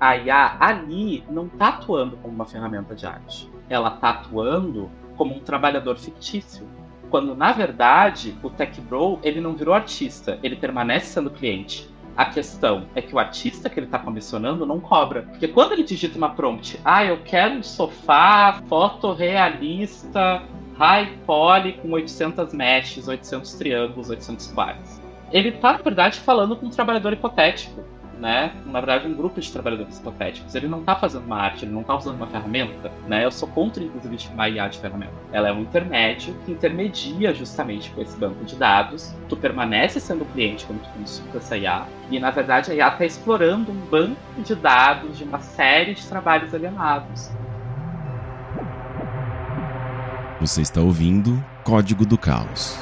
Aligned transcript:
A 0.00 0.16
IA 0.16 0.56
ali 0.58 1.22
não 1.28 1.44
está 1.44 1.68
atuando 1.68 2.16
como 2.16 2.34
uma 2.34 2.46
ferramenta 2.46 2.94
de 2.94 3.04
arte. 3.04 3.50
Ela 3.68 3.94
está 3.94 4.08
atuando 4.08 4.90
como 5.14 5.34
um 5.34 5.40
trabalhador 5.40 5.98
fictício. 5.98 6.66
Quando, 7.10 7.34
na 7.34 7.52
verdade, 7.52 8.34
o 8.42 8.48
Tech 8.48 8.80
Bro 8.80 9.18
ele 9.22 9.42
não 9.42 9.54
virou 9.54 9.74
artista, 9.74 10.38
ele 10.42 10.56
permanece 10.56 11.12
sendo 11.12 11.28
cliente. 11.28 11.86
A 12.16 12.24
questão 12.24 12.86
é 12.94 13.02
que 13.02 13.14
o 13.14 13.18
artista 13.18 13.68
que 13.68 13.78
ele 13.78 13.86
está 13.86 13.98
comissionando 13.98 14.64
não 14.64 14.80
cobra. 14.80 15.24
Porque 15.24 15.48
quando 15.48 15.72
ele 15.72 15.82
digita 15.82 16.16
uma 16.16 16.30
prompt, 16.30 16.80
ah, 16.82 17.04
eu 17.04 17.18
quero 17.22 17.56
um 17.56 17.62
sofá 17.62 18.58
fotorrealista, 18.68 20.42
high 20.78 21.18
poly 21.26 21.74
com 21.74 21.90
800 21.92 22.54
meshes, 22.54 23.06
800 23.06 23.52
triângulos, 23.52 24.08
800 24.08 24.46
quartos. 24.52 24.98
Ele 25.30 25.50
está, 25.50 25.72
na 25.72 25.78
verdade, 25.78 26.18
falando 26.20 26.56
com 26.56 26.66
um 26.66 26.70
trabalhador 26.70 27.12
hipotético 27.12 27.84
né? 28.20 28.52
Na 28.66 28.80
verdade, 28.80 29.08
um 29.08 29.14
grupo 29.14 29.40
de 29.40 29.50
trabalhadores 29.50 29.98
hipotéticos. 29.98 30.54
Ele 30.54 30.68
não 30.68 30.80
está 30.80 30.94
fazendo 30.94 31.24
uma 31.24 31.38
arte, 31.38 31.64
ele 31.64 31.72
não 31.72 31.80
está 31.80 31.96
usando 31.96 32.16
uma 32.16 32.26
ferramenta, 32.26 32.92
né? 33.08 33.24
Eu 33.24 33.30
sou 33.30 33.48
contra, 33.48 33.82
inclusive, 33.82 34.18
chamar 34.18 34.50
IA 34.50 34.68
de 34.68 34.78
ferramenta. 34.78 35.12
Ela 35.32 35.48
é 35.48 35.52
um 35.52 35.60
intermédio 35.60 36.36
que 36.44 36.52
intermedia 36.52 37.34
justamente 37.34 37.90
com 37.90 38.02
esse 38.02 38.16
banco 38.16 38.44
de 38.44 38.54
dados. 38.56 39.14
Tu 39.28 39.36
permanece 39.36 39.98
sendo 39.98 40.24
cliente 40.26 40.66
quando 40.66 40.82
tu 40.82 40.88
consulta 40.90 41.38
essa 41.38 41.56
IA. 41.56 41.86
E, 42.10 42.20
na 42.20 42.30
verdade, 42.30 42.70
a 42.70 42.74
IA 42.74 42.88
está 42.88 43.04
explorando 43.04 43.72
um 43.72 43.80
banco 43.86 44.42
de 44.42 44.54
dados 44.54 45.16
de 45.16 45.24
uma 45.24 45.38
série 45.40 45.94
de 45.94 46.06
trabalhos 46.06 46.54
alienados. 46.54 47.30
Você 50.40 50.62
está 50.62 50.80
ouvindo 50.80 51.44
Código 51.64 52.06
do 52.06 52.16
Caos. 52.16 52.78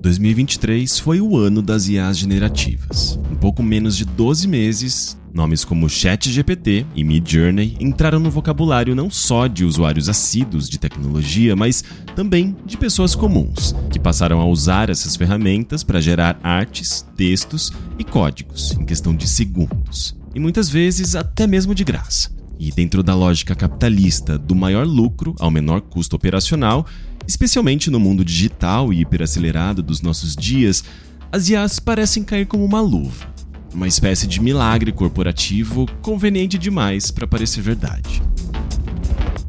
2023 0.00 0.98
foi 0.98 1.20
o 1.20 1.36
ano 1.36 1.60
das 1.60 1.86
IAs 1.86 2.16
generativas. 2.16 3.18
Em 3.30 3.36
pouco 3.36 3.62
menos 3.62 3.96
de 3.96 4.06
12 4.06 4.48
meses, 4.48 5.20
nomes 5.32 5.62
como 5.62 5.90
ChatGPT 5.90 6.86
e 6.94 7.04
Midjourney 7.04 7.76
entraram 7.78 8.18
no 8.18 8.30
vocabulário 8.30 8.94
não 8.94 9.10
só 9.10 9.46
de 9.46 9.62
usuários 9.62 10.08
assíduos 10.08 10.70
de 10.70 10.78
tecnologia, 10.78 11.54
mas 11.54 11.84
também 12.16 12.56
de 12.64 12.78
pessoas 12.78 13.14
comuns, 13.14 13.74
que 13.90 14.00
passaram 14.00 14.40
a 14.40 14.46
usar 14.46 14.88
essas 14.88 15.16
ferramentas 15.16 15.84
para 15.84 16.00
gerar 16.00 16.40
artes, 16.42 17.06
textos 17.14 17.70
e 17.98 18.04
códigos 18.04 18.72
em 18.80 18.86
questão 18.86 19.14
de 19.14 19.28
segundos, 19.28 20.16
e 20.34 20.40
muitas 20.40 20.70
vezes 20.70 21.14
até 21.14 21.46
mesmo 21.46 21.74
de 21.74 21.84
graça. 21.84 22.30
E 22.58 22.70
dentro 22.70 23.02
da 23.02 23.14
lógica 23.14 23.54
capitalista 23.54 24.38
do 24.38 24.54
maior 24.54 24.86
lucro 24.86 25.34
ao 25.38 25.50
menor 25.50 25.80
custo 25.80 26.14
operacional, 26.14 26.86
especialmente 27.26 27.90
no 27.90 28.00
mundo 28.00 28.24
digital 28.24 28.92
e 28.92 29.00
hiperacelerado 29.00 29.82
dos 29.82 30.00
nossos 30.00 30.34
dias, 30.34 30.84
as 31.32 31.48
IAs 31.48 31.78
parecem 31.78 32.24
cair 32.24 32.46
como 32.46 32.64
uma 32.64 32.80
luva, 32.80 33.32
uma 33.72 33.86
espécie 33.86 34.26
de 34.26 34.40
milagre 34.40 34.92
corporativo 34.92 35.86
conveniente 36.02 36.58
demais 36.58 37.10
para 37.10 37.26
parecer 37.26 37.62
verdade. 37.62 38.22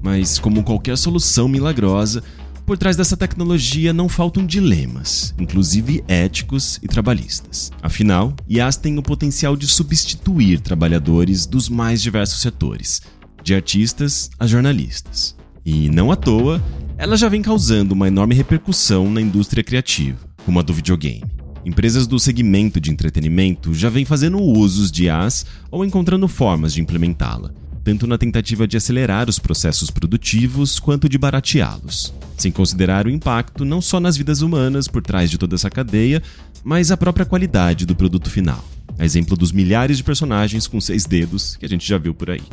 Mas, 0.01 0.39
como 0.39 0.63
qualquer 0.63 0.97
solução 0.97 1.47
milagrosa, 1.47 2.23
por 2.65 2.77
trás 2.77 2.95
dessa 2.95 3.17
tecnologia 3.17 3.91
não 3.91 4.07
faltam 4.07 4.45
dilemas, 4.45 5.33
inclusive 5.37 6.03
éticos 6.07 6.79
e 6.81 6.87
trabalhistas. 6.87 7.71
Afinal, 7.81 8.33
IAs 8.47 8.77
têm 8.77 8.97
o 8.97 9.03
potencial 9.03 9.57
de 9.57 9.67
substituir 9.67 10.59
trabalhadores 10.61 11.45
dos 11.45 11.67
mais 11.67 12.01
diversos 12.01 12.41
setores, 12.41 13.01
de 13.43 13.53
artistas 13.53 14.29
a 14.39 14.47
jornalistas. 14.47 15.35
E 15.65 15.89
não 15.89 16.11
à 16.11 16.15
toa, 16.15 16.63
ela 17.01 17.17
já 17.17 17.27
vem 17.27 17.41
causando 17.41 17.95
uma 17.95 18.07
enorme 18.07 18.35
repercussão 18.35 19.09
na 19.09 19.19
indústria 19.19 19.63
criativa, 19.63 20.19
como 20.45 20.59
a 20.59 20.61
do 20.61 20.71
videogame. 20.71 21.23
Empresas 21.65 22.05
do 22.05 22.19
segmento 22.19 22.79
de 22.79 22.91
entretenimento 22.91 23.73
já 23.73 23.89
vêm 23.89 24.05
fazendo 24.05 24.39
usos 24.39 24.91
de 24.91 25.05
IAs 25.05 25.43
ou 25.71 25.83
encontrando 25.83 26.27
formas 26.27 26.71
de 26.71 26.79
implementá-la, 26.79 27.51
tanto 27.83 28.05
na 28.05 28.19
tentativa 28.19 28.67
de 28.67 28.77
acelerar 28.77 29.27
os 29.27 29.39
processos 29.39 29.89
produtivos 29.89 30.79
quanto 30.79 31.09
de 31.09 31.17
barateá-los, 31.17 32.13
sem 32.37 32.51
considerar 32.51 33.07
o 33.07 33.09
impacto 33.09 33.65
não 33.65 33.81
só 33.81 33.99
nas 33.99 34.15
vidas 34.15 34.43
humanas 34.43 34.87
por 34.87 35.01
trás 35.01 35.31
de 35.31 35.39
toda 35.39 35.55
essa 35.55 35.71
cadeia, 35.71 36.21
mas 36.63 36.91
a 36.91 36.97
própria 36.97 37.25
qualidade 37.25 37.83
do 37.83 37.95
produto 37.95 38.29
final. 38.29 38.63
A 38.99 39.03
exemplo 39.03 39.35
dos 39.35 39.51
milhares 39.51 39.97
de 39.97 40.03
personagens 40.03 40.67
com 40.67 40.79
seis 40.79 41.05
dedos 41.05 41.55
que 41.55 41.65
a 41.65 41.69
gente 41.69 41.87
já 41.87 41.97
viu 41.97 42.13
por 42.13 42.29
aí. 42.29 42.43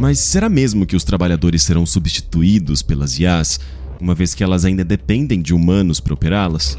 Mas 0.00 0.18
será 0.18 0.48
mesmo 0.48 0.86
que 0.86 0.96
os 0.96 1.04
trabalhadores 1.04 1.62
serão 1.62 1.84
substituídos 1.84 2.80
pelas 2.80 3.18
IAs, 3.18 3.60
uma 4.00 4.14
vez 4.14 4.32
que 4.32 4.42
elas 4.42 4.64
ainda 4.64 4.82
dependem 4.82 5.42
de 5.42 5.52
humanos 5.52 6.00
para 6.00 6.14
operá-las? 6.14 6.74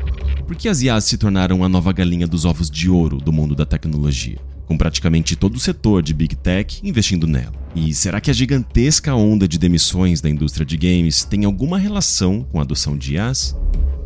Por 0.48 0.56
que 0.56 0.68
as 0.68 0.82
IAs 0.82 1.04
se 1.04 1.20
tornaram 1.20 1.64
a 1.64 1.70
nova 1.70 1.94
galinha 1.94 2.26
dos 2.26 2.46
ovos 2.46 2.68
de 2.68 2.90
ouro 2.90 3.20
do 3.20 3.32
mundo 3.32 3.54
da 3.54 3.64
tecnologia, 3.64 4.40
com 4.66 4.76
praticamente 4.76 5.36
todo 5.36 5.56
o 5.56 5.60
setor 5.60 6.02
de 6.02 6.16
Big 6.16 6.36
Tech 6.36 6.82
investindo 6.84 7.28
nela? 7.28 7.54
E 7.76 7.94
será 7.94 8.20
que 8.20 8.32
a 8.32 8.34
gigantesca 8.34 9.14
onda 9.14 9.48
de 9.48 9.60
demissões 9.60 10.20
da 10.20 10.28
indústria 10.28 10.66
de 10.66 10.76
games 10.76 11.24
tem 11.24 11.46
alguma 11.46 11.78
relação 11.78 12.44
com 12.52 12.58
a 12.58 12.64
adoção 12.64 12.98
de 12.98 13.14
IAs? 13.14 13.56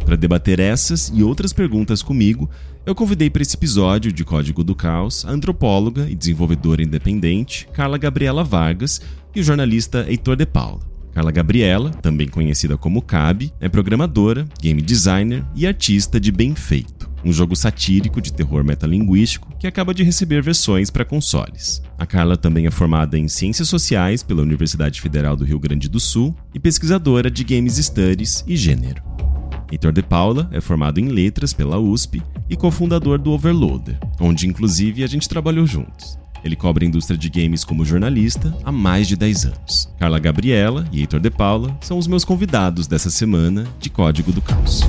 Para 0.03 0.17
debater 0.17 0.59
essas 0.59 1.09
e 1.15 1.23
outras 1.23 1.53
perguntas 1.53 2.01
comigo, 2.01 2.49
eu 2.85 2.93
convidei 2.93 3.29
para 3.29 3.41
esse 3.41 3.55
episódio 3.55 4.11
de 4.11 4.23
Código 4.23 4.63
do 4.63 4.75
Caos 4.75 5.25
a 5.25 5.31
antropóloga 5.31 6.07
e 6.09 6.15
desenvolvedora 6.15 6.83
independente 6.83 7.67
Carla 7.73 7.97
Gabriela 7.97 8.43
Vargas 8.43 9.01
e 9.35 9.39
o 9.39 9.43
jornalista 9.43 10.05
Heitor 10.07 10.35
de 10.35 10.45
Paula. 10.45 10.81
Carla 11.11 11.31
Gabriela, 11.31 11.91
também 11.91 12.27
conhecida 12.27 12.77
como 12.77 13.01
Cabe, 13.01 13.51
é 13.59 13.69
programadora, 13.69 14.45
game 14.61 14.81
designer 14.81 15.45
e 15.55 15.65
artista 15.65 16.19
de 16.19 16.31
Bem 16.31 16.53
Feito, 16.53 17.09
um 17.23 17.31
jogo 17.31 17.55
satírico 17.55 18.21
de 18.21 18.33
terror 18.33 18.63
metalinguístico 18.63 19.51
que 19.57 19.65
acaba 19.65 19.93
de 19.93 20.03
receber 20.03 20.43
versões 20.43 20.91
para 20.91 21.05
consoles. 21.05 21.81
A 21.97 22.05
Carla 22.05 22.35
também 22.35 22.67
é 22.67 22.71
formada 22.71 23.17
em 23.17 23.29
Ciências 23.29 23.69
Sociais 23.69 24.21
pela 24.21 24.41
Universidade 24.41 25.01
Federal 25.01 25.35
do 25.37 25.45
Rio 25.45 25.57
Grande 25.57 25.89
do 25.89 25.99
Sul 25.99 26.35
e 26.53 26.59
pesquisadora 26.59 27.31
de 27.31 27.43
Games 27.45 27.77
Studies 27.77 28.43
e 28.45 28.57
Gênero. 28.57 29.01
Heitor 29.71 29.91
de 29.91 30.01
Paula 30.01 30.49
é 30.51 30.61
formado 30.61 30.99
em 30.99 31.07
letras 31.07 31.53
pela 31.53 31.79
USP 31.79 32.21
e 32.49 32.55
cofundador 32.55 33.17
do 33.17 33.31
Overloader, 33.31 33.97
onde 34.19 34.47
inclusive 34.47 35.03
a 35.03 35.07
gente 35.07 35.27
trabalhou 35.27 35.65
juntos. 35.65 36.17
Ele 36.43 36.55
cobre 36.55 36.85
a 36.85 36.87
indústria 36.87 37.17
de 37.17 37.27
games 37.27 37.63
como 37.63 37.83
jornalista 37.83 38.55
há 38.63 38.71
mais 38.71 39.07
de 39.07 39.15
10 39.15 39.45
anos. 39.45 39.89
Carla 39.97 40.19
Gabriela 40.19 40.87
e 40.91 40.99
Heitor 40.99 41.19
de 41.19 41.31
Paula 41.31 41.75
são 41.81 41.97
os 41.97 42.05
meus 42.05 42.23
convidados 42.23 42.85
dessa 42.85 43.09
semana 43.09 43.65
de 43.79 43.89
Código 43.89 44.31
do 44.31 44.41
Caos. 44.41 44.81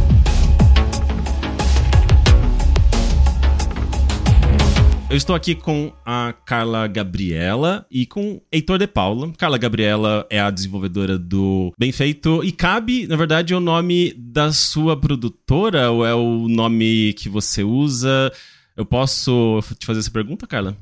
Eu 5.16 5.18
estou 5.18 5.34
aqui 5.34 5.54
com 5.54 5.94
a 6.04 6.34
Carla 6.44 6.86
Gabriela 6.86 7.86
e 7.90 8.04
com 8.04 8.38
Heitor 8.52 8.76
de 8.76 8.86
Paula. 8.86 9.32
Carla 9.38 9.56
Gabriela 9.56 10.26
é 10.28 10.38
a 10.38 10.50
desenvolvedora 10.50 11.18
do 11.18 11.72
Bem 11.78 11.90
Feito 11.90 12.44
e 12.44 12.52
cabe, 12.52 13.06
na 13.06 13.16
verdade, 13.16 13.54
o 13.54 13.58
nome 13.58 14.12
da 14.12 14.52
sua 14.52 14.94
produtora 14.94 15.90
ou 15.90 16.04
é 16.04 16.14
o 16.14 16.46
nome 16.48 17.14
que 17.14 17.30
você 17.30 17.64
usa? 17.64 18.30
Eu 18.76 18.84
posso 18.84 19.60
te 19.78 19.86
fazer 19.86 20.00
essa 20.00 20.10
pergunta, 20.10 20.46
Carla? 20.46 20.76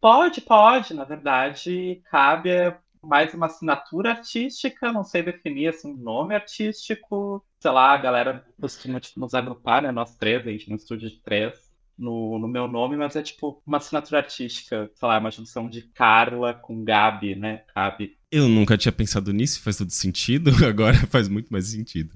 Pode, 0.00 0.40
pode. 0.40 0.94
Na 0.94 1.02
verdade, 1.02 2.00
cabe 2.12 2.50
mais 3.02 3.34
uma 3.34 3.46
assinatura 3.46 4.10
artística, 4.10 4.92
não 4.92 5.02
sei 5.02 5.24
definir 5.24 5.70
assim, 5.70 5.92
um 5.92 5.96
nome 5.96 6.32
artístico. 6.32 7.44
Sei 7.58 7.72
lá, 7.72 7.92
a 7.92 7.98
galera 7.98 8.44
costuma 8.60 9.00
tipo, 9.00 9.18
nos 9.18 9.34
agrupar, 9.34 9.82
né? 9.82 9.90
Nós 9.90 10.16
três, 10.16 10.46
a 10.46 10.50
gente 10.52 10.70
no 10.70 10.76
estúdio 10.76 11.10
de 11.10 11.20
três 11.20 11.63
no, 11.98 12.38
no 12.38 12.48
meu 12.48 12.66
nome, 12.66 12.96
mas 12.96 13.16
é 13.16 13.22
tipo 13.22 13.62
uma 13.66 13.78
assinatura 13.78 14.18
artística, 14.18 14.90
sei 14.94 15.08
lá, 15.08 15.18
uma 15.18 15.30
junção 15.30 15.68
de 15.68 15.82
Carla 15.82 16.54
com 16.54 16.84
Gabi, 16.84 17.34
né? 17.34 17.62
Gabi. 17.74 18.16
Eu 18.30 18.48
nunca 18.48 18.76
tinha 18.76 18.92
pensado 18.92 19.32
nisso, 19.32 19.62
faz 19.62 19.76
todo 19.76 19.90
sentido, 19.90 20.50
agora 20.66 20.96
faz 21.08 21.28
muito 21.28 21.50
mais 21.50 21.66
sentido. 21.66 22.10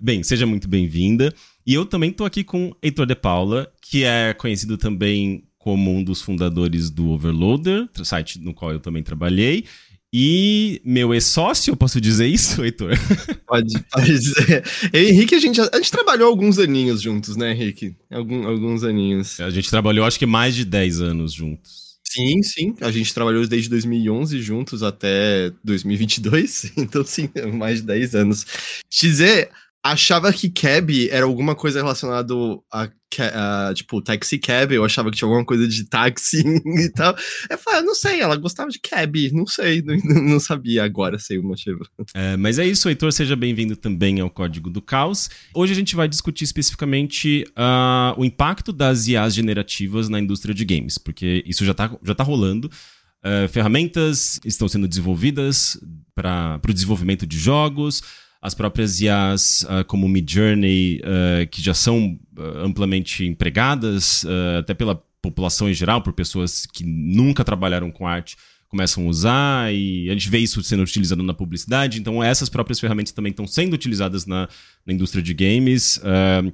Bem, 0.00 0.22
seja 0.22 0.46
muito 0.46 0.66
bem-vinda. 0.66 1.32
E 1.66 1.74
eu 1.74 1.84
também 1.84 2.10
tô 2.10 2.24
aqui 2.24 2.42
com 2.42 2.74
Heitor 2.82 3.06
de 3.06 3.14
Paula, 3.14 3.70
que 3.82 4.04
é 4.04 4.32
conhecido 4.32 4.78
também 4.78 5.44
como 5.58 5.90
um 5.90 6.02
dos 6.02 6.22
fundadores 6.22 6.88
do 6.88 7.10
Overloader, 7.10 7.88
site 8.02 8.40
no 8.40 8.54
qual 8.54 8.72
eu 8.72 8.80
também 8.80 9.02
trabalhei. 9.02 9.66
E 10.12 10.80
meu 10.84 11.12
ex-sócio, 11.12 11.76
posso 11.76 12.00
dizer 12.00 12.26
isso, 12.26 12.64
Heitor? 12.64 12.92
Pode, 13.46 13.72
pode 13.90 14.18
dizer. 14.18 14.62
Eu 14.92 15.02
e 15.02 15.08
Henrique, 15.08 15.34
a 15.34 15.38
gente, 15.38 15.58
a 15.58 15.76
gente 15.76 15.90
trabalhou 15.90 16.28
alguns 16.28 16.58
aninhos 16.58 17.00
juntos, 17.00 17.34
né, 17.34 17.52
Henrique? 17.52 17.96
Algum, 18.10 18.46
alguns 18.46 18.84
aninhos. 18.84 19.40
A 19.40 19.48
gente 19.48 19.70
trabalhou, 19.70 20.04
acho 20.04 20.18
que 20.18 20.26
mais 20.26 20.54
de 20.54 20.66
10 20.66 21.00
anos 21.00 21.32
juntos. 21.32 21.98
Sim, 22.04 22.42
sim. 22.42 22.74
A 22.80 22.90
gente 22.90 23.12
trabalhou 23.12 23.46
desde 23.46 23.68
2011 23.68 24.40
juntos 24.40 24.82
até 24.82 25.50
2022. 25.62 26.72
Então, 26.76 27.04
sim, 27.04 27.30
mais 27.54 27.80
de 27.80 27.86
10 27.86 28.14
anos. 28.14 28.46
Dizer, 28.90 29.50
achava 29.92 30.32
que 30.32 30.50
cab 30.50 31.08
era 31.10 31.24
alguma 31.24 31.54
coisa 31.54 31.80
relacionada 31.80 32.34
a, 32.72 32.88
a, 33.18 33.72
tipo, 33.74 34.02
taxi 34.02 34.38
cab, 34.38 34.72
eu 34.72 34.84
achava 34.84 35.10
que 35.10 35.16
tinha 35.16 35.26
alguma 35.26 35.44
coisa 35.44 35.66
de 35.66 35.84
táxi 35.84 36.42
e 36.66 36.88
tal. 36.90 37.16
Eu 37.48 37.58
falei, 37.58 37.80
ah, 37.80 37.82
não 37.82 37.94
sei, 37.94 38.20
ela 38.20 38.36
gostava 38.36 38.70
de 38.70 38.78
cab, 38.78 39.30
não 39.32 39.46
sei, 39.46 39.82
não, 39.86 39.96
não 40.22 40.40
sabia, 40.40 40.84
agora 40.84 41.18
sei 41.18 41.38
o 41.38 41.42
motivo. 41.42 41.80
É, 42.14 42.36
mas 42.36 42.58
é 42.58 42.66
isso, 42.66 42.88
Heitor, 42.88 43.12
seja 43.12 43.34
bem-vindo 43.34 43.76
também 43.76 44.20
ao 44.20 44.30
Código 44.30 44.70
do 44.70 44.82
Caos. 44.82 45.30
Hoje 45.54 45.72
a 45.72 45.76
gente 45.76 45.96
vai 45.96 46.08
discutir 46.08 46.44
especificamente 46.44 47.44
uh, 47.50 48.18
o 48.20 48.24
impacto 48.24 48.72
das 48.72 49.06
IAs 49.06 49.34
generativas 49.34 50.08
na 50.08 50.20
indústria 50.20 50.54
de 50.54 50.64
games, 50.64 50.98
porque 50.98 51.42
isso 51.46 51.64
já 51.64 51.72
está 51.72 51.90
já 52.02 52.14
tá 52.14 52.24
rolando. 52.24 52.70
Uh, 53.18 53.48
ferramentas 53.48 54.38
estão 54.44 54.68
sendo 54.68 54.86
desenvolvidas 54.86 55.76
para 56.14 56.60
o 56.68 56.72
desenvolvimento 56.72 57.26
de 57.26 57.38
jogos, 57.38 58.02
as 58.40 58.54
próprias 58.54 59.00
IAs 59.00 59.64
uh, 59.64 59.84
como 59.86 60.08
Midjourney, 60.08 61.00
uh, 61.00 61.46
que 61.50 61.60
já 61.60 61.74
são 61.74 62.18
uh, 62.36 62.58
amplamente 62.64 63.24
empregadas, 63.24 64.24
até 64.58 64.74
pela 64.74 65.02
população 65.20 65.68
em 65.68 65.74
geral, 65.74 66.00
por 66.00 66.12
pessoas 66.12 66.64
que 66.66 66.84
nunca 66.84 67.44
trabalharam 67.44 67.90
com 67.90 68.06
arte, 68.06 68.36
começam 68.68 69.06
a 69.06 69.08
usar 69.08 69.74
e 69.74 70.08
a 70.10 70.12
gente 70.12 70.28
vê 70.28 70.38
isso 70.38 70.62
sendo 70.62 70.82
utilizado 70.82 71.22
na 71.22 71.34
publicidade. 71.34 71.98
Então, 71.98 72.22
essas 72.22 72.48
próprias 72.48 72.78
ferramentas 72.78 73.12
também 73.12 73.30
estão 73.30 73.46
sendo 73.46 73.74
utilizadas 73.74 74.26
na, 74.26 74.48
na 74.86 74.92
indústria 74.92 75.22
de 75.22 75.34
games. 75.34 75.96
Uh, 75.98 76.52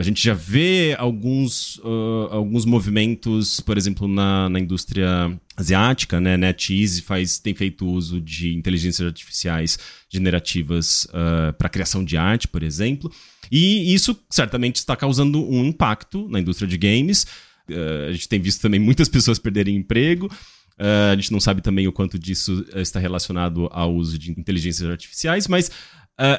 a 0.00 0.02
gente 0.02 0.24
já 0.24 0.32
vê 0.32 0.96
alguns, 0.98 1.76
uh, 1.80 2.28
alguns 2.30 2.64
movimentos, 2.64 3.60
por 3.60 3.76
exemplo, 3.76 4.08
na, 4.08 4.48
na 4.48 4.58
indústria 4.58 5.38
asiática, 5.54 6.18
né? 6.18 6.38
NetEase 6.38 7.02
faz, 7.02 7.38
tem 7.38 7.54
feito 7.54 7.86
uso 7.86 8.18
de 8.18 8.54
inteligências 8.54 9.06
artificiais 9.06 9.78
generativas 10.08 11.04
uh, 11.04 11.52
para 11.58 11.68
criação 11.68 12.02
de 12.02 12.16
arte, 12.16 12.48
por 12.48 12.62
exemplo. 12.62 13.12
E 13.52 13.92
isso 13.92 14.18
certamente 14.30 14.76
está 14.76 14.96
causando 14.96 15.46
um 15.46 15.66
impacto 15.66 16.26
na 16.30 16.40
indústria 16.40 16.66
de 16.66 16.78
games. 16.78 17.24
Uh, 17.68 18.08
a 18.08 18.12
gente 18.12 18.26
tem 18.26 18.40
visto 18.40 18.62
também 18.62 18.80
muitas 18.80 19.06
pessoas 19.06 19.38
perderem 19.38 19.76
emprego. 19.76 20.32
Uh, 20.78 21.12
a 21.12 21.16
gente 21.16 21.30
não 21.30 21.40
sabe 21.40 21.60
também 21.60 21.86
o 21.86 21.92
quanto 21.92 22.18
disso 22.18 22.64
está 22.74 22.98
relacionado 22.98 23.68
ao 23.70 23.94
uso 23.94 24.18
de 24.18 24.30
inteligências 24.30 24.88
artificiais, 24.88 25.46
mas 25.46 25.70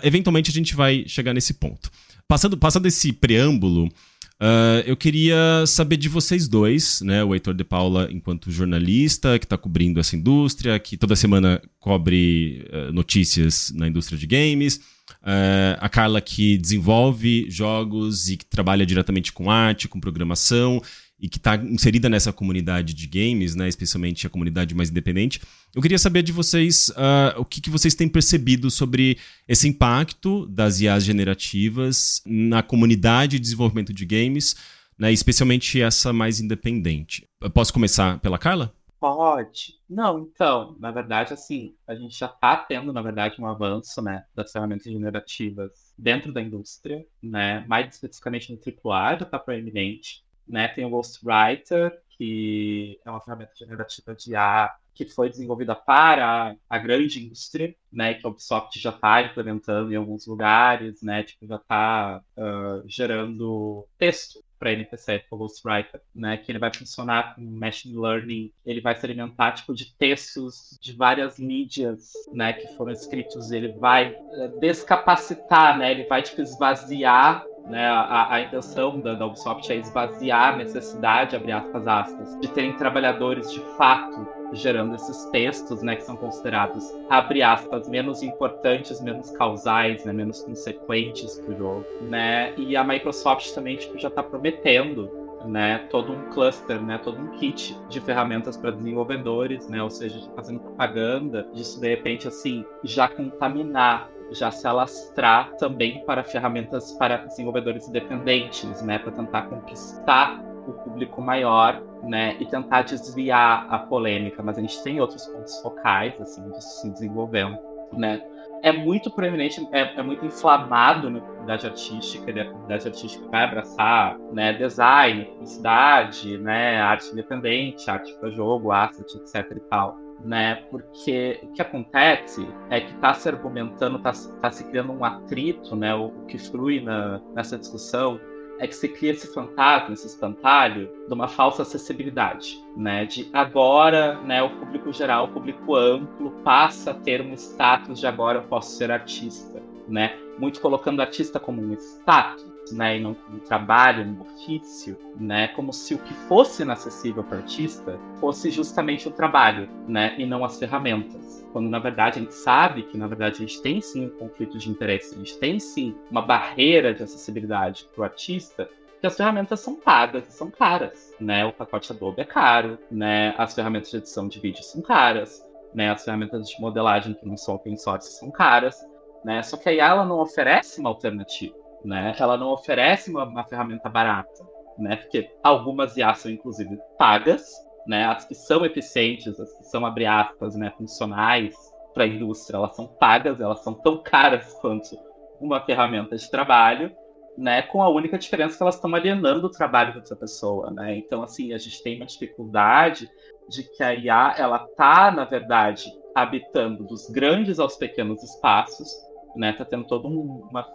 eventualmente 0.03 0.51
a 0.51 0.53
gente 0.53 0.75
vai 0.75 1.05
chegar 1.07 1.33
nesse 1.33 1.55
ponto. 1.55 1.89
Passando, 2.31 2.55
passando 2.55 2.85
esse 2.85 3.11
preâmbulo, 3.11 3.87
uh, 3.87 4.79
eu 4.85 4.95
queria 4.95 5.65
saber 5.67 5.97
de 5.97 6.07
vocês 6.07 6.47
dois, 6.47 7.01
né? 7.01 7.21
O 7.25 7.33
Heitor 7.35 7.53
de 7.53 7.65
Paula, 7.65 8.07
enquanto 8.09 8.49
jornalista, 8.49 9.37
que 9.37 9.43
está 9.43 9.57
cobrindo 9.57 9.99
essa 9.99 10.15
indústria, 10.15 10.79
que 10.79 10.95
toda 10.95 11.13
semana 11.13 11.61
cobre 11.77 12.65
uh, 12.71 12.93
notícias 12.93 13.73
na 13.75 13.85
indústria 13.85 14.17
de 14.17 14.25
games. 14.25 14.77
Uh, 15.21 15.75
a 15.81 15.89
Carla, 15.89 16.21
que 16.21 16.57
desenvolve 16.57 17.47
jogos 17.49 18.29
e 18.29 18.37
que 18.37 18.45
trabalha 18.45 18.85
diretamente 18.85 19.33
com 19.33 19.51
arte, 19.51 19.89
com 19.89 19.99
programação 19.99 20.81
e 21.21 21.29
que 21.29 21.37
está 21.37 21.55
inserida 21.55 22.09
nessa 22.09 22.33
comunidade 22.33 22.95
de 22.95 23.05
games, 23.05 23.55
né, 23.55 23.67
especialmente 23.67 24.25
a 24.25 24.29
comunidade 24.29 24.73
mais 24.73 24.89
independente. 24.89 25.39
Eu 25.73 25.81
queria 25.81 25.99
saber 25.99 26.23
de 26.23 26.31
vocês 26.31 26.89
uh, 26.89 27.39
o 27.39 27.45
que, 27.45 27.61
que, 27.61 27.69
vocês 27.69 27.93
têm 27.93 28.09
percebido 28.09 28.71
sobre 28.71 29.19
esse 29.47 29.67
impacto 29.67 30.47
das 30.47 30.81
IAs 30.81 31.03
generativas 31.03 32.23
na 32.25 32.63
comunidade 32.63 33.37
de 33.37 33.39
desenvolvimento 33.39 33.93
de 33.93 34.03
games, 34.03 34.55
né, 34.97 35.13
especialmente 35.13 35.79
essa 35.79 36.11
mais 36.11 36.39
independente. 36.39 37.27
Eu 37.39 37.51
posso 37.51 37.71
começar 37.71 38.19
pela 38.19 38.39
Carla? 38.39 38.73
Pode. 38.99 39.79
Não, 39.89 40.19
então, 40.19 40.75
na 40.79 40.91
verdade, 40.91 41.33
assim, 41.33 41.75
a 41.87 41.95
gente 41.95 42.17
já 42.17 42.27
está 42.27 42.55
tendo, 42.55 42.93
na 42.93 43.01
verdade, 43.01 43.39
um 43.39 43.47
avanço, 43.47 44.01
né, 44.01 44.25
das 44.35 44.51
ferramentas 44.51 44.91
generativas 44.91 45.93
dentro 45.97 46.31
da 46.31 46.41
indústria, 46.41 47.05
né, 47.21 47.65
mais 47.67 47.93
especificamente 47.93 48.51
no 48.51 48.59
AAA 48.59 49.17
já 49.17 49.25
está 49.25 49.39
proeminente, 49.39 50.23
né? 50.47 50.67
Tem 50.67 50.85
o 50.85 50.89
Ghostwriter, 50.89 51.99
que 52.17 52.99
é 53.03 53.09
uma 53.09 53.21
ferramenta 53.21 53.53
generativa 53.55 54.13
de 54.13 54.31
IA 54.31 54.71
que 54.93 55.05
foi 55.05 55.29
desenvolvida 55.29 55.73
para 55.73 56.55
a 56.69 56.77
grande 56.77 57.23
indústria, 57.25 57.73
né, 57.91 58.13
que 58.13 58.25
a 58.25 58.29
Ubisoft 58.29 58.79
já 58.79 58.89
está 58.89 59.21
implementando 59.21 59.91
em 59.91 59.95
alguns 59.95 60.27
lugares, 60.27 61.01
né, 61.01 61.23
tipo, 61.23 61.47
já 61.47 61.55
está 61.55 62.21
uh, 62.37 62.87
gerando 62.87 63.87
texto 63.97 64.43
para 64.59 64.73
NPC, 64.73 65.23
o 65.31 65.37
Ghostwriter, 65.37 66.01
né, 66.13 66.37
que 66.37 66.51
ele 66.51 66.59
vai 66.59 66.71
funcionar 66.71 67.33
com 67.33 67.41
machine 67.41 67.97
learning, 67.97 68.51
ele 68.63 68.79
vai 68.79 68.95
se 68.95 69.03
alimentar 69.03 69.53
tipo 69.53 69.73
de 69.73 69.91
textos 69.95 70.77
de 70.79 70.93
várias 70.93 71.39
mídias, 71.39 72.11
né, 72.31 72.53
que 72.53 72.67
foram 72.75 72.91
escritos, 72.91 73.51
ele 73.51 73.69
vai 73.69 74.11
uh, 74.11 74.59
descapacitar, 74.59 75.77
né, 75.79 75.91
ele 75.91 76.03
vai 76.03 76.21
tipo 76.21 76.41
esvaziar 76.41 77.43
né, 77.65 77.85
a, 77.87 78.33
a 78.33 78.41
intenção 78.41 78.99
da, 78.99 79.13
da 79.13 79.25
Ubisoft 79.25 79.71
é 79.71 79.75
esvaziar 79.75 80.53
a 80.53 80.57
necessidade, 80.57 81.35
abre 81.35 81.51
aspas, 81.51 81.87
aspas, 81.87 82.39
de 82.39 82.47
terem 82.49 82.73
trabalhadores 82.73 83.51
de 83.51 83.59
fato 83.77 84.27
gerando 84.53 84.95
esses 84.95 85.25
textos, 85.25 85.81
né, 85.81 85.95
que 85.95 86.03
são 86.03 86.17
considerados, 86.17 86.93
abre 87.09 87.41
aspas, 87.41 87.87
menos 87.87 88.21
importantes, 88.21 89.01
menos 89.01 89.31
causais, 89.31 90.03
né, 90.03 90.11
menos 90.11 90.41
consequentes 90.41 91.37
para 91.39 91.53
o 91.53 91.57
jogo, 91.57 91.85
né, 92.01 92.53
e 92.57 92.75
a 92.75 92.83
Microsoft 92.83 93.53
também, 93.53 93.77
tipo, 93.77 93.97
já 93.97 94.09
está 94.09 94.21
prometendo, 94.21 95.09
né, 95.45 95.87
todo 95.89 96.11
um 96.11 96.29
cluster, 96.29 96.81
né, 96.81 96.97
todo 96.97 97.19
um 97.19 97.29
kit 97.37 97.77
de 97.89 97.99
ferramentas 98.01 98.57
para 98.57 98.71
desenvolvedores, 98.71 99.67
né, 99.67 99.81
ou 99.81 99.89
seja, 99.89 100.19
fazendo 100.35 100.59
propaganda 100.59 101.47
disso 101.53 101.79
de 101.79 101.87
repente 101.87 102.27
assim 102.27 102.65
já 102.83 103.07
contaminar 103.07 104.09
já 104.31 104.49
se 104.51 104.65
alastrar 104.67 105.51
também 105.57 106.03
para 106.05 106.23
ferramentas 106.23 106.93
para 106.93 107.17
desenvolvedores 107.17 107.87
independentes, 107.87 108.81
né, 108.81 108.97
para 108.99 109.11
tentar 109.11 109.43
conquistar 109.43 110.41
o 110.67 110.73
público 110.73 111.21
maior, 111.21 111.81
né, 112.03 112.35
e 112.39 112.45
tentar 112.45 112.83
desviar 112.83 113.67
a 113.69 113.79
polêmica, 113.79 114.41
mas 114.41 114.57
a 114.57 114.61
gente 114.61 114.81
tem 114.83 114.99
outros 114.99 115.25
pontos 115.27 115.59
focais, 115.61 116.19
assim, 116.21 116.49
disso 116.51 116.81
se 116.81 116.89
desenvolvendo, 116.91 117.57
né. 117.93 118.21
É 118.63 118.71
muito 118.71 119.09
proeminente, 119.09 119.67
é, 119.71 119.99
é 119.99 120.03
muito 120.03 120.23
inflamado 120.23 121.09
na 121.09 121.19
comunidade 121.19 121.65
artística, 121.65 122.29
e 122.29 122.39
a 122.39 122.45
comunidade 122.45 122.87
artística 122.87 123.27
vai 123.27 123.43
abraçar, 123.43 124.19
né, 124.31 124.53
design, 124.53 125.25
publicidade, 125.25 126.37
né, 126.37 126.79
arte 126.79 127.11
independente, 127.11 127.89
arte 127.89 128.13
para 128.19 128.29
jogo, 128.29 128.71
asset, 128.71 129.17
etc 129.17 129.51
e 129.57 129.59
tal 129.61 130.10
né? 130.23 130.55
Porque 130.69 131.39
o 131.43 131.47
que 131.53 131.61
acontece 131.61 132.47
é 132.69 132.81
que 132.81 132.93
está 132.93 133.13
se 133.13 133.27
argumentando, 133.29 133.97
está 133.97 134.11
tá 134.41 134.51
se 134.51 134.63
criando 134.65 134.93
um 134.93 135.03
atrito, 135.03 135.75
né? 135.75 135.93
O, 135.95 136.07
o 136.07 136.25
que 136.25 136.37
flui 136.37 136.81
na, 136.81 137.21
nessa 137.33 137.57
discussão 137.57 138.19
é 138.59 138.67
que 138.67 138.75
se 138.75 138.87
cria 138.87 139.11
esse 139.11 139.33
fantasma, 139.33 139.93
esse 139.93 140.05
espantalho 140.05 140.87
de 141.07 141.13
uma 141.13 141.27
falsa 141.27 141.63
acessibilidade, 141.63 142.63
né? 142.77 143.05
De 143.05 143.27
agora, 143.33 144.21
né, 144.21 144.43
o 144.43 144.51
público 144.51 144.93
geral, 144.93 145.25
o 145.25 145.29
público 145.29 145.75
amplo 145.75 146.29
passa 146.43 146.91
a 146.91 146.93
ter 146.93 147.21
um 147.21 147.33
status 147.33 147.99
de 147.99 148.05
agora 148.05 148.37
eu 148.37 148.43
posso 148.43 148.77
ser 148.77 148.91
artista, 148.91 149.61
né? 149.87 150.15
Muito 150.37 150.61
colocando 150.61 151.01
artista 151.01 151.39
como 151.39 151.59
um 151.59 151.73
status, 151.73 152.50
né, 152.71 152.97
e 152.97 152.99
não 153.01 153.15
um 153.31 153.39
trabalho, 153.39 154.05
um 154.05 154.21
ofício, 154.21 154.97
né, 155.19 155.49
como 155.49 155.71
se 155.71 155.93
o 155.93 155.97
que 155.99 156.13
fosse 156.13 156.63
inacessível 156.63 157.23
para 157.23 157.37
o 157.37 157.41
artista 157.41 157.99
fosse 158.19 158.49
justamente 158.49 159.07
o 159.07 159.11
trabalho, 159.11 159.69
né, 159.87 160.15
e 160.17 160.25
não 160.25 160.43
as 160.43 160.57
ferramentas. 160.57 161.45
Quando 161.51 161.69
na 161.69 161.79
verdade 161.79 162.19
a 162.19 162.21
gente 162.21 162.33
sabe 162.33 162.83
que 162.83 162.97
na 162.97 163.07
verdade 163.07 163.35
a 163.35 163.39
gente 163.39 163.61
tem 163.61 163.81
sim 163.81 164.05
um 164.05 164.09
conflito 164.09 164.57
de 164.57 164.69
interesse, 164.69 165.15
a 165.15 165.17
gente 165.17 165.37
tem 165.37 165.59
sim 165.59 165.95
uma 166.09 166.21
barreira 166.21 166.93
de 166.93 167.03
acessibilidade 167.03 167.87
para 167.93 168.01
o 168.01 168.03
artista, 168.03 168.69
que 169.01 169.07
as 169.07 169.17
ferramentas 169.17 169.59
são 169.59 169.75
pagas 169.75 170.25
são 170.25 170.51
caras, 170.51 171.13
né? 171.19 171.43
O 171.43 171.51
pacote 171.51 171.91
Adobe 171.91 172.21
é 172.21 172.25
caro, 172.25 172.77
né? 172.89 173.33
As 173.35 173.55
ferramentas 173.55 173.89
de 173.89 173.97
edição 173.97 174.27
de 174.27 174.39
vídeo 174.39 174.63
são 174.63 174.79
caras, 174.79 175.43
né? 175.73 175.89
As 175.89 176.05
ferramentas 176.05 176.47
de 176.47 176.61
modelagem 176.61 177.15
que 177.15 177.27
não 177.27 177.35
são 177.35 177.55
open 177.55 177.75
source 177.77 178.19
são 178.19 178.29
caras, 178.29 178.77
né? 179.25 179.41
Só 179.41 179.57
que 179.57 179.69
a 179.69 179.73
IA 179.73 179.87
ela 179.87 180.05
não 180.05 180.19
oferece 180.19 180.79
uma 180.79 180.89
alternativa, 180.89 181.55
né? 181.83 182.15
Ela 182.19 182.37
não 182.37 182.49
oferece 182.49 183.09
uma, 183.09 183.23
uma 183.23 183.43
ferramenta 183.43 183.89
barata, 183.89 184.43
né? 184.77 184.95
Porque 184.97 185.29
algumas 185.43 185.97
IA 185.97 186.13
são 186.13 186.31
inclusive 186.31 186.77
pagas, 186.97 187.49
né? 187.87 188.05
As 188.05 188.25
que 188.25 188.35
são 188.35 188.65
eficientes, 188.65 189.39
as 189.39 189.53
que 189.57 189.63
são 189.63 189.85
abre 189.85 190.05
aspas, 190.05 190.55
né? 190.55 190.71
Funcionais 190.77 191.55
para 191.93 192.03
a 192.05 192.07
indústria, 192.07 192.57
elas 192.57 192.75
são 192.75 192.87
pagas, 192.87 193.39
elas 193.39 193.63
são 193.63 193.73
tão 193.73 194.01
caras 194.01 194.53
quanto 194.61 194.97
uma 195.39 195.59
ferramenta 195.59 196.15
de 196.15 196.29
trabalho, 196.29 196.95
né? 197.37 197.61
Com 197.63 197.81
a 197.81 197.89
única 197.89 198.17
diferença 198.17 198.55
que 198.55 198.63
elas 198.63 198.75
estão 198.75 198.93
alienando 198.93 199.47
o 199.47 199.51
trabalho 199.51 199.93
dessa 199.99 200.15
pessoa, 200.15 200.71
né? 200.71 200.97
Então, 200.97 201.23
assim, 201.23 201.53
a 201.53 201.57
gente 201.57 201.81
tem 201.83 201.97
uma 201.97 202.05
dificuldade 202.05 203.09
de 203.49 203.63
que 203.63 203.83
a 203.83 203.93
IA, 203.93 204.35
ela 204.37 204.59
tá, 204.77 205.11
na 205.11 205.25
verdade, 205.25 205.91
habitando 206.15 206.83
dos 206.85 207.09
grandes 207.09 207.59
aos 207.59 207.75
pequenos 207.75 208.23
espaços, 208.23 208.89
né? 209.35 209.53
Tá 209.53 209.65
tendo 209.65 209.85
toda 209.85 210.07
uma, 210.07 210.67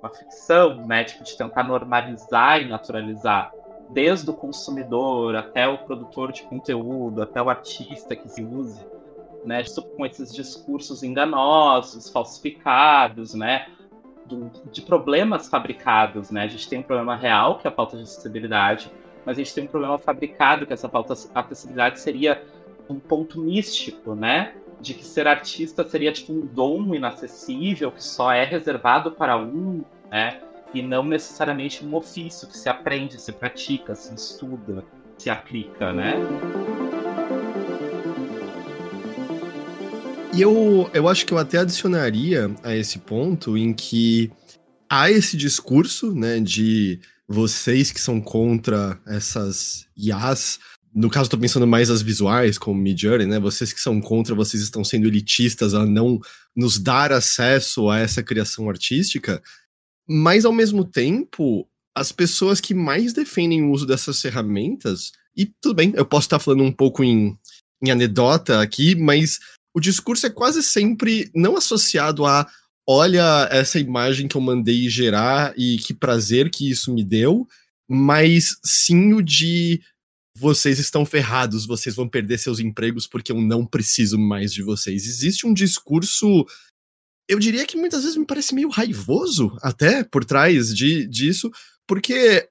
uma 0.00 0.10
ficção, 0.10 0.86
né? 0.86 1.04
Tipo, 1.04 1.24
de 1.24 1.36
tentar 1.36 1.64
normalizar 1.64 2.60
e 2.60 2.68
naturalizar 2.68 3.52
desde 3.90 4.28
o 4.30 4.32
consumidor 4.32 5.36
até 5.36 5.68
o 5.68 5.78
produtor 5.78 6.32
de 6.32 6.42
conteúdo, 6.42 7.22
até 7.22 7.40
o 7.42 7.50
artista 7.50 8.16
que 8.16 8.28
se 8.28 8.42
use, 8.42 8.84
né? 9.44 9.62
Com 9.96 10.06
esses 10.06 10.34
discursos 10.34 11.02
enganosos, 11.02 12.08
falsificados, 12.08 13.34
né? 13.34 13.66
do, 14.26 14.50
de 14.70 14.82
problemas 14.82 15.48
fabricados, 15.48 16.30
né? 16.30 16.42
A 16.42 16.48
gente 16.48 16.68
tem 16.68 16.78
um 16.78 16.82
problema 16.82 17.16
real, 17.16 17.58
que 17.58 17.66
é 17.66 17.70
a 17.70 17.74
falta 17.74 17.96
de 17.96 18.02
acessibilidade, 18.02 18.90
mas 19.24 19.38
a 19.38 19.42
gente 19.42 19.54
tem 19.54 19.64
um 19.64 19.68
problema 19.68 19.98
fabricado, 19.98 20.66
que 20.66 20.72
essa 20.72 20.88
falta 20.88 21.14
de 21.14 21.28
acessibilidade 21.34 22.00
seria 22.00 22.42
um 22.88 22.98
ponto 22.98 23.40
místico, 23.40 24.14
né? 24.14 24.54
De 24.80 24.94
que 24.94 25.04
ser 25.04 25.26
artista 25.26 25.88
seria 25.88 26.12
tipo 26.12 26.32
um 26.32 26.46
dom 26.46 26.94
inacessível 26.94 27.90
que 27.90 28.02
só 28.02 28.32
é 28.32 28.44
reservado 28.44 29.12
para 29.12 29.36
um, 29.36 29.82
né? 30.10 30.40
E 30.72 30.82
não 30.82 31.04
necessariamente 31.04 31.84
um 31.84 31.94
ofício 31.94 32.48
que 32.48 32.56
se 32.56 32.68
aprende, 32.68 33.20
se 33.20 33.32
pratica, 33.32 33.94
se 33.94 34.14
estuda, 34.14 34.84
se 35.16 35.30
aplica, 35.30 35.92
né? 35.92 36.14
E 40.34 40.42
eu, 40.42 40.90
eu 40.92 41.08
acho 41.08 41.24
que 41.24 41.32
eu 41.32 41.38
até 41.38 41.58
adicionaria 41.58 42.50
a 42.64 42.74
esse 42.74 42.98
ponto 42.98 43.56
em 43.56 43.72
que 43.72 44.32
há 44.90 45.08
esse 45.08 45.36
discurso, 45.36 46.12
né, 46.12 46.40
de 46.40 46.98
vocês 47.28 47.92
que 47.92 48.00
são 48.00 48.20
contra 48.20 48.98
essas 49.06 49.86
IAs, 49.96 50.58
no 50.94 51.10
caso 51.10 51.24
estou 51.24 51.40
pensando 51.40 51.66
mais 51.66 51.90
as 51.90 52.00
visuais, 52.00 52.56
como 52.56 52.80
Midjourney, 52.80 53.26
né, 53.26 53.40
vocês 53.40 53.72
que 53.72 53.80
são 53.80 54.00
contra, 54.00 54.34
vocês 54.34 54.62
estão 54.62 54.84
sendo 54.84 55.08
elitistas 55.08 55.74
a 55.74 55.84
não 55.84 56.20
nos 56.54 56.78
dar 56.78 57.12
acesso 57.12 57.90
a 57.90 57.98
essa 57.98 58.22
criação 58.22 58.70
artística, 58.70 59.42
mas 60.08 60.44
ao 60.44 60.52
mesmo 60.52 60.84
tempo, 60.84 61.68
as 61.96 62.12
pessoas 62.12 62.60
que 62.60 62.74
mais 62.74 63.12
defendem 63.12 63.64
o 63.64 63.72
uso 63.72 63.86
dessas 63.86 64.20
ferramentas, 64.20 65.10
e 65.36 65.46
tudo 65.60 65.74
bem, 65.74 65.92
eu 65.96 66.06
posso 66.06 66.26
estar 66.26 66.38
falando 66.38 66.62
um 66.62 66.72
pouco 66.72 67.02
em, 67.02 67.36
em 67.82 67.90
anedota 67.90 68.60
aqui, 68.60 68.94
mas 68.94 69.40
o 69.74 69.80
discurso 69.80 70.26
é 70.26 70.30
quase 70.30 70.62
sempre 70.62 71.28
não 71.34 71.56
associado 71.56 72.24
a 72.24 72.46
olha 72.86 73.48
essa 73.50 73.80
imagem 73.80 74.28
que 74.28 74.36
eu 74.36 74.40
mandei 74.40 74.88
gerar 74.88 75.54
e 75.56 75.78
que 75.78 75.94
prazer 75.94 76.50
que 76.50 76.70
isso 76.70 76.94
me 76.94 77.02
deu, 77.02 77.48
mas 77.88 78.56
sim 78.62 79.14
o 79.14 79.22
de 79.22 79.80
vocês 80.36 80.78
estão 80.78 81.06
ferrados, 81.06 81.66
vocês 81.66 81.94
vão 81.94 82.08
perder 82.08 82.38
seus 82.38 82.58
empregos 82.58 83.06
porque 83.06 83.30
eu 83.30 83.40
não 83.40 83.64
preciso 83.64 84.18
mais 84.18 84.52
de 84.52 84.62
vocês. 84.62 85.06
Existe 85.06 85.46
um 85.46 85.54
discurso, 85.54 86.44
eu 87.28 87.38
diria 87.38 87.64
que 87.66 87.76
muitas 87.76 88.02
vezes 88.02 88.16
me 88.16 88.26
parece 88.26 88.54
meio 88.54 88.68
raivoso 88.68 89.56
até 89.62 90.02
por 90.02 90.24
trás 90.24 90.74
de, 90.74 91.06
disso, 91.06 91.50
porque 91.86 92.48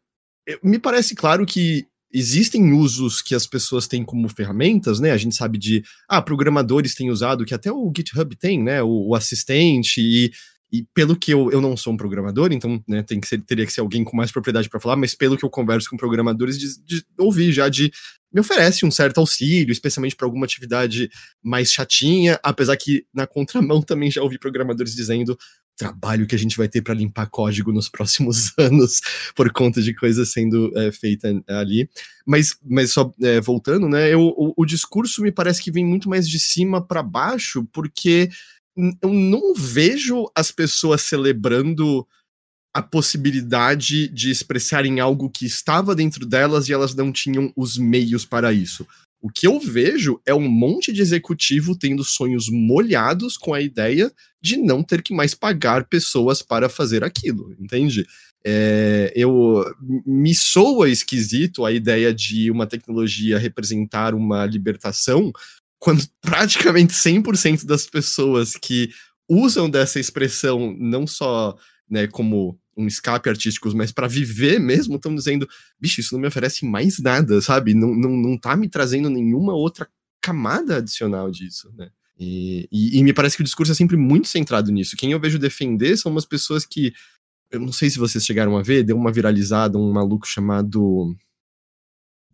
me 0.63 0.79
parece 0.79 1.15
claro 1.15 1.45
que 1.45 1.85
existem 2.13 2.73
usos 2.73 3.21
que 3.21 3.33
as 3.33 3.47
pessoas 3.47 3.87
têm 3.87 4.05
como 4.05 4.29
ferramentas, 4.29 4.99
né? 4.99 5.11
A 5.11 5.17
gente 5.17 5.35
sabe 5.35 5.57
de, 5.57 5.83
ah, 6.07 6.21
programadores 6.21 6.93
têm 6.93 7.09
usado, 7.09 7.43
que 7.43 7.55
até 7.55 7.71
o 7.71 7.91
GitHub 7.95 8.35
tem, 8.35 8.61
né? 8.61 8.83
O, 8.83 9.09
o 9.09 9.15
assistente 9.15 9.99
e, 9.99 10.31
e 10.73 10.87
pelo 10.91 11.15
que 11.15 11.31
eu, 11.31 11.51
eu 11.51 11.61
não 11.61 11.77
sou 11.77 11.93
um 11.93 11.97
programador, 11.97 12.51
então, 12.51 12.83
né, 12.87 13.03
tem 13.03 13.21
que 13.21 13.27
ser, 13.27 13.39
teria 13.41 13.63
que 13.63 13.71
ser 13.71 13.81
alguém 13.81 14.03
com 14.03 14.17
mais 14.17 14.31
propriedade 14.31 14.67
para 14.67 14.79
falar, 14.79 14.95
mas 14.95 15.13
pelo 15.13 15.37
que 15.37 15.45
eu 15.45 15.49
converso 15.49 15.87
com 15.87 15.95
programadores, 15.95 16.57
de, 16.57 16.83
de 16.83 17.05
ouvir 17.15 17.51
já 17.51 17.69
de 17.69 17.91
me 18.33 18.41
oferece 18.41 18.83
um 18.83 18.89
certo 18.89 19.19
auxílio, 19.19 19.71
especialmente 19.71 20.15
para 20.15 20.25
alguma 20.25 20.45
atividade 20.45 21.11
mais 21.43 21.71
chatinha, 21.71 22.39
apesar 22.41 22.75
que 22.75 23.05
na 23.13 23.27
contramão 23.27 23.79
também 23.85 24.09
já 24.09 24.23
ouvi 24.23 24.39
programadores 24.39 24.95
dizendo 24.95 25.37
trabalho 25.77 26.25
que 26.25 26.33
a 26.33 26.39
gente 26.39 26.57
vai 26.57 26.67
ter 26.67 26.81
para 26.81 26.93
limpar 26.95 27.27
código 27.27 27.71
nos 27.71 27.87
próximos 27.87 28.51
anos 28.57 28.99
por 29.35 29.51
conta 29.51 29.79
de 29.79 29.93
coisas 29.93 30.31
sendo 30.31 30.71
é, 30.75 30.91
feita 30.91 31.29
ali. 31.47 31.87
Mas, 32.25 32.57
mas 32.63 32.93
só 32.93 33.13
é, 33.21 33.39
voltando, 33.39 33.87
né? 33.87 34.11
Eu, 34.11 34.21
o, 34.21 34.53
o, 34.57 34.65
discurso 34.65 35.21
me 35.21 35.31
parece 35.31 35.61
que 35.61 35.71
vem 35.71 35.85
muito 35.85 36.09
mais 36.09 36.27
de 36.27 36.39
cima 36.39 36.83
para 36.83 37.03
baixo, 37.03 37.67
porque 37.71 38.29
eu 38.75 39.13
não 39.13 39.53
vejo 39.53 40.29
as 40.35 40.51
pessoas 40.51 41.01
celebrando 41.01 42.07
a 42.75 42.81
possibilidade 42.81 44.07
de 44.07 44.31
expressarem 44.31 44.99
algo 44.99 45.29
que 45.29 45.45
estava 45.45 45.95
dentro 45.95 46.25
delas 46.25 46.67
e 46.67 46.73
elas 46.73 46.95
não 46.95 47.11
tinham 47.11 47.53
os 47.55 47.77
meios 47.77 48.25
para 48.25 48.51
isso. 48.51 48.87
O 49.21 49.29
que 49.29 49.47
eu 49.47 49.57
vejo 49.59 50.19
é 50.25 50.33
um 50.33 50.49
monte 50.49 50.91
de 50.91 51.01
executivo 51.01 51.77
tendo 51.77 52.03
sonhos 52.03 52.49
molhados 52.49 53.37
com 53.37 53.53
a 53.53 53.61
ideia 53.61 54.11
de 54.41 54.57
não 54.57 54.83
ter 54.83 55.01
que 55.01 55.13
mais 55.13 55.33
pagar 55.33 55.85
pessoas 55.85 56.41
para 56.41 56.67
fazer 56.67 57.03
aquilo, 57.05 57.55
entende? 57.57 58.05
É, 58.45 59.13
eu 59.15 59.63
me 60.05 60.35
soa 60.35 60.89
esquisito 60.89 61.63
a 61.63 61.71
ideia 61.71 62.13
de 62.13 62.51
uma 62.51 62.67
tecnologia 62.67 63.39
representar 63.39 64.13
uma 64.13 64.45
libertação 64.45 65.31
quando 65.83 66.01
praticamente 66.21 66.93
100% 66.93 67.65
das 67.65 67.85
pessoas 67.85 68.55
que 68.55 68.89
usam 69.29 69.69
dessa 69.69 69.99
expressão 69.99 70.73
não 70.79 71.05
só 71.05 71.57
né, 71.89 72.07
como 72.07 72.57
um 72.77 72.87
escape 72.87 73.29
artístico, 73.29 73.69
mas 73.75 73.91
para 73.91 74.07
viver 74.07 74.61
mesmo, 74.61 74.95
estão 74.95 75.13
dizendo, 75.13 75.45
bicho, 75.77 75.99
isso 75.99 76.13
não 76.13 76.21
me 76.21 76.27
oferece 76.27 76.65
mais 76.65 76.99
nada, 76.99 77.41
sabe? 77.41 77.73
Não, 77.73 77.93
não, 77.93 78.11
não 78.11 78.37
tá 78.37 78.55
me 78.55 78.69
trazendo 78.69 79.09
nenhuma 79.09 79.53
outra 79.53 79.85
camada 80.21 80.77
adicional 80.77 81.29
disso, 81.29 81.69
né? 81.75 81.89
E, 82.17 82.65
e, 82.71 82.99
e, 82.99 83.03
me 83.03 83.11
parece 83.11 83.35
que 83.35 83.41
o 83.41 83.45
discurso 83.45 83.73
é 83.73 83.75
sempre 83.75 83.97
muito 83.97 84.29
centrado 84.29 84.71
nisso. 84.71 84.95
Quem 84.95 85.11
eu 85.11 85.19
vejo 85.19 85.37
defender 85.37 85.97
são 85.97 86.13
umas 86.13 86.25
pessoas 86.25 86.65
que. 86.65 86.93
Eu 87.51 87.59
não 87.59 87.73
sei 87.73 87.89
se 87.89 87.99
vocês 87.99 88.23
chegaram 88.23 88.55
a 88.55 88.63
ver, 88.63 88.83
deu 88.83 88.95
uma 88.95 89.11
viralizada, 89.11 89.77
um 89.77 89.91
maluco 89.91 90.25
chamado. 90.25 91.13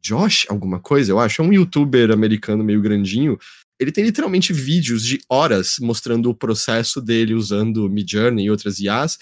Josh, 0.01 0.46
alguma 0.50 0.79
coisa, 0.79 1.12
eu 1.12 1.20
acho. 1.20 1.41
É 1.41 1.46
um 1.46 1.53
youtuber 1.53 2.12
americano 2.12 2.63
meio 2.63 2.82
grandinho. 2.82 3.38
Ele 3.79 3.91
tem 3.91 4.03
literalmente 4.03 4.51
vídeos 4.51 5.03
de 5.03 5.20
horas 5.29 5.75
mostrando 5.79 6.29
o 6.29 6.36
processo 6.36 7.01
dele 7.01 7.34
usando 7.34 7.89
Midjourney 7.89 8.46
e 8.46 8.51
outras 8.51 8.79
IAs 8.79 9.18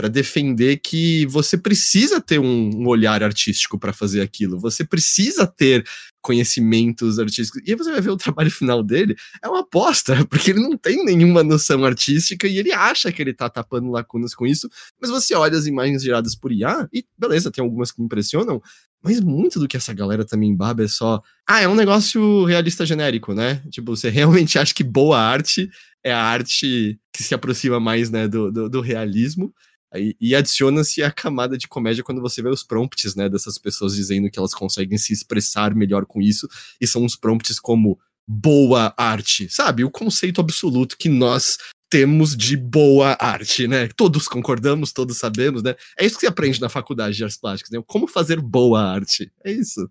para 0.00 0.08
defender 0.08 0.78
que 0.78 1.26
você 1.26 1.58
precisa 1.58 2.22
ter 2.22 2.38
um, 2.38 2.70
um 2.74 2.88
olhar 2.88 3.22
artístico 3.22 3.78
para 3.78 3.92
fazer 3.92 4.22
aquilo, 4.22 4.58
você 4.58 4.82
precisa 4.82 5.46
ter 5.46 5.86
conhecimentos 6.22 7.18
artísticos. 7.18 7.60
E 7.66 7.72
aí 7.72 7.76
você 7.76 7.92
vai 7.92 8.00
ver 8.00 8.08
o 8.08 8.16
trabalho 8.16 8.48
final 8.50 8.82
dele, 8.82 9.14
é 9.42 9.46
uma 9.46 9.60
aposta, 9.60 10.24
porque 10.24 10.52
ele 10.52 10.60
não 10.60 10.74
tem 10.74 11.04
nenhuma 11.04 11.44
noção 11.44 11.84
artística 11.84 12.48
e 12.48 12.56
ele 12.56 12.72
acha 12.72 13.12
que 13.12 13.20
ele 13.20 13.34
tá 13.34 13.50
tapando 13.50 13.90
lacunas 13.90 14.34
com 14.34 14.46
isso, 14.46 14.70
mas 14.98 15.10
você 15.10 15.34
olha 15.34 15.58
as 15.58 15.66
imagens 15.66 16.02
geradas 16.02 16.34
por 16.34 16.50
IA 16.50 16.88
e 16.90 17.04
beleza, 17.18 17.50
tem 17.50 17.62
algumas 17.62 17.92
que 17.92 18.02
impressionam, 18.02 18.62
mas 19.02 19.20
muito 19.20 19.58
do 19.58 19.66
que 19.66 19.76
essa 19.76 19.94
galera 19.94 20.24
também 20.24 20.54
baba 20.54 20.84
é 20.84 20.88
só, 20.88 21.22
ah, 21.46 21.60
é 21.60 21.68
um 21.68 21.74
negócio 21.74 22.44
realista 22.44 22.84
genérico, 22.84 23.34
né? 23.34 23.62
Tipo, 23.70 23.96
você 23.96 24.08
realmente 24.10 24.58
acha 24.58 24.74
que 24.74 24.84
boa 24.84 25.18
arte 25.18 25.70
é 26.04 26.12
a 26.12 26.22
arte 26.22 26.98
que 27.12 27.22
se 27.22 27.34
aproxima 27.34 27.80
mais, 27.80 28.10
né, 28.10 28.28
do, 28.28 28.50
do, 28.50 28.68
do 28.68 28.80
realismo. 28.80 29.54
E, 29.96 30.16
e 30.20 30.34
adiciona-se 30.36 31.02
a 31.02 31.10
camada 31.10 31.58
de 31.58 31.66
comédia 31.66 32.04
quando 32.04 32.20
você 32.20 32.40
vê 32.40 32.48
os 32.48 32.62
prompts, 32.62 33.16
né, 33.16 33.28
dessas 33.28 33.58
pessoas 33.58 33.94
dizendo 33.94 34.30
que 34.30 34.38
elas 34.38 34.54
conseguem 34.54 34.96
se 34.96 35.12
expressar 35.12 35.74
melhor 35.74 36.06
com 36.06 36.20
isso, 36.20 36.48
e 36.80 36.86
são 36.86 37.02
uns 37.02 37.16
prompts 37.16 37.58
como 37.58 37.98
boa 38.26 38.94
arte, 38.96 39.48
sabe? 39.48 39.82
O 39.82 39.90
conceito 39.90 40.40
absoluto 40.40 40.96
que 40.96 41.08
nós 41.08 41.58
temos 41.90 42.36
de 42.36 42.56
boa 42.56 43.16
arte, 43.18 43.66
né? 43.66 43.88
Todos 43.96 44.28
concordamos, 44.28 44.92
todos 44.92 45.16
sabemos, 45.16 45.62
né? 45.62 45.74
É 45.98 46.06
isso 46.06 46.14
que 46.14 46.20
você 46.20 46.28
aprende 46.28 46.60
na 46.60 46.68
faculdade 46.68 47.16
de 47.16 47.24
artes 47.24 47.38
plásticas, 47.38 47.72
né? 47.72 47.82
Como 47.84 48.06
fazer 48.06 48.40
boa 48.40 48.80
arte. 48.80 49.30
É 49.44 49.50
isso. 49.50 49.90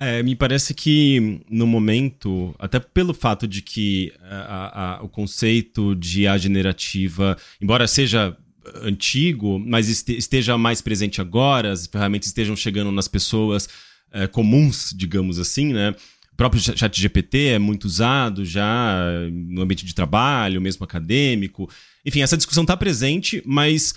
É, 0.00 0.22
me 0.22 0.36
parece 0.36 0.72
que 0.72 1.40
no 1.50 1.66
momento, 1.66 2.54
até 2.58 2.78
pelo 2.78 3.12
fato 3.12 3.46
de 3.46 3.60
que 3.60 4.12
a, 4.22 4.98
a, 4.98 5.02
o 5.02 5.08
conceito 5.08 5.94
de 5.96 6.26
A 6.28 6.38
generativa, 6.38 7.36
embora 7.60 7.86
seja 7.88 8.36
antigo, 8.82 9.58
mas 9.58 9.88
esteja 9.88 10.56
mais 10.56 10.80
presente 10.80 11.20
agora, 11.20 11.72
as 11.72 11.86
ferramentas 11.86 12.28
estejam 12.28 12.54
chegando 12.54 12.92
nas 12.92 13.08
pessoas 13.08 13.68
é, 14.12 14.28
comuns, 14.28 14.94
digamos 14.96 15.38
assim, 15.38 15.72
né? 15.72 15.94
Próprio 16.42 16.60
chat 16.60 17.00
GPT 17.00 17.50
é 17.50 17.58
muito 17.60 17.84
usado 17.84 18.44
já 18.44 19.06
no 19.30 19.62
ambiente 19.62 19.86
de 19.86 19.94
trabalho, 19.94 20.60
mesmo 20.60 20.82
acadêmico. 20.82 21.70
Enfim, 22.04 22.20
essa 22.20 22.36
discussão 22.36 22.64
está 22.64 22.76
presente, 22.76 23.40
mas 23.46 23.94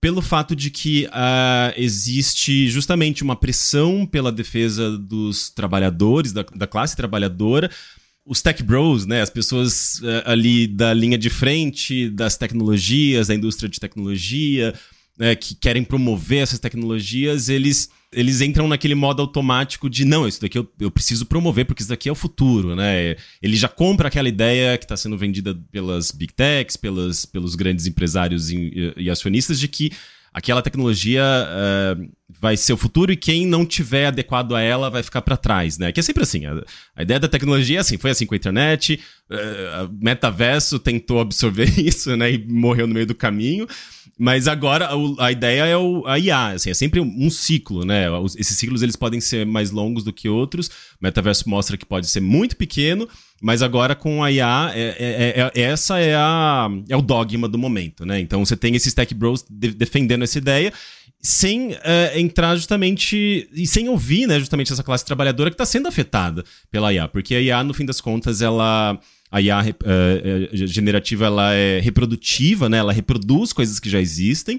pelo 0.00 0.20
fato 0.20 0.56
de 0.56 0.68
que 0.68 1.06
uh, 1.06 1.72
existe 1.76 2.68
justamente 2.68 3.22
uma 3.22 3.36
pressão 3.36 4.04
pela 4.04 4.32
defesa 4.32 4.98
dos 4.98 5.48
trabalhadores, 5.48 6.32
da, 6.32 6.44
da 6.56 6.66
classe 6.66 6.96
trabalhadora, 6.96 7.70
os 8.24 8.42
tech 8.42 8.60
bros, 8.64 9.06
né, 9.06 9.22
as 9.22 9.30
pessoas 9.30 10.00
uh, 10.00 10.22
ali 10.24 10.66
da 10.66 10.92
linha 10.92 11.16
de 11.16 11.30
frente 11.30 12.10
das 12.10 12.36
tecnologias, 12.36 13.28
da 13.28 13.34
indústria 13.36 13.68
de 13.68 13.78
tecnologia, 13.78 14.74
né, 15.16 15.36
que 15.36 15.54
querem 15.54 15.84
promover 15.84 16.42
essas 16.42 16.58
tecnologias, 16.58 17.48
eles 17.48 17.88
eles 18.16 18.40
entram 18.40 18.66
naquele 18.66 18.94
modo 18.94 19.20
automático 19.20 19.90
de 19.90 20.06
não, 20.06 20.26
isso 20.26 20.40
daqui 20.40 20.58
eu, 20.58 20.66
eu 20.80 20.90
preciso 20.90 21.26
promover, 21.26 21.66
porque 21.66 21.82
isso 21.82 21.90
daqui 21.90 22.08
é 22.08 22.12
o 22.12 22.14
futuro, 22.14 22.74
né? 22.74 23.14
Ele 23.42 23.54
já 23.54 23.68
compra 23.68 24.08
aquela 24.08 24.26
ideia 24.28 24.78
que 24.78 24.86
está 24.86 24.96
sendo 24.96 25.18
vendida 25.18 25.54
pelas 25.70 26.10
big 26.10 26.32
techs, 26.32 26.78
pelas, 26.78 27.26
pelos 27.26 27.54
grandes 27.54 27.86
empresários 27.86 28.50
e, 28.50 28.94
e 28.96 29.10
acionistas 29.10 29.60
de 29.60 29.68
que 29.68 29.92
aquela 30.32 30.62
tecnologia 30.62 31.22
uh, 31.22 32.10
vai 32.40 32.56
ser 32.56 32.72
o 32.72 32.76
futuro 32.76 33.12
e 33.12 33.16
quem 33.16 33.46
não 33.46 33.66
tiver 33.66 34.06
adequado 34.06 34.54
a 34.54 34.62
ela 34.62 34.88
vai 34.88 35.02
ficar 35.02 35.20
para 35.20 35.36
trás, 35.36 35.76
né? 35.76 35.92
Que 35.92 36.00
é 36.00 36.02
sempre 36.02 36.22
assim. 36.22 36.46
A, 36.46 36.62
a, 36.96 37.02
ideia 37.02 37.20
da 37.20 37.28
tecnologia 37.28 37.78
é 37.78 37.80
assim, 37.80 37.98
foi 37.98 38.10
assim 38.10 38.24
com 38.24 38.34
a 38.34 38.36
internet, 38.38 38.98
uh, 39.30 39.94
metaverso 40.00 40.78
tentou 40.78 41.20
absorver 41.20 41.68
isso, 41.78 42.16
né? 42.16 42.32
E 42.32 42.46
morreu 42.46 42.86
no 42.86 42.94
meio 42.94 43.06
do 43.06 43.14
caminho. 43.14 43.66
Mas 44.18 44.48
agora 44.48 44.88
a, 45.18 45.30
ideia 45.30 45.66
é 45.66 45.76
o, 45.76 46.02
a 46.06 46.18
IA, 46.18 46.48
assim, 46.48 46.70
é 46.70 46.74
sempre 46.74 47.00
um, 47.00 47.28
ciclo, 47.28 47.84
né? 47.84 48.06
esses 48.38 48.56
ciclos 48.56 48.82
eles 48.82 48.96
podem 48.96 49.20
ser 49.20 49.44
mais 49.44 49.70
longos 49.70 50.02
do 50.02 50.12
que 50.12 50.26
outros. 50.26 50.68
O 50.68 50.70
metaverso 51.02 51.46
mostra 51.48 51.76
que 51.76 51.84
pode 51.84 52.06
ser 52.06 52.20
muito 52.20 52.56
pequeno, 52.56 53.06
mas 53.42 53.60
agora 53.60 53.94
com 53.94 54.24
a 54.24 54.32
IA, 54.32 54.72
é, 54.74 54.80
é, 54.80 54.94
é, 54.98 55.52
é, 55.54 55.62
essa 55.62 55.98
é, 55.98 56.14
a, 56.14 56.66
é 56.88 56.96
o 56.96 57.02
dogma 57.02 57.46
do 57.46 57.58
momento, 57.58 58.06
né? 58.06 58.18
Então 58.18 58.42
você 58.42 58.56
tem 58.56 58.74
esses 58.74 58.94
tech 58.94 59.14
bros 59.14 59.44
de, 59.50 59.72
defendendo 59.72 60.22
essa 60.22 60.38
ideia 60.38 60.72
sem 61.20 61.72
uh, 61.72 61.76
entrar 62.14 62.56
justamente 62.56 63.48
e 63.52 63.66
sem 63.66 63.88
ouvir, 63.88 64.26
né, 64.26 64.38
justamente 64.38 64.72
essa 64.72 64.82
classe 64.82 65.04
trabalhadora 65.04 65.50
que 65.50 65.54
está 65.54 65.66
sendo 65.66 65.88
afetada 65.88 66.44
pela 66.70 66.92
IA, 66.92 67.08
porque 67.08 67.34
a 67.34 67.40
IA, 67.40 67.64
no 67.64 67.74
fim 67.74 67.84
das 67.84 68.00
contas, 68.00 68.40
ela 68.40 68.98
a 69.36 69.40
IA 69.40 69.60
uh, 69.60 69.64
eh, 69.84 70.48
eh, 70.52 70.66
generativa 70.66 71.26
ela 71.26 71.52
é 71.52 71.78
reprodutiva, 71.80 72.68
né? 72.68 72.78
Ela 72.78 72.92
reproduz 72.92 73.52
coisas 73.52 73.78
que 73.78 73.90
já 73.90 74.00
existem. 74.00 74.58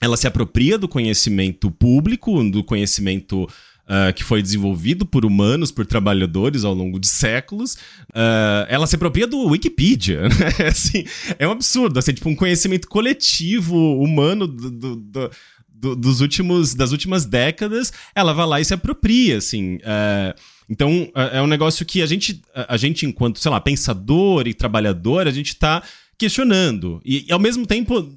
Ela 0.00 0.16
se 0.16 0.26
apropria 0.26 0.76
do 0.76 0.88
conhecimento 0.88 1.70
público, 1.70 2.42
do 2.50 2.64
conhecimento 2.64 3.48
Uh, 3.82 4.14
que 4.14 4.22
foi 4.22 4.40
desenvolvido 4.40 5.04
por 5.04 5.24
humanos, 5.24 5.72
por 5.72 5.84
trabalhadores 5.84 6.64
ao 6.64 6.72
longo 6.72 7.00
de 7.00 7.08
séculos, 7.08 7.74
uh, 8.10 8.64
ela 8.68 8.86
se 8.86 8.94
apropria 8.94 9.26
do 9.26 9.48
Wikipedia. 9.48 10.22
Né? 10.30 10.68
Assim, 10.68 11.04
é 11.36 11.48
um 11.48 11.50
absurdo, 11.50 11.98
assim, 11.98 12.12
tipo 12.12 12.28
um 12.28 12.36
conhecimento 12.36 12.88
coletivo 12.88 14.00
humano 14.00 14.46
do, 14.46 14.70
do, 14.70 15.30
do, 15.68 15.96
dos 15.96 16.20
últimos, 16.20 16.74
das 16.74 16.92
últimas 16.92 17.26
décadas, 17.26 17.92
ela 18.14 18.32
vai 18.32 18.46
lá 18.46 18.60
e 18.60 18.64
se 18.64 18.72
apropria, 18.72 19.38
assim. 19.38 19.76
Uh, 19.78 20.32
então, 20.68 21.10
é, 21.14 21.38
é 21.38 21.42
um 21.42 21.46
negócio 21.46 21.84
que 21.84 22.02
a 22.02 22.06
gente, 22.06 22.42
a 22.54 22.76
gente 22.76 23.06
enquanto, 23.06 23.38
sei 23.38 23.50
lá, 23.50 23.60
pensador 23.60 24.46
e 24.46 24.54
trabalhador, 24.54 25.26
a 25.26 25.30
gente 25.30 25.48
está 25.48 25.82
questionando. 26.16 27.00
E, 27.04 27.26
e, 27.28 27.32
ao 27.32 27.38
mesmo 27.38 27.66
tempo, 27.66 28.08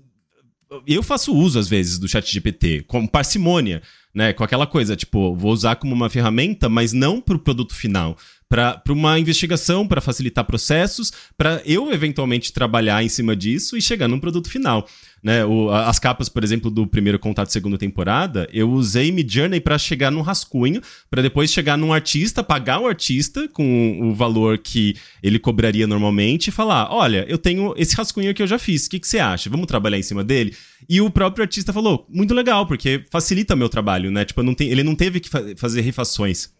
eu 0.85 1.03
faço 1.03 1.33
uso, 1.33 1.59
às 1.59 1.67
vezes, 1.67 1.97
do 1.97 2.07
chat 2.07 2.31
GPT, 2.31 2.83
com 2.87 3.05
parcimônia, 3.07 3.81
né? 4.13 4.33
Com 4.33 4.43
aquela 4.43 4.65
coisa, 4.65 4.95
tipo, 4.95 5.35
vou 5.35 5.51
usar 5.51 5.75
como 5.75 5.93
uma 5.93 6.09
ferramenta, 6.09 6.69
mas 6.69 6.93
não 6.93 7.19
para 7.19 7.35
o 7.35 7.39
produto 7.39 7.73
final 7.73 8.17
para 8.49 8.81
uma 8.89 9.19
investigação, 9.19 9.87
para 9.87 10.01
facilitar 10.01 10.45
processos, 10.45 11.11
para 11.37 11.61
eu 11.65 11.91
eventualmente 11.91 12.53
trabalhar 12.53 13.03
em 13.03 13.09
cima 13.09 13.35
disso 13.35 13.75
e 13.75 13.81
chegar 13.81 14.07
num 14.07 14.19
produto 14.19 14.49
final. 14.49 14.87
Né? 15.25 15.43
O, 15.43 15.71
as 15.71 15.97
capas, 15.97 16.29
por 16.29 16.43
exemplo, 16.43 16.69
do 16.69 16.85
primeiro 16.85 17.17
contato 17.17 17.51
segunda 17.51 17.79
temporada, 17.79 18.47
eu 18.53 18.69
usei 18.69 19.11
Midjourney 19.11 19.59
para 19.59 19.75
chegar 19.75 20.11
num 20.11 20.21
rascunho, 20.21 20.79
para 21.09 21.23
depois 21.23 21.51
chegar 21.51 21.75
num 21.75 21.91
artista, 21.91 22.43
pagar 22.43 22.79
o 22.79 22.85
artista 22.85 23.47
com 23.47 23.99
o 24.03 24.13
valor 24.13 24.59
que 24.59 24.95
ele 25.23 25.39
cobraria 25.39 25.87
normalmente 25.87 26.49
e 26.49 26.51
falar: 26.51 26.93
olha, 26.93 27.25
eu 27.27 27.39
tenho 27.39 27.73
esse 27.75 27.95
rascunho 27.95 28.35
que 28.35 28.43
eu 28.43 28.47
já 28.47 28.59
fiz, 28.59 28.85
o 28.85 28.89
que, 28.91 28.99
que 28.99 29.07
você 29.07 29.17
acha? 29.17 29.49
Vamos 29.49 29.65
trabalhar 29.65 29.97
em 29.97 30.03
cima 30.03 30.23
dele? 30.23 30.55
E 30.87 31.01
o 31.01 31.09
próprio 31.09 31.41
artista 31.41 31.73
falou: 31.73 32.05
muito 32.07 32.35
legal, 32.35 32.67
porque 32.67 33.03
facilita 33.11 33.55
meu 33.55 33.67
trabalho, 33.67 34.11
né? 34.11 34.25
Tipo, 34.25 34.43
não 34.43 34.53
tem, 34.53 34.69
ele 34.69 34.83
não 34.83 34.93
teve 34.93 35.19
que 35.19 35.29
fa 35.29 35.41
fazer 35.57 35.81
refações. 35.81 36.54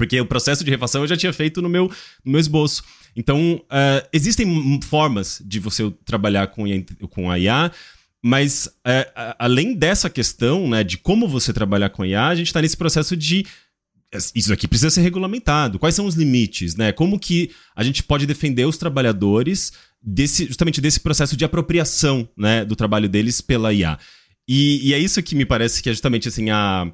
Porque 0.00 0.18
o 0.18 0.24
processo 0.24 0.64
de 0.64 0.70
refação 0.70 1.02
eu 1.02 1.06
já 1.06 1.14
tinha 1.14 1.30
feito 1.30 1.60
no 1.60 1.68
meu, 1.68 1.92
no 2.24 2.32
meu 2.32 2.40
esboço. 2.40 2.82
Então, 3.14 3.56
uh, 3.56 4.08
existem 4.10 4.80
formas 4.80 5.42
de 5.44 5.60
você 5.60 5.90
trabalhar 6.06 6.46
com, 6.46 6.64
com 7.10 7.30
a 7.30 7.38
IA, 7.38 7.70
mas 8.22 8.64
uh, 8.66 9.34
além 9.38 9.74
dessa 9.74 10.08
questão 10.08 10.66
né, 10.66 10.82
de 10.82 10.96
como 10.96 11.28
você 11.28 11.52
trabalhar 11.52 11.90
com 11.90 12.02
a 12.02 12.08
IA, 12.08 12.28
a 12.28 12.34
gente 12.34 12.46
está 12.46 12.62
nesse 12.62 12.78
processo 12.78 13.14
de 13.14 13.44
isso 14.34 14.50
aqui 14.54 14.66
precisa 14.66 14.88
ser 14.88 15.02
regulamentado. 15.02 15.78
Quais 15.78 15.94
são 15.94 16.06
os 16.06 16.14
limites, 16.14 16.74
né? 16.76 16.92
Como 16.92 17.20
que 17.20 17.50
a 17.76 17.84
gente 17.84 18.02
pode 18.02 18.26
defender 18.26 18.64
os 18.64 18.78
trabalhadores 18.78 19.72
desse, 20.02 20.46
justamente 20.46 20.80
desse 20.80 20.98
processo 20.98 21.36
de 21.36 21.44
apropriação, 21.44 22.26
né, 22.36 22.64
do 22.64 22.74
trabalho 22.74 23.08
deles 23.08 23.42
pela 23.42 23.70
IA? 23.70 23.98
E, 24.48 24.88
e 24.88 24.94
é 24.94 24.98
isso 24.98 25.22
que 25.22 25.36
me 25.36 25.44
parece 25.44 25.82
que 25.82 25.90
é 25.90 25.92
justamente 25.92 26.26
assim 26.26 26.48
a 26.48 26.90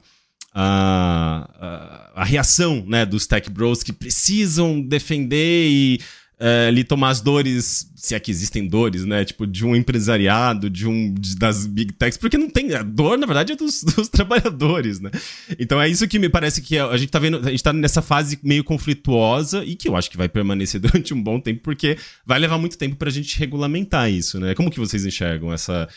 a, 0.58 1.50
a, 1.60 2.22
a, 2.22 2.24
reação 2.24 2.82
né, 2.86 3.04
dos 3.04 3.26
tech 3.26 3.50
bros 3.50 3.82
que 3.82 3.92
precisam 3.92 4.80
defender 4.80 5.68
e 5.68 6.00
ali 6.38 6.84
tomar 6.84 7.10
as 7.10 7.20
dores, 7.20 7.90
se 7.94 8.14
é 8.14 8.20
que 8.20 8.30
existem 8.30 8.66
dores, 8.68 9.04
né? 9.06 9.24
Tipo, 9.24 9.46
de 9.46 9.64
um 9.64 9.74
empresariado, 9.74 10.68
de 10.68 10.86
um 10.86 11.14
de, 11.14 11.34
das 11.34 11.66
big 11.66 11.92
techs, 11.94 12.18
porque 12.18 12.36
não 12.36 12.50
tem. 12.50 12.74
A 12.74 12.82
dor, 12.82 13.16
na 13.16 13.26
verdade, 13.26 13.52
é 13.52 13.56
dos, 13.56 13.82
dos, 13.96 14.08
trabalhadores, 14.08 15.00
né? 15.00 15.10
Então 15.58 15.80
é 15.80 15.88
isso 15.88 16.06
que 16.06 16.18
me 16.18 16.28
parece 16.28 16.60
que 16.60 16.78
a 16.78 16.96
gente 16.96 17.10
tá 17.10 17.18
vendo. 17.18 17.38
A 17.38 17.50
gente 17.50 17.62
tá 17.62 17.72
nessa 17.72 18.02
fase 18.02 18.38
meio 18.42 18.62
conflituosa 18.62 19.64
e 19.64 19.74
que 19.74 19.88
eu 19.88 19.96
acho 19.96 20.10
que 20.10 20.16
vai 20.16 20.28
permanecer 20.28 20.78
durante 20.82 21.14
um 21.14 21.22
bom 21.22 21.40
tempo, 21.40 21.60
porque 21.62 21.96
vai 22.24 22.38
levar 22.38 22.58
muito 22.58 22.76
tempo 22.76 22.96
pra 22.96 23.10
gente 23.10 23.38
regulamentar 23.38 24.10
isso, 24.10 24.38
né? 24.38 24.54
Como 24.54 24.70
que 24.70 24.78
vocês 24.78 25.06
enxergam 25.06 25.52
essa, 25.52 25.88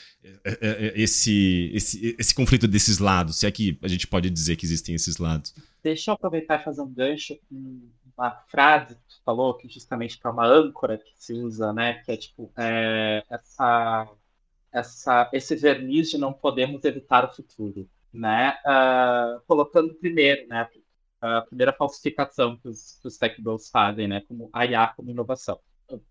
é, 0.44 0.52
é, 0.52 0.58
é, 0.62 0.94
esse, 0.96 1.72
esse, 1.74 2.16
esse 2.18 2.34
conflito 2.34 2.68
desses 2.68 3.00
lados, 3.00 3.38
se 3.38 3.46
é 3.46 3.52
que 3.52 3.78
a 3.82 3.88
gente 3.88 4.08
pode 4.08 4.30
dizer 4.30 4.56
que 4.56 4.66
existem 4.66 4.96
esses 4.96 5.18
lados. 5.18 5.54
Deixa 5.84 6.12
eu 6.12 6.16
aproveitar 6.16 6.60
e 6.60 6.64
fazer 6.64 6.82
um 6.82 6.94
gancho 6.94 7.38
com 7.50 7.82
uma 8.18 8.32
frase 8.50 8.96
falou, 9.30 9.54
que 9.54 9.70
justamente 9.70 10.20
é 10.24 10.30
uma 10.30 10.48
âncora 10.48 10.98
que 10.98 11.14
se 11.16 11.34
usa, 11.34 11.72
né? 11.72 12.02
Que 12.04 12.12
é 12.14 12.18
tipo, 12.18 12.52
é, 12.58 13.24
essa, 13.30 14.10
essa, 14.72 15.30
esse 15.32 15.56
verniz 15.56 16.10
de 16.10 16.18
não 16.18 16.34
podemos 16.34 16.84
evitar 16.84 17.26
o 17.26 17.34
futuro, 17.36 17.88
né? 18.12 18.58
Uh, 18.66 19.42
colocando 19.46 19.94
primeiro, 19.94 20.48
né? 20.48 20.68
A 21.22 21.42
primeira 21.42 21.74
falsificação 21.74 22.58
que 22.58 22.68
os, 22.70 23.00
os 23.04 23.18
tech 23.18 23.40
bros 23.42 23.70
fazem, 23.70 24.08
né? 24.08 24.22
Como 24.28 24.50
a 24.52 24.66
IA 24.66 24.88
como 24.88 25.12
inovação 25.12 25.60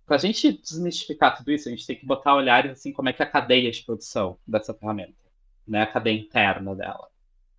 para 0.04 0.16
a 0.16 0.18
gente 0.18 0.60
desmistificar 0.60 1.36
tudo 1.36 1.52
isso, 1.52 1.68
a 1.68 1.70
gente 1.70 1.86
tem 1.86 1.96
que 1.96 2.04
botar 2.04 2.34
olhares 2.34 2.72
assim 2.72 2.92
como 2.92 3.08
é 3.08 3.12
que 3.12 3.22
é 3.22 3.24
a 3.24 3.30
cadeia 3.30 3.70
de 3.70 3.84
produção 3.84 4.36
dessa 4.46 4.74
ferramenta, 4.74 5.14
né? 5.66 5.82
A 5.82 5.86
cadeia 5.86 6.18
interna 6.18 6.74
dela. 6.74 7.08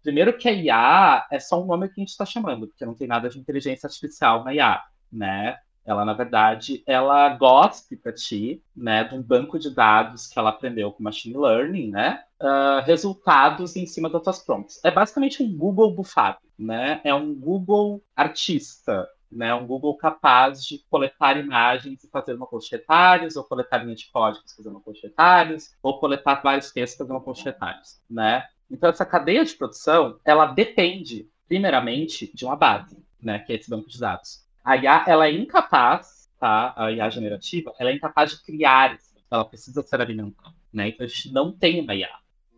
Primeiro 0.03 0.37
que 0.37 0.47
a 0.49 0.51
IA 0.51 1.27
é 1.31 1.39
só 1.39 1.61
um 1.61 1.65
nome 1.65 1.87
que 1.87 1.99
a 1.99 2.01
gente 2.01 2.09
está 2.09 2.25
chamando, 2.25 2.67
porque 2.67 2.85
não 2.85 2.93
tem 2.93 3.07
nada 3.07 3.29
de 3.29 3.39
inteligência 3.39 3.87
artificial 3.87 4.43
na 4.43 4.53
IA, 4.53 4.83
né? 5.11 5.57
Ela, 5.85 6.05
na 6.05 6.13
verdade, 6.13 6.83
ela 6.85 7.29
gosta 7.29 7.95
para 7.97 8.13
ti, 8.13 8.61
né, 8.75 9.03
de 9.05 9.15
um 9.15 9.23
banco 9.23 9.57
de 9.57 9.73
dados 9.73 10.27
que 10.27 10.37
ela 10.37 10.51
aprendeu 10.51 10.91
com 10.91 11.01
machine 11.01 11.35
learning, 11.35 11.89
né, 11.89 12.23
uh, 12.39 12.85
resultados 12.85 13.75
em 13.75 13.87
cima 13.87 14.07
das 14.07 14.21
tuas 14.21 14.39
prompts. 14.39 14.79
É 14.83 14.91
basicamente 14.91 15.41
um 15.41 15.57
Google 15.57 15.91
bufado, 15.91 16.37
né? 16.57 17.01
É 17.03 17.11
um 17.11 17.33
Google 17.33 18.03
artista, 18.15 19.07
né, 19.31 19.53
um 19.55 19.65
Google 19.65 19.95
capaz 19.97 20.63
de 20.63 20.83
coletar 20.89 21.37
imagens 21.37 22.03
e 22.03 22.09
fazer 22.09 22.33
uma 22.33 22.45
post 22.45 22.71
retalhos, 22.71 23.35
ou 23.35 23.43
coletar 23.43 23.79
linha 23.79 23.95
de 23.95 24.11
códigos 24.11 24.53
fazendo 24.55 24.73
uma 24.73 24.81
post 24.81 25.01
retalhos, 25.05 25.71
ou 25.81 25.99
coletar 25.99 26.41
vários 26.43 26.71
textos 26.71 26.99
fazendo 26.99 27.15
uma 27.15 27.23
post 27.23 27.43
retalhos, 27.43 27.99
né? 28.07 28.45
Então 28.69 28.89
essa 28.89 29.05
cadeia 29.05 29.43
de 29.43 29.55
produção, 29.55 30.19
ela 30.23 30.45
depende 30.45 31.27
primeiramente 31.47 32.31
de 32.31 32.45
uma 32.45 32.55
base, 32.55 32.95
né, 33.19 33.39
que 33.39 33.51
é 33.51 33.55
esse 33.55 33.69
banco 33.69 33.89
de 33.89 33.99
dados. 33.99 34.47
A 34.63 34.75
IA, 34.75 35.03
ela 35.07 35.27
é 35.27 35.31
incapaz, 35.31 36.29
tá? 36.39 36.73
A 36.75 36.91
IA 36.91 37.09
generativa, 37.09 37.73
ela 37.79 37.89
é 37.89 37.93
incapaz 37.93 38.31
de 38.31 38.43
criar 38.43 38.89
banco 38.89 39.09
ela 39.31 39.45
precisa 39.45 39.81
ser 39.81 40.01
alimentada, 40.01 40.55
né? 40.73 40.89
Então 40.89 41.05
a 41.05 41.09
gente 41.09 41.31
não 41.31 41.51
tem 41.51 41.81
uma 41.81 41.95
IA, 41.95 42.09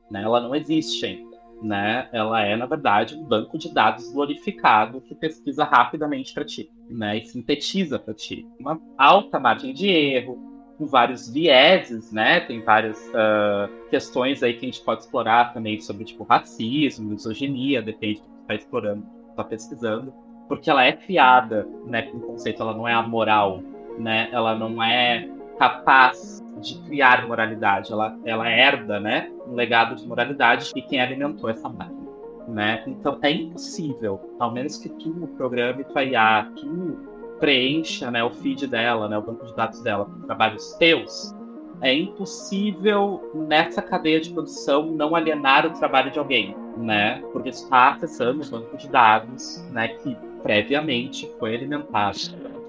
né? 0.10 0.24
Ela 0.24 0.40
não 0.40 0.56
existe 0.56 1.06
ainda, 1.06 1.38
né? 1.62 2.10
Ela 2.12 2.42
é, 2.42 2.56
na 2.56 2.66
verdade, 2.66 3.16
um 3.16 3.24
banco 3.24 3.58
de 3.58 3.74
dados 3.74 4.12
glorificado 4.12 5.02
que 5.02 5.14
pesquisa 5.14 5.64
rapidamente 5.64 6.34
para 6.34 6.46
ti, 6.46 6.72
né? 6.90 7.18
E 7.18 7.26
sintetiza 7.26 8.00
para 8.00 8.14
ti. 8.14 8.48
Uma 8.60 8.80
alta 8.98 9.40
margem 9.40 9.74
de 9.74 9.90
erro, 9.90 10.40
com 10.78 10.88
vários 10.88 11.30
vieses, 11.30 12.12
né? 12.12 12.40
Tem 12.40 12.62
várias 12.62 12.98
uh, 13.10 13.90
questões 13.90 14.42
aí 14.42 14.54
que 14.54 14.66
a 14.66 14.70
gente 14.70 14.82
pode 14.82 15.02
explorar 15.02 15.54
também 15.54 15.80
sobre, 15.80 16.06
tipo, 16.06 16.24
racismo, 16.24 17.10
misoginia, 17.10 17.82
depende 17.82 18.22
do 18.22 18.28
que 18.28 18.42
está 18.42 18.56
explorando, 18.56 19.06
está 19.30 19.44
pesquisando, 19.44 20.14
porque 20.52 20.70
ela 20.70 20.84
é 20.84 20.92
fiada, 20.98 21.66
né? 21.86 22.02
Com 22.02 22.18
o 22.18 22.20
conceito, 22.20 22.62
ela 22.62 22.74
não 22.74 22.86
é 22.86 22.92
amoral, 22.94 23.64
né? 23.98 24.28
Ela 24.34 24.54
não 24.54 24.84
é 24.84 25.26
capaz 25.58 26.46
de 26.60 26.78
criar 26.82 27.26
moralidade, 27.26 27.90
ela, 27.90 28.20
ela 28.26 28.50
herda, 28.50 29.00
né, 29.00 29.32
um 29.48 29.54
legado 29.56 29.96
de 29.96 30.06
moralidade 30.06 30.72
e 30.76 30.82
quem 30.82 31.00
alimentou 31.00 31.50
essa 31.50 31.70
máquina, 31.70 32.12
né? 32.50 32.84
Então 32.86 33.18
é 33.22 33.32
impossível, 33.32 34.20
ao 34.38 34.52
menos 34.52 34.78
que 34.78 34.90
tu 34.90 35.30
programe 35.38 35.86
tua 35.86 36.04
IA, 36.04 36.52
tu 36.58 37.00
preencha, 37.40 38.12
né, 38.12 38.22
o 38.22 38.30
feed 38.30 38.68
dela, 38.68 39.08
né, 39.08 39.18
o 39.18 39.22
banco 39.22 39.46
de 39.46 39.56
dados 39.56 39.82
dela 39.82 40.04
com 40.04 40.20
trabalhos 40.22 40.74
teus, 40.74 41.34
é 41.80 41.94
impossível 41.94 43.32
nessa 43.34 43.82
cadeia 43.82 44.20
de 44.20 44.32
produção 44.32 44.92
não 44.92 45.16
alienar 45.16 45.66
o 45.66 45.70
trabalho 45.72 46.12
de 46.12 46.20
alguém, 46.20 46.56
né? 46.78 47.24
Porque 47.32 47.50
está 47.50 47.94
acessando 47.94 48.44
o 48.44 48.50
banco 48.50 48.78
de 48.78 48.90
dados, 48.90 49.66
né, 49.72 49.88
que 49.88 50.18
previamente 50.42 51.32
foi 51.40 51.56
alimentado 51.56 52.18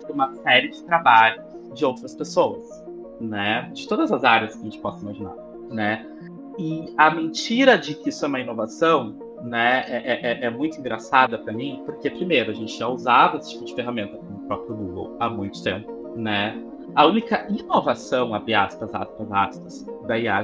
por 0.00 0.10
uma 0.10 0.34
série 0.36 0.68
de 0.68 0.82
trabalhos 0.84 1.44
de 1.74 1.84
outras 1.84 2.14
pessoas 2.14 2.82
né? 3.22 3.70
De 3.72 3.86
todas 3.86 4.12
as 4.12 4.24
áreas 4.24 4.54
que 4.54 4.60
a 4.60 4.64
gente 4.64 4.78
possa 4.78 5.02
imaginar, 5.02 5.34
né? 5.70 6.06
E 6.58 6.92
a 6.98 7.10
mentira 7.10 7.78
de 7.78 7.94
que 7.94 8.10
isso 8.10 8.24
é 8.24 8.28
uma 8.28 8.40
inovação, 8.40 9.16
né, 9.42 9.84
é, 9.88 9.96
é, 9.96 10.32
é, 10.32 10.44
é 10.44 10.50
muito 10.50 10.78
engraçada 10.78 11.38
para 11.38 11.52
mim, 11.52 11.82
porque 11.86 12.10
primeiro 12.10 12.50
a 12.50 12.54
gente 12.54 12.78
já 12.78 12.86
usava 12.88 13.38
esse 13.38 13.52
tipo 13.52 13.64
de 13.64 13.74
ferramenta 13.74 14.16
como 14.16 14.38
o 14.38 14.46
próprio 14.46 14.76
Google 14.76 15.16
há 15.18 15.30
muito 15.30 15.62
tempo, 15.62 15.90
né? 16.14 16.62
A 16.94 17.06
única 17.06 17.46
inovação, 17.48 18.34
abre 18.34 18.54
aspas, 18.54 18.94
aspas, 18.94 19.32
aspas, 19.32 19.86
da 20.06 20.18
IA 20.18 20.42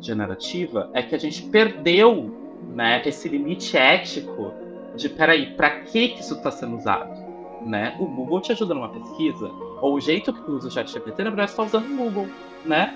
generativa 0.00 0.88
é 0.92 1.02
que 1.02 1.14
a 1.14 1.18
gente 1.18 1.42
perdeu, 1.44 2.32
né, 2.74 3.02
esse 3.04 3.28
limite 3.28 3.76
ético 3.76 4.52
de, 4.98 5.08
peraí, 5.08 5.54
para 5.54 5.70
que 5.80 6.08
que 6.08 6.20
isso 6.20 6.34
está 6.34 6.50
sendo 6.50 6.76
usado? 6.76 7.28
né? 7.64 7.96
O 7.98 8.06
Google 8.06 8.40
te 8.40 8.52
ajuda 8.52 8.74
numa 8.74 8.88
pesquisa, 8.88 9.50
ou 9.80 9.94
o 9.94 10.00
jeito 10.00 10.32
que 10.32 10.50
usa 10.50 10.68
o 10.68 10.70
ChatGPT, 10.70 11.24
na 11.24 11.30
verdade, 11.30 11.50
está 11.50 11.62
usando 11.62 11.92
o 11.92 11.96
Google, 11.96 12.28
né? 12.64 12.94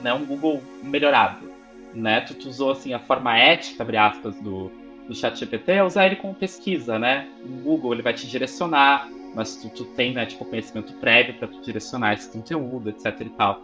né? 0.00 0.12
Um 0.12 0.24
Google 0.24 0.62
melhorado, 0.82 1.50
né? 1.94 2.20
Tu, 2.22 2.34
tu, 2.34 2.48
usou, 2.48 2.72
assim, 2.72 2.92
a 2.92 2.98
forma 2.98 3.36
ética, 3.36 3.82
abre 3.82 3.96
aspas, 3.96 4.34
do, 4.40 4.70
do 5.08 5.14
ChatGPT 5.14 5.72
é 5.72 5.84
usar 5.84 6.06
ele 6.06 6.16
como 6.16 6.34
pesquisa, 6.34 6.98
né? 6.98 7.28
O 7.44 7.62
Google, 7.62 7.94
ele 7.94 8.02
vai 8.02 8.14
te 8.14 8.26
direcionar, 8.26 9.08
mas 9.34 9.56
tu, 9.56 9.68
tu 9.70 9.84
tem, 9.84 10.12
né, 10.12 10.26
tipo, 10.26 10.44
conhecimento 10.44 10.92
prévio 10.94 11.34
para 11.34 11.48
tu 11.48 11.60
direcionar 11.62 12.14
esse 12.14 12.30
conteúdo, 12.30 12.90
etc 12.90 13.20
e 13.20 13.30
tal, 13.30 13.60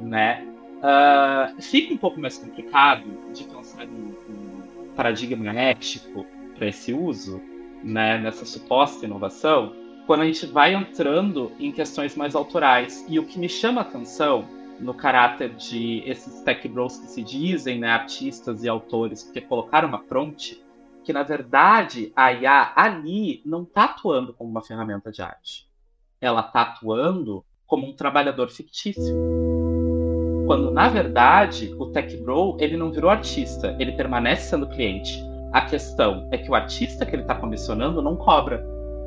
né? 0.00 0.46
Uh, 0.80 1.60
fica 1.60 1.92
um 1.92 1.98
pouco 1.98 2.18
mais 2.18 2.38
complicado 2.38 3.04
de 3.34 3.44
pensar 3.44 3.84
em 3.84 4.14
paradigma 4.96 5.52
ético 5.52 6.24
para 6.60 6.68
esse 6.68 6.92
uso, 6.92 7.40
né, 7.82 8.18
nessa 8.18 8.44
suposta 8.44 9.06
inovação, 9.06 9.74
quando 10.06 10.20
a 10.20 10.26
gente 10.26 10.44
vai 10.44 10.74
entrando 10.74 11.50
em 11.58 11.72
questões 11.72 12.14
mais 12.14 12.34
autorais. 12.34 13.02
E 13.08 13.18
o 13.18 13.24
que 13.24 13.38
me 13.38 13.48
chama 13.48 13.80
a 13.80 13.84
atenção 13.84 14.46
no 14.78 14.92
caráter 14.92 15.54
de 15.54 16.02
esses 16.04 16.42
tech 16.42 16.68
bros 16.68 16.98
que 16.98 17.06
se 17.06 17.22
dizem 17.22 17.78
né, 17.78 17.88
artistas 17.88 18.62
e 18.62 18.68
autores 18.68 19.22
que 19.22 19.40
colocaram 19.40 19.88
uma 19.88 20.00
prompt, 20.02 20.62
que 21.02 21.14
na 21.14 21.22
verdade 21.22 22.12
a 22.14 22.30
IA 22.30 22.72
ali 22.76 23.40
não 23.46 23.62
está 23.62 23.84
atuando 23.84 24.34
como 24.34 24.50
uma 24.50 24.62
ferramenta 24.62 25.10
de 25.10 25.22
arte. 25.22 25.66
Ela 26.20 26.42
está 26.42 26.60
atuando 26.60 27.42
como 27.66 27.88
um 27.88 27.94
trabalhador 27.94 28.50
fictício. 28.50 29.16
Quando 30.46 30.70
na 30.70 30.90
verdade 30.90 31.74
o 31.78 31.86
tech 31.86 32.14
bro 32.18 32.58
ele 32.60 32.76
não 32.76 32.92
virou 32.92 33.10
artista, 33.10 33.74
ele 33.78 33.92
permanece 33.92 34.50
sendo 34.50 34.68
cliente. 34.68 35.29
A 35.52 35.62
questão 35.62 36.28
é 36.30 36.38
que 36.38 36.50
o 36.50 36.54
artista 36.54 37.04
que 37.04 37.14
ele 37.14 37.22
está 37.22 37.34
comissionando 37.34 38.00
não 38.00 38.16
cobra, 38.16 38.64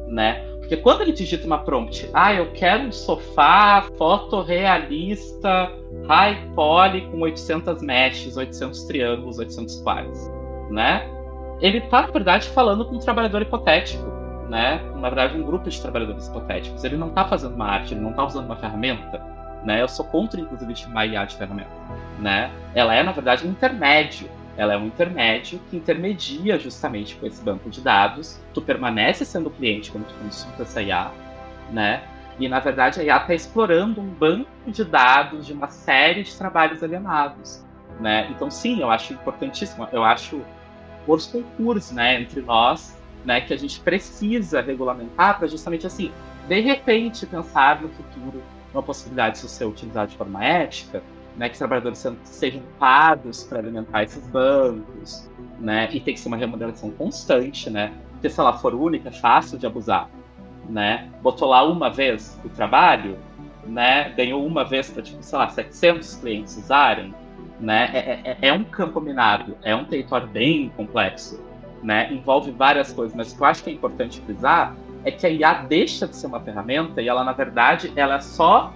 né? 0.08 0.46
Porque 0.60 0.78
quando 0.78 1.02
ele 1.02 1.12
digita 1.12 1.46
uma 1.46 1.60
prompt, 1.60 2.10
ah, 2.14 2.34
eu 2.34 2.52
quero 2.54 2.84
um 2.84 2.92
sofá 2.92 3.86
fotorrealista 3.98 5.72
high 6.08 6.38
poly 6.56 7.02
com 7.12 7.20
800 7.20 7.82
meshes, 7.82 8.38
800 8.38 8.84
triângulos, 8.86 9.40
800 9.40 9.78
pares, 9.82 10.32
né? 10.70 11.08
Ele 11.62 11.82
tá, 11.82 12.02
na 12.02 12.08
verdade, 12.08 12.48
falando 12.50 12.86
com 12.86 12.96
um 12.96 13.00
trabalhador 13.00 13.42
hipotético, 13.42 14.04
né? 14.50 14.82
Na 14.96 15.10
verdade, 15.10 15.38
um 15.38 15.44
grupo 15.44 15.70
de 15.70 15.82
trabalhadores 15.82 16.28
hipotéticos. 16.28 16.84
Ele 16.84 16.98
não 16.98 17.10
tá 17.10 17.26
fazendo 17.26 17.56
uma 17.56 17.68
arte, 17.68 17.94
ele 17.94 18.02
não 18.02 18.14
tá 18.14 18.26
usando 18.26 18.46
uma 18.46 18.56
ferramenta, 18.56 19.22
né? 19.64 19.82
Eu 19.82 19.88
sou 19.88 20.06
contra, 20.06 20.40
inclusive, 20.40 20.76
chamar 20.76 21.06
IA 21.06 21.26
de 21.26 21.36
ferramenta, 21.36 21.72
né? 22.20 22.52
Ela 22.74 22.96
é, 22.96 23.04
na 23.04 23.12
verdade, 23.12 23.48
um 23.48 23.52
intermédio 23.52 24.30
ela 24.56 24.74
é 24.74 24.78
um 24.78 24.86
intermédio 24.86 25.60
que 25.70 25.78
intermedia 25.78 26.60
justamente 26.60 27.16
com 27.16 27.26
esse 27.26 27.42
banco 27.44 27.70
de 27.70 27.82
dados. 27.82 28.40
Tu 28.54 28.62
permanece 28.62 29.26
sendo 29.26 29.50
cliente 29.50 29.92
quando 29.92 30.06
tu 30.06 30.14
consulta 30.16 30.64
essa 30.64 30.82
IA, 30.82 31.12
né? 31.72 32.04
E 32.40 32.48
na 32.48 32.60
verdade 32.60 33.00
a 33.00 33.04
IA 33.04 33.18
está 33.18 33.34
explorando 33.34 34.02
um 34.02 34.08
banco 34.08 34.50
de 34.68 34.84
dados 34.84 35.46
de 35.46 35.54
uma 35.54 35.68
série 35.68 36.24
de 36.24 36.36
trabalhos 36.36 36.84
alienados, 36.84 37.64
né? 38.00 38.28
Então 38.30 38.50
sim, 38.52 38.82
eu 38.82 38.90
acho 38.90 39.14
importantíssimo. 39.14 39.88
Eu 39.92 40.04
acho 40.04 40.42
os 41.08 41.28
concursos, 41.28 41.92
né, 41.92 42.22
entre 42.22 42.42
nós, 42.42 42.98
né, 43.26 43.42
que 43.42 43.54
a 43.54 43.58
gente 43.58 43.80
precisa 43.80 44.62
regulamentar 44.62 45.38
para 45.38 45.48
justamente 45.48 45.86
assim, 45.86 46.12
de 46.48 46.60
repente 46.62 47.26
pensar 47.26 47.82
no 47.82 47.90
futuro 47.90 48.42
uma 48.74 48.82
possibilidade 48.82 49.42
de 49.42 49.50
ser 49.50 49.66
utilizado 49.66 50.12
de 50.12 50.18
forma 50.18 50.44
ética, 50.44 51.04
né, 51.38 51.48
que 51.48 51.54
os 51.54 51.60
trabalhadores 51.60 52.06
sejam 52.24 52.62
pagos 52.80 53.44
para 53.44 53.60
alimentar 53.60 54.04
esses 54.04 54.26
bancos, 54.28 55.30
né, 55.60 55.90
e 55.92 56.00
tem 56.00 56.14
que 56.14 56.20
ser 56.20 56.28
uma 56.28 56.38
remuneração 56.38 56.92
constante, 56.92 57.70
né, 57.70 57.92
porque 58.12 58.30
se 58.30 58.40
ela 58.40 58.54
for 58.54 58.74
única, 58.74 59.10
é 59.10 59.12
fácil 59.12 59.58
de 59.58 59.66
abusar, 59.66 60.10
né, 60.70 61.10
botou 61.22 61.50
lá 61.50 61.64
uma 61.64 61.90
vez 61.90 62.40
o 62.44 62.50
trabalho, 62.50 63.18
né, 63.66 64.10
ganhou 64.16 64.46
uma 64.46 64.64
vez 64.64 64.90
para, 64.90 65.02
tipo, 65.02 65.24
sei 65.24 65.38
lá, 65.38 65.50
700 65.50 66.16
clientes 66.16 66.58
usarem, 66.58 67.14
né, 67.60 67.90
é, 67.94 68.32
é, 68.32 68.38
é 68.50 68.54
um 68.54 68.64
campo 68.64 69.02
minado, 69.02 69.58
é 69.64 69.76
um 69.76 69.86
território 69.86 70.28
bem 70.28 70.70
complexo, 70.76 71.42
né, 71.82 72.12
envolve 72.14 72.52
várias 72.52 72.94
coisas, 72.94 73.16
mas 73.16 73.32
o 73.32 73.36
que 73.36 73.42
eu 73.42 73.48
acho 73.48 73.64
que 73.64 73.70
é 73.70 73.74
importante 73.74 74.22
frisar 74.22 74.76
é 75.04 75.12
que 75.12 75.26
a 75.26 75.30
IA 75.30 75.54
deixa 75.54 76.08
de 76.08 76.16
ser 76.16 76.28
uma 76.28 76.40
ferramenta 76.40 77.02
e 77.02 77.08
ela, 77.08 77.24
na 77.24 77.34
verdade, 77.34 77.92
ela 77.96 78.16
é 78.16 78.22
só 78.22 78.74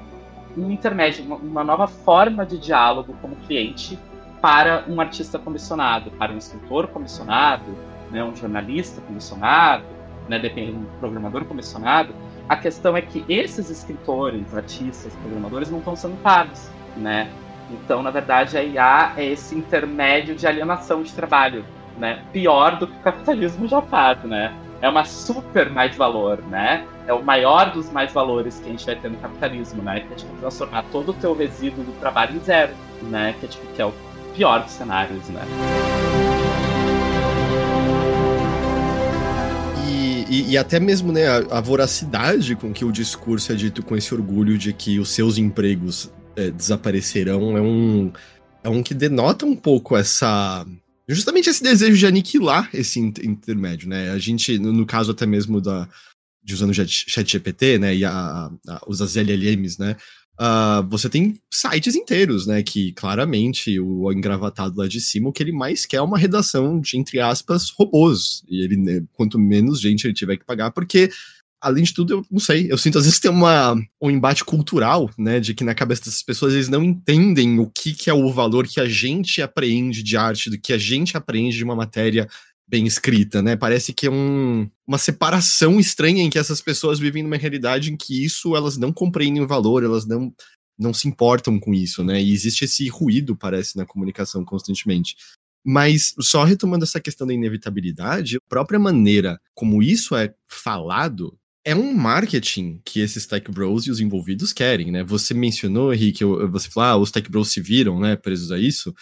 um 0.58 0.72
intermédio, 0.72 1.24
uma, 1.24 1.36
uma 1.36 1.64
nova 1.64 1.88
forma 1.88 2.46
de 2.46 2.58
diálogo 2.58 3.16
como 3.22 3.36
cliente 3.36 3.98
para 4.42 4.84
um 4.88 5.00
artista 5.00 5.38
comissionado, 5.40 6.12
para 6.12 6.34
um 6.34 6.38
escritor 6.38 6.88
comissionado, 6.88 7.66
né, 8.12 8.24
um 8.24 8.36
jornalista 8.36 9.02
comissionado, 9.02 9.86
né, 10.28 10.40
dependendo 10.40 10.80
um 10.80 11.00
programador 11.00 11.46
comissionado. 11.46 12.14
A 12.48 12.56
questão 12.56 12.96
é 12.96 13.02
que 13.02 13.26
esses 13.28 13.70
escritores, 13.70 14.56
artistas, 14.56 15.14
programadores 15.16 15.70
não 15.70 15.80
estão 15.80 15.96
sendo 15.96 16.16
pagos, 16.22 16.70
né? 16.96 17.30
Então, 17.70 18.02
na 18.02 18.10
verdade, 18.10 18.58
a 18.58 18.64
IA 18.64 19.14
é 19.18 19.26
esse 19.26 19.54
intermédio 19.54 20.36
de 20.36 20.48
alienação 20.48 21.04
de 21.04 21.12
trabalho, 21.12 21.66
né? 21.98 22.24
Pior 22.32 22.78
do 22.78 22.88
que 22.88 22.96
o 22.96 23.00
capitalismo 23.02 23.68
já 23.68 23.82
faz, 23.82 24.24
né? 24.24 24.54
É 24.82 24.90
uma 24.90 25.06
super 25.06 25.70
mais 25.70 25.96
valor, 25.96 26.42
né? 26.50 26.86
é 27.08 27.14
o 27.14 27.24
maior 27.24 27.72
dos 27.72 27.90
mais 27.90 28.12
valores 28.12 28.60
que 28.60 28.68
a 28.68 28.72
gente 28.72 28.86
vai 28.86 28.96
ter 28.96 29.10
no 29.10 29.18
capitalismo, 29.18 29.82
né? 29.82 30.02
Que 30.02 30.14
é 30.14 30.16
tipo, 30.18 30.36
transformar 30.40 30.84
todo 30.92 31.10
o 31.10 31.14
teu 31.14 31.34
resíduo 31.34 31.84
do 31.84 31.98
trabalho 32.00 32.36
em 32.36 32.40
zero, 32.44 32.74
né? 33.04 33.34
Que 33.40 33.46
é, 33.46 33.50
tipo, 33.50 33.66
que 33.74 33.82
é 33.82 33.86
o 33.86 33.94
pior 34.36 34.62
dos 34.62 34.74
cenários, 34.74 35.26
né? 35.30 35.42
E, 40.30 40.52
e, 40.52 40.58
até 40.58 40.78
mesmo 40.78 41.14
né, 41.14 41.26
a, 41.26 41.58
a, 41.58 41.62
voracidade 41.62 42.54
com 42.54 42.74
que 42.74 42.84
o 42.84 42.92
discurso 42.92 43.54
é 43.54 43.56
dito 43.56 43.82
com 43.82 43.96
esse 43.96 44.14
orgulho 44.14 44.58
de 44.58 44.74
que 44.74 45.00
os 45.00 45.10
seus 45.12 45.38
empregos 45.38 46.12
é, 46.36 46.52
desaparecerão 46.52 47.56
é 47.56 47.62
um, 47.62 48.12
é 48.62 48.68
um 48.68 48.84
que 48.84 48.94
denota 48.94 49.46
um 49.46 49.56
pouco 49.56 49.96
essa. 49.96 50.66
Justamente 51.10 51.50
esse 51.50 51.64
desejo 51.64 51.98
de 51.98 52.06
aniquilar 52.06 52.70
esse 52.74 53.00
intermédio, 53.00 53.88
né? 53.88 54.12
A 54.12 54.18
gente, 54.18 54.60
no, 54.60 54.86
caso 54.86 55.12
até 55.12 55.26
mesmo 55.26 55.62
da, 55.62 55.88
de 56.44 56.54
usando 56.54 56.72
o 56.72 56.74
chat 56.74 57.30
GPT, 57.30 57.78
né, 57.78 57.96
e 57.96 58.06
a, 58.06 58.50
a, 58.68 58.82
os 58.88 59.16
LLMs, 59.16 59.78
né, 59.80 59.96
uh, 60.40 60.88
você 60.90 61.10
tem 61.10 61.38
sites 61.54 61.94
inteiros, 61.96 62.48
né, 62.48 62.64
que 62.64 62.94
claramente 62.94 63.78
o 63.80 64.10
engravatado 64.12 64.78
lá 64.78 64.88
de 64.88 65.02
cima, 65.02 65.30
o 65.30 65.34
que 65.34 65.44
ele 65.44 65.52
mais 65.52 65.86
quer 65.86 65.98
é 65.98 66.02
uma 66.02 66.18
redação 66.18 66.80
de, 66.80 66.98
entre 66.98 67.20
aspas, 67.20 67.70
robôs, 67.70 68.44
e 68.50 68.64
ele, 68.64 68.78
né, 68.78 69.04
quanto 69.14 69.38
menos 69.38 69.82
gente 69.82 70.06
ele 70.06 70.14
tiver 70.14 70.38
que 70.38 70.46
pagar, 70.46 70.72
porque 70.72 71.10
além 71.62 71.84
de 71.84 71.94
tudo, 71.94 72.14
eu 72.14 72.26
não 72.30 72.40
sei, 72.40 72.72
eu 72.72 72.78
sinto 72.78 72.98
às 72.98 73.06
vezes 73.06 73.20
tem 73.20 73.32
uma, 73.32 73.76
um 74.02 74.12
embate 74.12 74.44
cultural, 74.46 75.10
né, 75.18 75.40
de 75.40 75.54
que 75.54 75.64
na 75.64 75.74
cabeça 75.74 76.06
dessas 76.06 76.24
pessoas 76.24 76.54
eles 76.54 76.70
não 76.70 76.84
entendem 76.84 77.60
o 77.60 77.70
que, 77.70 77.94
que 77.94 78.10
é 78.10 78.14
o 78.14 78.32
valor 78.32 78.68
que 78.68 78.80
a 78.80 78.88
gente 78.88 79.42
apreende 79.42 80.04
de 80.04 80.16
arte, 80.16 80.50
do 80.50 80.60
que 80.60 80.74
a 80.74 80.78
gente 80.78 81.18
apreende 81.18 81.58
de 81.58 81.64
uma 81.64 81.76
matéria 81.76 82.28
bem 82.68 82.86
escrita, 82.86 83.42
né? 83.42 83.56
Parece 83.56 83.94
que 83.94 84.08
é 84.08 84.12
um, 84.12 84.70
uma 84.86 84.98
separação 84.98 85.80
estranha 85.80 86.22
em 86.22 86.30
que 86.30 86.38
essas 86.38 86.62
pessoas 86.62 87.00
vivem 87.00 87.24
numa 87.24 87.38
realidade 87.38 87.92
em 87.92 87.96
que 87.96 88.26
isso 88.26 88.58
elas 88.58 88.78
não 88.78 88.92
compreendem 88.92 89.42
o 89.42 89.48
valor, 89.48 89.84
elas 89.84 90.06
não 90.06 90.34
não 90.80 90.94
se 90.94 91.08
importam 91.08 91.60
com 91.60 91.74
isso, 91.74 92.04
né? 92.04 92.22
E 92.22 92.32
existe 92.32 92.66
esse 92.66 92.88
ruído, 92.88 93.36
parece, 93.36 93.76
na 93.76 93.86
comunicação 93.86 94.46
constantemente. 94.46 95.16
Mas 95.66 96.14
só 96.20 96.44
retomando 96.44 96.84
essa 96.84 97.02
questão 97.02 97.26
da 97.26 97.34
inevitabilidade, 97.34 98.38
a 98.38 98.50
própria 98.50 98.78
maneira 98.78 99.40
como 99.56 99.82
isso 99.82 100.16
é 100.16 100.34
falado 100.48 101.36
é 101.68 101.76
um 101.76 101.94
marketing 101.94 102.80
que 102.86 103.02
esses 103.02 103.28
tech 103.28 103.52
bros 103.52 103.88
e 103.88 103.92
os 103.92 104.00
envolvidos 104.00 104.54
querem, 104.54 104.90
né? 104.90 105.04
Você 105.04 105.34
mencionou, 105.34 105.94
Henrique, 105.94 106.24
você 106.24 106.70
falou, 106.70 106.90
ah, 106.90 106.96
os 106.96 107.12
tech 107.12 107.30
bros 107.30 107.52
se 107.52 107.60
viram, 107.60 108.00
né, 108.00 108.16
presos 108.16 108.54
a 108.54 108.58
isso. 108.58 108.96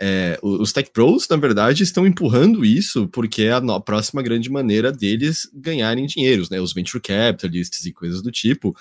É, 0.00 0.38
os 0.42 0.72
tech 0.72 0.90
bros, 0.94 1.28
na 1.28 1.36
verdade, 1.36 1.82
estão 1.82 2.06
empurrando 2.06 2.64
isso 2.64 3.06
porque 3.08 3.42
é 3.42 3.52
a 3.52 3.80
próxima 3.80 4.22
grande 4.22 4.50
maneira 4.50 4.90
deles 4.90 5.46
ganharem 5.52 6.06
dinheiros, 6.06 6.48
né? 6.48 6.58
Os 6.58 6.72
venture 6.72 7.02
capitalists 7.02 7.84
e 7.84 7.92
coisas 7.92 8.22
do 8.22 8.32
tipo. 8.32 8.74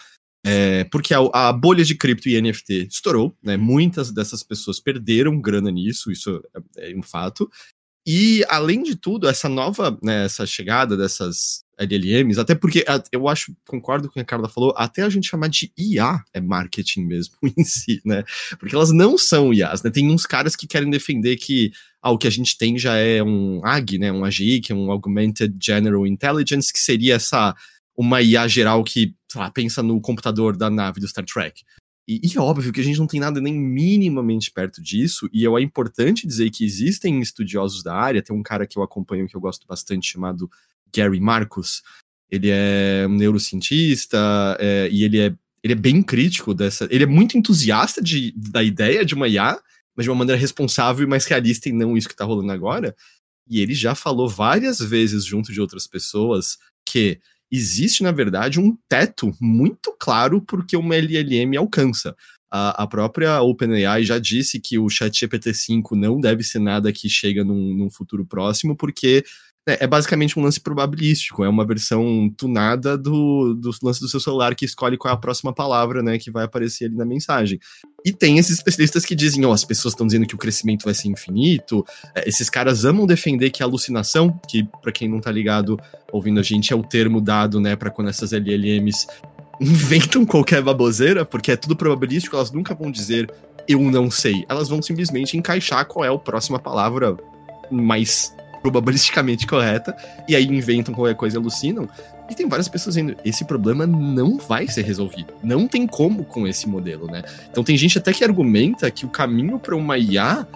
É, 0.46 0.86
porque 0.86 1.14
a, 1.14 1.20
a, 1.34 1.52
bolha 1.52 1.84
de 1.84 1.94
cripto 1.94 2.30
e 2.30 2.42
NFT 2.42 2.88
estourou, 2.90 3.36
né? 3.44 3.58
Muitas 3.58 4.14
dessas 4.14 4.44
pessoas 4.44 4.80
perderam 4.80 5.42
grana 5.42 5.70
nisso, 5.70 6.10
isso 6.10 6.42
é, 6.78 6.90
é 6.90 6.96
um 6.96 7.04
fato. 7.04 7.52
E, 8.08 8.46
além 8.48 8.82
de 8.82 8.96
tudo, 8.96 9.28
essa 9.28 9.50
nova, 9.50 10.00
né, 10.02 10.24
essa 10.24 10.46
chegada 10.46 10.96
dessas 10.96 11.65
LLMs, 11.78 12.40
até 12.40 12.56
porque 12.56 12.86
eu 13.12 13.28
acho, 13.28 13.56
concordo 13.68 14.08
com 14.08 14.12
o 14.12 14.14
que 14.14 14.20
a 14.20 14.26
Carla 14.26 14.48
falou, 14.50 14.74
até 14.78 15.02
a 15.02 15.10
gente 15.10 15.28
chamar 15.28 15.50
de 15.50 15.72
IA 15.78 16.24
é 16.34 16.42
marketing 16.42 17.06
mesmo 17.06 17.36
em 17.58 17.64
si, 17.64 18.02
né? 18.06 18.24
Porque 18.60 18.76
elas 18.76 18.92
não 18.92 19.18
são 19.18 19.54
IAs, 19.54 19.84
né? 19.84 19.90
Tem 19.90 20.10
uns 20.10 20.26
caras 20.26 20.56
que 20.56 20.68
querem 20.68 20.90
defender 20.90 21.36
que 21.36 21.72
ah, 22.02 22.12
o 22.12 22.18
que 22.18 22.28
a 22.28 22.32
gente 22.32 22.58
tem 22.58 22.78
já 22.78 22.96
é 22.96 23.22
um 23.24 23.62
AG, 23.66 23.98
né? 23.98 24.12
Um 24.12 24.24
AGI, 24.24 24.62
que 24.62 24.72
é 24.72 24.76
um 24.76 24.92
Augmented 24.92 25.56
General 25.62 26.06
Intelligence, 26.06 26.72
que 26.72 26.80
seria 26.80 27.16
essa 27.16 27.56
uma 27.98 28.22
IA 28.22 28.48
geral 28.48 28.84
que, 28.84 29.16
sei 29.32 29.42
lá, 29.42 29.50
pensa 29.50 29.82
no 29.82 30.00
computador 30.02 30.58
da 30.58 30.70
nave 30.70 31.00
do 31.00 31.08
Star 31.08 31.26
Trek. 31.26 31.64
E, 32.08 32.22
e, 32.24 32.38
é 32.38 32.40
óbvio 32.40 32.72
que 32.72 32.80
a 32.80 32.84
gente 32.84 33.00
não 33.00 33.08
tem 33.08 33.20
nada 33.20 33.42
nem 33.42 33.54
minimamente 33.54 34.52
perto 34.52 34.82
disso, 34.82 35.28
e 35.34 35.46
é 35.46 35.62
importante 35.62 36.28
dizer 36.28 36.52
que 36.52 36.64
existem 36.64 37.20
estudiosos 37.20 37.82
da 37.82 37.96
área, 37.96 38.22
tem 38.22 38.36
um 38.36 38.44
cara 38.44 38.68
que 38.68 38.78
eu 38.78 38.84
acompanho 38.84 39.28
que 39.28 39.36
eu 39.36 39.42
gosto 39.42 39.66
bastante, 39.66 40.12
chamado 40.12 40.50
Gary 40.96 41.20
Marcus. 41.20 41.82
Ele 42.30 42.50
é 42.50 43.06
um 43.08 43.14
neurocientista 43.16 44.18
é, 44.60 44.90
e 44.92 45.04
ele 45.04 45.20
é, 45.20 45.34
ele 45.64 45.74
é 45.74 45.76
bem 45.76 46.02
crítico 46.02 46.54
dessa. 46.54 46.88
Ele 46.90 47.04
é 47.04 47.08
muito 47.08 47.38
entusiasta 47.38 48.02
de, 48.02 48.34
da 48.36 48.64
ideia 48.64 49.06
de 49.06 49.14
uma 49.14 49.28
IA, 49.28 49.60
mas 49.96 50.06
de 50.06 50.10
uma 50.10 50.18
maneira 50.18 50.40
responsável 50.40 51.06
e 51.06 51.10
mais 51.10 51.26
realista, 51.26 51.70
e 51.70 51.72
não 51.72 51.96
isso 51.96 52.08
que 52.08 52.14
está 52.14 52.26
rolando 52.26 52.52
agora. 52.52 52.96
E 53.48 53.62
ele 53.62 53.74
já 53.74 53.94
falou 53.94 54.28
várias 54.28 54.80
vezes, 54.80 55.24
junto 55.24 55.54
de 55.54 55.62
outras 55.62 55.86
pessoas, 55.88 56.58
que 56.86 57.20
existe, 57.52 58.04
na 58.04 58.12
verdade, 58.12 58.60
um 58.60 58.76
teto 58.90 59.32
muito 59.40 59.96
claro 60.00 60.42
porque 60.42 60.76
uma 60.76 60.96
LLM 60.96 61.56
alcança. 61.58 62.16
A, 62.52 62.84
a 62.84 62.88
própria 62.88 63.42
OpenAI 63.42 64.04
já 64.04 64.18
disse 64.18 64.60
que 64.60 64.78
o 64.78 64.88
ChatGPT-5 64.88 65.92
não 65.92 66.20
deve 66.20 66.44
ser 66.44 66.60
nada 66.60 66.92
que 66.92 67.10
chega 67.10 67.44
num, 67.44 67.74
num 67.76 67.90
futuro 67.90 68.26
próximo, 68.26 68.76
porque 68.76 69.24
é, 69.68 69.84
é, 69.84 69.88
basicamente 69.88 70.38
um 70.38 70.44
lance 70.44 70.60
probabilístico, 70.60 71.44
é 71.44 71.50
uma 71.50 71.66
versão 71.66 72.32
tunada 72.38 72.98
do, 72.98 73.56
do 73.56 73.72
lance 73.82 74.00
do 74.00 74.08
seu 74.08 74.20
celular 74.20 74.54
que 74.54 74.64
escolhe 74.64 74.98
qual 74.98 75.12
é 75.12 75.16
a 75.16 75.20
próxima 75.20 75.52
palavra, 75.52 76.04
né, 76.04 76.20
que 76.20 76.30
vai 76.30 76.46
aparecer 76.46 76.86
ali 76.86 76.96
na 76.96 77.06
mensagem. 77.06 77.60
E 78.06 78.14
tem 78.14 78.38
esses 78.38 78.58
especialistas 78.58 79.04
que 79.04 79.16
dizem, 79.16 79.44
ó, 79.44 79.50
oh, 79.50 79.54
as 79.54 79.66
pessoas 79.66 79.94
estão 79.94 80.06
dizendo 80.06 80.28
que 80.28 80.36
o 80.36 80.38
crescimento 80.38 80.84
vai 80.84 80.94
ser 80.94 81.08
infinito, 81.08 81.84
é, 82.14 82.28
esses 82.30 82.50
caras 82.50 82.86
amam 82.86 83.08
defender 83.08 83.50
que 83.50 83.64
a 83.64 83.66
alucinação, 83.66 84.40
que 84.48 84.64
para 84.82 84.92
quem 84.92 85.10
não 85.10 85.20
tá 85.20 85.32
ligado 85.32 85.80
ouvindo 86.12 86.40
a 86.40 86.44
gente, 86.44 86.72
é 86.72 86.76
o 86.76 86.84
termo 86.84 87.20
dado, 87.20 87.60
né, 87.60 87.76
para 87.76 87.90
quando 87.90 88.10
essas 88.10 88.34
LLMs 88.34 89.08
inventam 89.60 90.26
qualquer 90.26 90.62
baboseira, 90.62 91.26
porque 91.26 91.52
é 91.52 91.56
tudo 91.56 91.76
probabilístico, 91.76 92.36
elas 92.36 92.52
nunca 92.52 92.76
vão 92.76 92.92
dizer 92.92 93.34
eu 93.68 93.80
não 93.80 94.12
sei, 94.12 94.46
elas 94.48 94.70
vão 94.70 94.80
simplesmente 94.80 95.36
encaixar 95.36 95.88
qual 95.88 96.06
é 96.06 96.08
a 96.08 96.18
próxima 96.20 96.60
palavra 96.60 97.18
mais 97.72 98.32
probabilisticamente 98.66 99.46
correta, 99.46 99.96
e 100.28 100.36
aí 100.36 100.46
inventam 100.46 100.92
qualquer 100.92 101.14
coisa 101.14 101.38
e 101.38 101.40
alucinam. 101.40 101.88
E 102.28 102.34
tem 102.34 102.50
várias 102.50 102.68
pessoas 102.68 102.96
dizendo, 102.96 103.16
esse 103.24 103.46
problema 103.46 103.86
não 103.86 104.40
vai 104.40 104.68
ser 104.68 104.84
resolvido. 104.84 105.32
Não 105.44 105.68
tem 105.68 105.86
como 105.86 106.24
com 106.24 106.48
esse 106.48 106.68
modelo, 106.68 107.06
né? 107.06 107.22
Então 107.52 107.64
tem 107.64 107.78
gente 107.78 108.00
até 108.00 108.12
que 108.12 108.24
argumenta 108.24 108.90
que 108.90 109.06
o 109.06 109.10
caminho 109.10 109.60
para 109.60 109.76
uma 109.76 110.00
IA 110.00 110.48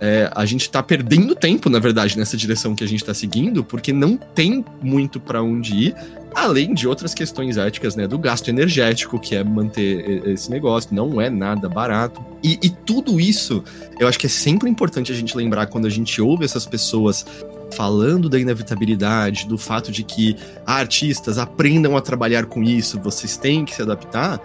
é, 0.00 0.30
a 0.34 0.46
gente 0.46 0.62
está 0.62 0.82
perdendo 0.82 1.34
tempo, 1.34 1.68
na 1.68 1.78
verdade, 1.78 2.16
nessa 2.16 2.36
direção 2.36 2.74
que 2.74 2.84
a 2.84 2.86
gente 2.86 3.00
está 3.00 3.12
seguindo, 3.12 3.64
porque 3.64 3.92
não 3.92 4.16
tem 4.16 4.64
muito 4.80 5.18
para 5.18 5.42
onde 5.42 5.74
ir, 5.74 5.94
além 6.34 6.72
de 6.72 6.86
outras 6.86 7.14
questões 7.14 7.56
éticas, 7.56 7.96
né, 7.96 8.06
do 8.06 8.18
gasto 8.18 8.48
energético, 8.48 9.18
que 9.18 9.34
é 9.34 9.42
manter 9.42 10.26
esse 10.28 10.50
negócio, 10.50 10.94
não 10.94 11.20
é 11.20 11.28
nada 11.28 11.68
barato. 11.68 12.24
E, 12.42 12.58
e 12.62 12.70
tudo 12.70 13.20
isso, 13.20 13.64
eu 13.98 14.06
acho 14.06 14.18
que 14.18 14.26
é 14.26 14.30
sempre 14.30 14.70
importante 14.70 15.10
a 15.10 15.14
gente 15.14 15.36
lembrar 15.36 15.66
quando 15.66 15.86
a 15.86 15.90
gente 15.90 16.20
ouve 16.22 16.44
essas 16.44 16.64
pessoas 16.64 17.26
falando 17.74 18.28
da 18.28 18.38
inevitabilidade, 18.38 19.46
do 19.46 19.58
fato 19.58 19.92
de 19.92 20.02
que 20.02 20.36
artistas 20.66 21.38
aprendam 21.38 21.96
a 21.96 22.00
trabalhar 22.00 22.46
com 22.46 22.62
isso, 22.62 23.00
vocês 23.00 23.36
têm 23.36 23.64
que 23.64 23.74
se 23.74 23.82
adaptar, 23.82 24.40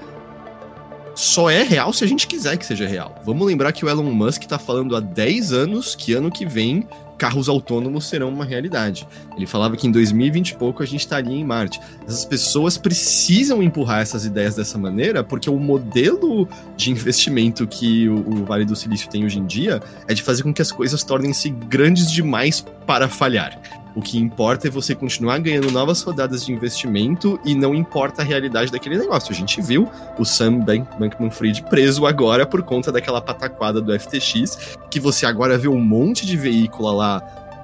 só 1.15 1.49
é 1.49 1.63
real 1.63 1.93
se 1.93 2.03
a 2.03 2.07
gente 2.07 2.27
quiser 2.27 2.57
que 2.57 2.65
seja 2.65 2.87
real. 2.87 3.21
Vamos 3.23 3.45
lembrar 3.45 3.71
que 3.71 3.85
o 3.85 3.89
Elon 3.89 4.11
Musk 4.11 4.43
está 4.43 4.57
falando 4.57 4.95
há 4.95 4.99
10 4.99 5.53
anos 5.53 5.95
que 5.95 6.13
ano 6.13 6.31
que 6.31 6.45
vem 6.45 6.87
carros 7.17 7.49
autônomos 7.49 8.07
serão 8.07 8.29
uma 8.29 8.45
realidade. 8.45 9.07
Ele 9.35 9.45
falava 9.45 9.75
que 9.77 9.87
em 9.87 9.91
2020 9.91 10.49
e 10.49 10.55
pouco 10.55 10.83
a 10.83 10.85
gente 10.85 11.01
estaria 11.01 11.35
em 11.35 11.43
Marte. 11.43 11.79
Essas 12.07 12.25
pessoas 12.25 12.77
precisam 12.77 13.61
empurrar 13.61 14.01
essas 14.01 14.25
ideias 14.25 14.55
dessa 14.55 14.77
maneira, 14.77 15.23
porque 15.23 15.49
o 15.49 15.57
modelo 15.57 16.47
de 16.75 16.91
investimento 16.91 17.67
que 17.67 18.07
o, 18.09 18.15
o 18.15 18.45
Vale 18.45 18.65
do 18.65 18.75
Silício 18.75 19.09
tem 19.09 19.25
hoje 19.25 19.39
em 19.39 19.45
dia 19.45 19.81
é 20.07 20.13
de 20.13 20.21
fazer 20.21 20.43
com 20.43 20.53
que 20.53 20.61
as 20.61 20.71
coisas 20.71 21.03
tornem-se 21.03 21.49
grandes 21.49 22.11
demais 22.11 22.65
para 22.85 23.07
falhar. 23.07 23.82
O 23.95 24.01
que 24.01 24.17
importa 24.17 24.67
é 24.67 24.71
você 24.71 24.95
continuar 24.95 25.37
ganhando 25.39 25.71
novas 25.71 26.01
rodadas 26.01 26.45
de 26.45 26.51
investimento 26.51 27.39
e 27.45 27.53
não 27.53 27.75
importa 27.75 28.21
a 28.21 28.25
realidade 28.25 28.71
daquele 28.71 28.97
negócio. 28.97 29.31
A 29.31 29.35
gente 29.35 29.61
viu 29.61 29.87
o 30.17 30.25
Sam 30.25 30.59
Bankman-Fried 30.59 31.63
preso 31.69 32.07
agora 32.07 32.45
por 32.45 32.63
conta 32.63 32.91
daquela 32.91 33.21
pataquada 33.21 33.79
do 33.79 33.97
FTX, 33.97 34.77
que 34.89 34.99
você 34.99 35.25
agora 35.25 35.57
vê 35.57 35.67
um 35.67 35.79
monte 35.79 36.25
de 36.25 36.35
veículo 36.35 36.91
lá 36.91 37.21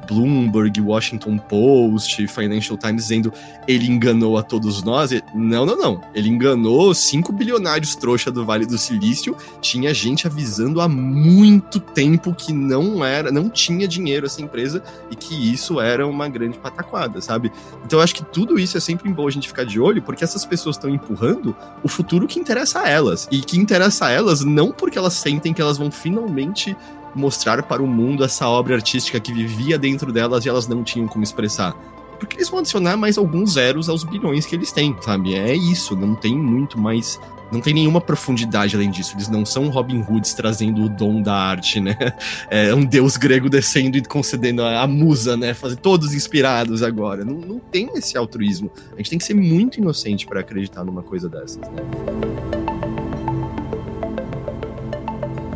Bloomberg, 0.10 0.82
Washington 0.82 1.38
Post, 1.38 2.28
Financial 2.28 2.78
Times 2.78 3.04
dizendo 3.04 3.32
ele 3.67 3.88
enganou 3.88 4.38
a 4.38 4.43
todos 4.43 4.84
nós. 4.84 5.12
Não, 5.34 5.65
não, 5.65 5.78
não. 5.78 6.02
Ele 6.13 6.30
enganou 6.30 6.93
cinco 6.93 7.32
bilionários 7.32 7.95
trouxa 7.95 8.32
do 8.32 8.45
Vale 8.45 8.65
do 8.65 8.78
Silício. 8.78 9.36
Tinha 9.62 9.93
gente 9.93 10.26
avisando 10.26 10.82
há 10.82 10.88
muito 10.88 11.80
tempo 11.80 12.34
que 12.34 12.52
não 12.52 13.06
era, 13.06 13.32
não 13.32 13.50
tinha 13.50 13.88
dinheiro 13.88 14.26
essa 14.26 14.41
empresa 14.41 14.84
e 15.12 15.15
que 15.15 15.52
isso 15.52 15.80
era 15.80 16.08
uma 16.08 16.28
grande 16.28 16.58
pataquada, 16.58 17.22
sabe? 17.22 17.52
Então 17.86 18.00
eu 18.00 18.04
acho 18.04 18.15
que 18.15 18.24
tudo 18.24 18.60
isso 18.60 18.78
é 18.78 18.80
sempre 18.80 19.12
bom 19.12 19.28
a 19.28 19.32
gente 19.32 19.48
ficar 19.48 19.65
de 19.65 19.80
olho, 19.80 20.02
porque 20.02 20.24
essas 20.24 20.45
pessoas 20.45 20.76
estão 20.76 20.89
empurrando 20.89 21.56
o 21.84 21.88
futuro 21.88 22.28
que 22.28 22.39
interessa 22.39 22.82
a 22.82 22.89
elas. 22.89 23.28
E 23.32 23.41
que 23.41 23.58
interessa 23.58 24.08
a 24.08 24.12
elas 24.12 24.43
não 24.43 24.72
porque 24.72 24.98
elas 24.98 25.13
sentem 25.13 25.54
que 25.54 25.62
elas 25.62 25.78
vão 25.78 25.91
finalmente 25.91 26.76
mostrar 27.15 27.63
para 27.63 27.82
o 27.82 27.88
mundo 27.88 28.24
essa 28.24 28.48
obra 28.48 28.76
artística 28.76 29.19
que 29.19 29.34
vivia 29.34 29.78
dentro 29.78 30.12
delas 30.12 30.45
e 30.45 30.50
elas 30.50 30.67
não 30.67 30.84
tinham 30.84 31.08
como 31.08 31.24
expressar. 31.24 31.76
Porque 32.19 32.36
eles 32.36 32.50
vão 32.50 32.60
adicionar 32.60 32.98
mais 32.98 33.17
alguns 33.17 33.54
zeros 33.54 33.88
aos 33.88 34.04
bilhões 34.04 34.45
que 34.45 34.56
eles 34.56 34.72
têm, 34.72 34.95
sabe? 35.02 35.36
É 35.36 35.56
isso, 35.56 35.95
não 35.95 36.13
tem 36.13 36.38
muito 36.38 36.78
mais. 36.78 37.19
Não 37.52 37.62
tem 37.62 37.74
nenhuma 37.74 38.00
profundidade 38.00 38.76
além 38.76 38.91
disso. 38.91 39.15
Eles 39.15 39.28
não 39.28 39.43
são 39.43 39.69
Robin 39.69 40.06
Hoods 40.08 40.34
trazendo 40.34 40.84
o 40.84 40.89
dom 40.89 41.22
da 41.22 41.34
arte, 41.34 41.80
né? 41.80 41.98
É 42.52 42.76
um 42.76 42.86
deus 42.86 43.17
grego 43.17 43.50
descendo 43.50 43.98
e 43.98 44.04
concedendo 44.04 44.62
a, 44.62 44.86
musa, 44.86 45.36
né? 45.36 45.54
Fazer 45.54 45.78
todos 45.78 46.13
inspirados 46.13 46.84
agora. 46.84 47.26
Não, 47.26 47.36
não 47.36 47.60
tem 47.60 47.89
esse 47.95 48.17
altruísmo. 48.17 48.69
A 48.93 48.98
gente 48.98 49.10
tem 49.10 49.19
que 49.19 49.26
ser 49.26 49.34
muito 49.34 49.80
inocente 49.80 50.28
para 50.28 50.41
acreditar 50.41 50.84
numa 50.84 51.02
coisa 51.02 51.28
dessas, 51.28 51.58
né? 51.58 52.68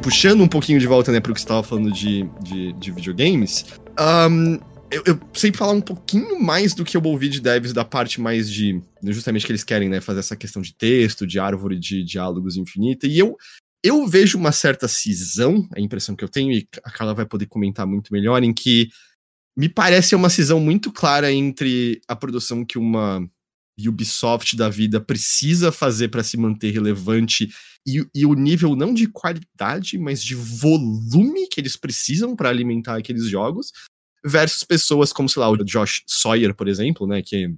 Puxando 0.03 0.41
um 0.41 0.47
pouquinho 0.47 0.79
de 0.79 0.85
volta, 0.85 1.11
né, 1.11 1.21
pro 1.21 1.33
que 1.33 1.39
você 1.39 1.45
estava 1.45 1.63
falando 1.63 1.89
de, 1.91 2.29
de, 2.41 2.73
de 2.73 2.91
videogames, 2.91 3.65
um, 4.29 4.59
eu, 4.91 5.01
eu, 5.05 5.19
falar 5.53 5.71
um 5.71 5.81
pouquinho 5.81 6.39
mais 6.39 6.75
do 6.75 6.83
que 6.83 6.95
eu 6.95 7.01
ouvi 7.01 7.29
de 7.29 7.39
devs 7.39 7.73
da 7.73 7.83
parte 7.83 8.21
mais 8.21 8.51
de. 8.51 8.79
Justamente 9.01 9.45
que 9.45 9.51
eles 9.51 9.63
querem, 9.63 9.89
né? 9.89 9.99
Fazer 9.99 10.19
essa 10.19 10.35
questão 10.35 10.61
de 10.61 10.75
texto, 10.75 11.25
de 11.25 11.39
árvore 11.39 11.79
de 11.79 12.03
diálogos 12.03 12.57
infinita. 12.57 13.07
E 13.07 13.17
eu, 13.17 13.35
eu 13.83 14.05
vejo 14.05 14.37
uma 14.37 14.51
certa 14.51 14.87
cisão, 14.87 15.67
a 15.75 15.79
impressão 15.79 16.15
que 16.15 16.23
eu 16.23 16.29
tenho, 16.29 16.51
e 16.51 16.67
a 16.83 16.91
Carla 16.91 17.15
vai 17.15 17.25
poder 17.25 17.47
comentar 17.47 17.87
muito 17.87 18.13
melhor, 18.13 18.43
em 18.43 18.53
que 18.53 18.89
me 19.57 19.67
parece 19.67 20.13
uma 20.13 20.29
cisão 20.29 20.59
muito 20.59 20.91
clara 20.91 21.31
entre 21.31 21.99
a 22.07 22.15
produção 22.15 22.63
que 22.63 22.77
uma 22.77 23.27
Ubisoft 23.79 24.55
da 24.55 24.69
vida 24.69 24.99
precisa 25.01 25.71
fazer 25.71 26.09
para 26.09 26.23
se 26.23 26.37
manter 26.37 26.71
relevante 26.71 27.49
e, 27.85 28.05
e, 28.15 28.25
o 28.25 28.33
nível 28.33 28.75
não 28.75 28.93
de 28.93 29.07
qualidade, 29.07 29.97
mas 29.97 30.23
de 30.23 30.35
volume 30.35 31.47
que 31.47 31.59
eles 31.59 31.75
precisam 31.75 32.35
para 32.35 32.49
alimentar 32.49 32.97
aqueles 32.97 33.27
jogos, 33.27 33.73
versus 34.23 34.63
pessoas 34.63 35.11
como, 35.11 35.27
sei 35.27 35.41
lá, 35.41 35.49
o 35.49 35.57
Josh 35.57 36.03
Sawyer, 36.07 36.55
por 36.55 36.67
exemplo, 36.67 37.05
né, 37.05 37.21
que 37.21 37.53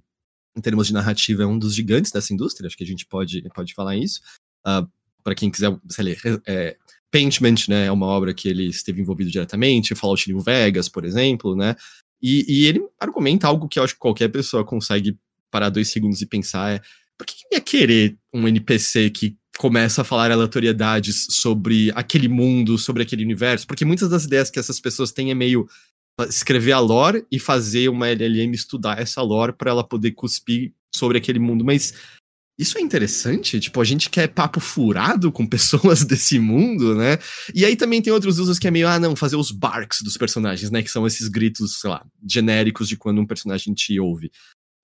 em 0.58 0.62
termos 0.62 0.88
de 0.88 0.94
narrativa 0.94 1.44
é 1.44 1.46
um 1.46 1.60
dos 1.60 1.76
gigantes 1.76 2.12
dessa 2.12 2.34
indústria, 2.34 2.68
acho 2.68 2.78
que 2.78 2.84
a 2.84 2.88
gente 2.88 3.06
pode, 3.06 3.44
pode 3.54 3.74
falar 3.74 3.96
isso. 3.96 4.20
Uh, 4.66 4.82
ah, 4.82 4.88
para 5.24 5.36
quem 5.36 5.52
quiser, 5.52 5.70
lá, 5.70 6.16
é, 6.48 6.78
Paintment, 7.12 7.68
né, 7.68 7.86
é 7.86 7.92
uma 7.92 8.06
obra 8.06 8.34
que 8.34 8.48
ele 8.48 8.68
esteve 8.68 9.02
envolvido 9.02 9.30
diretamente, 9.30 9.96
Fallout 9.96 10.28
New 10.32 10.40
Vegas, 10.40 10.88
por 10.88 11.04
exemplo, 11.04 11.56
né, 11.56 11.76
e, 12.22 12.46
e 12.48 12.66
ele 12.66 12.82
argumenta 13.00 13.48
algo 13.48 13.68
que 13.68 13.78
eu 13.78 13.84
acho 13.84 13.94
que 13.94 14.00
qualquer 14.00 14.30
pessoa 14.30 14.64
consegue 14.64 15.18
parar 15.56 15.70
dois 15.70 15.88
segundos 15.88 16.22
e 16.22 16.26
pensar 16.26 16.74
é 16.74 16.82
por 17.18 17.26
que 17.26 17.36
ia 17.50 17.62
querer 17.62 18.18
um 18.34 18.46
NPC 18.46 19.10
que 19.10 19.38
começa 19.58 20.02
a 20.02 20.04
falar 20.04 20.32
aleatoriedades 20.32 21.28
sobre 21.30 21.94
aquele 21.96 22.28
mundo, 22.28 22.78
sobre 22.78 23.04
aquele 23.04 23.24
universo? 23.24 23.66
Porque 23.66 23.86
muitas 23.86 24.10
das 24.10 24.26
ideias 24.26 24.50
que 24.50 24.60
essas 24.60 24.82
pessoas 24.82 25.14
têm 25.14 25.32
é 25.32 25.34
meio 25.34 25.66
escrever 26.28 26.74
a 26.74 26.80
lore 26.80 27.26
e 27.32 27.40
fazer 27.40 27.88
uma 27.88 28.10
LLM 28.10 28.54
estudar 28.54 29.00
essa 29.00 29.22
lore 29.22 29.54
para 29.54 29.72
ela 29.72 29.82
poder 29.82 30.12
cuspir 30.12 30.74
sobre 30.94 31.18
aquele 31.18 31.40
mundo. 31.40 31.64
Mas 31.64 31.94
isso 32.60 32.78
é 32.78 32.82
interessante, 32.82 33.58
tipo, 33.62 33.80
a 33.80 33.86
gente 33.86 34.10
quer 34.10 34.28
papo 34.28 34.60
furado 34.60 35.32
com 35.32 35.48
pessoas 35.48 36.04
desse 36.04 36.38
mundo, 36.38 36.96
né? 36.96 37.18
E 37.54 37.64
aí 37.64 37.78
também 37.78 38.02
tem 38.02 38.12
outros 38.12 38.40
usos 38.40 38.60
que 38.60 38.68
é 38.68 38.72
meio, 38.72 38.90
ah, 38.90 39.00
não, 39.00 39.16
fazer 39.16 39.38
os 39.38 39.52
barks 39.52 40.02
dos 40.02 40.18
personagens, 40.18 40.70
né? 40.70 40.84
Que 40.84 40.92
são 40.92 41.08
esses 41.08 41.30
gritos, 41.30 41.80
sei 41.80 41.90
lá, 41.90 42.06
genéricos 42.30 42.90
de 42.90 42.98
quando 42.98 43.22
um 43.22 43.26
personagem 43.26 43.74
te 43.74 43.98
ouve. 44.02 44.30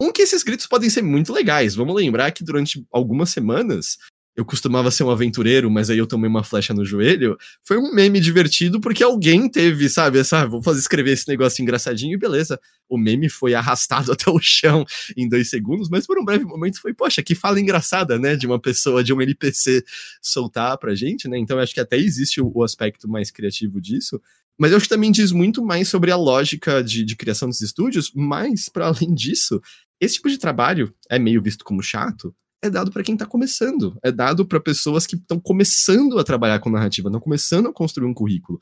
Um 0.01 0.11
que 0.11 0.23
esses 0.23 0.41
gritos 0.41 0.65
podem 0.65 0.89
ser 0.89 1.03
muito 1.03 1.31
legais. 1.31 1.75
Vamos 1.75 1.95
lembrar 1.95 2.31
que 2.31 2.43
durante 2.43 2.83
algumas 2.91 3.29
semanas 3.29 3.99
eu 4.35 4.43
costumava 4.43 4.89
ser 4.89 5.03
um 5.03 5.11
aventureiro, 5.11 5.69
mas 5.69 5.91
aí 5.91 5.99
eu 5.99 6.07
tomei 6.07 6.27
uma 6.27 6.43
flecha 6.43 6.73
no 6.73 6.83
joelho. 6.83 7.37
Foi 7.61 7.77
um 7.77 7.93
meme 7.93 8.19
divertido 8.19 8.81
porque 8.81 9.03
alguém 9.03 9.47
teve, 9.47 9.87
sabe, 9.89 10.17
essa, 10.17 10.39
ah, 10.39 10.45
vou 10.47 10.63
fazer 10.63 10.79
escrever 10.79 11.11
esse 11.11 11.27
negócio 11.27 11.61
engraçadinho 11.61 12.15
e 12.15 12.17
beleza. 12.17 12.59
O 12.89 12.97
meme 12.97 13.29
foi 13.29 13.53
arrastado 13.53 14.09
até 14.13 14.31
o 14.31 14.39
chão 14.41 14.83
em 15.15 15.29
dois 15.29 15.51
segundos, 15.51 15.87
mas 15.87 16.07
por 16.07 16.17
um 16.17 16.25
breve 16.25 16.45
momento 16.45 16.81
foi, 16.81 16.95
poxa, 16.95 17.21
que 17.21 17.35
fala 17.35 17.59
engraçada, 17.59 18.17
né, 18.17 18.35
de 18.35 18.47
uma 18.47 18.59
pessoa, 18.59 19.03
de 19.03 19.13
um 19.13 19.21
NPC 19.21 19.83
soltar 20.19 20.79
pra 20.79 20.95
gente, 20.95 21.27
né? 21.27 21.37
Então 21.37 21.59
acho 21.59 21.75
que 21.75 21.79
até 21.79 21.99
existe 21.99 22.41
o, 22.41 22.51
o 22.51 22.63
aspecto 22.63 23.07
mais 23.07 23.29
criativo 23.29 23.79
disso. 23.79 24.19
Mas 24.57 24.71
eu 24.71 24.77
acho 24.77 24.85
que 24.85 24.93
também 24.93 25.11
diz 25.11 25.31
muito 25.31 25.63
mais 25.63 25.87
sobre 25.87 26.11
a 26.11 26.15
lógica 26.15 26.83
de, 26.83 27.03
de 27.03 27.15
criação 27.15 27.49
dos 27.49 27.61
estúdios, 27.61 28.11
mas, 28.13 28.69
para 28.69 28.87
além 28.87 29.13
disso, 29.13 29.61
esse 30.01 30.15
tipo 30.15 30.29
de 30.29 30.39
trabalho 30.39 30.93
é 31.09 31.19
meio 31.19 31.41
visto 31.41 31.63
como 31.63 31.83
chato, 31.83 32.35
é 32.63 32.69
dado 32.69 32.91
para 32.91 33.03
quem 33.03 33.13
está 33.13 33.25
começando, 33.25 33.97
é 34.03 34.11
dado 34.11 34.45
para 34.45 34.59
pessoas 34.59 35.05
que 35.05 35.15
estão 35.15 35.39
começando 35.39 36.19
a 36.19 36.23
trabalhar 36.23 36.59
com 36.59 36.69
narrativa, 36.69 37.09
não 37.09 37.19
começando 37.19 37.67
a 37.67 37.73
construir 37.73 38.07
um 38.07 38.13
currículo. 38.13 38.59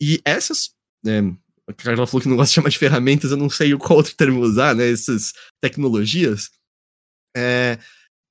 E 0.00 0.20
essas, 0.24 0.74
é, 1.06 1.20
a 1.68 1.72
Carla 1.72 2.06
falou 2.06 2.22
que 2.22 2.28
não 2.28 2.36
gosta 2.36 2.50
de 2.50 2.54
chamar 2.54 2.68
de 2.68 2.78
ferramentas, 2.78 3.30
eu 3.30 3.36
não 3.36 3.50
sei 3.50 3.76
qual 3.76 3.98
outro 3.98 4.14
termo 4.14 4.40
usar, 4.40 4.74
né? 4.74 4.90
Essas 4.90 5.32
tecnologias, 5.62 6.50
é, 7.36 7.78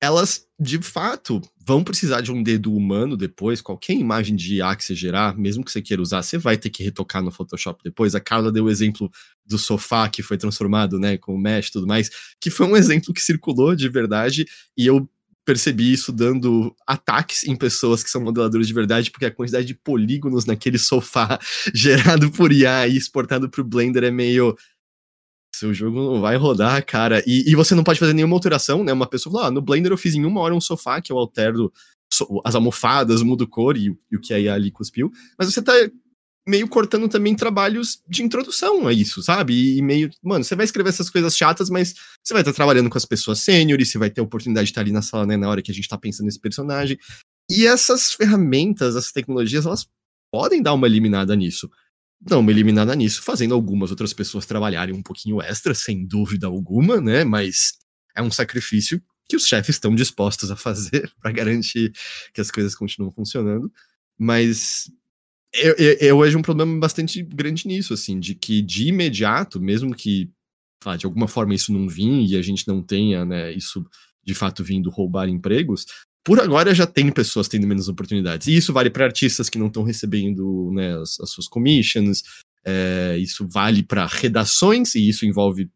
elas 0.02 0.44
de 0.58 0.82
fato 0.82 1.40
vão 1.64 1.84
precisar 1.84 2.20
de 2.22 2.32
um 2.32 2.42
dedo 2.42 2.74
humano 2.74 3.16
depois. 3.16 3.62
Qualquer 3.62 3.92
imagem 3.92 4.34
de 4.34 4.56
IA 4.56 4.74
que 4.74 4.84
você 4.84 4.96
gerar, 4.96 5.38
mesmo 5.38 5.64
que 5.64 5.70
você 5.70 5.80
queira 5.80 6.02
usar, 6.02 6.22
você 6.22 6.36
vai 6.36 6.56
ter 6.56 6.70
que 6.70 6.82
retocar 6.82 7.22
no 7.22 7.30
Photoshop 7.30 7.80
depois. 7.84 8.16
A 8.16 8.20
Carla 8.20 8.50
deu 8.50 8.64
o 8.64 8.70
exemplo 8.70 9.08
do 9.46 9.56
sofá 9.56 10.08
que 10.08 10.20
foi 10.20 10.36
transformado, 10.36 10.98
né, 10.98 11.16
com 11.16 11.32
o 11.32 11.38
mesh 11.38 11.68
e 11.68 11.72
tudo 11.72 11.86
mais, 11.86 12.10
que 12.40 12.50
foi 12.50 12.66
um 12.66 12.76
exemplo 12.76 13.14
que 13.14 13.22
circulou 13.22 13.76
de 13.76 13.88
verdade 13.88 14.44
e 14.76 14.88
eu 14.88 15.08
percebi 15.44 15.92
isso 15.92 16.12
dando 16.12 16.74
ataques 16.86 17.44
em 17.44 17.56
pessoas 17.56 18.02
que 18.02 18.10
são 18.10 18.20
modeladores 18.20 18.66
de 18.66 18.74
verdade, 18.74 19.10
porque 19.10 19.26
a 19.26 19.30
quantidade 19.30 19.66
de 19.66 19.74
polígonos 19.74 20.46
naquele 20.46 20.78
sofá 20.78 21.38
gerado 21.74 22.30
por 22.30 22.52
IA 22.52 22.88
e 22.88 22.96
exportado 22.96 23.48
para 23.48 23.60
o 23.60 23.64
Blender 23.64 24.04
é 24.04 24.10
meio 24.10 24.56
seu 25.54 25.72
jogo 25.74 25.96
não 25.96 26.20
vai 26.20 26.36
rodar, 26.36 26.84
cara. 26.84 27.22
E, 27.26 27.50
e 27.50 27.54
você 27.54 27.74
não 27.74 27.84
pode 27.84 27.98
fazer 27.98 28.12
nenhuma 28.12 28.34
alteração, 28.34 28.82
né? 28.82 28.92
Uma 28.92 29.06
pessoa 29.06 29.32
falou, 29.32 29.48
ah, 29.48 29.50
no 29.50 29.62
Blender 29.62 29.92
eu 29.92 29.98
fiz 29.98 30.14
em 30.14 30.24
uma 30.24 30.40
hora 30.40 30.54
um 30.54 30.60
sofá 30.60 31.00
que 31.00 31.12
eu 31.12 31.18
altero 31.18 31.72
as 32.44 32.54
almofadas, 32.54 33.22
mudo 33.22 33.46
cor 33.46 33.76
e, 33.76 33.96
e 34.10 34.16
o 34.16 34.20
que 34.20 34.34
aí 34.34 34.48
ali 34.48 34.70
cuspiu. 34.70 35.10
Mas 35.38 35.52
você 35.52 35.62
tá 35.62 35.72
meio 36.46 36.68
cortando 36.68 37.08
também 37.08 37.34
trabalhos 37.34 38.02
de 38.08 38.22
introdução 38.22 38.86
a 38.86 38.92
isso, 38.92 39.22
sabe? 39.22 39.78
E 39.78 39.82
meio, 39.82 40.10
mano, 40.22 40.44
você 40.44 40.56
vai 40.56 40.64
escrever 40.64 40.88
essas 40.90 41.08
coisas 41.08 41.36
chatas, 41.36 41.70
mas 41.70 41.94
você 42.22 42.34
vai 42.34 42.42
estar 42.42 42.52
trabalhando 42.52 42.90
com 42.90 42.98
as 42.98 43.04
pessoas 43.04 43.40
sêniores, 43.40 43.90
você 43.90 43.98
vai 43.98 44.10
ter 44.10 44.20
a 44.20 44.24
oportunidade 44.24 44.66
de 44.66 44.72
estar 44.72 44.80
ali 44.80 44.92
na 44.92 45.02
sala, 45.02 45.24
né, 45.24 45.36
na 45.36 45.48
hora 45.48 45.62
que 45.62 45.70
a 45.70 45.74
gente 45.74 45.88
tá 45.88 45.96
pensando 45.96 46.26
nesse 46.26 46.40
personagem. 46.40 46.98
E 47.50 47.66
essas 47.66 48.12
ferramentas, 48.12 48.96
essas 48.96 49.12
tecnologias, 49.12 49.66
elas 49.66 49.86
podem 50.32 50.60
dar 50.60 50.72
uma 50.74 50.86
eliminada 50.86 51.36
nisso 51.36 51.70
dar 52.24 52.38
uma 52.38 52.50
eliminada 52.50 52.94
nisso, 52.94 53.22
fazendo 53.22 53.54
algumas 53.54 53.90
outras 53.90 54.12
pessoas 54.12 54.46
trabalharem 54.46 54.94
um 54.94 55.02
pouquinho 55.02 55.42
extra, 55.42 55.74
sem 55.74 56.06
dúvida 56.06 56.46
alguma, 56.46 57.00
né? 57.00 57.24
Mas 57.24 57.78
é 58.16 58.22
um 58.22 58.30
sacrifício 58.30 59.02
que 59.28 59.36
os 59.36 59.46
chefes 59.46 59.76
estão 59.76 59.94
dispostos 59.94 60.50
a 60.50 60.56
fazer 60.56 61.10
para 61.20 61.32
garantir 61.32 61.92
que 62.32 62.40
as 62.40 62.50
coisas 62.50 62.74
continuam 62.74 63.10
funcionando. 63.10 63.72
Mas 64.18 64.90
eu, 65.52 65.74
eu, 65.74 65.96
eu, 66.00 66.20
vejo 66.20 66.38
um 66.38 66.42
problema 66.42 66.78
bastante 66.78 67.22
grande 67.22 67.66
nisso, 67.66 67.92
assim, 67.92 68.20
de 68.20 68.34
que 68.34 68.62
de 68.62 68.88
imediato, 68.88 69.60
mesmo 69.60 69.94
que 69.94 70.30
ah, 70.84 70.96
de 70.96 71.06
alguma 71.06 71.28
forma 71.28 71.54
isso 71.54 71.72
não 71.72 71.88
vinha 71.88 72.26
e 72.26 72.36
a 72.36 72.42
gente 72.42 72.66
não 72.66 72.82
tenha, 72.82 73.24
né, 73.24 73.52
isso 73.52 73.84
de 74.24 74.34
fato 74.34 74.62
vindo 74.62 74.90
roubar 74.90 75.28
empregos, 75.28 75.86
por 76.24 76.40
agora 76.40 76.74
já 76.74 76.86
tem 76.86 77.10
pessoas 77.10 77.48
tendo 77.48 77.66
menos 77.66 77.88
oportunidades. 77.88 78.46
E 78.46 78.56
isso 78.56 78.72
vale 78.72 78.90
para 78.90 79.04
artistas 79.04 79.48
que 79.48 79.58
não 79.58 79.66
estão 79.66 79.82
recebendo 79.82 80.70
né, 80.72 80.96
as, 80.98 81.18
as, 81.20 81.30
suas 81.30 81.48
commissions, 81.48 82.22
é, 82.64 83.16
isso 83.18 83.46
vale 83.48 83.82
para 83.82 84.06
redações, 84.06 84.94
e 84.94 85.08
isso 85.08 85.26
envolve 85.26 85.68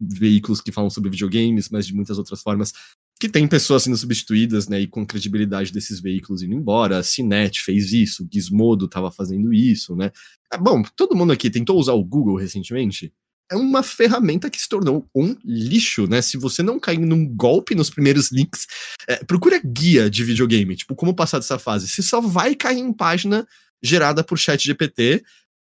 veículos 0.00 0.60
que 0.60 0.72
falam 0.72 0.90
sobre 0.90 1.10
videogames, 1.10 1.70
mas 1.70 1.86
de 1.86 1.94
muitas 1.94 2.18
outras 2.18 2.42
formas, 2.42 2.72
que 3.18 3.28
tem 3.28 3.48
pessoas 3.48 3.84
sendo 3.84 3.96
substituídas, 3.96 4.68
né, 4.68 4.80
e 4.80 4.86
com 4.86 5.06
credibilidade 5.06 5.72
desses 5.72 6.00
veículos 6.00 6.42
indo 6.42 6.54
embora. 6.54 6.98
A 6.98 7.02
Cinet 7.02 7.62
fez 7.62 7.92
isso, 7.92 8.28
Gizmodo 8.30 8.84
estava 8.84 9.10
fazendo 9.10 9.52
isso, 9.54 9.96
né. 9.96 10.12
Ah, 10.52 10.58
bom, 10.58 10.82
todo 10.94 11.16
mundo 11.16 11.32
aqui 11.32 11.48
tentou 11.48 11.78
usar 11.78 11.94
o 11.94 12.04
Google 12.04 12.36
recentemente? 12.36 13.12
É 13.50 13.56
uma 13.56 13.82
ferramenta 13.82 14.50
que 14.50 14.60
se 14.60 14.68
tornou 14.68 15.08
um 15.14 15.36
lixo, 15.44 16.06
né? 16.06 16.20
Se 16.20 16.36
você 16.36 16.62
não 16.62 16.80
cair 16.80 16.98
num 16.98 17.26
golpe 17.26 17.74
nos 17.74 17.90
primeiros 17.90 18.30
links, 18.32 18.66
é, 19.08 19.24
procura 19.24 19.60
guia 19.64 20.10
de 20.10 20.24
videogame, 20.24 20.76
tipo, 20.76 20.94
como 20.94 21.14
passar 21.14 21.38
dessa 21.38 21.58
fase. 21.58 21.88
Você 21.88 22.02
só 22.02 22.20
vai 22.20 22.54
cair 22.54 22.78
em 22.78 22.92
página 22.92 23.46
gerada 23.82 24.24
por 24.24 24.38
chat 24.38 24.64
GPT 24.64 25.22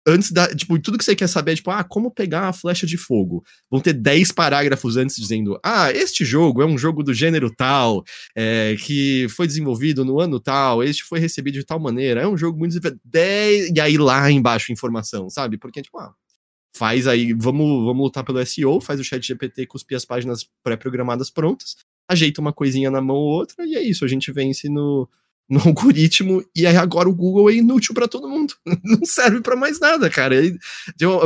antes 0.06 0.30
da, 0.32 0.48
tipo, 0.54 0.78
tudo 0.78 0.98
que 0.98 1.04
você 1.04 1.14
quer 1.14 1.28
saber 1.28 1.52
é, 1.52 1.56
tipo, 1.56 1.70
ah, 1.70 1.84
como 1.84 2.10
pegar 2.10 2.48
a 2.48 2.52
flecha 2.52 2.86
de 2.86 2.96
fogo. 2.96 3.44
Vão 3.70 3.80
ter 3.80 3.92
10 3.92 4.32
parágrafos 4.32 4.96
antes 4.96 5.16
dizendo, 5.16 5.58
ah, 5.62 5.90
este 5.92 6.24
jogo 6.24 6.62
é 6.62 6.66
um 6.66 6.78
jogo 6.78 7.02
do 7.02 7.12
gênero 7.12 7.52
tal, 7.54 8.02
é, 8.34 8.76
que 8.78 9.26
foi 9.30 9.46
desenvolvido 9.46 10.04
no 10.04 10.20
ano 10.20 10.40
tal, 10.40 10.82
este 10.82 11.04
foi 11.04 11.18
recebido 11.18 11.54
de 11.54 11.64
tal 11.64 11.78
maneira, 11.78 12.22
é 12.22 12.28
um 12.28 12.36
jogo 12.36 12.58
muito... 12.58 12.78
10, 13.04 13.72
e 13.74 13.80
aí 13.80 13.98
lá 13.98 14.30
embaixo 14.30 14.72
informação, 14.72 15.28
sabe? 15.28 15.58
Porque, 15.58 15.82
tipo, 15.82 15.98
ah, 15.98 16.14
faz 16.74 17.06
aí, 17.06 17.32
vamos, 17.32 17.84
vamos 17.84 18.04
lutar 18.04 18.24
pelo 18.24 18.44
SEO, 18.44 18.80
faz 18.80 19.00
o 19.00 19.04
chat 19.04 19.26
GPT 19.26 19.66
cuspir 19.66 19.96
as 19.96 20.04
páginas 20.04 20.48
pré-programadas 20.62 21.30
prontas, 21.30 21.76
ajeita 22.08 22.40
uma 22.40 22.52
coisinha 22.52 22.90
na 22.90 23.00
mão 23.00 23.16
ou 23.16 23.28
outra, 23.28 23.66
e 23.66 23.74
é 23.74 23.82
isso, 23.82 24.04
a 24.04 24.08
gente 24.08 24.32
vence 24.32 24.68
no, 24.68 25.08
no 25.48 25.60
algoritmo, 25.66 26.44
e 26.54 26.66
aí 26.66 26.76
agora 26.76 27.08
o 27.08 27.14
Google 27.14 27.50
é 27.50 27.54
inútil 27.54 27.94
para 27.94 28.08
todo 28.08 28.28
mundo, 28.28 28.54
não 28.84 29.04
serve 29.04 29.40
para 29.40 29.56
mais 29.56 29.80
nada, 29.80 30.08
cara. 30.08 30.34
Ele, 30.34 30.58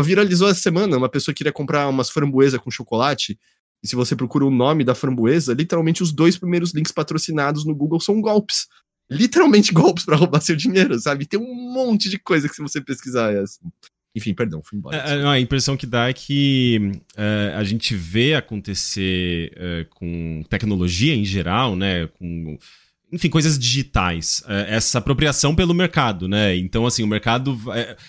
viralizou 0.02 0.48
essa 0.48 0.60
semana, 0.60 0.96
uma 0.96 1.08
pessoa 1.08 1.34
queria 1.34 1.52
comprar 1.52 1.88
umas 1.88 2.10
framboesas 2.10 2.60
com 2.60 2.70
chocolate, 2.70 3.38
e 3.84 3.86
se 3.86 3.94
você 3.94 4.16
procura 4.16 4.46
o 4.46 4.50
nome 4.50 4.82
da 4.82 4.94
framboesa, 4.94 5.52
literalmente 5.52 6.02
os 6.02 6.10
dois 6.10 6.38
primeiros 6.38 6.72
links 6.72 6.90
patrocinados 6.90 7.66
no 7.66 7.74
Google 7.74 8.00
são 8.00 8.18
golpes. 8.18 8.66
Literalmente 9.10 9.72
golpes 9.74 10.06
para 10.06 10.16
roubar 10.16 10.40
seu 10.40 10.56
dinheiro, 10.56 10.98
sabe? 10.98 11.26
Tem 11.26 11.38
um 11.38 11.54
monte 11.70 12.08
de 12.08 12.18
coisa 12.18 12.48
que 12.48 12.54
se 12.54 12.62
você 12.62 12.80
pesquisar 12.80 13.34
é 13.34 13.40
assim. 13.40 13.60
Enfim, 14.14 14.32
perdão, 14.32 14.62
fui 14.62 14.78
embora. 14.78 14.96
É, 14.96 15.26
a 15.26 15.40
impressão 15.40 15.76
que 15.76 15.86
dá 15.86 16.08
é 16.08 16.12
que 16.12 16.92
é, 17.16 17.52
a 17.56 17.64
gente 17.64 17.96
vê 17.96 18.34
acontecer 18.34 19.52
é, 19.56 19.86
com 19.90 20.44
tecnologia 20.48 21.14
em 21.14 21.24
geral, 21.24 21.74
né? 21.74 22.06
Com, 22.06 22.56
enfim, 23.12 23.28
coisas 23.28 23.58
digitais, 23.58 24.42
é, 24.46 24.76
essa 24.76 24.98
apropriação 24.98 25.54
pelo 25.54 25.74
mercado, 25.74 26.28
né? 26.28 26.56
Então, 26.56 26.86
assim, 26.86 27.02
o 27.02 27.08
mercado, 27.08 27.58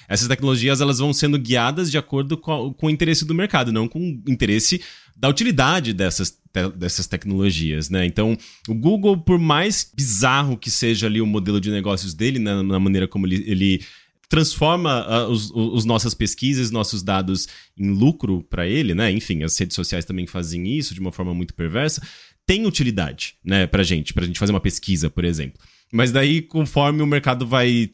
essas 0.08 0.28
tecnologias, 0.28 0.80
elas 0.80 1.00
vão 1.00 1.12
sendo 1.12 1.40
guiadas 1.40 1.90
de 1.90 1.98
acordo 1.98 2.38
com, 2.38 2.76
o 2.80 2.90
interesse 2.90 3.26
do 3.26 3.34
mercado, 3.34 3.72
não 3.72 3.88
com 3.88 4.00
o 4.00 4.32
interesse 4.32 4.82
da 5.16 5.28
utilidade 5.28 5.92
dessas, 5.92 6.38
dessas 6.76 7.08
tecnologias, 7.08 7.90
né? 7.90 8.06
Então, 8.06 8.38
o 8.68 8.76
Google, 8.76 9.18
por 9.18 9.40
mais 9.40 9.90
bizarro 9.96 10.56
que 10.56 10.70
seja 10.70 11.08
ali 11.08 11.20
o 11.20 11.26
modelo 11.26 11.60
de 11.60 11.72
negócios 11.72 12.14
dele, 12.14 12.38
né, 12.38 12.62
na 12.62 12.80
maneira 12.80 13.08
como 13.08 13.26
ele, 13.26 13.44
ele 13.48 13.82
transforma 14.30 15.06
uh, 15.08 15.32
os, 15.32 15.52
os, 15.52 15.86
nossas 15.86 16.14
pesquisas, 16.14 16.72
nossos 16.72 17.04
dados 17.04 17.48
em 17.78 17.90
lucro 17.90 18.44
para 18.50 18.68
ele, 18.68 18.94
né? 18.94 19.12
Enfim, 19.12 19.44
as 19.44 19.58
redes 19.58 19.76
sociais 19.76 20.06
também 20.06 20.28
fazem 20.28 20.68
isso 20.68 20.94
de 20.94 21.00
uma 21.00 21.12
forma 21.12 21.34
muito 21.34 21.54
perversa. 21.54 22.02
tem 22.46 22.66
utilidade, 22.66 23.36
né, 23.44 23.66
pra 23.66 23.84
gente, 23.84 24.14
pra 24.14 24.26
gente 24.26 24.40
fazer 24.40 24.52
uma 24.52 24.60
pesquisa, 24.60 25.10
por 25.10 25.26
exemplo. 25.26 25.60
Mas 25.92 26.12
daí, 26.12 26.42
conforme 26.42 27.02
o 27.02 27.08
mercado 27.08 27.46
vai, 27.46 27.90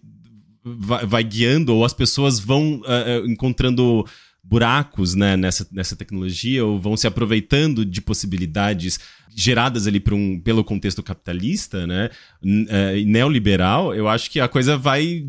vai, 0.63 1.05
vai 1.05 1.23
guiando, 1.23 1.73
ou 1.73 1.85
as 1.85 1.93
pessoas 1.93 2.39
vão 2.39 2.81
uh, 2.81 3.25
encontrando 3.27 4.05
buracos 4.43 5.13
né, 5.13 5.37
nessa, 5.37 5.67
nessa 5.71 5.95
tecnologia, 5.95 6.65
ou 6.65 6.79
vão 6.79 6.97
se 6.97 7.07
aproveitando 7.07 7.85
de 7.85 8.01
possibilidades 8.01 8.99
geradas 9.35 9.87
ali 9.87 9.99
por 9.99 10.13
um, 10.13 10.39
pelo 10.39 10.63
contexto 10.63 11.03
capitalista, 11.03 11.87
né, 11.87 12.09
uh, 12.43 13.05
neoliberal, 13.05 13.93
eu 13.95 14.07
acho 14.07 14.29
que 14.29 14.39
a 14.39 14.47
coisa 14.47 14.77
vai 14.77 15.25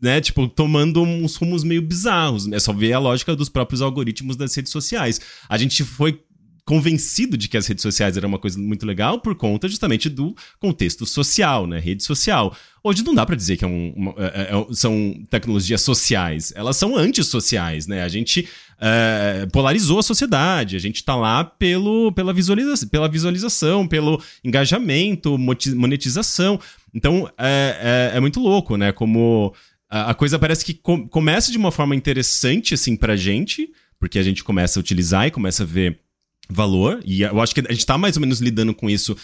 né, 0.00 0.20
tipo, 0.20 0.46
tomando 0.48 1.02
uns 1.02 1.36
rumos 1.36 1.64
meio 1.64 1.82
bizarros. 1.82 2.50
É 2.52 2.58
só 2.58 2.72
ver 2.72 2.92
a 2.92 2.98
lógica 2.98 3.34
dos 3.34 3.48
próprios 3.48 3.82
algoritmos 3.82 4.36
das 4.36 4.54
redes 4.54 4.72
sociais. 4.72 5.20
A 5.48 5.56
gente 5.56 5.84
foi 5.84 6.20
convencido 6.66 7.36
de 7.36 7.48
que 7.48 7.56
as 7.56 7.64
redes 7.64 7.80
sociais 7.80 8.16
eram 8.16 8.28
uma 8.28 8.40
coisa 8.40 8.58
muito 8.58 8.84
legal 8.84 9.20
por 9.20 9.36
conta 9.36 9.68
justamente 9.68 10.10
do 10.10 10.34
contexto 10.58 11.06
social, 11.06 11.64
né? 11.64 11.78
Rede 11.78 12.02
social. 12.02 12.54
Hoje 12.82 13.04
não 13.04 13.14
dá 13.14 13.24
para 13.24 13.36
dizer 13.36 13.56
que 13.56 13.64
é 13.64 13.68
um, 13.68 13.92
uma, 13.96 14.14
é, 14.18 14.50
é, 14.50 14.74
são 14.74 15.14
tecnologias 15.30 15.80
sociais, 15.82 16.52
elas 16.56 16.76
são 16.76 16.96
antissociais, 16.96 17.86
né? 17.86 18.02
A 18.02 18.08
gente 18.08 18.48
é, 18.80 19.46
polarizou 19.52 20.00
a 20.00 20.02
sociedade, 20.02 20.74
a 20.74 20.80
gente 20.80 21.04
tá 21.04 21.14
lá 21.14 21.44
pelo, 21.44 22.10
pela, 22.10 22.32
visualiza 22.32 22.84
pela 22.88 23.08
visualização, 23.08 23.86
pelo 23.86 24.20
engajamento, 24.44 25.38
monetização. 25.38 26.58
Então 26.92 27.30
é, 27.38 28.10
é, 28.12 28.16
é 28.16 28.20
muito 28.20 28.40
louco, 28.40 28.76
né? 28.76 28.90
Como 28.90 29.54
a, 29.88 30.14
coisa 30.14 30.38
parece 30.38 30.64
que 30.64 30.74
com, 30.74 31.08
começa 31.08 31.50
de 31.50 31.58
uma 31.58 31.70
forma 31.70 31.94
interessante, 31.94 32.74
assim, 32.74 32.96
pra 32.96 33.16
gente, 33.16 33.68
porque 33.98 34.18
a 34.18 34.22
gente 34.22 34.42
começa 34.42 34.78
a 34.78 34.80
utilizar 34.80 35.26
e 35.26 35.30
começa 35.30 35.62
a 35.62 35.66
ver 35.66 36.00
valor, 36.48 37.00
e 37.04 37.22
eu 37.22 37.40
acho 37.40 37.54
que 37.54 37.60
a 37.60 37.72
gente 37.72 37.80
está 37.80 37.98
mais 37.98 38.16
ou 38.16 38.20
menos 38.20 38.40
lidando 38.40 38.74
com 38.74 38.88
isso. 38.88 39.16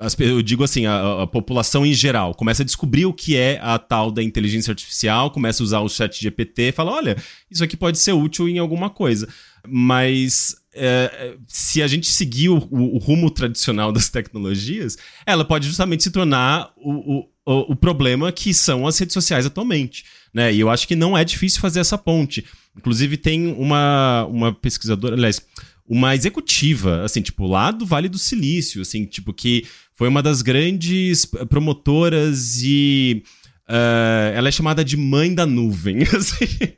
É, 0.00 0.24
eu 0.24 0.40
digo 0.40 0.64
assim, 0.64 0.86
a, 0.86 1.22
a, 1.22 1.26
população 1.26 1.84
em 1.84 1.92
geral 1.92 2.34
começa 2.34 2.62
a 2.62 2.64
descobrir 2.64 3.04
o 3.04 3.12
que 3.12 3.36
é 3.36 3.58
a 3.60 3.78
tal 3.78 4.10
da 4.10 4.22
inteligência 4.22 4.70
artificial, 4.70 5.30
começa 5.30 5.62
a 5.62 5.64
usar 5.64 5.80
o 5.80 5.88
chat 5.90 6.20
GPT 6.20 6.72
fala: 6.72 6.92
olha, 6.92 7.16
isso 7.50 7.62
aqui 7.62 7.76
pode 7.76 7.98
ser 7.98 8.12
útil 8.12 8.48
em 8.48 8.58
alguma 8.58 8.88
coisa. 8.88 9.28
Mas 9.68 10.56
é, 10.72 11.36
se 11.46 11.82
a 11.82 11.86
gente 11.86 12.06
seguir 12.06 12.48
o, 12.48 12.56
o, 12.70 12.96
rumo 12.96 13.30
tradicional 13.30 13.92
das 13.92 14.08
tecnologias, 14.08 14.96
ela 15.26 15.44
pode 15.44 15.66
justamente 15.66 16.02
se 16.02 16.10
tornar 16.10 16.72
o, 16.76 17.26
o, 17.44 17.72
o 17.72 17.76
problema 17.76 18.32
que 18.32 18.54
são 18.54 18.86
as 18.86 18.98
redes 18.98 19.12
sociais 19.12 19.44
atualmente. 19.44 20.04
Né? 20.32 20.54
E 20.54 20.60
eu 20.60 20.70
acho 20.70 20.88
que 20.88 20.96
não 20.96 21.18
é 21.18 21.24
difícil 21.24 21.60
fazer 21.60 21.80
essa 21.80 21.98
ponte. 21.98 22.44
Inclusive, 22.74 23.16
tem 23.16 23.48
uma, 23.48 24.24
uma 24.30 24.52
pesquisadora, 24.52 25.14
aliás, 25.14 25.42
uma 25.90 26.14
executiva, 26.14 27.02
assim, 27.02 27.20
tipo, 27.20 27.48
lá 27.48 27.72
do 27.72 27.84
Vale 27.84 28.08
do 28.08 28.16
Silício, 28.16 28.80
assim, 28.80 29.04
tipo, 29.04 29.32
que 29.32 29.66
foi 30.00 30.08
uma 30.08 30.22
das 30.22 30.40
grandes 30.40 31.26
promotoras 31.26 32.62
e. 32.62 33.22
Uh, 33.68 34.32
ela 34.34 34.48
é 34.48 34.50
chamada 34.50 34.82
de 34.82 34.96
mãe 34.96 35.34
da 35.34 35.44
nuvem, 35.44 35.98
assim, 36.16 36.72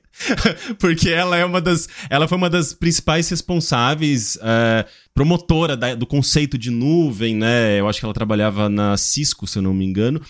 porque 0.77 1.09
ela 1.09 1.37
é 1.37 1.45
uma 1.45 1.61
das, 1.61 1.89
ela 2.11 2.27
foi 2.27 2.37
uma 2.37 2.51
das 2.51 2.75
principais 2.75 3.29
responsáveis, 3.29 4.35
uh, 4.37 4.85
promotora 5.15 5.77
da, 5.77 5.95
do 5.95 6.05
conceito 6.05 6.59
de 6.59 6.69
nuvem, 6.69 7.37
né? 7.37 7.79
Eu 7.79 7.89
acho 7.89 8.01
que 8.01 8.05
ela 8.05 8.13
trabalhava 8.13 8.69
na 8.69 8.97
Cisco, 8.97 9.47
se 9.47 9.57
eu 9.57 9.63
não 9.63 9.73
me 9.73 9.85
engano. 9.85 10.21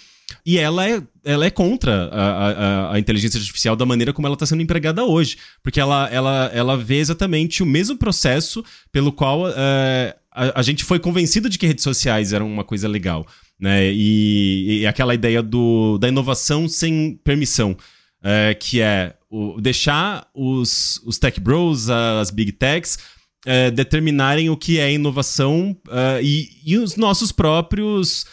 E 0.45 0.59
ela 0.59 0.86
é, 0.86 1.03
ela 1.24 1.47
é 1.47 1.51
contra 1.51 2.11
a, 2.12 2.51
a, 2.51 2.95
a 2.95 2.99
inteligência 2.99 3.38
artificial 3.38 3.74
da 3.74 3.86
maneira 3.86 4.12
como 4.12 4.26
ela 4.26 4.34
está 4.34 4.45
sendo 4.45 4.62
empregada 4.62 5.03
hoje. 5.03 5.38
Porque 5.62 5.80
ela, 5.80 6.09
ela, 6.11 6.51
ela 6.53 6.76
vê 6.76 6.99
exatamente 6.99 7.62
o 7.62 7.66
mesmo 7.66 7.97
processo 7.97 8.62
pelo 8.93 9.12
qual 9.12 9.49
é, 9.49 10.14
a, 10.34 10.60
a, 10.60 10.62
gente 10.62 10.84
foi 10.84 10.98
convencido 10.98 11.48
de 11.48 11.58
que 11.58 11.66
redes 11.66 11.84
sociais 11.84 12.32
eram 12.32 12.46
uma 12.46 12.64
coisa 12.64 12.88
legal. 12.88 13.26
Né? 13.60 13.92
E, 13.92 14.80
e 14.80 14.86
aquela 14.86 15.14
ideia 15.14 15.42
do, 15.42 15.98
da 15.98 16.08
inovação 16.08 16.68
sem 16.68 17.18
permissão. 17.22 17.76
É, 18.24 18.54
que 18.54 18.80
é 18.80 19.14
o, 19.28 19.60
deixar 19.60 20.28
os, 20.32 21.00
os 21.04 21.18
tech 21.18 21.40
bros, 21.40 21.90
as 21.90 22.30
big 22.30 22.52
techs, 22.52 22.98
é, 23.44 23.70
determinarem 23.70 24.48
o 24.48 24.56
que 24.56 24.78
é 24.78 24.92
inovação 24.92 25.76
uh, 25.88 26.22
e, 26.22 26.48
e 26.64 26.78
os 26.78 26.94
nossos 26.94 27.32
próprios 27.32 28.24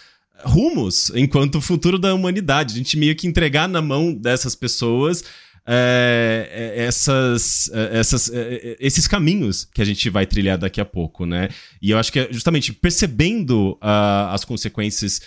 rumos 0.44 1.12
enquanto 1.16 1.60
futuro 1.60 1.98
da 1.98 2.14
humanidade. 2.14 2.76
A 2.76 2.78
gente 2.78 2.98
meio 2.98 3.16
que 3.16 3.28
entregar 3.28 3.68
na 3.68 3.82
mão 3.82 4.14
dessas 4.14 4.56
pessoas 4.56 5.24
é, 5.72 6.74
essas, 6.78 7.70
essas, 7.92 8.32
esses 8.80 9.08
caminhos 9.08 9.66
que 9.66 9.82
a 9.82 9.86
gente 9.86 10.10
vai 10.10 10.26
trilhar 10.26 10.58
daqui 10.58 10.82
a 10.82 10.86
pouco, 10.86 11.28
né? 11.28 11.50
E 11.80 11.92
eu 11.92 12.00
acho 12.00 12.12
que 12.12 12.20
é 12.20 12.28
justamente 12.32 12.74
percebendo 12.74 13.74
uh, 13.74 14.32
as 14.32 14.44
consequências 14.44 15.22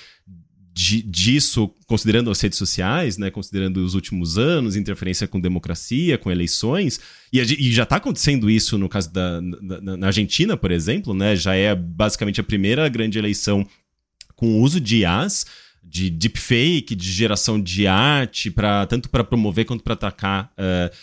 de, 0.74 1.02
disso, 1.02 1.70
considerando 1.86 2.30
as 2.30 2.40
redes 2.40 2.58
sociais, 2.58 3.18
né, 3.18 3.30
considerando 3.30 3.84
os 3.84 3.94
últimos 3.94 4.38
anos, 4.38 4.74
interferência 4.74 5.28
com 5.28 5.38
democracia, 5.38 6.16
com 6.16 6.30
eleições, 6.30 6.98
e, 7.32 7.40
e 7.40 7.72
já 7.72 7.82
está 7.82 7.96
acontecendo 7.96 8.48
isso 8.48 8.78
no 8.78 8.88
caso 8.88 9.12
da 9.12 9.40
na, 9.40 9.96
na 9.98 10.06
Argentina, 10.06 10.56
por 10.56 10.70
exemplo, 10.70 11.12
né, 11.12 11.36
já 11.36 11.54
é 11.54 11.74
basicamente 11.74 12.40
a 12.40 12.44
primeira 12.44 12.88
grande 12.88 13.18
eleição 13.18 13.66
com 14.34 14.60
uso 14.60 14.80
de 14.80 14.98
IAs, 14.98 15.46
de 15.82 16.08
deepfake, 16.08 16.94
de 16.94 17.12
geração 17.12 17.60
de 17.60 17.86
arte, 17.86 18.50
pra, 18.50 18.86
tanto 18.86 19.08
para 19.10 19.24
promover 19.24 19.64
quanto 19.64 19.82
para 19.82 19.94
atacar 19.94 20.52
uh, 20.52 20.94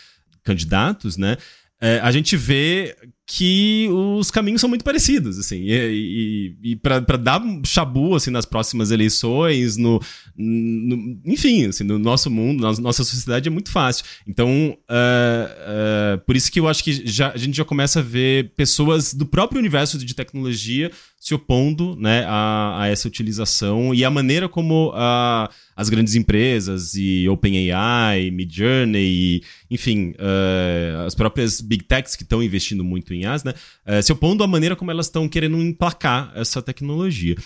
candidatos, 0.42 1.16
né? 1.16 1.36
Uh, 1.82 2.02
a 2.02 2.12
gente 2.12 2.36
vê 2.36 2.94
que 3.32 3.88
os 3.90 4.28
caminhos 4.28 4.60
são 4.60 4.68
muito 4.68 4.84
parecidos, 4.84 5.38
assim, 5.38 5.62
e, 5.62 6.56
e, 6.62 6.72
e 6.72 6.76
para 6.76 6.98
dar 7.16 7.40
chabu, 7.64 8.16
assim, 8.16 8.28
nas 8.28 8.44
próximas 8.44 8.90
eleições, 8.90 9.76
no, 9.76 10.02
no, 10.36 11.20
enfim, 11.24 11.66
assim, 11.66 11.84
no 11.84 11.96
nosso 11.96 12.28
mundo, 12.28 12.60
na 12.60 12.72
nossa 12.80 13.04
sociedade 13.04 13.48
é 13.48 13.50
muito 13.50 13.70
fácil. 13.70 14.04
Então, 14.26 14.76
uh, 14.90 16.18
por 16.26 16.34
isso 16.34 16.50
que 16.50 16.58
eu 16.58 16.66
acho 16.66 16.82
que 16.82 17.06
já, 17.06 17.30
a 17.30 17.36
gente 17.36 17.56
já 17.56 17.64
começa 17.64 18.00
a 18.00 18.02
ver 18.02 18.52
pessoas 18.56 19.14
do 19.14 19.24
próprio 19.24 19.60
universo 19.60 19.96
de 19.96 20.12
tecnologia 20.12 20.90
se 21.20 21.34
opondo, 21.34 21.94
né, 21.96 22.24
a, 22.26 22.80
a 22.80 22.88
essa 22.88 23.06
utilização 23.06 23.94
e 23.94 24.02
a 24.06 24.10
maneira 24.10 24.48
como 24.48 24.90
a 24.94 25.50
as 25.76 25.90
grandes 25.90 26.14
empresas 26.14 26.94
e 26.94 27.28
OpenAI, 27.28 28.30
Midjourney, 28.30 29.42
enfim, 29.70 30.12
uh, 30.12 31.06
as 31.06 31.14
próprias 31.14 31.60
big 31.60 31.84
techs 31.84 32.16
que 32.16 32.22
estão 32.22 32.42
investindo 32.42 32.82
muito 32.82 33.12
em 33.14 33.22
IAs, 33.22 33.44
né, 33.44 33.52
uh, 33.86 34.02
se 34.02 34.10
opondo 34.12 34.42
à 34.42 34.46
maneira 34.46 34.74
como 34.74 34.90
elas 34.90 35.06
estão 35.06 35.28
querendo 35.28 35.58
emplacar 35.58 36.32
essa 36.34 36.62
tecnologia. 36.62 37.36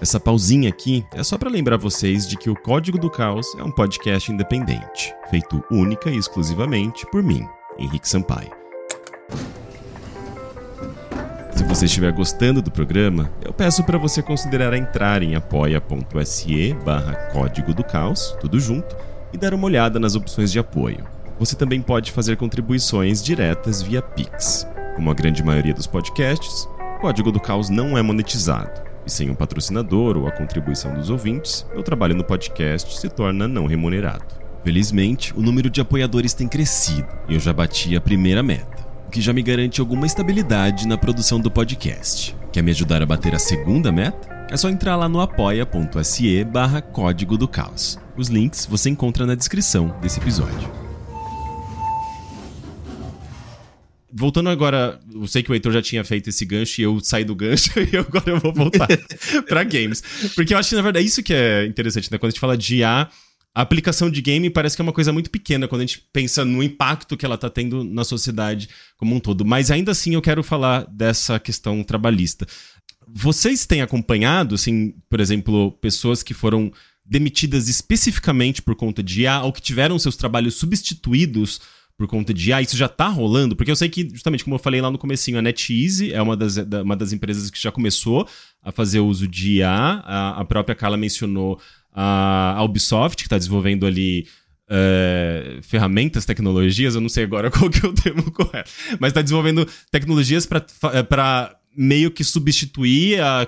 Essa 0.00 0.18
pausinha 0.18 0.68
aqui 0.68 1.04
é 1.12 1.22
só 1.22 1.36
para 1.36 1.50
lembrar 1.50 1.76
vocês 1.76 2.26
de 2.26 2.36
que 2.36 2.48
o 2.48 2.56
Código 2.56 2.98
do 2.98 3.10
Caos 3.10 3.46
é 3.58 3.62
um 3.62 3.70
podcast 3.70 4.32
independente, 4.32 5.12
feito 5.30 5.62
única 5.70 6.10
e 6.10 6.16
exclusivamente 6.16 7.04
por 7.10 7.22
mim, 7.22 7.46
Henrique 7.78 8.08
Sampaio. 8.08 8.50
Se 11.52 11.64
você 11.64 11.84
estiver 11.84 12.12
gostando 12.12 12.62
do 12.62 12.70
programa, 12.70 13.30
eu 13.44 13.52
peço 13.52 13.84
para 13.84 13.98
você 13.98 14.22
considerar 14.22 14.74
entrar 14.74 15.22
em 15.22 15.34
apoia.se 15.34 16.74
barra 16.84 17.14
Código 17.32 17.74
do 17.74 17.84
Caos, 17.84 18.36
tudo 18.40 18.58
junto, 18.58 18.96
e 19.32 19.38
dar 19.38 19.54
uma 19.54 19.66
olhada 19.66 19.98
nas 19.98 20.14
opções 20.14 20.50
de 20.50 20.58
apoio. 20.58 21.04
Você 21.38 21.56
também 21.56 21.80
pode 21.80 22.12
fazer 22.12 22.36
contribuições 22.36 23.22
diretas 23.22 23.82
via 23.82 24.02
Pix. 24.02 24.66
Como 24.96 25.10
a 25.10 25.14
grande 25.14 25.42
maioria 25.42 25.74
dos 25.74 25.86
podcasts, 25.86 26.68
o 26.96 27.00
Código 27.00 27.30
do 27.30 27.40
Caos 27.40 27.68
não 27.68 27.96
é 27.96 28.02
monetizado. 28.02 28.82
E 29.06 29.10
sem 29.10 29.30
um 29.30 29.34
patrocinador 29.34 30.16
ou 30.16 30.26
a 30.26 30.32
contribuição 30.32 30.94
dos 30.94 31.08
ouvintes, 31.08 31.66
meu 31.72 31.82
trabalho 31.82 32.14
no 32.14 32.24
podcast 32.24 32.98
se 32.98 33.08
torna 33.08 33.48
não 33.48 33.66
remunerado. 33.66 34.39
Felizmente, 34.62 35.32
o 35.36 35.40
número 35.40 35.70
de 35.70 35.80
apoiadores 35.80 36.34
tem 36.34 36.46
crescido 36.46 37.08
e 37.28 37.34
eu 37.34 37.40
já 37.40 37.52
bati 37.52 37.96
a 37.96 38.00
primeira 38.00 38.42
meta 38.42 38.80
o 39.06 39.12
que 39.12 39.20
já 39.20 39.32
me 39.32 39.42
garante 39.42 39.80
alguma 39.80 40.06
estabilidade 40.06 40.86
na 40.86 40.96
produção 40.96 41.40
do 41.40 41.50
podcast. 41.50 42.32
Quer 42.52 42.62
me 42.62 42.70
ajudar 42.70 43.02
a 43.02 43.06
bater 43.06 43.34
a 43.34 43.40
segunda 43.40 43.90
meta? 43.90 44.46
É 44.48 44.56
só 44.56 44.70
entrar 44.70 44.94
lá 44.94 45.08
no 45.08 45.20
apoia.se 45.20 46.44
barra 46.44 46.80
Código 46.80 47.36
do 47.36 47.48
Caos. 47.48 47.98
Os 48.16 48.28
links 48.28 48.66
você 48.66 48.88
encontra 48.88 49.26
na 49.26 49.34
descrição 49.34 49.98
desse 50.00 50.20
episódio. 50.20 50.70
Voltando 54.12 54.48
agora, 54.48 55.00
eu 55.12 55.26
sei 55.26 55.42
que 55.42 55.50
o 55.50 55.54
Heitor 55.54 55.72
já 55.72 55.82
tinha 55.82 56.04
feito 56.04 56.30
esse 56.30 56.44
gancho 56.44 56.80
e 56.80 56.84
eu 56.84 57.00
saí 57.02 57.24
do 57.24 57.34
gancho 57.34 57.72
e 57.82 57.96
agora 57.96 58.30
eu 58.30 58.38
vou 58.38 58.52
voltar 58.52 58.86
para 59.48 59.64
games. 59.64 60.04
Porque 60.36 60.54
eu 60.54 60.58
acho 60.58 60.68
que, 60.68 60.76
na 60.76 60.82
verdade, 60.82 61.04
é 61.04 61.08
isso 61.08 61.20
que 61.20 61.34
é 61.34 61.66
interessante, 61.66 62.12
né? 62.12 62.16
Quando 62.16 62.28
a 62.28 62.30
gente 62.30 62.40
fala 62.40 62.56
de 62.56 62.76
IA, 62.76 63.08
a 63.54 63.62
aplicação 63.62 64.08
de 64.08 64.22
game 64.22 64.48
parece 64.48 64.76
que 64.76 64.82
é 64.82 64.84
uma 64.84 64.92
coisa 64.92 65.12
muito 65.12 65.30
pequena 65.30 65.66
quando 65.66 65.80
a 65.80 65.86
gente 65.86 66.02
pensa 66.12 66.44
no 66.44 66.62
impacto 66.62 67.16
que 67.16 67.26
ela 67.26 67.34
está 67.34 67.50
tendo 67.50 67.82
na 67.82 68.04
sociedade 68.04 68.68
como 68.96 69.14
um 69.14 69.20
todo. 69.20 69.44
Mas 69.44 69.70
ainda 69.70 69.90
assim 69.90 70.14
eu 70.14 70.22
quero 70.22 70.42
falar 70.42 70.86
dessa 70.86 71.38
questão 71.40 71.82
trabalhista. 71.82 72.46
Vocês 73.12 73.66
têm 73.66 73.82
acompanhado, 73.82 74.54
assim, 74.54 74.94
por 75.08 75.18
exemplo, 75.18 75.72
pessoas 75.80 76.22
que 76.22 76.32
foram 76.32 76.72
demitidas 77.04 77.68
especificamente 77.68 78.62
por 78.62 78.76
conta 78.76 79.02
de 79.02 79.22
IA 79.22 79.42
ou 79.42 79.52
que 79.52 79.60
tiveram 79.60 79.98
seus 79.98 80.16
trabalhos 80.16 80.54
substituídos 80.54 81.60
por 82.00 82.06
conta 82.06 82.32
de 82.32 82.50
ah, 82.50 82.62
isso 82.62 82.78
já 82.78 82.88
tá 82.88 83.08
rolando? 83.08 83.54
Porque 83.54 83.70
eu 83.70 83.76
sei 83.76 83.88
que, 83.88 84.08
justamente 84.08 84.42
como 84.42 84.54
eu 84.54 84.60
falei 84.60 84.80
lá 84.80 84.90
no 84.90 84.96
comecinho, 84.96 85.38
a 85.38 85.42
NetEase 85.42 86.14
é 86.14 86.22
uma 86.22 86.34
das, 86.34 86.54
da, 86.54 86.82
uma 86.82 86.96
das 86.96 87.12
empresas 87.12 87.50
que 87.50 87.60
já 87.60 87.70
começou 87.70 88.26
a 88.62 88.72
fazer 88.72 89.00
uso 89.00 89.28
de 89.28 89.56
IA. 89.56 89.70
A, 89.70 90.40
a 90.40 90.44
própria 90.46 90.74
Carla 90.74 90.96
mencionou 90.96 91.60
a, 91.92 92.62
Ubisoft, 92.64 93.16
que 93.16 93.22
está 93.22 93.38
desenvolvendo 93.38 93.86
ali 93.86 94.26
é, 94.68 95.58
ferramentas, 95.62 96.24
tecnologias, 96.24 96.94
eu 96.94 97.00
não 97.00 97.08
sei 97.08 97.24
agora 97.24 97.50
qual 97.52 97.68
que 97.68 97.84
é 97.84 97.88
o 97.88 97.92
termo 97.92 98.30
correto, 98.32 98.70
mas 98.98 99.10
está 99.10 99.22
desenvolvendo 99.22 99.66
tecnologias 99.90 100.46
para 100.46 100.64
é, 100.92 101.60
meio 101.76 102.10
que 102.10 102.24
substituir 102.24 103.20
a, 103.20 103.42
a, 103.42 103.46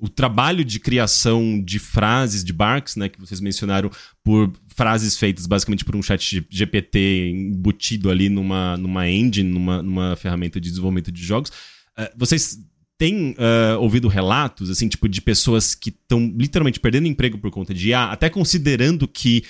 o 0.00 0.08
trabalho 0.08 0.64
de 0.64 0.78
criação 0.78 1.60
de 1.62 1.78
frases, 1.78 2.44
de 2.44 2.52
barks, 2.52 2.96
né, 2.96 3.08
que 3.08 3.18
vocês 3.18 3.40
mencionaram, 3.40 3.90
por 4.22 4.52
frases 4.68 5.16
feitas 5.16 5.46
basicamente 5.46 5.84
por 5.84 5.96
um 5.96 6.02
chat 6.02 6.46
GPT 6.50 7.30
embutido 7.30 8.10
ali 8.10 8.28
numa, 8.28 8.76
numa 8.76 9.08
engine, 9.08 9.48
numa, 9.48 9.82
numa 9.82 10.16
ferramenta 10.16 10.60
de 10.60 10.68
desenvolvimento 10.68 11.12
de 11.12 11.22
jogos. 11.22 11.50
Uh, 11.98 12.10
vocês 12.16 12.58
têm 13.04 13.32
uh, 13.32 13.78
ouvido 13.80 14.08
relatos, 14.08 14.70
assim, 14.70 14.88
tipo, 14.88 15.06
de 15.06 15.20
pessoas 15.20 15.74
que 15.74 15.90
estão 15.90 16.32
literalmente 16.34 16.80
perdendo 16.80 17.06
emprego 17.06 17.36
por 17.36 17.50
conta 17.50 17.74
de 17.74 17.90
IA, 17.90 18.04
até 18.04 18.30
considerando 18.30 19.06
que 19.06 19.44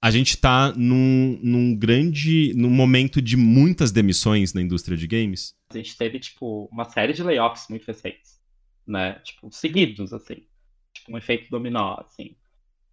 a 0.00 0.10
gente 0.10 0.30
está 0.30 0.72
num, 0.72 1.38
num 1.42 1.76
grande. 1.76 2.54
num 2.56 2.70
momento 2.70 3.20
de 3.20 3.36
muitas 3.36 3.92
demissões 3.92 4.54
na 4.54 4.62
indústria 4.62 4.96
de 4.96 5.06
games? 5.06 5.54
A 5.68 5.76
gente 5.76 5.94
teve, 5.98 6.18
tipo, 6.18 6.66
uma 6.72 6.84
série 6.84 7.12
de 7.12 7.22
layoffs 7.22 7.66
muito 7.68 7.84
recentes, 7.84 8.40
né? 8.86 9.20
Tipo, 9.22 9.52
seguidos, 9.52 10.14
assim. 10.14 10.46
Tipo, 10.94 11.12
um 11.12 11.18
efeito 11.18 11.50
dominó, 11.50 11.98
assim. 12.00 12.34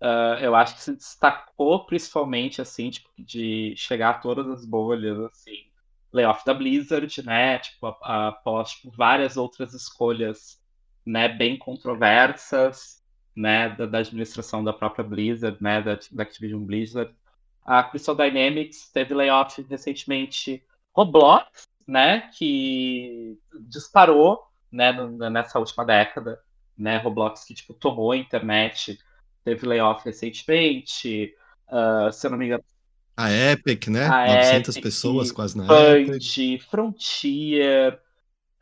Uh, 0.01 0.35
eu 0.41 0.55
acho 0.55 0.75
que 0.75 0.81
se 0.81 0.93
destacou 0.93 1.85
principalmente, 1.85 2.61
assim, 2.61 2.89
tipo, 2.89 3.09
de 3.17 3.73
chegar 3.77 4.09
a 4.09 4.13
todas 4.15 4.47
as 4.49 4.65
bolhas, 4.65 5.17
assim. 5.19 5.70
Layoff 6.13 6.45
da 6.45 6.53
Blizzard, 6.53 7.23
né? 7.23 7.59
Tipo, 7.59 7.87
após 8.01 8.71
tipo, 8.71 8.91
várias 8.91 9.37
outras 9.37 9.73
escolhas, 9.73 10.61
né, 11.05 11.29
bem 11.29 11.57
controversas 11.57 13.01
né, 13.35 13.69
da, 13.69 13.85
da, 13.85 13.99
administração 13.99 14.63
da 14.63 14.73
própria 14.73 15.03
Blizzard, 15.03 15.57
né, 15.61 15.81
da, 15.81 15.97
da 16.11 16.23
Activision 16.23 16.63
Blizzard. 16.63 17.13
A 17.63 17.83
Crystal 17.83 18.15
Dynamics 18.15 18.89
teve 18.91 19.13
layoff 19.13 19.61
recentemente. 19.69 20.63
Roblox, 20.93 21.69
né, 21.87 22.29
que 22.37 23.37
disparou, 23.69 24.41
né, 24.71 24.91
nessa 25.29 25.57
última 25.57 25.85
década, 25.85 26.39
né, 26.77 26.97
Roblox 26.97 27.45
que 27.45 27.53
tipo 27.53 27.73
tomou 27.73 28.11
a 28.11 28.17
internet, 28.17 28.99
teve 29.43 29.65
layoff 29.65 30.03
recentemente. 30.03 31.33
Uh, 31.69 32.11
se 32.11 32.27
eu 32.27 32.31
não 32.31 32.37
me 32.37 32.47
engano, 32.47 32.63
a 33.15 33.31
Epic, 33.31 33.87
né? 33.87 34.05
A 34.05 34.35
900 34.35 34.75
Epic, 34.75 34.83
pessoas 34.83 35.31
quase 35.31 35.57
na 35.57 35.65
Band, 35.65 36.17
Epic. 36.17 36.61
Frontier. 36.69 37.99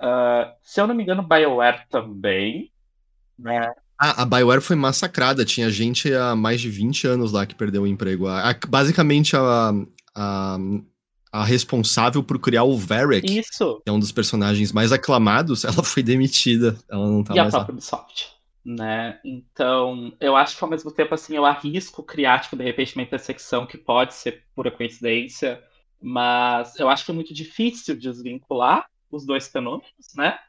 Uh, 0.02 0.52
se 0.64 0.80
eu 0.80 0.88
não 0.88 0.96
me 0.96 1.04
engano, 1.04 1.24
BioWare 1.24 1.86
também. 1.90 2.72
Né? 3.38 3.72
Ah, 4.00 4.24
a 4.24 4.26
BioWare 4.26 4.62
foi 4.62 4.76
massacrada. 4.76 5.44
Tinha 5.44 5.70
gente 5.70 6.14
há 6.14 6.36
mais 6.36 6.62
de 6.62 6.70
20 6.70 7.08
anos 7.08 7.32
lá 7.32 7.46
que 7.46 7.56
perdeu 7.56 7.84
o 7.84 7.88
emprego. 7.88 8.28
A, 8.28 8.56
basicamente, 8.68 9.36
a, 9.36 9.74
a, 10.16 10.58
a, 11.32 11.44
responsável 11.44 12.24
por 12.24 12.40
criar 12.40 12.64
o 12.64 12.78
Varric, 12.78 13.40
Isso. 13.40 13.82
que 13.84 13.90
é 13.90 13.92
um 13.92 14.00
dos 14.00 14.12
personagens 14.12 14.72
mais 14.72 14.92
aclamados, 14.92 15.64
ela 15.66 15.84
foi 15.84 16.02
demitida. 16.02 16.78
Ela 16.90 17.08
não 17.08 17.24
tá 17.24 17.34
e 17.34 17.38
mais 17.38 17.54
a 17.54 17.58
própria 17.58 17.74
Ubisoft. 17.74 18.39
Né? 18.64 19.20
Então, 19.24 20.16
eu 20.20 20.36
acho 20.36 20.58
que 20.58 20.64
ao 20.64 20.70
mesmo 20.70 20.92
tempo, 20.92 21.14
assim, 21.14 21.36
eu 21.36 21.46
arrisco 21.46 22.04
criar, 22.04 22.40
tipo, 22.40 22.56
de 22.56 22.64
repente, 22.64 22.96
uma 22.96 23.04
intersecção 23.04 23.66
que 23.66 23.78
pode 23.78 24.14
ser 24.14 24.46
pura 24.54 24.70
coincidência, 24.70 25.64
mas 26.02 26.78
eu 26.80 26.90
acho 26.90 27.06
que 27.06 27.12
é 27.12 27.14
muito 27.14 27.34
difícil 27.34 27.96
desvincular 27.96 28.90
os 29.10 29.26
dois 29.26 29.48
fenômenos, 29.48 30.14
né? 30.16 30.40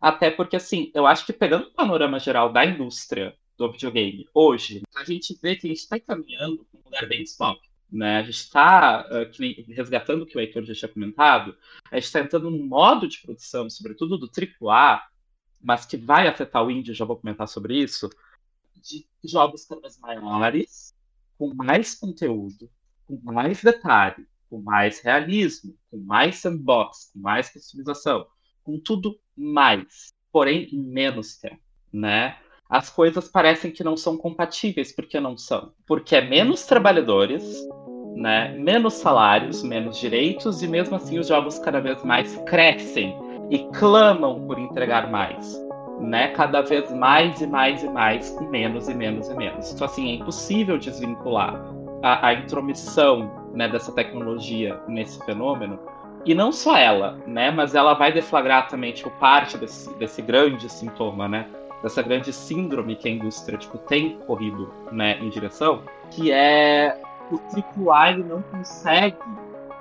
Até 0.00 0.30
porque, 0.30 0.56
assim, 0.56 0.90
eu 0.94 1.06
acho 1.06 1.26
que 1.26 1.32
pegando 1.32 1.68
o 1.68 1.72
panorama 1.72 2.18
geral 2.18 2.52
da 2.52 2.64
indústria 2.64 3.36
do 3.56 3.70
videogame 3.70 4.28
hoje, 4.32 4.82
a 4.94 5.04
gente 5.04 5.36
vê 5.42 5.56
que 5.56 5.66
a 5.66 5.70
gente 5.70 5.80
está 5.80 5.96
encaminhando 5.96 6.64
para 6.64 6.80
um 6.80 6.84
lugar 6.84 7.06
bem 7.08 7.22
stop. 7.22 7.60
Né? 7.90 8.18
A 8.18 8.22
gente 8.22 8.34
está 8.34 9.06
uh, 9.08 9.72
resgatando 9.72 10.22
o 10.22 10.26
que 10.26 10.36
o 10.36 10.40
Heitor 10.40 10.62
já 10.62 10.74
tinha 10.74 10.88
comentado, 10.88 11.56
a 11.90 11.96
gente 11.96 12.04
está 12.04 12.20
entrando 12.20 12.50
num 12.50 12.66
modo 12.66 13.08
de 13.08 13.20
produção, 13.20 13.68
sobretudo 13.68 14.18
do 14.18 14.30
AAA, 14.30 15.02
mas 15.60 15.84
que 15.84 15.96
vai 15.96 16.28
afetar 16.28 16.64
o 16.64 16.70
indie, 16.70 16.94
já 16.94 17.04
vou 17.04 17.16
comentar 17.16 17.48
sobre 17.48 17.76
isso, 17.76 18.08
de 18.82 19.06
jogos 19.24 19.64
cada 19.64 19.80
vez 19.80 19.98
maiores, 19.98 20.94
com 21.36 21.52
mais 21.54 21.94
conteúdo, 21.94 22.70
com 23.06 23.18
mais 23.22 23.62
detalhe, 23.62 24.26
com 24.48 24.60
mais 24.60 25.00
realismo, 25.00 25.76
com 25.90 25.98
mais 25.98 26.36
sandbox, 26.36 27.10
com 27.12 27.20
mais 27.20 27.50
customização, 27.50 28.26
com 28.62 28.78
tudo 28.78 29.18
mais, 29.36 30.12
porém 30.32 30.68
em 30.72 30.82
menos 30.82 31.36
tempo, 31.36 31.60
né? 31.92 32.38
As 32.68 32.90
coisas 32.90 33.28
parecem 33.28 33.70
que 33.70 33.82
não 33.82 33.96
são 33.96 34.16
compatíveis, 34.16 34.92
porque 34.92 35.18
não 35.18 35.38
são. 35.38 35.72
Porque 35.86 36.14
é 36.16 36.20
menos 36.20 36.64
trabalhadores, 36.66 37.56
né? 38.14 38.52
Menos 38.58 38.94
salários, 38.94 39.62
menos 39.62 39.98
direitos, 39.98 40.62
e 40.62 40.68
mesmo 40.68 40.96
assim 40.96 41.18
os 41.18 41.28
jogos 41.28 41.58
cada 41.58 41.80
vez 41.80 42.04
mais 42.04 42.36
crescem 42.44 43.16
e 43.50 43.58
clamam 43.72 44.46
por 44.46 44.58
entregar 44.58 45.10
mais. 45.10 45.66
Né, 46.00 46.28
cada 46.28 46.62
vez 46.62 46.92
mais 46.92 47.40
e 47.40 47.46
mais 47.48 47.82
e 47.82 47.88
mais, 47.88 48.30
com 48.30 48.44
menos 48.44 48.88
e 48.88 48.94
menos 48.94 49.28
e 49.28 49.34
menos. 49.34 49.72
Então, 49.72 49.84
assim, 49.84 50.12
é 50.12 50.14
impossível 50.14 50.78
desvincular 50.78 51.60
a, 52.04 52.28
a 52.28 52.34
intromissão 52.34 53.28
né, 53.52 53.68
dessa 53.68 53.90
tecnologia 53.90 54.78
nesse 54.86 55.20
fenômeno 55.24 55.76
e 56.24 56.34
não 56.34 56.52
só 56.52 56.76
ela, 56.76 57.18
né? 57.26 57.50
Mas 57.50 57.74
ela 57.74 57.94
vai 57.94 58.12
deflagrar 58.12 58.68
também, 58.68 58.92
tipo, 58.92 59.10
parte 59.18 59.56
desse, 59.56 59.92
desse 59.94 60.20
grande 60.20 60.68
sintoma, 60.68 61.28
né? 61.28 61.46
Dessa 61.82 62.02
grande 62.02 62.32
síndrome 62.32 62.96
que 62.96 63.08
a 63.08 63.12
indústria, 63.12 63.56
tipo, 63.56 63.78
tem 63.78 64.18
corrido, 64.26 64.72
né, 64.90 65.18
em 65.20 65.28
direção, 65.30 65.82
que 66.10 66.32
é 66.32 67.00
o 67.30 67.90
AAA 67.90 68.18
não 68.18 68.42
consegue 68.42 69.16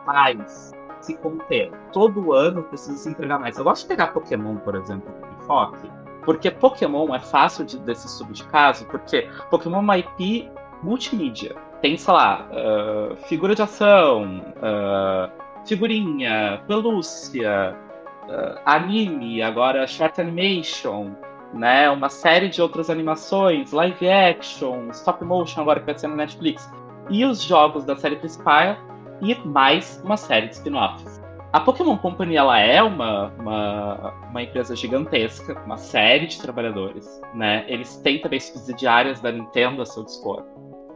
mais 0.06 0.72
se 1.02 1.16
conter. 1.18 1.72
Todo 1.92 2.34
ano 2.34 2.64
precisa 2.64 2.98
se 2.98 3.10
entregar 3.10 3.40
mais. 3.40 3.58
Eu 3.58 3.64
gosto 3.64 3.84
de 3.84 3.88
pegar 3.90 4.08
Pokémon, 4.08 4.56
por 4.58 4.76
exemplo, 4.76 5.12
como 5.14 5.34
enfoque, 5.34 5.90
porque 6.24 6.52
Pokémon 6.52 7.14
é 7.16 7.20
fácil 7.20 7.66
de, 7.66 7.78
desse 7.80 8.10
sub 8.10 8.34
de 8.34 8.44
caso, 8.46 8.86
porque 8.88 9.30
Pokémon 9.50 9.78
é 9.78 9.80
uma 9.80 9.98
IP 9.98 10.50
multimídia. 10.84 11.56
Tem, 11.82 11.98
sei 11.98 12.14
lá, 12.14 12.48
uh, 12.52 13.16
figura 13.28 13.56
de 13.56 13.62
ação, 13.62 14.44
uh, 14.58 15.32
figurinha, 15.66 16.62
pelúcia, 16.68 17.78
uh, 18.24 18.60
anime, 18.66 19.42
agora 19.42 19.86
short 19.88 20.20
animation, 20.20 21.12
né? 21.54 21.90
Uma 21.90 22.10
série 22.10 22.50
de 22.50 22.62
outras 22.62 22.90
animações, 22.90 23.72
live 23.72 24.10
action, 24.10 24.90
stop 24.92 25.24
motion 25.24 25.62
agora 25.62 25.80
que 25.80 25.86
vai 25.86 25.98
ser 25.98 26.08
na 26.08 26.16
Netflix. 26.16 26.70
E 27.10 27.24
os 27.24 27.42
jogos 27.42 27.86
da 27.86 27.96
série 27.96 28.18
principal 28.18 28.76
e 29.22 29.36
mais 29.46 30.02
uma 30.04 30.18
série 30.18 30.48
de 30.48 30.56
spin-offs. 30.56 31.22
A 31.54 31.60
Pokémon 31.60 31.98
Company 31.98 32.36
ela 32.36 32.60
é 32.60 32.84
uma, 32.84 33.28
uma, 33.40 34.14
uma, 34.30 34.44
empresa 34.44 34.76
gigantesca, 34.76 35.60
uma 35.66 35.78
série 35.78 36.28
de 36.28 36.40
trabalhadores, 36.42 37.22
né? 37.34 37.66
Eles 37.68 37.96
têm 37.98 38.20
também 38.20 38.40
subsidiárias 38.40 39.22
da 39.22 39.32
Nintendo 39.32 39.82
a 39.82 39.86
seu 39.86 40.04
dispor. 40.04 40.44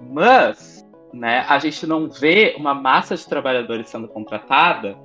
Mas 0.09 0.86
né, 1.13 1.45
a 1.47 1.57
gente 1.57 1.88
não 1.88 2.09
vê 2.09 2.53
uma 2.57 2.74
massa 2.74 3.15
de 3.15 3.28
trabalhadores 3.28 3.89
sendo 3.89 4.07
contratada 4.07 4.97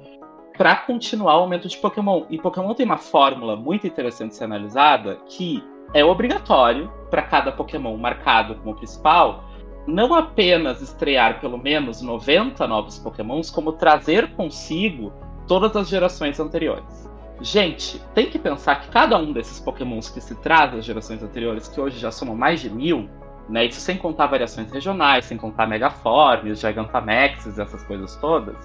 para 0.56 0.74
continuar 0.76 1.36
o 1.36 1.40
aumento 1.40 1.68
de 1.68 1.76
Pokémon. 1.78 2.24
E 2.28 2.38
Pokémon 2.38 2.74
tem 2.74 2.84
uma 2.84 2.98
fórmula 2.98 3.56
muito 3.56 3.86
interessante 3.86 4.30
de 4.30 4.36
ser 4.36 4.44
analisada 4.44 5.16
que 5.26 5.62
é 5.94 6.04
obrigatório 6.04 6.92
para 7.10 7.22
cada 7.22 7.52
Pokémon 7.52 7.96
marcado 7.96 8.56
como 8.56 8.74
principal 8.74 9.44
não 9.87 10.14
apenas 10.14 10.82
estrear 10.82 11.41
pelo 11.41 11.59
menos 11.59 12.03
90 12.03 12.66
novos 12.66 12.99
Pokémons, 12.99 13.51
como 13.51 13.72
trazer 13.72 14.32
consigo 14.32 15.12
todas 15.47 15.76
as 15.76 15.89
gerações 15.89 16.41
anteriores. 16.41 17.09
Gente, 17.41 18.01
tem 18.14 18.30
que 18.30 18.39
pensar 18.39 18.80
que 18.80 18.89
cada 18.89 19.16
um 19.18 19.32
desses 19.32 19.61
Pokémons 19.61 20.09
que 20.09 20.20
se 20.20 20.34
traz 20.37 20.72
das 20.72 20.84
gerações 20.84 21.22
anteriores, 21.22 21.68
que 21.68 21.80
hoje 21.80 21.99
já 21.99 22.11
somam 22.11 22.34
mais 22.34 22.61
de 22.61 22.70
mil, 22.70 23.09
né? 23.49 23.66
Isso 23.66 23.80
sem 23.80 23.97
contar 23.97 24.26
variações 24.26 24.70
regionais, 24.72 25.26
sem 25.26 25.37
contar 25.37 25.66
Megaforms, 25.66 26.59
Gigantamaxes, 26.59 27.59
essas 27.59 27.82
coisas 27.84 28.16
todas. 28.16 28.57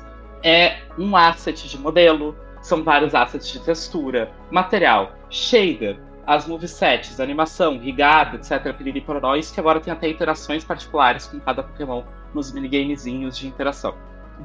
É 0.44 0.78
um 0.98 1.16
asset 1.16 1.68
de 1.68 1.78
modelo, 1.78 2.36
são 2.62 2.84
vários 2.84 3.14
assets 3.14 3.52
de 3.52 3.60
textura, 3.60 4.32
material, 4.50 5.12
shader, 5.30 6.00
as 6.26 6.48
movesets, 6.48 7.20
animação, 7.20 7.78
rigado, 7.78 8.38
etc. 8.38 8.74
Piriri 8.76 9.04
isso 9.38 9.54
que 9.54 9.60
agora 9.60 9.80
tem 9.80 9.92
até 9.92 10.10
interações 10.10 10.64
particulares 10.64 11.28
com 11.28 11.40
cada 11.40 11.64
Pokémon 11.64 12.04
nos 12.34 12.52
minigamezinhos 12.52 13.38
de 13.38 13.48
interação. 13.48 13.96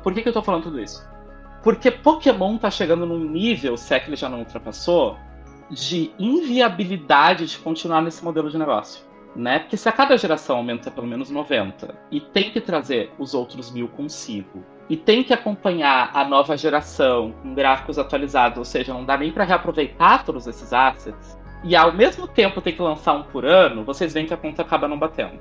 Por 0.03 0.13
que, 0.13 0.23
que 0.23 0.29
eu 0.29 0.33
tô 0.33 0.43
falando 0.43 0.65
tudo 0.65 0.81
isso? 0.81 1.07
Porque 1.63 1.91
Pokémon 1.91 2.59
tá 2.59 2.71
chegando 2.71 3.07
num 3.07 3.19
nível, 3.19 3.77
se 3.77 3.95
é 3.95 4.01
que 4.01 4.09
ele 4.09 4.17
já 4.17 4.29
não 4.29 4.41
ultrapassou, 4.41 5.17
de 5.71 6.13
inviabilidade 6.19 7.47
de 7.47 7.59
continuar 7.59 8.01
nesse 8.03 8.25
modelo 8.25 8.51
de 8.51 8.59
negócio 8.59 9.07
né? 9.37 9.59
Porque 9.59 9.77
se 9.77 9.89
a 9.89 9.93
cada 9.93 10.17
geração 10.17 10.57
aumenta 10.57 10.91
pelo 10.91 11.07
menos 11.07 11.31
90 11.31 11.95
e 12.11 12.21
tem 12.21 12.51
que 12.51 12.61
trazer 12.61 13.13
os 13.19 13.35
outros 13.35 13.71
mil 13.71 13.87
consigo, 13.89 14.65
e 14.89 14.97
tem 14.97 15.23
que 15.23 15.35
acompanhar 15.35 16.11
a 16.15 16.25
nova 16.25 16.57
geração 16.57 17.35
com 17.43 17.55
gráficos 17.55 17.99
atualizados, 17.99 18.59
ou 18.59 18.65
seja, 18.65 18.95
não 18.95 19.05
dá 19.05 19.17
nem 19.17 19.33
para 19.33 19.45
reaproveitar 19.45 20.25
todos 20.25 20.47
esses 20.47 20.73
assets, 20.73 21.37
e 21.65 21.75
ao 21.75 21.93
mesmo 21.93 22.27
tempo 22.27 22.61
tem 22.61 22.75
que 22.75 22.83
lançar 22.83 23.15
um 23.15 23.23
por 23.23 23.45
ano, 23.45 23.85
vocês 23.85 24.13
veem 24.13 24.27
que 24.27 24.35
a 24.35 24.37
conta 24.37 24.63
acaba 24.63 24.87
não 24.87 24.99
batendo. 24.99 25.41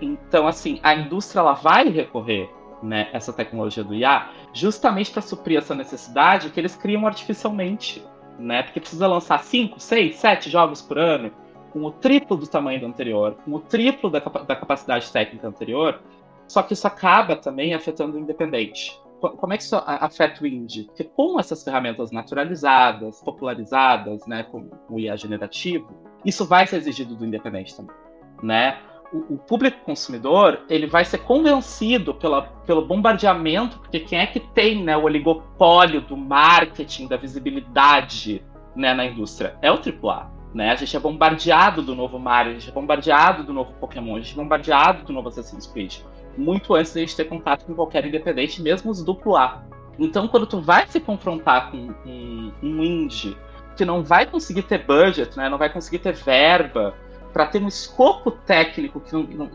Então, 0.00 0.46
assim, 0.46 0.78
a 0.82 0.94
indústria 0.94 1.40
ela 1.40 1.54
vai 1.54 1.88
recorrer 1.88 2.50
né, 2.82 3.08
essa 3.12 3.32
tecnologia 3.32 3.82
do 3.82 3.94
IA 3.94 4.30
justamente 4.52 5.10
para 5.10 5.22
suprir 5.22 5.58
essa 5.58 5.74
necessidade 5.74 6.50
que 6.50 6.60
eles 6.60 6.76
criam 6.76 7.06
artificialmente, 7.06 8.02
né? 8.38 8.62
Porque 8.62 8.80
precisa 8.80 9.06
lançar 9.06 9.42
5, 9.42 9.80
6, 9.80 10.16
7 10.16 10.50
jogos 10.50 10.82
por 10.82 10.98
ano 10.98 11.30
com 11.72 11.84
o 11.84 11.90
triplo 11.90 12.36
do 12.36 12.46
tamanho 12.46 12.80
do 12.80 12.86
anterior, 12.86 13.36
com 13.44 13.52
o 13.52 13.60
triplo 13.60 14.08
da, 14.08 14.20
da 14.20 14.56
capacidade 14.56 15.10
técnica 15.10 15.46
anterior, 15.46 16.00
só 16.48 16.62
que 16.62 16.72
isso 16.72 16.86
acaba 16.86 17.36
também 17.36 17.74
afetando 17.74 18.16
o 18.16 18.20
independente. 18.20 18.98
Como 19.20 19.52
é 19.52 19.56
que 19.56 19.62
isso 19.62 19.76
afeta 19.76 20.42
o 20.42 20.46
indie? 20.46 20.84
Porque 20.84 21.04
com 21.04 21.40
essas 21.40 21.64
ferramentas 21.64 22.10
naturalizadas, 22.10 23.20
popularizadas, 23.22 24.26
né, 24.26 24.42
com 24.44 24.68
o 24.90 25.00
IA 25.00 25.16
generativo, 25.16 25.88
isso 26.24 26.44
vai 26.44 26.66
ser 26.66 26.76
exigido 26.76 27.14
do 27.14 27.24
independente 27.24 27.74
também, 27.74 27.96
né? 28.42 28.78
O, 29.12 29.34
o 29.34 29.38
público 29.38 29.84
consumidor 29.84 30.64
ele 30.68 30.86
vai 30.86 31.04
ser 31.04 31.18
convencido 31.18 32.12
pela, 32.12 32.42
pelo 32.66 32.84
bombardeamento, 32.84 33.78
porque 33.78 34.00
quem 34.00 34.18
é 34.18 34.26
que 34.26 34.40
tem 34.40 34.82
né, 34.82 34.96
o 34.96 35.04
oligopólio 35.04 36.00
do 36.00 36.16
marketing, 36.16 37.06
da 37.06 37.16
visibilidade 37.16 38.44
né, 38.74 38.92
na 38.92 39.06
indústria? 39.06 39.56
É 39.62 39.70
o 39.70 39.76
AAA. 39.76 40.30
Né? 40.52 40.70
A 40.70 40.74
gente 40.74 40.96
é 40.96 41.00
bombardeado 41.00 41.82
do 41.82 41.94
novo 41.94 42.18
Mario, 42.18 42.52
a 42.52 42.54
gente 42.54 42.68
é 42.68 42.72
bombardeado 42.72 43.44
do 43.44 43.52
novo 43.52 43.72
Pokémon, 43.74 44.16
a 44.16 44.20
gente 44.20 44.32
é 44.32 44.36
bombardeado 44.36 45.04
do 45.04 45.12
novo 45.12 45.28
Assassin's 45.28 45.66
Creed 45.66 45.98
muito 46.36 46.74
antes 46.74 46.92
de 46.92 46.98
a 46.98 47.02
gente 47.02 47.16
ter 47.16 47.24
contato 47.24 47.64
com 47.64 47.74
qualquer 47.74 48.04
independente, 48.06 48.62
mesmo 48.62 48.90
os 48.90 49.02
duplo 49.02 49.36
A. 49.36 49.62
Então, 49.98 50.28
quando 50.28 50.46
tu 50.46 50.60
vai 50.60 50.86
se 50.86 51.00
confrontar 51.00 51.70
com 51.70 51.94
um, 52.06 52.52
indie 52.62 53.36
que 53.76 53.84
não 53.84 54.02
vai 54.02 54.26
conseguir 54.26 54.62
ter 54.62 54.84
budget, 54.84 55.36
né, 55.36 55.48
não 55.48 55.58
vai 55.58 55.70
conseguir 55.70 55.98
ter 55.98 56.14
verba 56.14 56.94
para 57.32 57.46
ter 57.46 57.62
um 57.62 57.68
escopo 57.68 58.30
técnico 58.30 59.00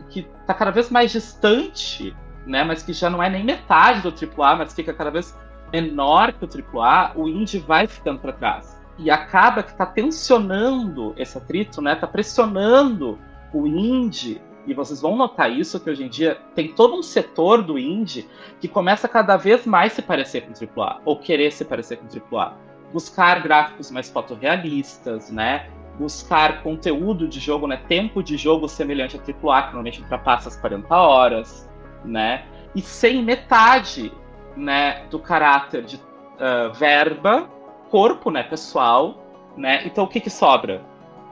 que 0.08 0.26
está 0.40 0.54
cada 0.54 0.70
vez 0.70 0.90
mais 0.90 1.10
distante, 1.10 2.14
né, 2.46 2.62
mas 2.62 2.82
que 2.82 2.92
já 2.92 3.10
não 3.10 3.22
é 3.22 3.28
nem 3.28 3.44
metade 3.44 4.00
do 4.00 4.10
AAA, 4.10 4.56
mas 4.56 4.72
fica 4.72 4.92
cada 4.92 5.10
vez 5.10 5.36
menor 5.72 6.32
que 6.32 6.44
o 6.44 6.48
AAA, 6.80 7.12
o 7.16 7.28
indie 7.28 7.58
vai 7.58 7.86
ficando 7.86 8.20
para 8.20 8.32
trás. 8.32 8.80
E 8.98 9.10
acaba 9.10 9.62
que 9.62 9.70
está 9.70 9.86
tensionando 9.86 11.14
esse 11.16 11.36
atrito, 11.38 11.80
né, 11.80 11.94
tá 11.96 12.06
pressionando 12.06 13.18
o 13.52 13.66
indie 13.66 14.40
e 14.66 14.74
vocês 14.74 15.00
vão 15.00 15.16
notar 15.16 15.50
isso 15.50 15.80
que 15.80 15.90
hoje 15.90 16.04
em 16.04 16.08
dia 16.08 16.38
tem 16.54 16.68
todo 16.68 16.94
um 16.94 17.02
setor 17.02 17.62
do 17.62 17.78
indie 17.78 18.28
que 18.60 18.68
começa 18.68 19.08
cada 19.08 19.36
vez 19.36 19.66
mais 19.66 19.92
se 19.92 20.02
parecer 20.02 20.42
com 20.42 20.52
AAA, 20.52 21.00
ou 21.04 21.18
querer 21.18 21.50
se 21.50 21.64
parecer 21.64 21.98
com 21.98 22.06
AAA. 22.06 22.54
Buscar 22.92 23.42
gráficos 23.42 23.90
mais 23.90 24.08
fotorrealistas, 24.10 25.30
né? 25.30 25.68
Buscar 25.98 26.62
conteúdo 26.62 27.26
de 27.26 27.40
jogo, 27.40 27.66
né? 27.66 27.80
Tempo 27.88 28.22
de 28.22 28.36
jogo 28.36 28.68
semelhante 28.68 29.16
a 29.16 29.20
AAA, 29.20 29.62
que 29.62 29.68
normalmente 29.68 30.00
ultrapassa 30.00 30.48
as 30.48 30.56
40 30.56 30.94
horas, 30.94 31.68
né? 32.04 32.44
E 32.74 32.80
sem 32.80 33.22
metade, 33.22 34.12
né, 34.56 35.04
do 35.10 35.18
caráter 35.18 35.82
de 35.82 35.96
uh, 35.96 36.72
verba, 36.72 37.48
corpo, 37.90 38.30
né, 38.30 38.42
pessoal, 38.42 39.22
né? 39.56 39.84
Então 39.86 40.04
o 40.04 40.08
que 40.08 40.20
que 40.20 40.30
sobra? 40.30 40.82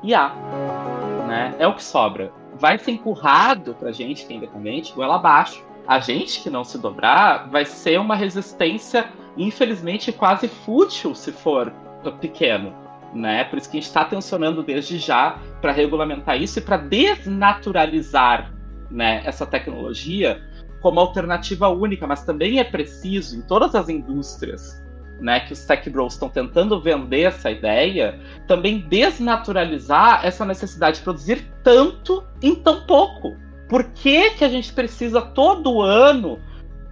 IA, 0.03 0.31
né? 1.27 1.55
É 1.59 1.67
o 1.67 1.75
que 1.75 1.83
sobra 1.83 2.40
vai 2.61 2.79
ser 2.79 2.93
empurrado 2.93 3.75
pra 3.75 3.91
gente 3.91 4.27
que 4.27 4.33
é 4.33 4.37
independente 4.37 4.93
goela 4.93 5.17
abaixo. 5.17 5.65
A 5.87 5.99
gente 5.99 6.43
que 6.43 6.51
não 6.51 6.63
se 6.63 6.79
dobrar 6.79 7.49
vai 7.49 7.65
ser 7.65 7.99
uma 7.99 8.15
resistência, 8.15 9.09
infelizmente, 9.37 10.13
quase 10.13 10.47
fútil 10.47 11.15
se 11.15 11.33
for 11.33 11.73
pequeno. 12.21 12.73
Né? 13.15 13.43
Por 13.45 13.59
isso 13.59 13.69
que 13.69 13.77
a 13.77 13.81
gente 13.81 13.89
está 13.89 14.05
tensionando 14.05 14.63
desde 14.63 14.99
já 14.99 15.39
para 15.61 15.73
regulamentar 15.73 16.41
isso 16.41 16.59
e 16.59 16.63
para 16.63 16.77
desnaturalizar 16.77 18.53
né, 18.89 19.23
essa 19.25 19.45
tecnologia 19.45 20.41
como 20.81 21.01
alternativa 21.01 21.69
única, 21.69 22.07
mas 22.07 22.25
também 22.25 22.61
é 22.61 22.65
preciso 22.65 23.37
em 23.37 23.43
todas 23.43 23.75
as 23.75 23.89
indústrias 23.89 24.81
né, 25.21 25.41
que 25.41 25.53
os 25.53 25.65
tech 25.65 25.89
bros 25.91 26.15
estão 26.15 26.29
tentando 26.29 26.81
vender 26.81 27.23
essa 27.23 27.51
ideia, 27.51 28.19
também 28.47 28.81
desnaturalizar 28.89 30.25
essa 30.25 30.45
necessidade 30.45 30.99
de 30.99 31.05
produzir 31.05 31.53
tanto 31.63 32.25
em 32.43 32.55
tão 32.55 32.87
pouco. 32.87 33.37
Por 33.69 33.85
que, 33.93 34.31
que 34.31 34.45
a 34.45 34.49
gente 34.49 34.73
precisa 34.73 35.21
todo 35.21 35.81
ano 35.81 36.39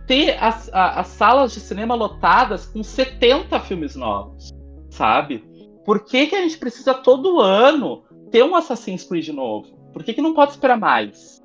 ter 0.06 0.42
as, 0.42 0.72
a, 0.72 1.00
as 1.00 1.08
salas 1.08 1.52
de 1.52 1.60
cinema 1.60 1.94
lotadas 1.94 2.66
com 2.66 2.82
70 2.82 3.58
filmes 3.60 3.96
novos, 3.96 4.50
sabe? 4.90 5.44
Por 5.84 6.04
que, 6.04 6.26
que 6.26 6.36
a 6.36 6.42
gente 6.42 6.58
precisa 6.58 6.94
todo 6.94 7.40
ano 7.40 8.04
ter 8.30 8.42
um 8.42 8.54
Assassin's 8.54 9.04
Creed 9.04 9.28
novo? 9.28 9.76
Por 9.92 10.04
que, 10.04 10.14
que 10.14 10.22
não 10.22 10.34
pode 10.34 10.52
esperar 10.52 10.78
mais, 10.78 11.42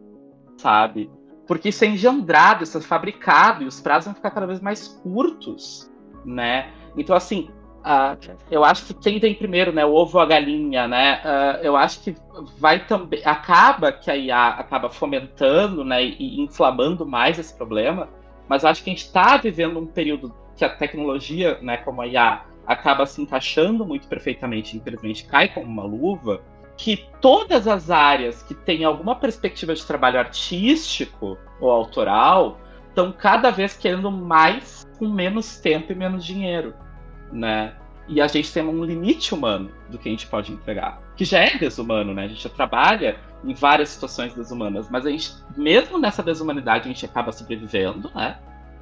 sabe? 0.57 1.09
Porque 1.47 1.69
isso 1.69 1.83
é 1.83 1.87
engendrado, 1.87 2.63
isso 2.63 2.77
é 2.77 2.81
fabricado 2.81 3.63
e 3.63 3.67
os 3.67 3.81
prazos 3.81 4.05
vão 4.05 4.15
ficar 4.15 4.31
cada 4.31 4.45
vez 4.45 4.61
mais 4.61 4.87
curtos 4.87 5.89
né? 6.25 6.71
Então, 6.95 7.15
assim, 7.15 7.49
uh, 7.83 8.17
eu 8.49 8.63
acho 8.63 8.85
que 8.85 8.93
quem 8.93 9.19
vem 9.19 9.35
primeiro, 9.35 9.71
né? 9.71 9.85
O 9.85 9.93
ovo 9.93 10.17
ou 10.17 10.23
a 10.23 10.25
galinha, 10.25 10.87
né? 10.87 11.21
Uh, 11.23 11.65
eu 11.65 11.75
acho 11.75 12.01
que 12.01 12.15
vai 12.57 12.85
também. 12.85 13.21
Acaba 13.25 13.91
que 13.91 14.09
a 14.09 14.15
IA 14.15 14.47
acaba 14.47 14.89
fomentando, 14.89 15.83
né? 15.83 16.03
E, 16.03 16.41
inflamando 16.41 17.05
mais 17.05 17.37
esse 17.37 17.55
problema. 17.55 18.09
Mas 18.47 18.63
eu 18.63 18.69
acho 18.69 18.83
que 18.83 18.89
a 18.89 18.93
gente 18.93 19.05
está 19.05 19.37
vivendo 19.37 19.79
um 19.79 19.85
período 19.85 20.33
que 20.55 20.65
a 20.65 20.69
tecnologia, 20.69 21.57
né? 21.61 21.77
Como 21.77 22.01
a 22.01 22.07
IA, 22.07 22.43
acaba 22.65 23.05
se 23.05 23.21
encaixando 23.21 23.85
muito 23.85 24.07
perfeitamente, 24.07 24.77
infelizmente 24.77 25.25
cai 25.25 25.49
como 25.49 25.67
uma 25.67 25.83
luva. 25.83 26.41
Que 26.75 27.05
todas 27.21 27.67
as 27.67 27.91
áreas 27.91 28.41
que 28.41 28.55
têm 28.55 28.83
alguma 28.83 29.15
perspectiva 29.15 29.75
de 29.75 29.85
trabalho 29.85 30.17
artístico 30.17 31.37
ou 31.59 31.69
autoral 31.69 32.57
estão 32.89 33.11
cada 33.11 33.51
vez 33.51 33.75
querendo 33.75 34.11
mais 34.11 34.83
com 34.97 35.07
menos 35.07 35.57
tempo 35.57 35.91
e 35.91 35.95
menos 35.95 36.25
dinheiro, 36.25 36.73
né? 37.31 37.75
E 38.07 38.19
a 38.19 38.27
gente 38.27 38.51
tem 38.51 38.63
um 38.63 38.83
limite 38.83 39.33
humano 39.33 39.71
do 39.89 39.97
que 39.97 40.09
a 40.09 40.11
gente 40.11 40.27
pode 40.27 40.51
entregar, 40.51 41.01
que 41.15 41.23
já 41.23 41.39
é 41.39 41.57
desumano, 41.57 42.13
né? 42.13 42.25
A 42.25 42.27
gente 42.27 42.43
já 42.43 42.49
trabalha 42.49 43.17
em 43.43 43.53
várias 43.53 43.89
situações 43.89 44.33
desumanas, 44.33 44.89
mas 44.89 45.05
a 45.05 45.09
gente, 45.09 45.33
mesmo 45.55 45.97
nessa 45.97 46.21
desumanidade, 46.21 46.85
a 46.85 46.87
gente 46.87 47.05
acaba 47.05 47.31
sobrevivendo, 47.31 48.11
né? 48.13 48.37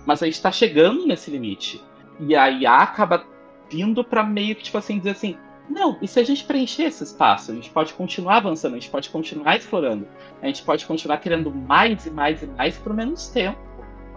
Mas 0.06 0.24
a 0.24 0.26
gente 0.26 0.36
está 0.36 0.52
chegando 0.52 1.06
nesse 1.06 1.30
limite. 1.30 1.84
E 2.20 2.36
a 2.36 2.50
IA 2.50 2.78
acaba 2.78 3.24
vindo 3.70 4.04
para 4.04 4.24
meio 4.24 4.56
que, 4.56 4.64
tipo 4.64 4.78
assim, 4.78 4.98
dizer 4.98 5.12
assim: 5.12 5.38
não, 5.70 5.98
e 6.02 6.08
se 6.08 6.20
a 6.20 6.24
gente 6.24 6.44
preencher 6.44 6.84
esse 6.84 7.04
espaço? 7.04 7.52
A 7.52 7.56
gente 7.56 7.70
pode 7.70 7.94
continuar 7.94 8.38
avançando, 8.38 8.74
a 8.74 8.80
gente 8.80 8.90
pode 8.90 9.10
continuar 9.10 9.56
explorando, 9.56 10.08
a 10.42 10.48
gente 10.48 10.64
pode 10.64 10.86
continuar 10.86 11.18
querendo 11.18 11.52
mais 11.52 12.06
e 12.06 12.10
mais 12.12 12.44
e 12.44 12.48
mais 12.48 12.78
por 12.78 12.94
menos 12.94 13.30
tempo 13.30 13.60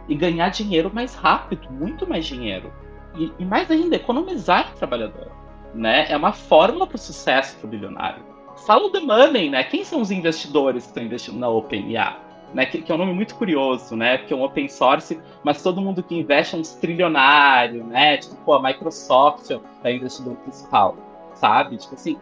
e 0.08 0.14
ganhar 0.14 0.48
dinheiro 0.50 0.90
mais 0.92 1.14
rápido, 1.14 1.70
muito 1.70 2.06
mais 2.06 2.26
dinheiro. 2.26 2.72
E, 3.16 3.32
e 3.38 3.44
mais 3.44 3.70
ainda, 3.70 3.96
economizar 3.96 4.72
o 4.72 4.78
trabalhador. 4.78 5.30
Né? 5.74 6.06
É 6.08 6.16
uma 6.16 6.32
fórmula 6.32 6.86
para 6.86 6.96
o 6.96 6.98
sucesso 6.98 7.56
para 7.58 7.66
o 7.66 7.70
bilionário. 7.70 8.22
Follow 8.66 8.90
the 8.90 9.00
money, 9.00 9.50
né? 9.50 9.64
Quem 9.64 9.84
são 9.84 10.00
os 10.00 10.10
investidores 10.10 10.84
que 10.84 10.90
estão 10.90 11.02
investindo 11.02 11.38
na 11.38 11.48
OpenIA? 11.48 12.16
Né, 12.52 12.66
que, 12.66 12.80
que, 12.82 12.92
é 12.92 12.94
um 12.94 12.98
nome 12.98 13.12
muito 13.12 13.34
curioso, 13.34 13.96
né? 13.96 14.18
Porque 14.18 14.32
é 14.32 14.36
um 14.36 14.44
open 14.44 14.68
source, 14.68 15.20
mas 15.42 15.60
todo 15.60 15.80
mundo 15.80 16.04
que 16.04 16.14
investe 16.14 16.54
é 16.54 16.58
um 16.58 16.62
trilionário, 16.62 17.84
né? 17.84 18.18
Tipo, 18.18 18.36
pô, 18.36 18.54
a 18.54 18.62
Microsoft 18.62 19.50
é 19.50 19.56
o 19.56 19.88
investidor 19.88 20.36
principal, 20.36 20.96
sabe? 21.34 21.76
Tipo 21.76 21.94
assim, 21.94 22.16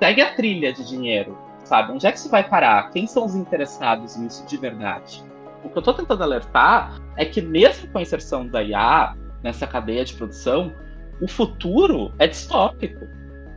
segue 0.00 0.22
a 0.22 0.34
trilha 0.34 0.72
de 0.72 0.84
dinheiro, 0.88 1.38
sabe? 1.62 1.92
Onde 1.92 2.04
é 2.04 2.10
que 2.10 2.18
isso 2.18 2.28
vai 2.28 2.42
parar? 2.42 2.90
Quem 2.90 3.06
são 3.06 3.24
os 3.24 3.36
interessados 3.36 4.16
nisso 4.16 4.44
de 4.44 4.56
verdade? 4.56 5.22
O 5.66 5.68
que 5.68 5.78
eu 5.78 5.80
estou 5.80 5.94
tentando 5.94 6.22
alertar 6.22 6.94
é 7.16 7.24
que 7.24 7.42
mesmo 7.42 7.88
com 7.88 7.98
a 7.98 8.02
inserção 8.02 8.46
da 8.46 8.62
IA 8.62 9.16
nessa 9.42 9.66
cadeia 9.66 10.04
de 10.04 10.14
produção, 10.14 10.72
o 11.20 11.26
futuro 11.26 12.12
é 12.20 12.28
distópico. 12.28 13.06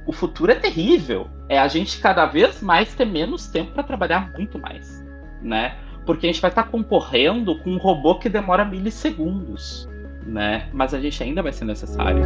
O 0.08 0.12
futuro 0.12 0.52
é 0.52 0.56
terrível. 0.56 1.30
É 1.48 1.60
a 1.60 1.68
gente 1.68 2.00
cada 2.00 2.26
vez 2.26 2.64
mais 2.64 2.96
ter 2.96 3.06
menos 3.06 3.48
tempo 3.48 3.74
para 3.74 3.84
trabalhar 3.84 4.32
muito 4.32 4.58
mais, 4.58 5.06
né? 5.40 5.78
Porque 6.04 6.26
a 6.26 6.32
gente 6.32 6.42
vai 6.42 6.50
estar 6.50 6.64
tá 6.64 6.70
concorrendo 6.70 7.60
com 7.60 7.70
um 7.70 7.78
robô 7.78 8.16
que 8.16 8.28
demora 8.28 8.66
milissegundos, 8.66 9.88
né? 10.26 10.68
Mas 10.74 10.96
a 10.96 11.00
gente 11.00 11.22
ainda 11.22 11.44
vai 11.44 11.54
ser 11.54 11.66
necessário. 11.66 12.24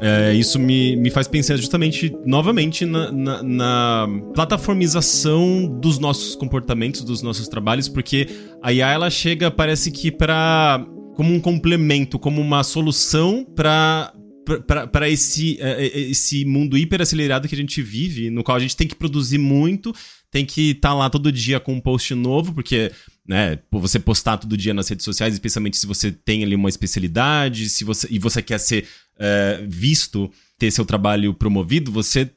É, 0.00 0.32
isso 0.34 0.58
me, 0.58 0.96
me 0.96 1.10
faz 1.10 1.26
pensar 1.26 1.56
justamente, 1.56 2.14
novamente, 2.24 2.84
na, 2.84 3.10
na, 3.10 3.42
na, 3.42 4.08
plataformização 4.34 5.66
dos 5.80 5.98
nossos 5.98 6.36
comportamentos, 6.36 7.02
dos 7.02 7.20
nossos 7.20 7.48
trabalhos, 7.48 7.88
porque 7.88 8.28
a 8.62 8.72
IA 8.72 8.92
ela 8.92 9.10
chega, 9.10 9.50
parece 9.50 9.90
que 9.90 10.10
para 10.10 10.84
como 11.14 11.34
um 11.34 11.40
complemento, 11.40 12.18
como 12.18 12.40
uma 12.40 12.62
solução 12.62 13.44
para 13.44 14.12
para 14.90 15.10
esse, 15.10 15.58
é, 15.60 15.86
é, 15.86 16.00
esse 16.00 16.42
mundo 16.46 16.78
hiper 16.78 17.02
acelerado 17.02 17.46
que 17.46 17.54
a 17.54 17.58
gente 17.58 17.82
vive, 17.82 18.30
no 18.30 18.42
qual 18.42 18.56
a 18.56 18.60
gente 18.60 18.74
tem 18.74 18.86
que 18.86 18.94
produzir 18.94 19.36
muito, 19.36 19.94
tem 20.30 20.42
que 20.42 20.70
estar 20.70 20.90
tá 20.90 20.94
lá 20.94 21.10
todo 21.10 21.30
dia 21.30 21.60
com 21.60 21.74
um 21.74 21.80
post 21.80 22.14
novo, 22.14 22.54
porque 22.54 22.90
né? 23.28 23.58
Você 23.70 23.98
postar 23.98 24.38
todo 24.38 24.56
dia 24.56 24.72
nas 24.72 24.88
redes 24.88 25.04
sociais, 25.04 25.34
especialmente 25.34 25.76
se 25.76 25.86
você 25.86 26.10
tem 26.10 26.42
ali 26.42 26.54
uma 26.54 26.70
especialidade, 26.70 27.68
se 27.68 27.84
você 27.84 28.08
e 28.10 28.18
você 28.18 28.40
quer 28.40 28.58
ser 28.58 28.86
é, 29.18 29.62
visto, 29.68 30.32
ter 30.58 30.70
seu 30.70 30.86
trabalho 30.86 31.34
promovido, 31.34 31.92
você 31.92 32.30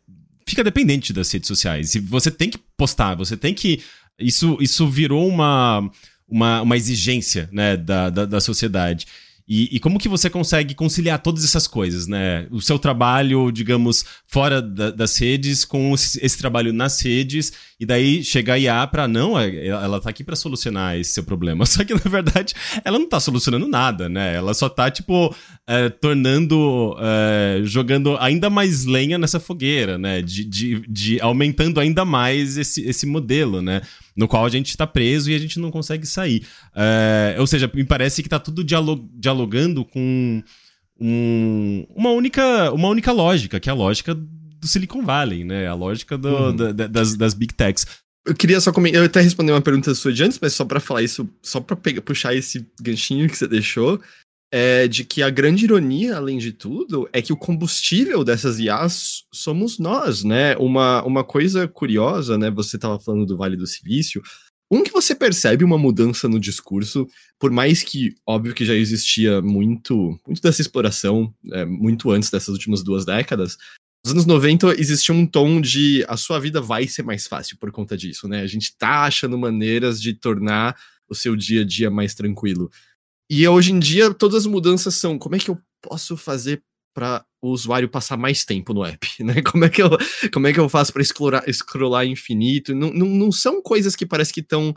fica 0.46 0.64
dependente 0.64 1.14
das 1.14 1.32
redes 1.32 1.48
sociais. 1.48 1.96
E 1.96 2.00
você 2.00 2.30
tem 2.30 2.50
que 2.50 2.60
postar, 2.76 3.16
você 3.16 3.38
tem 3.38 3.54
que. 3.54 3.82
Isso, 4.20 4.58
isso 4.60 4.88
virou 4.88 5.26
uma, 5.28 5.90
uma, 6.28 6.62
uma 6.62 6.76
exigência 6.78 7.50
né, 7.54 7.78
da, 7.78 8.10
da, 8.10 8.26
da 8.26 8.42
sociedade. 8.42 9.08
E, 9.48 9.76
e, 9.76 9.80
como 9.80 10.00
que 10.00 10.08
você 10.08 10.30
consegue 10.30 10.74
conciliar 10.74 11.22
todas 11.22 11.44
essas 11.44 11.68
coisas, 11.68 12.08
né? 12.08 12.48
O 12.52 12.62
seu 12.62 12.80
trabalho, 12.80 13.52
digamos, 13.52 14.06
fora 14.26 14.62
da, 14.62 14.92
das 14.92 15.18
redes, 15.18 15.66
com 15.66 15.94
esse, 15.94 16.24
esse, 16.24 16.38
trabalho 16.38 16.72
nas 16.72 17.02
redes, 17.02 17.52
e 17.80 17.86
daí 17.86 18.24
chegar 18.24 18.54
a 18.54 18.60
IA 18.60 18.88
para 18.88 19.08
não, 19.08 19.38
é, 19.38 19.68
ela 19.68 20.00
tá 20.00 20.10
aqui 20.10 20.24
para 20.24 20.36
solucionar 20.36 20.98
esse 20.98 21.12
seu 21.14 21.24
problema. 21.24 21.66
Só 21.68 21.84
que, 21.84 21.94
na 21.94 22.00
verdade, 22.00 22.54
ela 22.84 22.98
não 22.98 23.08
tá 23.08 23.20
solucionando 23.20 23.68
nada, 23.68 24.08
né? 24.08 24.36
Ela 24.36 24.54
só 24.54 24.70
tá, 24.70 24.90
tipo, 24.90 25.36
é, 25.68 25.90
tornando, 25.90 26.96
é, 27.00 27.62
jogando 27.64 28.18
ainda 28.20 28.50
mais 28.50 28.86
lenha 28.86 29.18
nessa 29.18 29.40
fogueira, 29.40 29.98
né? 29.98 30.22
De, 30.22 30.46
de, 30.46 30.80
de 30.88 31.22
aumentando 31.22 31.80
ainda 31.80 32.06
mais 32.06 32.58
esse, 32.58 32.82
esse 32.88 33.06
modelo, 33.06 33.62
né? 33.62 33.82
No 34.16 34.28
qual 34.28 34.46
a 34.46 34.50
gente 34.50 34.70
está 34.70 34.86
preso 34.86 35.30
e 35.30 35.36
a 35.36 35.40
gente 35.40 35.60
não 35.60 35.72
consegue 35.72 36.06
sair. 36.06 36.46
É, 36.76 37.36
ou 37.40 37.48
seja, 37.48 37.70
me 37.74 37.84
parece 37.84 38.22
que 38.22 38.28
está 38.28 38.40
tudo 38.40 38.64
dialog 38.64 39.08
dialogando 39.14 39.86
com 39.86 40.44
um, 41.00 41.86
uma, 41.96 42.12
única, 42.12 42.72
uma 42.72 42.90
única 42.90 43.12
lógica, 43.12 43.60
que 43.60 43.70
é 43.70 43.72
a 43.72 43.76
lógica 43.76 44.14
do 44.14 44.68
Silicon 44.68 45.04
Valley, 45.04 45.44
né? 45.44 45.68
A 45.68 45.74
lógica 45.74 46.18
do, 46.18 46.30
uhum. 46.30 46.56
da, 46.56 46.88
das, 46.88 47.16
das 47.16 47.34
big 47.34 47.54
techs. 47.54 47.86
Eu 48.24 48.36
queria 48.36 48.62
só 48.62 48.72
comentar, 48.72 49.02
eu 49.02 49.06
até 49.06 49.20
responder 49.20 49.52
uma 49.52 49.62
pergunta 49.62 49.96
sua 49.96 50.14
de 50.14 50.24
antes, 50.24 50.38
mas 50.40 50.54
só 50.54 50.64
para 50.64 50.80
falar 50.80 51.02
isso, 51.02 51.28
só 51.42 51.60
para 51.60 51.76
puxar 51.76 52.36
esse 52.36 52.68
ganchinho 52.80 53.28
que 53.28 53.36
você 53.36 53.48
deixou, 53.48 54.00
é 54.52 54.88
de 54.88 55.06
que 55.06 55.24
a 55.24 55.30
grande 55.30 55.64
ironia, 55.64 56.18
além 56.18 56.38
de 56.38 56.52
tudo, 56.52 57.10
é 57.14 57.22
que 57.22 57.32
o 57.32 57.38
combustível 57.38 58.24
dessas 58.24 58.60
IAs 58.60 59.24
somos 59.34 59.80
nós, 59.80 60.24
né? 60.24 60.58
Uma, 60.58 61.02
uma 61.04 61.24
coisa 61.24 61.68
curiosa, 61.68 62.38
né? 62.38 62.52
Você 62.52 62.76
estava 62.76 63.00
falando 63.00 63.26
do 63.26 63.38
Vale 63.38 63.56
do 63.56 63.66
Silício. 63.66 64.22
Um 64.70 64.84
que 64.84 64.92
você 64.92 65.16
percebe 65.16 65.64
uma 65.64 65.78
mudança 65.78 66.28
no 66.28 66.40
discurso, 66.40 67.08
por 67.40 67.52
mais 67.52 67.84
que, 67.84 68.16
óbvio 68.26 68.54
que 68.54 68.66
já 68.66 68.74
existia 68.74 69.42
muito, 69.42 70.18
muito 70.26 70.42
dessa 70.42 70.62
exploração, 70.62 71.34
é, 71.52 71.66
muito 71.66 72.12
antes 72.12 72.30
dessas 72.30 72.50
últimas 72.50 72.82
duas 72.82 73.06
décadas, 73.06 73.58
nos 74.04 74.14
anos 74.14 74.26
90 74.26 74.80
existia 74.80 75.14
um 75.14 75.28
tom 75.28 75.62
de 75.62 76.04
a 76.08 76.18
sua 76.18 76.40
vida 76.40 76.60
vai 76.60 76.88
ser 76.88 77.04
mais 77.04 77.28
fácil 77.28 77.58
por 77.58 77.72
conta 77.72 77.96
disso, 77.96 78.28
né? 78.28 78.42
A 78.42 78.48
gente 78.48 78.76
tá 78.76 79.04
achando 79.04 79.38
maneiras 79.38 80.02
de 80.02 80.14
tornar 80.14 80.76
o 81.08 81.14
seu 81.14 81.36
dia 81.36 81.62
a 81.62 81.66
dia 81.66 81.92
mais 81.92 82.16
tranquilo. 82.16 82.72
E 83.34 83.48
hoje 83.48 83.72
em 83.72 83.80
dia, 83.80 84.14
todas 84.14 84.40
as 84.40 84.46
mudanças 84.46 84.96
são 84.96 85.18
como 85.18 85.38
é 85.38 85.40
que 85.40 85.50
eu 85.50 85.58
posso 85.82 86.18
fazer 86.18 86.62
para 86.94 87.26
o 87.42 87.48
usuário 87.52 87.88
passar 87.88 88.18
mais 88.18 88.44
tempo 88.44 88.74
no 88.74 88.84
app, 88.84 89.08
né? 89.24 89.42
Como 89.42 89.64
é 89.64 89.70
que 89.70 89.82
eu, 89.82 89.90
como 90.34 90.48
é 90.48 90.54
que 90.54 90.60
eu 90.60 90.68
faço 90.68 90.92
para 90.92 91.02
scrollar, 91.02 91.46
scrollar 91.54 92.06
infinito? 92.06 92.76
Não, 92.76 92.92
não, 92.92 93.08
não 93.08 93.32
são 93.32 93.62
coisas 93.62 93.96
que 93.96 94.06
parece 94.06 94.34
que 94.34 94.42
estão 94.42 94.74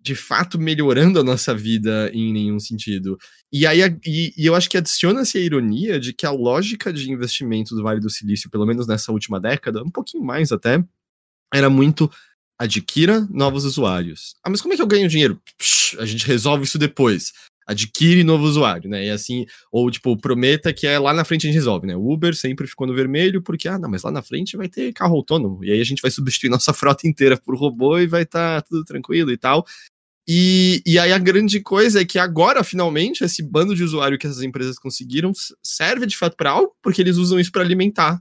de 0.00 0.14
fato 0.14 0.58
melhorando 0.58 1.20
a 1.20 1.22
nossa 1.22 1.54
vida 1.54 2.10
em 2.14 2.32
nenhum 2.32 2.58
sentido. 2.58 3.18
E 3.52 3.66
aí 3.66 3.80
e, 4.06 4.32
e 4.38 4.46
eu 4.46 4.54
acho 4.54 4.70
que 4.70 4.78
adiciona-se 4.78 5.36
a 5.36 5.42
ironia 5.42 6.00
de 6.00 6.14
que 6.14 6.24
a 6.24 6.30
lógica 6.30 6.90
de 6.90 7.12
investimento 7.12 7.74
do 7.76 7.82
Vale 7.82 8.00
do 8.00 8.08
Silício, 8.08 8.48
pelo 8.48 8.64
menos 8.64 8.86
nessa 8.86 9.12
última 9.12 9.38
década, 9.38 9.82
um 9.82 9.90
pouquinho 9.90 10.24
mais 10.24 10.50
até, 10.50 10.82
era 11.52 11.68
muito 11.68 12.10
adquira 12.58 13.28
novos 13.28 13.66
usuários. 13.66 14.34
Ah, 14.42 14.48
mas 14.48 14.62
como 14.62 14.72
é 14.72 14.76
que 14.76 14.82
eu 14.82 14.86
ganho 14.86 15.10
dinheiro? 15.10 15.38
Psh, 15.58 15.98
a 15.98 16.06
gente 16.06 16.26
resolve 16.26 16.64
isso 16.64 16.78
depois 16.78 17.34
adquire 17.66 18.22
novo 18.22 18.44
usuário, 18.44 18.88
né? 18.88 19.06
E 19.06 19.10
assim, 19.10 19.44
ou 19.72 19.90
tipo, 19.90 20.16
prometa 20.16 20.72
que 20.72 20.86
é 20.86 20.98
lá 20.98 21.12
na 21.12 21.24
frente 21.24 21.46
a 21.46 21.50
gente 21.50 21.56
resolve, 21.56 21.86
né? 21.86 21.96
O 21.96 22.12
Uber 22.12 22.34
sempre 22.34 22.66
ficou 22.66 22.86
no 22.86 22.94
vermelho 22.94 23.42
porque, 23.42 23.68
ah, 23.68 23.78
não, 23.78 23.90
mas 23.90 24.02
lá 24.02 24.10
na 24.10 24.22
frente 24.22 24.56
vai 24.56 24.68
ter 24.68 24.92
carro 24.92 25.16
autônomo. 25.16 25.64
E 25.64 25.72
aí 25.72 25.80
a 25.80 25.84
gente 25.84 26.00
vai 26.00 26.10
substituir 26.12 26.48
nossa 26.48 26.72
frota 26.72 27.08
inteira 27.08 27.36
por 27.36 27.56
robô 27.56 27.98
e 27.98 28.06
vai 28.06 28.22
estar 28.22 28.62
tá 28.62 28.66
tudo 28.68 28.84
tranquilo 28.84 29.32
e 29.32 29.36
tal. 29.36 29.64
E, 30.28 30.82
e 30.84 30.98
aí 30.98 31.12
a 31.12 31.18
grande 31.18 31.60
coisa 31.60 32.00
é 32.00 32.04
que 32.04 32.18
agora, 32.18 32.64
finalmente, 32.64 33.22
esse 33.22 33.42
bando 33.42 33.76
de 33.76 33.84
usuário 33.84 34.18
que 34.18 34.26
essas 34.26 34.42
empresas 34.42 34.76
conseguiram 34.76 35.32
serve 35.62 36.04
de 36.04 36.16
fato 36.16 36.36
para 36.36 36.50
algo, 36.50 36.74
porque 36.82 37.00
eles 37.00 37.16
usam 37.16 37.38
isso 37.38 37.52
para 37.52 37.62
alimentar 37.62 38.20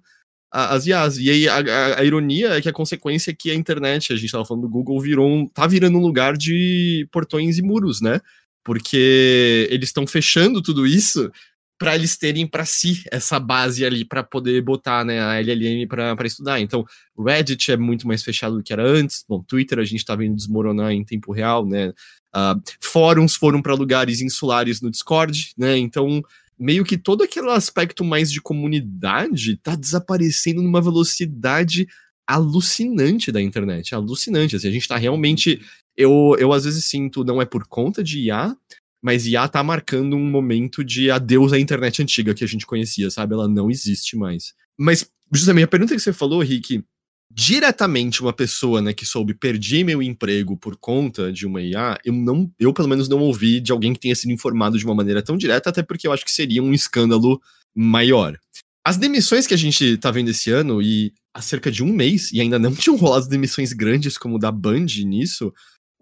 as 0.52 0.86
IAs. 0.86 1.18
E 1.18 1.30
aí 1.30 1.50
a, 1.50 1.58
a, 1.58 2.00
a, 2.00 2.04
ironia 2.04 2.50
é 2.50 2.62
que 2.62 2.70
a 2.70 2.74
consequência 2.74 3.32
é 3.32 3.34
que 3.34 3.50
a 3.50 3.56
internet, 3.56 4.14
a 4.14 4.16
gente 4.16 4.26
estava 4.26 4.46
falando 4.46 4.64
do 4.64 4.70
Google, 4.70 5.00
virou 5.02 5.28
um, 5.28 5.48
tá 5.48 5.66
virando 5.68 5.98
um 5.98 6.02
lugar 6.02 6.38
de 6.38 7.08
portões 7.12 7.58
e 7.58 7.62
muros, 7.62 8.02
né? 8.02 8.22
Porque 8.66 9.68
eles 9.70 9.90
estão 9.90 10.08
fechando 10.08 10.62
tudo 10.62 10.88
isso 10.88 11.32
para 11.78 11.94
eles 11.94 12.18
terem 12.18 12.48
para 12.48 12.66
si 12.66 13.04
essa 13.12 13.40
base 13.40 13.86
ali 13.86 14.04
para 14.04 14.24
poder 14.24 14.62
botar 14.62 15.06
né, 15.06 15.22
a 15.22 15.40
LLM 15.40 15.86
para 15.88 16.26
estudar. 16.26 16.60
Então, 16.60 16.84
o 17.16 17.24
Reddit 17.24 17.72
é 17.72 17.78
muito 17.78 18.08
mais 18.08 18.24
fechado 18.24 18.58
do 18.58 18.64
que 18.64 18.74
era 18.74 18.84
antes. 18.84 19.24
Bom, 19.28 19.44
Twitter 19.44 19.78
a 19.78 19.84
gente 19.84 20.00
está 20.00 20.16
vendo 20.16 20.36
desmoronar 20.36 20.92
em 20.92 21.04
tempo 21.04 21.32
real, 21.32 21.66
né? 21.66 21.90
Uh, 22.36 22.60
fóruns 22.82 23.36
foram 23.36 23.62
para 23.62 23.74
lugares 23.74 24.20
insulares 24.22 24.82
no 24.82 24.90
Discord, 24.90 25.54
né? 25.58 25.78
Então, 25.78 26.22
meio 26.58 26.84
que 26.84 26.98
todo 26.98 27.24
aquele 27.24 27.50
aspecto 27.52 28.04
mais 28.04 28.32
de 28.32 28.42
comunidade 28.42 29.54
está 29.54 29.76
desaparecendo 29.76 30.62
numa 30.62 30.82
velocidade 30.82 31.88
alucinante 32.26 33.32
da 33.32 33.42
internet, 33.42 33.94
alucinante. 33.94 34.56
Assim, 34.56 34.70
a 34.70 34.72
gente 34.72 34.82
está 34.82 34.98
realmente 34.98 35.62
eu, 35.98 36.36
eu 36.40 36.52
às 36.52 36.66
vezes 36.66 36.86
sinto, 36.86 37.24
não 37.24 37.42
é 37.42 37.46
por 37.46 37.68
conta 37.68 38.04
de 38.04 38.20
IA, 38.26 38.56
mas 39.02 39.26
IA 39.26 39.48
tá 39.48 39.64
marcando 39.64 40.16
um 40.16 40.26
momento 40.26 40.84
de 40.84 41.12
adeus 41.12 41.54
à 41.54 41.60
internet 41.60 42.02
antiga 42.02 42.34
que 42.34 42.44
a 42.44 42.48
gente 42.48 42.66
conhecia, 42.66 43.10
sabe? 43.12 43.34
Ela 43.34 43.48
não 43.48 43.70
existe 43.70 44.18
mais. 44.18 44.54
Mas, 44.78 45.10
justamente, 45.32 45.66
a 45.66 45.68
pergunta 45.68 45.94
que 45.94 46.02
você 46.02 46.12
falou, 46.12 46.42
Rick, 46.42 46.84
diretamente 47.32 48.22
uma 48.22 48.34
pessoa, 48.34 48.82
né, 48.82 48.94
que 48.94 49.06
soube 49.06 49.34
perdi 49.34 49.84
meu 49.84 50.02
emprego 50.02 50.58
por 50.58 50.78
conta 50.78 51.32
de 51.32 51.46
uma 51.46 51.62
IA, 51.62 51.98
eu 52.04 52.14
não, 52.14 52.52
eu 52.60 52.74
pelo 52.74 52.88
menos 52.88 53.10
não 53.10 53.20
ouvi 53.20 53.60
de 53.60 53.72
alguém 53.72 53.94
que 53.94 54.00
tenha 54.00 54.16
sido 54.16 54.32
informado 54.32 54.78
de 54.78 54.86
uma 54.86 54.96
maneira 54.96 55.22
tão 55.22 55.38
direta, 55.38 55.70
até 55.70 55.84
porque 55.84 56.08
eu 56.08 56.12
acho 56.12 56.26
que 56.26 56.32
seria 56.32 56.64
um 56.64 56.74
escândalo 56.74 57.42
maior. 57.76 58.38
As 58.86 58.98
demissões 58.98 59.48
que 59.48 59.54
a 59.54 59.58
gente 59.58 59.98
tá 59.98 60.12
vendo 60.12 60.30
esse 60.30 60.52
ano, 60.52 60.82
e 60.82 61.12
há 61.34 61.42
cerca 61.42 61.72
de 61.72 61.84
um 61.84 61.92
mês, 61.92 62.32
e 62.32 62.40
ainda 62.40 62.58
não 62.58 62.74
tinham 62.76 62.96
rolado 62.96 63.28
demissões 63.28 63.74
grandes 63.74 64.18
como 64.18 64.40
da 64.40 64.52
Band 64.52 64.86
nisso, 65.06 65.54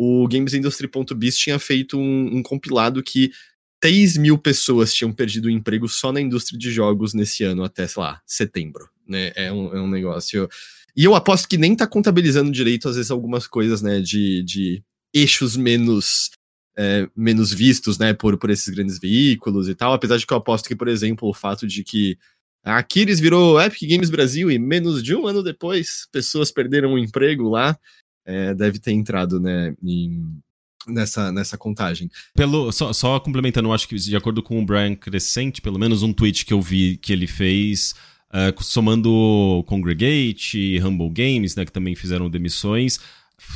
o 0.04 0.28
Games 0.28 0.54
Industry.biz 0.54 1.38
tinha 1.38 1.58
feito 1.58 1.98
um, 1.98 2.38
um, 2.38 2.44
compilado 2.44 3.02
que 3.02 3.32
3 3.80 4.18
mil 4.18 4.38
pessoas 4.38 4.94
tinham 4.94 5.12
perdido 5.12 5.46
o 5.46 5.50
emprego 5.50 5.88
só 5.88 6.12
na 6.12 6.22
indústria 6.22 6.58
de 6.58 6.72
jogos 6.72 7.14
nesse 7.14 7.44
ano, 7.44 7.64
até, 7.64 7.88
sei 7.88 8.02
lá, 8.02 8.22
setembro, 8.26 8.90
né? 9.08 9.32
É 9.36 9.52
um, 9.52 9.76
é 9.76 9.82
um 9.82 9.90
negócio. 9.90 10.50
E 10.96 11.04
eu 11.04 11.16
aposto 11.16 11.48
que 11.48 11.58
nem 11.58 11.76
tá 11.76 11.88
contabilizando 11.88 12.52
direito, 12.52 12.88
às 12.88 12.96
vezes, 12.96 13.12
algumas 13.12 13.48
coisas, 13.48 13.82
né, 13.82 14.00
de, 14.00 14.44
de 14.44 14.84
eixos 15.14 15.56
menos. 15.56 16.32
É, 16.76 17.08
menos 17.16 17.54
vistos, 17.54 18.00
né, 18.00 18.16
por, 18.16 18.36
por 18.36 18.50
esses 18.50 18.68
grandes 18.74 18.98
veículos 18.98 19.70
e 19.70 19.76
tal, 19.76 19.94
apesar 19.94 20.18
de 20.18 20.26
que 20.26 20.34
eu 20.34 20.38
aposto 20.38 20.68
que, 20.68 20.76
por 20.76 20.88
exemplo, 20.88 21.30
o 21.30 21.34
fato 21.34 21.68
de 21.68 21.84
que 21.84 22.18
a 22.66 22.80
Aquiles 22.80 23.20
virou 23.20 23.62
Epic 23.62 23.88
Games 23.88 24.10
Brasil 24.10 24.50
e 24.50 24.58
menos 24.58 25.04
de 25.04 25.14
um 25.14 25.28
ano 25.28 25.44
depois 25.44 26.08
pessoas 26.12 26.50
perderam 26.50 26.94
o 26.94 26.98
emprego 26.98 27.48
lá 27.48 27.78
é, 28.26 28.54
deve 28.54 28.80
ter 28.80 28.92
entrado, 28.92 29.40
né, 29.40 29.76
em, 29.84 30.38
nessa, 30.88 31.32
nessa 31.32 31.58
contagem. 31.58 32.10
Pelo, 32.36 32.72
só, 32.72 32.94
só 32.94 33.20
complementando, 33.20 33.72
acho 33.72 33.88
que 33.88 33.96
de 33.96 34.16
acordo 34.16 34.42
com 34.42 34.62
o 34.62 34.66
Brian 34.66 34.96
Crescente, 34.96 35.62
pelo 35.62 35.80
menos 35.80 36.04
um 36.04 36.14
tweet 36.14 36.46
que 36.46 36.54
eu 36.54 36.62
vi 36.62 36.98
que 36.98 37.14
ele 37.14 37.28
fez, 37.28 37.94
uh, 38.30 38.64
somando 38.64 39.64
Congregate 39.68 40.80
Humble 40.84 41.10
Games, 41.10 41.56
né, 41.56 41.66
que 41.66 41.72
também 41.72 41.96
fizeram 41.96 42.30
demissões, 42.30 43.00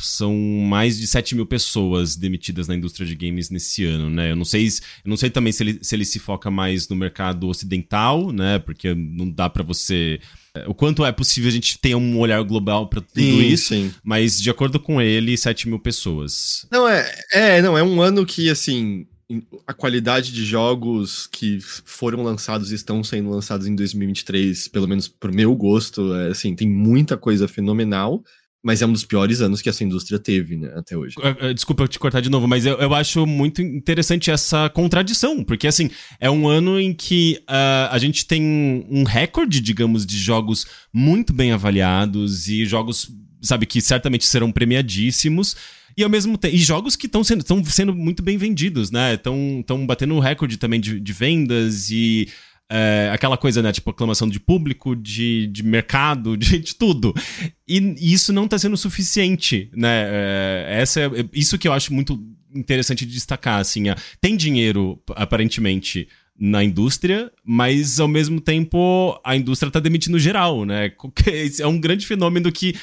são 0.02 0.36
mais 0.36 0.98
de 0.98 1.08
7 1.08 1.36
mil 1.36 1.46
pessoas 1.46 2.16
demitidas 2.16 2.68
na 2.68 2.76
indústria 2.76 3.08
de 3.08 3.16
games 3.16 3.50
nesse 3.50 3.86
ano, 3.86 4.10
né? 4.10 4.32
Eu 4.32 4.36
não 4.36 4.44
sei, 4.44 4.68
eu 4.68 5.10
não 5.10 5.16
sei 5.16 5.30
também 5.30 5.54
se 5.54 5.64
ele, 5.64 5.80
se 5.82 5.96
ele 5.96 6.04
se 6.04 6.20
foca 6.20 6.52
mais 6.52 6.90
no 6.90 6.96
mercado 6.96 7.48
ocidental, 7.48 8.32
né? 8.32 8.60
Porque 8.60 8.94
não 8.94 9.30
dá 9.30 9.50
para 9.50 9.64
você 9.64 10.20
o 10.68 10.74
quanto 10.74 11.06
é 11.06 11.12
possível 11.12 11.50
a 11.50 11.54
gente 11.54 11.78
ter 11.80 11.96
um 11.96 12.18
olhar 12.20 12.42
global 12.44 12.88
para 12.88 13.02
tudo 13.02 13.22
sim, 13.22 13.40
isso, 13.42 13.70
sim. 13.70 13.94
mas 14.04 14.40
de 14.42 14.50
acordo 14.50 14.80
com 14.80 15.02
ele, 15.02 15.38
7 15.38 15.68
mil 15.68 15.80
pessoas. 15.80 16.66
Não, 16.72 16.88
é, 16.88 17.10
é, 17.32 17.62
não, 17.62 17.78
é 17.78 17.84
um 17.84 18.02
ano 18.02 18.26
que, 18.26 18.50
assim, 18.50 19.06
a 19.66 19.74
qualidade 19.74 20.32
de 20.32 20.46
jogos 20.46 21.28
que 21.28 21.60
foram 21.62 22.24
lançados 22.24 22.72
e 22.72 22.76
estão 22.76 23.04
sendo 23.04 23.30
lançados 23.30 23.68
em 23.68 23.76
2023, 23.76 24.68
pelo 24.70 24.88
menos 24.88 25.08
pro 25.08 25.34
meu 25.34 25.54
gosto, 25.56 26.14
é, 26.16 26.30
assim, 26.30 26.56
tem 26.56 26.68
muita 26.68 27.18
coisa 27.18 27.48
fenomenal 27.48 28.24
mas 28.64 28.82
é 28.82 28.86
um 28.86 28.92
dos 28.92 29.06
piores 29.06 29.42
anos 29.42 29.62
que 29.62 29.70
essa 29.70 29.84
indústria 29.84 30.20
teve, 30.20 30.58
né, 30.58 30.72
até 30.76 30.98
hoje. 30.98 31.16
É, 31.22 31.50
é, 31.50 31.54
desculpa 31.54 31.84
eu 31.84 31.88
te 31.88 32.00
cortar 32.00 32.22
de 32.22 32.30
novo, 32.30 32.48
mas 32.48 32.66
eu, 32.66 32.78
eu 32.78 32.94
acho 32.94 33.26
muito 33.26 33.62
interessante 33.62 34.32
essa 34.32 34.70
contradição, 34.70 35.44
porque 35.44 35.68
assim, 35.68 35.90
é 36.20 36.30
um 36.30 36.48
ano 36.48 36.80
em 36.80 36.94
que 36.94 37.40
uh, 37.50 37.92
a 37.92 37.98
gente 37.98 38.26
tem 38.26 38.86
um 38.90 39.04
recorde, 39.04 39.62
digamos, 39.62 40.06
de 40.06 40.18
jogos 40.18 40.66
muito 40.94 41.34
bem 41.34 41.52
avaliados 41.52 42.48
e 42.48 42.66
jogos, 42.66 43.10
sabe, 43.42 43.66
que 43.66 43.80
certamente 43.80 44.26
serão 44.26 44.52
premiadíssimos. 44.52 45.56
E 45.98 46.04
ao 46.04 46.10
mesmo 46.12 46.38
tempo. 46.38 46.56
E 46.56 46.60
jogos 46.60 46.96
que 46.96 47.08
estão 47.08 47.24
sendo, 47.24 47.44
sendo 47.66 47.96
muito 47.96 48.22
bem 48.22 48.38
vendidos, 48.38 48.92
né? 48.92 49.16
Estão 49.16 49.84
batendo 49.88 50.20
recorde 50.20 50.58
também 50.58 50.80
de, 50.80 51.00
de 51.00 51.14
vendas 51.14 51.90
e. 51.90 52.30
É, 52.70 53.10
aquela 53.14 53.38
coisa, 53.38 53.62
né? 53.62 53.72
Tipo, 53.72 53.92
aclamação 53.92 54.28
de 54.28 54.40
público, 54.40 54.96
de, 54.96 55.48
de 55.48 55.64
mercado, 55.64 56.36
de, 56.38 56.60
de 56.60 56.76
tudo. 56.76 57.14
E, 57.68 57.78
e, 57.78 58.14
isso 58.14 58.34
não 58.34 58.46
está 58.46 58.58
sendo 58.58 58.76
suficiente, 58.76 59.70
né? 59.74 60.06
É, 60.10 60.68
essa 60.82 61.02
é, 61.02 61.10
isso 61.34 61.58
que 61.58 61.68
eu 61.68 61.74
acho 61.74 61.94
muito 61.94 62.22
interessante 62.54 63.06
de 63.06 63.14
destacar, 63.14 63.60
assim. 63.60 63.84
tem 64.20 64.36
dinheiro, 64.36 65.02
aparentemente, 65.16 66.08
na 66.40 66.64
indústria, 66.64 67.32
mas 67.44 68.00
ao 68.00 68.08
mesmo 68.08 68.40
tempo 68.40 69.20
a 69.24 69.36
indústria 69.36 69.70
está 69.70 69.80
demitindo 69.80 70.20
geral, 70.20 70.66
né? 70.66 70.92
É 71.60 71.68
um 71.68 71.80
grande 71.80 72.06
fenômeno 72.06 72.52
que 72.52 72.76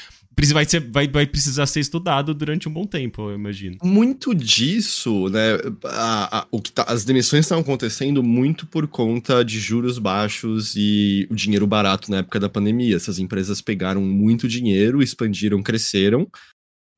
vai, 0.53 0.65
ser, 0.65 0.81
vai, 0.81 1.09
vai 1.09 1.27
precisar 1.27 1.67
ser 1.67 1.81
estudado 1.81 2.35
durante 2.35 2.69
um 2.69 2.73
bom 2.73 2.87
tempo, 2.87 3.31
eu 3.31 3.35
imagino. 3.35 3.79
Muito 3.83 4.35
disso, 4.35 5.29
né? 5.29 5.55
A, 5.85 6.39
a, 6.39 6.47
o 6.51 6.61
que 6.61 6.73
tá, 6.73 6.85
as 6.85 7.05
demissões 7.05 7.45
estão 7.45 7.61
acontecendo 7.61 8.23
muito 8.23 8.67
por 8.67 8.87
conta 8.87 9.45
de 9.45 9.59
juros 9.59 9.99
baixos 9.99 10.75
e 10.77 11.27
o 11.31 11.35
dinheiro 11.35 11.67
barato 11.67 12.11
na 12.11 12.19
época 12.19 12.41
da 12.41 12.49
pandemia. 12.49 12.97
Essas 12.97 13.19
empresas 13.19 13.61
pegaram 13.61 14.01
muito 14.01 14.49
dinheiro, 14.49 15.03
expandiram, 15.03 15.63
cresceram. 15.63 16.29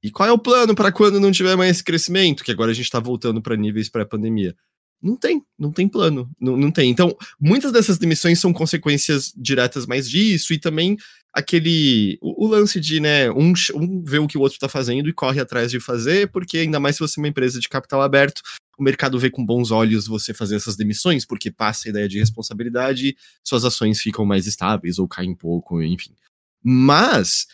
E 0.03 0.11
qual 0.11 0.29
é 0.29 0.33
o 0.33 0.39
plano 0.39 0.75
para 0.75 0.93
quando 0.93 1.19
não 1.19 1.33
tiver 1.33 1.57
mais 1.57 1.83
crescimento? 1.83 2.45
Que 2.45 2.53
agora 2.53 2.71
a 2.71 2.75
gente 2.75 2.85
está 2.85 3.01
voltando 3.01 3.43
para 3.43 3.57
níveis 3.57 3.89
pré-pandemia. 3.89 4.55
Não 5.03 5.17
tem, 5.17 5.43
não 5.59 5.71
tem 5.71 5.89
plano, 5.89 6.29
não, 6.41 6.57
não 6.57 6.71
tem. 6.71 6.91
Então, 6.91 7.15
muitas 7.41 7.71
dessas 7.71 7.99
demissões 7.99 8.41
são 8.41 8.53
consequências 8.53 9.33
diretas 9.37 9.87
mais 9.87 10.09
disso, 10.09 10.53
e 10.53 10.59
também 10.59 10.97
aquele. 11.33 12.19
O, 12.21 12.47
o 12.47 12.49
lance 12.49 12.81
de, 12.81 12.99
né, 12.99 13.31
um, 13.31 13.53
um 13.75 14.03
vê 14.03 14.19
o 14.19 14.27
que 14.27 14.39
o 14.39 14.41
outro 14.41 14.59
tá 14.59 14.69
fazendo 14.69 15.09
e 15.09 15.13
corre 15.13 15.41
atrás 15.41 15.71
de 15.71 15.79
fazer, 15.79 16.31
porque 16.33 16.59
ainda 16.59 16.81
mais 16.81 16.97
se 16.97 17.01
você 17.01 17.21
é 17.21 17.23
uma 17.23 17.29
empresa 17.29 17.61
de 17.61 17.69
capital 17.69 18.01
aberto, 18.01 18.41
o 18.79 18.83
mercado 18.83 19.19
vê 19.19 19.31
com 19.31 19.45
bons 19.45 19.71
olhos 19.71 20.07
você 20.07 20.33
fazer 20.33 20.57
essas 20.57 20.77
demissões, 20.77 21.27
porque 21.27 21.51
passa 21.51 21.89
a 21.89 21.91
ideia 21.91 22.09
de 22.09 22.19
responsabilidade, 22.19 23.17
suas 23.45 23.65
ações 23.65 24.01
ficam 24.01 24.25
mais 24.25 24.47
estáveis 24.47 24.99
ou 24.99 25.07
caem 25.07 25.35
pouco, 25.35 25.83
enfim. 25.83 26.15
Mas 26.63 27.47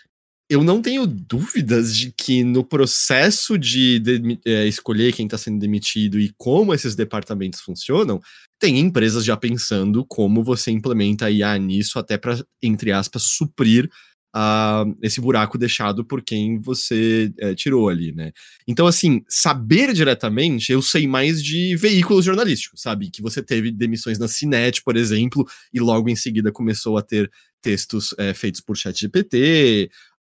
eu 0.52 0.62
não 0.62 0.82
tenho 0.82 1.06
dúvidas 1.06 1.96
de 1.96 2.12
que 2.12 2.44
no 2.44 2.62
processo 2.62 3.56
de, 3.56 3.98
de 3.98 4.38
é, 4.44 4.66
escolher 4.66 5.14
quem 5.14 5.24
está 5.24 5.38
sendo 5.38 5.58
demitido 5.58 6.20
e 6.20 6.30
como 6.36 6.74
esses 6.74 6.94
departamentos 6.94 7.60
funcionam, 7.60 8.20
tem 8.60 8.78
empresas 8.78 9.24
já 9.24 9.34
pensando 9.34 10.04
como 10.04 10.44
você 10.44 10.70
implementa 10.70 11.30
IA 11.30 11.56
nisso, 11.56 11.98
até 11.98 12.18
para, 12.18 12.38
entre 12.62 12.92
aspas, 12.92 13.22
suprir 13.22 13.88
uh, 14.36 14.94
esse 15.00 15.22
buraco 15.22 15.56
deixado 15.56 16.04
por 16.04 16.22
quem 16.22 16.60
você 16.60 17.32
é, 17.38 17.54
tirou 17.54 17.88
ali, 17.88 18.12
né? 18.12 18.30
Então, 18.68 18.86
assim, 18.86 19.22
saber 19.28 19.94
diretamente, 19.94 20.70
eu 20.70 20.82
sei 20.82 21.06
mais 21.06 21.42
de 21.42 21.74
veículos 21.76 22.26
jornalísticos, 22.26 22.82
sabe? 22.82 23.10
Que 23.10 23.22
você 23.22 23.42
teve 23.42 23.70
demissões 23.70 24.18
na 24.18 24.28
Cinet, 24.28 24.82
por 24.82 24.98
exemplo, 24.98 25.46
e 25.72 25.80
logo 25.80 26.10
em 26.10 26.16
seguida 26.16 26.52
começou 26.52 26.98
a 26.98 27.02
ter 27.02 27.30
textos 27.62 28.12
é, 28.18 28.34
feitos 28.34 28.60
por 28.60 28.76
ChatGPT, 28.76 29.90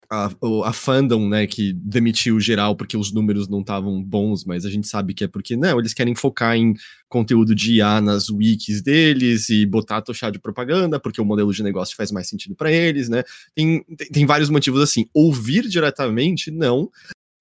a, 0.10 0.30
a 0.64 0.74
fandom, 0.74 1.28
né, 1.28 1.46
que 1.46 1.74
demitiu 1.74 2.40
geral 2.40 2.76
porque 2.76 2.96
os 2.96 3.12
números 3.12 3.48
não 3.48 3.60
estavam 3.60 4.02
bons, 4.02 4.46
mas 4.46 4.66
a 4.66 4.70
gente 4.70 4.88
sabe 4.88 5.14
que 5.14 5.26
é 5.26 5.28
porque, 5.28 5.58
não, 5.58 5.80
eles 5.80 5.94
querem 5.94 6.16
focar 6.16 6.56
em 6.56 6.76
conteúdo 7.10 7.54
de 7.54 7.76
IA 7.76 8.00
nas 8.00 8.30
wikis 8.30 8.82
deles 8.82 9.50
e 9.50 9.66
botar 9.66 10.02
tochar 10.02 10.32
de 10.32 10.40
propaganda, 10.40 11.00
porque 11.00 11.20
o 11.20 11.26
modelo 11.26 11.54
de 11.54 11.62
negócio 11.62 11.96
faz 11.96 12.12
mais 12.12 12.28
sentido 12.28 12.56
para 12.56 12.72
eles, 12.72 13.10
né? 13.10 13.24
Tem, 13.54 13.84
tem, 13.84 14.10
tem, 14.10 14.26
vários 14.26 14.50
motivos 14.50 14.82
assim. 14.82 15.08
Ouvir 15.14 15.68
diretamente, 15.68 16.52
não. 16.52 16.90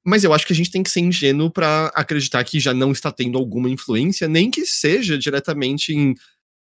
Mas 0.05 0.25
eu 0.25 0.33
acho 0.33 0.47
que 0.47 0.53
a 0.53 0.57
gente 0.57 0.71
tem 0.71 0.83
que 0.83 0.91
ser 0.91 1.01
ingênuo 1.01 1.51
para 1.51 1.87
acreditar 1.95 2.43
que 2.45 2.61
já 2.61 2.73
não 2.73 2.93
está 2.93 3.11
tendo 3.11 3.39
alguma 3.39 3.69
influência, 3.69 4.29
nem 4.29 4.51
que 4.51 4.65
seja 4.65 5.19
diretamente 5.19 5.93
em 5.93 6.15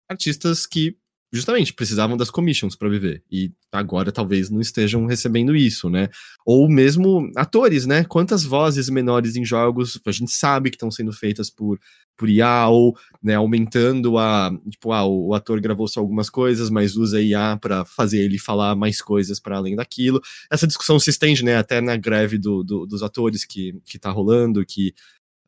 artistas 0.08 0.66
que 0.66 0.96
justamente 1.32 1.74
precisavam 1.74 2.16
das 2.16 2.30
commissions 2.30 2.74
para 2.74 2.88
viver 2.88 3.22
e 3.30 3.52
agora 3.70 4.10
talvez 4.10 4.48
não 4.48 4.60
estejam 4.60 5.04
recebendo 5.06 5.54
isso, 5.54 5.90
né? 5.90 6.08
Ou 6.44 6.68
mesmo 6.68 7.30
atores, 7.36 7.84
né? 7.84 8.04
Quantas 8.04 8.44
vozes 8.44 8.88
menores 8.88 9.36
em 9.36 9.44
jogos 9.44 10.00
a 10.06 10.10
gente 10.10 10.32
sabe 10.32 10.70
que 10.70 10.76
estão 10.76 10.90
sendo 10.90 11.12
feitas 11.12 11.50
por 11.50 11.78
por 12.16 12.28
IA 12.28 12.66
ou 12.66 12.98
né, 13.22 13.36
aumentando 13.36 14.18
a 14.18 14.50
tipo 14.68 14.92
ah, 14.92 15.06
o, 15.06 15.34
ator 15.34 15.60
gravou 15.60 15.86
só 15.86 16.00
algumas 16.00 16.28
coisas, 16.28 16.68
mas 16.68 16.96
usa 16.96 17.22
IA 17.22 17.56
para 17.56 17.84
fazer 17.84 18.18
ele 18.18 18.38
falar 18.38 18.74
mais 18.74 19.00
coisas 19.00 19.38
para 19.38 19.56
além 19.56 19.76
daquilo. 19.76 20.20
Essa 20.50 20.66
discussão 20.66 20.98
se 20.98 21.10
estende, 21.10 21.44
né? 21.44 21.56
Até 21.56 21.80
na 21.80 21.96
greve 21.96 22.36
do, 22.36 22.64
do, 22.64 22.86
dos 22.86 23.02
atores 23.02 23.44
que 23.44 23.74
que 23.84 23.98
tá 23.98 24.10
rolando, 24.10 24.64
que 24.66 24.94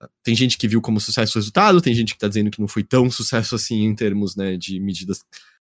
ah, 0.01 0.09
tem 0.23 0.35
gente 0.35 0.57
que 0.57 0.69
viu 0.69 0.81
como 0.81 1.01
sucesso 1.01 1.39
o 1.39 1.41
resultado, 1.41 1.81
tem 1.81 1.95
gente 1.95 2.11
que 2.11 2.17
está 2.17 2.29
dizendo 2.29 2.51
que 2.51 2.61
não 2.61 2.69
foi 2.69 2.85
tão 2.85 3.11
sucesso 3.11 3.55
assim 3.55 3.85
em 3.85 3.95
termos 3.95 4.37
né, 4.37 4.57
de 4.57 4.79
medidas 4.79 5.25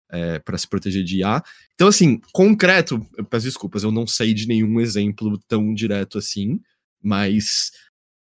é, 0.09 0.39
para 0.39 0.57
se 0.57 0.67
proteger 0.67 1.03
de 1.03 1.19
IA. 1.19 1.43
Então, 1.73 1.87
assim, 1.87 2.19
concreto, 2.31 3.05
eu 3.17 3.25
peço 3.25 3.45
desculpas, 3.45 3.83
eu 3.83 3.91
não 3.91 4.07
sei 4.07 4.33
de 4.33 4.47
nenhum 4.47 4.79
exemplo 4.79 5.39
tão 5.47 5.73
direto 5.73 6.17
assim, 6.17 6.59
mas 7.01 7.71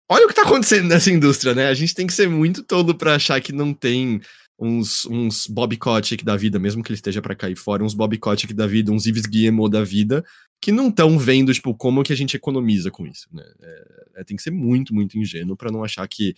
olha 0.09 0.25
o 0.25 0.27
que 0.27 0.33
está 0.33 0.43
acontecendo 0.43 0.87
nessa 0.87 1.11
indústria, 1.11 1.53
né? 1.53 1.67
A 1.67 1.73
gente 1.73 1.93
tem 1.93 2.07
que 2.07 2.13
ser 2.13 2.29
muito 2.29 2.63
todo 2.63 2.95
para 2.95 3.15
achar 3.15 3.39
que 3.41 3.51
não 3.51 3.73
tem 3.73 4.21
uns, 4.59 5.05
uns 5.05 5.47
Bob 5.47 5.77
da 6.23 6.35
vida, 6.35 6.59
mesmo 6.59 6.83
que 6.83 6.89
ele 6.89 6.95
esteja 6.95 7.21
para 7.21 7.35
cair 7.35 7.55
fora, 7.55 7.83
uns 7.83 7.93
Bob 7.93 8.17
Kotick 8.17 8.53
da 8.53 8.67
vida, 8.67 8.91
uns 8.91 9.05
Yves 9.05 9.25
Guillemot 9.25 9.69
da 9.69 9.83
vida, 9.83 10.23
que 10.61 10.71
não 10.71 10.89
estão 10.89 11.17
vendo, 11.17 11.53
tipo, 11.53 11.75
como 11.75 12.03
que 12.03 12.13
a 12.13 12.15
gente 12.15 12.37
economiza 12.37 12.89
com 12.89 13.05
isso, 13.05 13.27
né? 13.33 13.43
É, 13.61 14.05
é, 14.17 14.23
tem 14.23 14.37
que 14.37 14.43
ser 14.43 14.51
muito, 14.51 14.93
muito 14.93 15.17
ingênuo 15.17 15.57
para 15.57 15.71
não 15.71 15.83
achar 15.83 16.07
que 16.07 16.35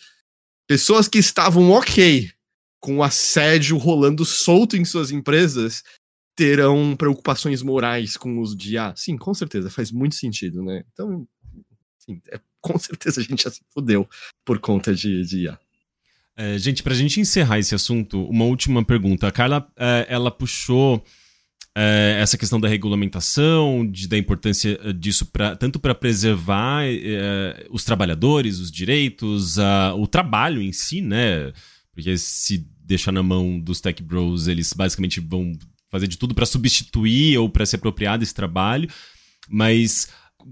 pessoas 0.68 1.08
que 1.08 1.20
estavam 1.20 1.70
ok 1.72 2.32
com 2.86 3.02
assédio 3.02 3.78
rolando 3.78 4.24
solto 4.24 4.78
em 4.78 4.86
suas 4.86 5.10
empresas, 5.10 5.82
terão 6.36 6.96
preocupações 6.96 7.64
morais 7.64 8.16
com 8.16 8.38
o 8.38 8.42
uso 8.42 8.56
de 8.56 8.76
IA? 8.76 8.94
Sim, 8.96 9.18
com 9.18 9.34
certeza, 9.34 9.72
faz 9.72 9.92
muito 9.92 10.14
sentido, 10.14 10.62
né? 10.62 10.84
Então, 10.94 11.28
sim, 11.98 12.22
é, 12.30 12.40
com 12.62 12.78
certeza 12.78 13.22
a 13.22 13.24
gente 13.24 13.42
já 13.42 13.50
se 13.50 13.62
fudeu 13.74 14.08
por 14.46 14.60
conta 14.60 14.94
de, 14.94 15.24
de 15.24 15.46
IA. 15.46 15.60
É, 16.38 16.60
gente, 16.60 16.84
pra 16.84 16.94
gente 16.94 17.20
encerrar 17.20 17.58
esse 17.58 17.74
assunto, 17.74 18.24
uma 18.26 18.46
última 18.46 18.86
pergunta. 18.86 19.28
A 19.28 19.32
Carla, 19.32 19.68
é, 19.76 20.06
ela 20.08 20.30
puxou 20.30 21.04
é, 21.76 22.20
essa 22.22 22.38
questão 22.38 22.60
da 22.60 22.68
regulamentação, 22.68 23.84
de, 23.84 24.08
da 24.08 24.16
importância 24.16 24.80
é, 24.84 24.94
disso 24.94 25.26
pra, 25.26 25.56
tanto 25.56 25.80
para 25.80 25.96
preservar 25.96 26.84
é, 26.86 27.66
os 27.72 27.84
trabalhadores, 27.84 28.60
os 28.60 28.72
direitos, 28.72 29.58
a, 29.58 29.96
o 29.96 30.06
trabalho 30.06 30.62
em 30.62 30.72
si, 30.72 31.02
né? 31.02 31.52
Porque 31.96 32.18
se 32.18 32.68
deixar 32.86 33.12
na 33.12 33.24
mão 33.24 33.60
dos 33.60 33.82
tech 33.82 34.02
bros, 34.04 34.48
eles 34.48 34.72
basicamente 34.74 35.20
vão 35.20 35.58
fazer 35.92 36.08
de 36.08 36.18
tudo 36.18 36.36
para 36.36 36.46
substituir 36.46 37.38
ou 37.38 37.50
para 37.50 37.66
se 37.66 37.76
apropriar 37.76 38.18
desse 38.18 38.34
trabalho. 38.34 38.90
Mas 39.50 40.10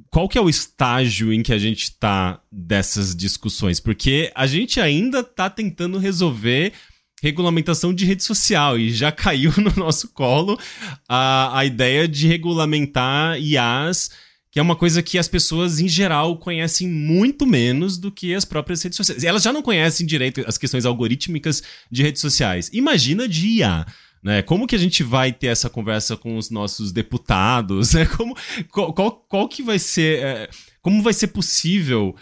qual 0.10 0.28
que 0.28 0.38
é 0.38 0.42
o 0.42 0.50
estágio 0.50 1.32
em 1.32 1.44
que 1.44 1.54
a 1.54 1.58
gente 1.58 1.84
está 1.84 2.42
dessas 2.52 3.16
discussões? 3.16 3.80
Porque 3.80 4.32
a 4.36 4.48
gente 4.48 4.80
ainda 4.80 5.20
está 5.20 5.50
tentando 5.50 5.98
resolver 5.98 6.74
regulamentação 7.22 7.94
de 7.94 8.06
rede 8.06 8.24
social 8.24 8.78
e 8.78 8.92
já 8.92 9.12
caiu 9.14 9.54
no 9.58 9.74
nosso 9.76 10.10
colo 10.10 10.60
a, 11.08 11.58
a 11.58 11.66
ideia 11.66 12.08
de 12.08 12.28
regulamentar 12.28 13.40
IAs 13.40 14.12
que 14.54 14.60
é 14.60 14.62
uma 14.62 14.76
coisa 14.76 15.02
que 15.02 15.18
as 15.18 15.28
pessoas, 15.28 15.80
em 15.80 15.88
geral, 15.88 16.38
conhecem 16.38 16.88
muito 16.88 17.44
menos 17.44 17.98
do 17.98 18.12
que 18.12 18.36
as 18.36 18.46
próprias 18.46 18.84
redes 18.84 18.98
sociais. 18.98 19.24
Elas 19.24 19.42
já 19.42 19.52
não 19.52 19.64
conhecem 19.64 20.06
direito 20.06 20.44
as 20.46 20.60
questões 20.60 20.86
algorítmicas 20.86 21.64
de 21.90 22.04
redes 22.04 22.22
sociais. 22.22 22.70
Imagina 22.72 23.28
de 23.28 23.48
IA. 23.48 23.84
Né? 24.22 24.44
Como 24.44 24.68
que 24.68 24.76
a 24.76 24.80
gente 24.80 25.02
vai 25.02 25.34
ter 25.34 25.48
essa 25.48 25.72
conversa 25.72 26.16
com 26.16 26.38
os 26.38 26.52
nossos 26.52 26.92
deputados? 26.92 27.94
Né? 27.96 28.06
Como, 28.06 28.38
qual, 28.72 28.94
qual, 28.94 29.12
qual 29.28 29.50
que 29.50 29.64
vai 29.64 29.80
ser. 29.80 30.24
É, 30.24 30.50
como 30.84 31.02
vai 31.02 31.14
ser 31.14 31.28
possível 31.28 32.16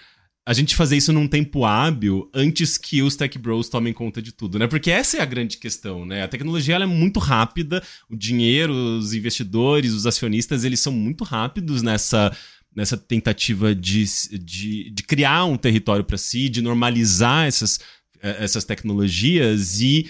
a 0.46 0.54
gente 0.54 0.76
fazer 0.76 0.98
isso 0.98 1.14
num 1.14 1.28
tempo 1.28 1.66
hábil 1.66 2.30
antes 2.34 2.78
que 2.78 3.02
os 3.02 3.16
tech 3.16 3.38
bros 3.38 3.70
tomem 3.70 3.94
conta 3.94 4.22
de 4.22 4.32
tudo, 4.32 4.58
né? 4.58 4.68
Porque 4.68 4.90
essa 4.90 5.18
é 5.18 5.22
a 5.22 5.26
grande 5.26 5.58
questão, 5.58 6.06
né? 6.06 6.24
A 6.24 6.28
tecnologia 6.28 6.76
é 6.76 6.86
muito 6.86 7.20
rápida, 7.20 7.84
o 8.10 8.16
dinheiro, 8.16 8.74
os 8.74 9.14
investidores, 9.14 9.94
os 9.94 10.08
acionistas, 10.08 10.64
eles 10.64 10.80
são 10.80 10.92
muito 10.92 11.24
rápidos 11.24 11.82
nessa 11.84 12.36
nessa 12.74 12.96
tentativa 12.96 13.76
de, 13.76 14.06
de, 14.40 14.90
de 14.92 15.04
criar 15.04 15.44
um 15.44 15.58
território 15.58 16.06
para 16.06 16.18
si, 16.18 16.48
de 16.48 16.62
normalizar 16.62 17.46
essas, 17.46 17.82
é, 18.22 18.44
essas 18.44 18.64
tecnologias 18.64 19.82
e 19.82 20.10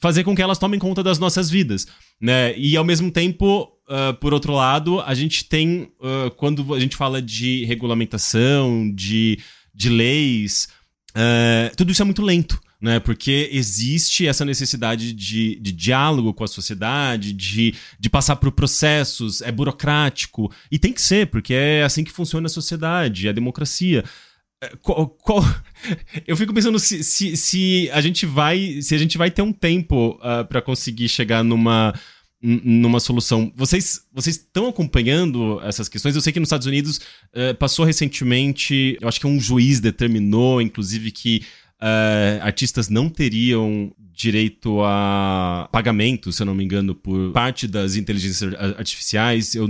fazer 0.00 0.24
com 0.24 0.34
que 0.34 0.40
elas 0.40 0.58
tomem 0.58 0.80
conta 0.80 1.02
das 1.02 1.18
nossas 1.18 1.50
vidas, 1.50 1.86
né? 2.20 2.56
E 2.58 2.76
ao 2.76 2.84
mesmo 2.84 3.10
tempo, 3.10 3.70
uh, 3.88 4.14
por 4.20 4.32
outro 4.32 4.52
lado, 4.54 5.00
a 5.00 5.14
gente 5.14 5.44
tem 5.44 5.92
uh, 6.00 6.30
quando 6.36 6.74
a 6.74 6.80
gente 6.80 6.96
fala 6.96 7.20
de 7.20 7.64
regulamentação, 7.64 8.90
de 8.94 9.38
de 9.78 9.88
leis, 9.88 10.68
uh, 11.10 11.74
tudo 11.76 11.92
isso 11.92 12.02
é 12.02 12.04
muito 12.04 12.22
lento. 12.22 12.60
Né, 12.80 13.00
porque 13.00 13.48
existe 13.50 14.24
essa 14.24 14.44
necessidade 14.44 15.12
de, 15.12 15.56
de 15.56 15.72
diálogo 15.72 16.32
com 16.32 16.44
a 16.44 16.46
sociedade, 16.46 17.32
de, 17.32 17.74
de 17.98 18.08
passar 18.08 18.36
por 18.36 18.52
processos, 18.52 19.42
é 19.42 19.50
burocrático, 19.50 20.48
e 20.70 20.78
tem 20.78 20.92
que 20.92 21.02
ser, 21.02 21.26
porque 21.26 21.54
é 21.54 21.82
assim 21.82 22.04
que 22.04 22.12
funciona 22.12 22.46
a 22.46 22.48
sociedade, 22.48 23.28
a 23.28 23.32
democracia. 23.32 24.04
é, 24.62 24.68
qual, 24.80 25.08
qual... 25.08 25.42
Eu 26.24 26.36
fico 26.36 26.54
pensando 26.54 26.78
se, 26.78 27.02
se, 27.02 27.36
se, 27.36 27.90
a 27.92 28.00
gente 28.00 28.24
vai 28.24 28.80
se 28.80 28.94
a 28.94 28.98
gente 28.98 29.18
vai 29.18 29.28
ter 29.28 29.42
um 29.42 29.52
tempo 29.52 30.10
uh, 30.10 30.18
ah, 30.22 30.44
para 30.44 30.62
conseguir 30.62 31.08
chegar 31.08 31.42
numa 31.42 31.92
numa 32.40 33.00
solução. 33.00 33.52
Vocês 33.54 34.02
vocês 34.12 34.36
estão 34.36 34.68
acompanhando 34.68 35.60
essas 35.62 35.88
questões? 35.88 36.14
Eu 36.14 36.20
sei 36.20 36.32
que 36.32 36.38
nos 36.38 36.48
Estados 36.48 36.66
Unidos 36.66 36.98
uh, 37.34 37.54
passou 37.58 37.84
recentemente, 37.84 38.96
eu 39.00 39.08
acho 39.08 39.20
que 39.20 39.26
um 39.26 39.40
juiz 39.40 39.80
determinou, 39.80 40.62
inclusive, 40.62 41.10
que 41.10 41.44
uh, 41.80 42.42
artistas 42.42 42.88
não 42.88 43.08
teriam 43.08 43.92
direito 44.18 44.82
a 44.82 45.68
pagamento, 45.70 46.32
se 46.32 46.42
eu 46.42 46.46
não 46.46 46.54
me 46.54 46.64
engano, 46.64 46.92
por 46.92 47.30
parte 47.30 47.68
das 47.68 47.94
inteligências 47.94 48.52
artificiais. 48.76 49.54
Eu, 49.54 49.68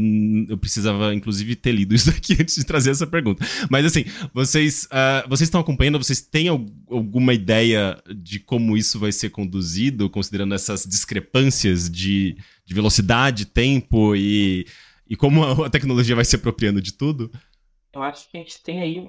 eu 0.49 0.57
precisava, 0.57 1.15
inclusive, 1.15 1.55
ter 1.55 1.73
lido 1.73 1.95
isso 1.95 2.09
aqui 2.17 2.33
antes 2.41 2.55
de 2.55 2.65
trazer 2.65 2.93
essa 2.93 3.07
pergunta. 3.07 3.47
Mas, 3.71 3.85
assim, 3.85 4.07
vocês, 4.33 4.87
uh, 4.87 5.29
vocês 5.29 5.49
estão 5.49 5.61
acompanhando? 5.61 5.99
Vocês 5.99 6.23
têm 6.23 6.49
alguma 6.49 7.35
ideia 7.35 8.03
de 8.17 8.41
como 8.41 8.75
isso 8.75 8.99
vai 8.99 9.13
ser 9.13 9.29
conduzido, 9.29 10.09
considerando 10.09 10.55
essas 10.55 10.85
discrepâncias 10.85 11.91
de, 11.91 12.39
de 12.65 12.75
velocidade, 12.75 13.45
tempo 13.45 14.17
e, 14.17 14.67
e 15.07 15.15
como 15.15 15.63
a 15.63 15.69
tecnologia 15.69 16.17
vai 16.17 16.25
se 16.25 16.37
apropriando 16.37 16.81
de 16.81 16.95
tudo? 16.95 17.31
Eu 17.93 18.03
acho 18.03 18.31
que 18.31 18.39
a 18.39 18.41
gente 18.41 18.63
tem 18.63 18.81
aí 18.81 19.09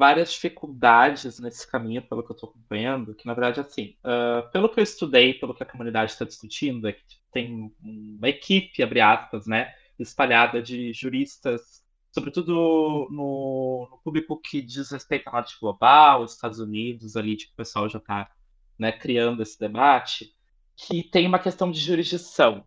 várias 0.00 0.32
dificuldades 0.32 1.38
nesse 1.40 1.70
caminho, 1.70 2.00
pelo 2.00 2.22
que 2.22 2.32
eu 2.32 2.34
estou 2.34 2.48
acompanhando, 2.48 3.14
que 3.14 3.26
na 3.26 3.34
verdade, 3.34 3.60
assim, 3.60 3.98
uh, 4.02 4.50
pelo 4.50 4.70
que 4.70 4.80
eu 4.80 4.82
estudei, 4.82 5.34
pelo 5.34 5.54
que 5.54 5.62
a 5.62 5.66
comunidade 5.66 6.12
está 6.12 6.24
discutindo, 6.24 6.88
é 6.88 6.94
que 6.94 7.02
tem 7.30 7.70
uma 7.82 8.26
equipe, 8.26 8.82
abre 8.82 9.02
aspas, 9.02 9.46
né, 9.46 9.74
espalhada 9.98 10.62
de 10.62 10.90
juristas, 10.94 11.84
sobretudo 12.12 12.54
no, 12.54 13.88
no 13.90 14.00
público 14.02 14.40
que 14.40 14.62
diz 14.62 14.90
respeito 14.90 15.28
à 15.28 15.32
norte 15.32 15.54
global, 15.60 16.22
os 16.22 16.32
Estados 16.32 16.60
Unidos, 16.60 17.14
ali, 17.14 17.36
tipo, 17.36 17.52
o 17.52 17.56
pessoal 17.56 17.86
já 17.86 17.98
está 17.98 18.30
né, 18.78 18.90
criando 18.90 19.42
esse 19.42 19.60
debate, 19.60 20.34
que 20.74 21.02
tem 21.02 21.26
uma 21.26 21.38
questão 21.38 21.70
de 21.70 21.78
jurisdição, 21.78 22.64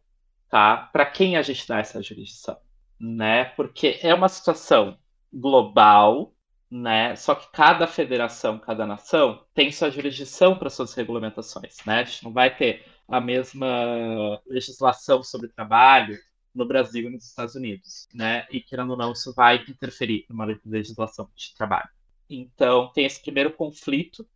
tá? 0.52 0.78
Para 0.94 1.08
quem 1.08 1.36
a 1.36 1.42
gente 1.42 1.68
dá 1.68 1.80
essa 1.80 2.00
jurisdição, 2.00 2.58
né? 3.00 3.46
Porque 3.46 4.00
é 4.04 4.14
uma 4.14 4.30
situação 4.30 5.00
global, 5.34 6.32
né? 6.74 7.16
Só 7.16 7.36
que 7.36 7.52
cada 7.52 7.86
federação, 7.86 8.58
cada 8.58 8.84
nação 8.88 9.46
tem 9.54 9.72
sua 9.72 9.92
jurisdição 9.92 10.58
para 10.58 10.72
suas 10.72 10.92
regulamentações, 10.96 11.78
né? 11.86 12.00
A 12.00 12.04
gente 12.04 12.24
não 12.24 12.34
vai 12.34 12.56
ter 12.56 12.84
a 13.08 13.22
mesma 13.22 14.42
legislação 14.48 15.22
sobre 15.22 15.50
trabalho 15.50 16.18
no 16.54 16.66
Brasil 16.66 17.08
e 17.08 17.12
nos 17.12 17.26
Estados 17.26 17.54
Unidos, 17.54 18.08
né? 18.12 18.48
E 18.50 18.60
querendo 18.60 18.90
ou 18.90 18.98
não, 18.98 19.12
isso 19.12 19.32
vai 19.36 19.58
interferir 19.58 20.26
numa 20.28 20.48
legislação 20.66 21.30
de 21.36 21.54
trabalho. 21.54 21.90
Então, 22.28 22.92
tem 22.92 23.06
esse 23.06 23.22
primeiro 23.22 23.54
conflito, 23.54 24.28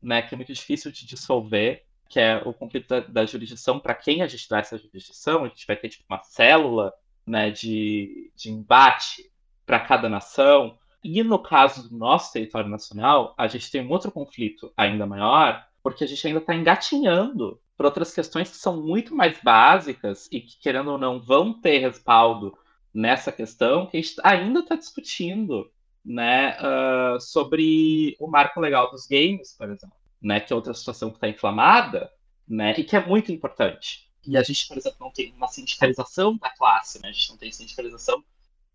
né, 0.00 0.22
que 0.22 0.32
é 0.32 0.36
muito 0.36 0.52
difícil 0.52 0.92
de 0.92 1.04
dissolver, 1.04 1.84
que 2.08 2.20
é 2.20 2.36
o 2.44 2.54
conflito 2.54 2.86
da, 2.86 3.00
da 3.00 3.26
jurisdição 3.26 3.80
para 3.80 3.96
quem 3.96 4.22
a 4.22 4.28
gente 4.28 4.48
dá 4.48 4.60
essa 4.60 4.78
jurisdição. 4.78 5.44
A 5.44 5.48
gente 5.48 5.66
vai 5.66 5.74
ter 5.74 5.88
tipo 5.88 6.04
uma 6.08 6.22
célula, 6.22 6.92
né, 7.26 7.50
de, 7.50 8.30
de 8.36 8.48
embate 8.48 9.28
para 9.66 9.80
cada 9.80 10.08
nação 10.08 10.78
e 11.02 11.22
no 11.22 11.38
caso 11.38 11.88
do 11.88 11.96
nosso 11.96 12.32
território 12.32 12.68
nacional, 12.68 13.34
a 13.36 13.48
gente 13.48 13.70
tem 13.70 13.86
um 13.86 13.90
outro 13.90 14.10
conflito 14.10 14.72
ainda 14.76 15.06
maior, 15.06 15.66
porque 15.82 16.04
a 16.04 16.06
gente 16.06 16.26
ainda 16.26 16.40
está 16.40 16.54
engatinhando 16.54 17.60
por 17.76 17.86
outras 17.86 18.12
questões 18.12 18.50
que 18.50 18.56
são 18.58 18.82
muito 18.82 19.14
mais 19.14 19.40
básicas 19.42 20.28
e 20.30 20.40
que, 20.40 20.58
querendo 20.58 20.90
ou 20.90 20.98
não, 20.98 21.18
vão 21.18 21.58
ter 21.58 21.78
respaldo 21.78 22.56
nessa 22.92 23.32
questão, 23.32 23.86
que 23.86 23.96
a 23.96 24.00
gente 24.02 24.16
ainda 24.22 24.60
está 24.60 24.76
discutindo 24.76 25.70
né, 26.04 26.58
uh, 26.60 27.18
sobre 27.20 28.16
o 28.20 28.26
marco 28.26 28.60
legal 28.60 28.90
dos 28.90 29.06
games, 29.06 29.54
por 29.56 29.70
exemplo, 29.70 29.96
né, 30.20 30.40
que 30.40 30.52
é 30.52 30.56
outra 30.56 30.74
situação 30.74 31.08
que 31.08 31.16
está 31.16 31.28
inflamada 31.28 32.10
né, 32.46 32.74
e 32.76 32.84
que 32.84 32.96
é 32.96 33.06
muito 33.06 33.32
importante. 33.32 34.10
E 34.26 34.36
a 34.36 34.42
gente, 34.42 34.68
por 34.68 34.76
exemplo, 34.76 34.98
não 35.00 35.10
tem 35.10 35.32
uma 35.34 35.48
sindicalização 35.48 36.36
da 36.36 36.50
classe, 36.50 37.00
né, 37.00 37.08
a 37.08 37.12
gente 37.12 37.30
não 37.30 37.38
tem 37.38 37.50
sindicalização 37.50 38.22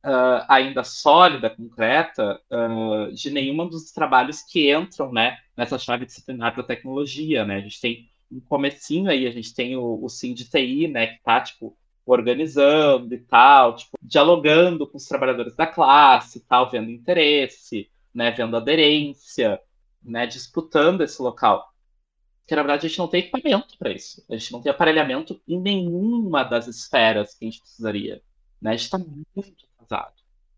uh, 0.06 0.46
ainda 0.48 0.84
sólida, 0.84 1.50
concreta, 1.50 2.40
uh, 2.52 3.12
de 3.12 3.32
nenhum 3.32 3.68
dos 3.68 3.92
trabalhos 3.92 4.44
que 4.44 4.72
entram 4.72 5.12
né, 5.12 5.38
nessa 5.58 5.80
chave 5.80 6.06
disciplinar 6.06 6.56
da 6.56 6.64
tecnologia. 6.64 7.44
Né? 7.44 7.58
A 7.58 7.62
gente 7.62 7.82
tem 7.82 8.10
um 8.32 8.40
comecinho 8.40 9.10
aí, 9.10 9.26
a 9.26 9.32
gente 9.32 9.54
tem 9.54 9.76
o, 9.76 10.04
o 10.04 10.08
SIM 10.08 10.34
de 10.34 10.50
TI, 10.50 10.88
né, 10.88 11.08
que 11.08 11.16
está 11.16 11.42
tipo, 11.42 11.76
organizando 12.06 13.14
e 13.14 13.20
tal, 13.20 13.76
tipo, 13.76 13.98
dialogando 14.02 14.88
com 14.88 14.98
os 14.98 15.06
trabalhadores 15.06 15.56
da 15.56 15.66
classe, 15.66 16.42
tal, 16.42 16.70
vendo 16.70 16.92
interesse, 16.92 17.90
né, 18.14 18.32
vendo 18.32 18.56
aderência, 18.56 19.60
né, 20.04 20.28
disputando 20.28 21.02
esse 21.02 21.22
local. 21.22 21.74
Porque, 22.42 22.56
na 22.56 22.62
verdade, 22.62 22.86
a 22.86 22.90
gente 22.90 23.00
não 23.00 23.08
tem 23.08 23.22
equipamento 23.22 23.76
para 23.80 23.92
isso. 23.92 24.24
A 24.30 24.38
gente 24.38 24.52
não 24.52 24.62
tem 24.62 24.72
aparelhamento 24.72 25.42
em 25.48 25.60
nenhuma 25.60 26.44
das 26.44 26.68
esferas 26.68 27.34
que 27.34 27.44
a 27.44 27.50
gente 27.50 27.60
precisaria. 27.60 28.22
Né? 28.62 28.72
A 28.72 28.76
gente 28.76 28.84
está 28.84 29.00
muito 29.00 29.65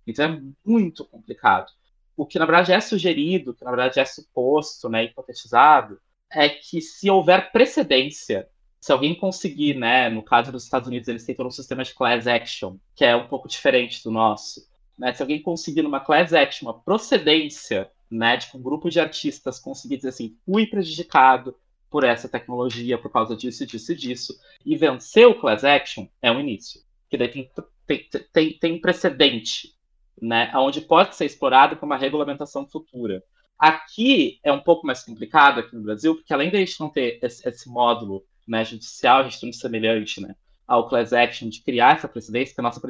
Então 0.06 0.26
é 0.26 0.42
muito 0.66 1.06
complicado. 1.06 1.72
O 2.16 2.26
que 2.26 2.40
na 2.40 2.46
verdade 2.46 2.72
é 2.72 2.80
sugerido, 2.80 3.52
o 3.52 3.54
que 3.54 3.64
na 3.64 3.72
verdade 3.72 4.00
é 4.00 4.06
suposto, 4.06 4.90
né, 4.90 5.04
hipotetizado, 5.04 6.00
é 6.32 6.50
que 6.50 6.82
se 6.82 7.10
houver 7.10 7.52
precedência, 7.52 8.48
se 8.80 8.92
alguém 8.92 9.14
conseguir, 9.14 9.76
né, 9.76 10.10
no 10.10 10.24
caso 10.24 10.52
dos 10.52 10.64
Estados 10.64 10.88
Unidos, 10.88 11.08
eles 11.08 11.26
têm 11.26 11.36
todo 11.36 11.48
um 11.48 11.52
sistema 11.52 11.84
de 11.84 11.94
class 11.94 12.26
action, 12.26 12.78
que 12.96 13.06
é 13.06 13.16
um 13.16 13.28
pouco 13.28 13.48
diferente 13.48 14.04
do 14.04 14.12
nosso, 14.12 14.68
né, 14.98 15.14
se 15.14 15.22
alguém 15.22 15.42
conseguir 15.42 15.84
numa 15.84 16.00
class 16.00 16.34
action 16.34 16.68
uma 16.68 16.80
procedência, 16.80 17.92
né, 18.10 18.38
de 18.38 18.48
um 18.56 18.62
grupo 18.62 18.90
de 18.90 19.00
artistas 19.00 19.60
conseguir 19.60 19.98
dizer 19.98 20.10
assim, 20.10 20.36
fui 20.46 20.66
prejudicado 20.66 21.56
por 21.90 22.04
essa 22.04 22.28
tecnologia 22.28 22.98
por 22.98 23.12
causa 23.12 23.36
disso, 23.36 23.66
disso 23.66 23.92
e 23.92 23.96
disso, 23.96 24.40
e 24.66 24.76
vencer 24.76 25.28
o 25.28 25.40
class 25.40 25.64
action, 25.64 26.08
é 26.22 26.32
um 26.32 26.40
início. 26.40 26.82
Que 27.10 27.18
daí 27.18 27.30
tem 27.30 27.50
tem, 27.88 28.08
tem, 28.34 28.60
tem 28.60 28.82
precedente, 28.82 29.74
né, 30.22 30.52
onde 30.56 30.82
pode 30.82 31.16
ser 31.16 31.26
explorado 31.26 31.78
com 31.78 31.86
uma 31.86 31.98
regulamentação 31.98 32.68
futura. 32.68 33.24
Aqui 33.58 34.40
é 34.44 34.52
um 34.52 34.60
pouco 34.60 34.86
mais 34.86 35.04
complicado 35.04 35.60
aqui 35.60 35.76
no 35.76 35.82
Brasil, 35.82 36.16
porque 36.16 36.34
além 36.34 36.52
de 36.52 36.58
a 36.58 36.60
gente 36.60 36.80
não 36.80 36.90
ter 36.90 37.18
esse, 37.24 37.48
esse 37.48 37.70
módulo 37.70 38.24
né, 38.48 38.64
judicial, 38.64 39.20
a 39.20 39.24
gente 39.24 39.40
tem 39.40 39.50
um 39.50 39.54
semelhante 39.54 40.22
né, 40.22 40.36
ao 40.68 40.88
class 40.88 41.14
action 41.14 41.50
de 41.50 41.62
criar 41.62 41.96
essa 41.96 42.08
precedência, 42.08 42.54
que 42.54 42.62
a 42.62 42.64
nossa 42.64 42.82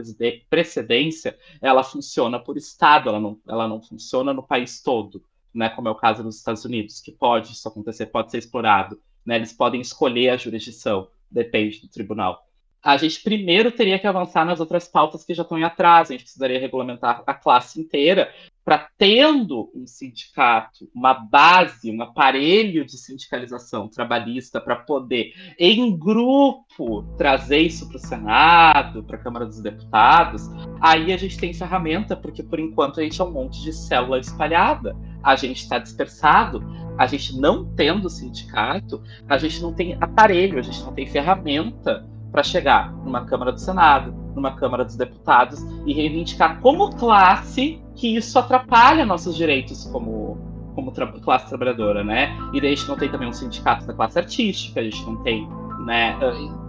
precedência 0.50 1.38
ela 1.62 1.84
funciona 1.84 2.40
por 2.40 2.58
estado, 2.58 3.08
ela 3.08 3.20
não, 3.20 3.40
ela 3.48 3.68
não 3.68 3.82
funciona 3.82 4.34
no 4.34 4.44
país 4.44 4.82
todo, 4.82 5.24
né, 5.54 5.70
como 5.70 5.88
é 5.88 5.92
o 5.92 5.96
caso 5.96 6.24
dos 6.24 6.38
Estados 6.38 6.66
Unidos, 6.66 7.00
que 7.00 7.12
pode 7.12 7.54
isso 7.54 7.68
acontecer, 7.68 8.08
pode 8.08 8.32
ser 8.32 8.40
explorado. 8.40 9.00
Né, 9.26 9.36
eles 9.36 9.54
podem 9.54 9.80
escolher 9.80 10.30
a 10.30 10.38
jurisdição, 10.38 11.10
depende 11.30 11.82
do 11.82 11.88
tribunal 11.88 12.47
a 12.84 12.96
gente 12.98 13.22
primeiro 13.22 13.72
teria 13.72 14.00
que 14.00 14.08
avançar 14.08 14.46
nas 14.46 14.60
outras 14.60 14.88
pautas 14.88 15.24
que 15.24 15.34
já 15.34 15.44
estão 15.44 15.58
em 15.58 15.64
atraso. 15.64 16.12
A 16.12 16.16
gente 16.16 16.24
precisaria 16.24 16.60
regulamentar 16.60 17.24
a 17.26 17.34
classe 17.34 17.80
inteira 17.80 18.32
para, 18.64 18.90
tendo 18.98 19.72
um 19.74 19.88
sindicato, 19.88 20.90
uma 20.94 21.14
base, 21.14 21.90
um 21.90 22.02
aparelho 22.02 22.86
de 22.86 22.98
sindicalização 22.98 23.88
trabalhista 23.88 24.60
para 24.60 24.76
poder, 24.76 25.32
em 25.58 25.98
grupo, 25.98 27.04
trazer 27.18 27.60
isso 27.60 27.88
para 27.88 27.96
o 27.96 28.00
Senado, 28.00 29.04
para 29.04 29.16
a 29.16 29.22
Câmara 29.22 29.46
dos 29.46 29.62
Deputados, 29.62 30.44
aí 30.82 31.14
a 31.14 31.18
gente 31.18 31.38
tem 31.38 31.54
ferramenta, 31.54 32.14
porque 32.14 32.44
por 32.44 32.60
enquanto 32.60 33.00
a 33.00 33.04
gente 33.04 33.22
é 33.22 33.24
um 33.24 33.32
monte 33.32 33.62
de 33.62 33.72
célula 33.72 34.20
espalhada. 34.20 34.98
A 35.24 35.36
gente 35.38 35.64
está 35.64 35.80
dispersado, 35.80 36.62
a 36.98 37.08
gente 37.08 37.38
não 37.40 37.74
tendo 37.74 38.10
sindicato, 38.10 39.02
a 39.30 39.38
gente 39.38 39.62
não 39.62 39.74
tem 39.74 39.98
aparelho, 40.02 40.60
a 40.60 40.62
gente 40.62 40.82
não 40.84 40.94
tem 40.94 41.06
ferramenta 41.06 42.06
para 42.38 42.44
chegar 42.44 42.94
numa 43.04 43.26
Câmara 43.26 43.52
do 43.52 43.60
Senado, 43.60 44.14
numa 44.36 44.52
Câmara 44.52 44.86
dos 44.86 44.96
Deputados 44.96 45.60
e 45.88 45.92
reivindicar 45.92 46.62
como 46.62 46.96
classe 46.96 47.82
que 47.96 48.16
isso 48.16 48.38
atrapalha 48.38 49.04
nossos 49.08 49.36
direitos 49.36 49.86
como, 49.86 50.38
como 50.76 50.92
tra 50.92 51.08
classe 51.08 51.50
trabalhadora, 51.50 52.04
né? 52.04 52.38
E 52.54 52.62
daí 52.62 52.74
a 52.74 52.76
gente 52.76 52.88
não 52.88 52.96
tem 52.96 53.10
também 53.10 53.28
um 53.28 53.34
sindicato 53.34 53.88
da 53.88 53.94
classe 53.96 54.20
artística, 54.20 54.80
a 54.80 54.84
gente 54.84 55.04
não 55.04 55.16
tem, 55.24 55.50
né? 55.84 56.16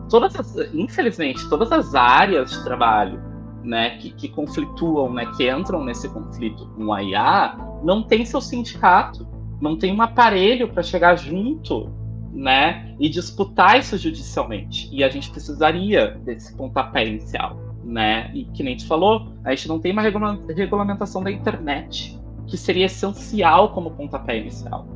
Todas 0.09 0.41
as, 0.41 0.57
infelizmente, 0.73 1.47
todas 1.51 1.71
as 1.71 1.95
áreas 1.95 2.51
de 2.51 2.65
trabalho 2.65 3.21
né, 3.63 3.99
que, 3.99 4.11
que 4.13 4.27
conflituam, 4.31 5.13
né, 5.13 5.27
que 5.37 5.51
entram 5.51 5.85
nesse 5.85 6.09
conflito 6.09 6.67
com 6.79 6.95
a 6.95 7.03
IA, 7.03 7.59
não 7.85 8.03
tem 8.03 8.25
seu 8.25 8.41
sindicato, 8.41 9.29
não 9.61 9.77
tem 9.77 9.95
um 9.95 10.01
aparelho 10.01 10.67
para 10.69 10.83
chegar 10.83 11.15
junto 11.17 11.93
né? 12.33 12.95
E 12.99 13.09
disputar 13.09 13.79
isso 13.79 13.97
judicialmente. 13.97 14.89
E 14.93 15.03
a 15.03 15.09
gente 15.09 15.31
precisaria 15.31 16.19
desse 16.25 16.55
pontapé 16.55 17.07
inicial, 17.07 17.59
né? 17.85 18.31
E 18.35 18.45
que 18.45 18.63
nem 18.63 18.77
te 18.77 18.87
falou, 18.87 19.29
a 19.45 19.51
gente 19.51 19.69
não 19.69 19.79
tem 19.79 19.93
uma 19.93 20.03
regulamentação 20.03 21.23
da 21.23 21.31
internet, 21.31 22.19
que 22.47 22.57
seria 22.57 22.87
essencial 22.87 23.71
como 23.73 23.91
pontapé 23.91 24.39
inicial, 24.39 24.87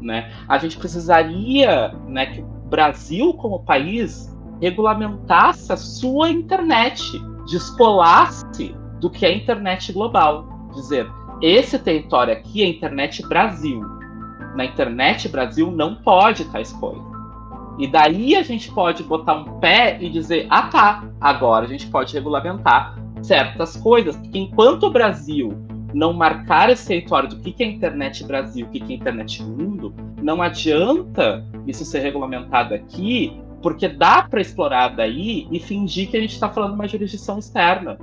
né? 0.00 0.32
A 0.48 0.58
gente 0.58 0.78
precisaria, 0.78 1.92
né, 2.06 2.26
que 2.26 2.40
o 2.40 2.46
Brasil 2.68 3.34
como 3.34 3.64
país 3.64 4.34
regulamentasse 4.60 5.72
a 5.72 5.76
sua 5.76 6.30
internet, 6.30 7.20
descolasse 7.46 8.74
do 9.00 9.10
que 9.10 9.26
é 9.26 9.28
a 9.28 9.34
internet 9.34 9.92
global, 9.92 10.48
dizer 10.74 11.06
esse 11.42 11.78
território 11.78 12.32
aqui 12.32 12.62
é 12.62 12.66
internet 12.66 13.26
Brasil. 13.28 13.95
Na 14.56 14.64
internet 14.64 15.28
Brasil 15.28 15.70
não 15.70 15.96
pode 15.96 16.44
tais 16.46 16.72
coisas. 16.72 17.04
E 17.78 17.86
daí 17.86 18.34
a 18.34 18.42
gente 18.42 18.70
pode 18.72 19.02
botar 19.02 19.34
um 19.34 19.60
pé 19.60 19.98
e 20.00 20.08
dizer: 20.08 20.46
ah 20.48 20.68
tá, 20.68 21.04
agora 21.20 21.66
a 21.66 21.68
gente 21.68 21.86
pode 21.88 22.14
regulamentar 22.14 22.98
certas 23.22 23.76
coisas. 23.76 24.16
Porque 24.16 24.38
enquanto 24.38 24.84
o 24.84 24.90
Brasil 24.90 25.52
não 25.92 26.12
marcar 26.12 26.70
esse 26.70 26.86
território 26.86 27.28
do 27.28 27.36
que 27.36 27.62
é 27.62 27.66
internet 27.66 28.24
Brasil, 28.24 28.66
o 28.66 28.70
que 28.70 28.82
é 28.82 28.96
internet 28.96 29.42
mundo, 29.42 29.94
não 30.22 30.42
adianta 30.42 31.44
isso 31.66 31.84
ser 31.84 32.00
regulamentado 32.00 32.74
aqui, 32.74 33.40
porque 33.62 33.88
dá 33.88 34.22
para 34.22 34.40
explorar 34.40 34.88
daí 34.88 35.48
e 35.50 35.58
fingir 35.58 36.10
que 36.10 36.16
a 36.16 36.20
gente 36.20 36.34
está 36.34 36.48
falando 36.48 36.74
uma 36.74 36.86
jurisdição 36.86 37.38
externa, 37.38 37.98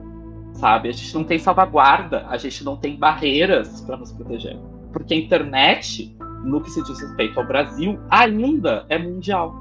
sabe? 0.53 0.89
A 0.89 0.91
gente 0.91 1.13
não 1.13 1.23
tem 1.23 1.37
salvaguarda, 1.37 2.25
a 2.29 2.37
gente 2.37 2.63
não 2.63 2.75
tem 2.75 2.95
barreiras 2.95 3.81
para 3.81 3.97
nos 3.97 4.11
proteger, 4.11 4.57
porque 4.91 5.13
a 5.13 5.17
internet, 5.17 6.15
no 6.43 6.61
que 6.61 6.69
se 6.69 6.83
diz 6.83 6.99
respeito 6.99 7.39
ao 7.39 7.47
Brasil, 7.47 7.99
ainda 8.09 8.85
é 8.89 8.97
mundial. 8.97 9.55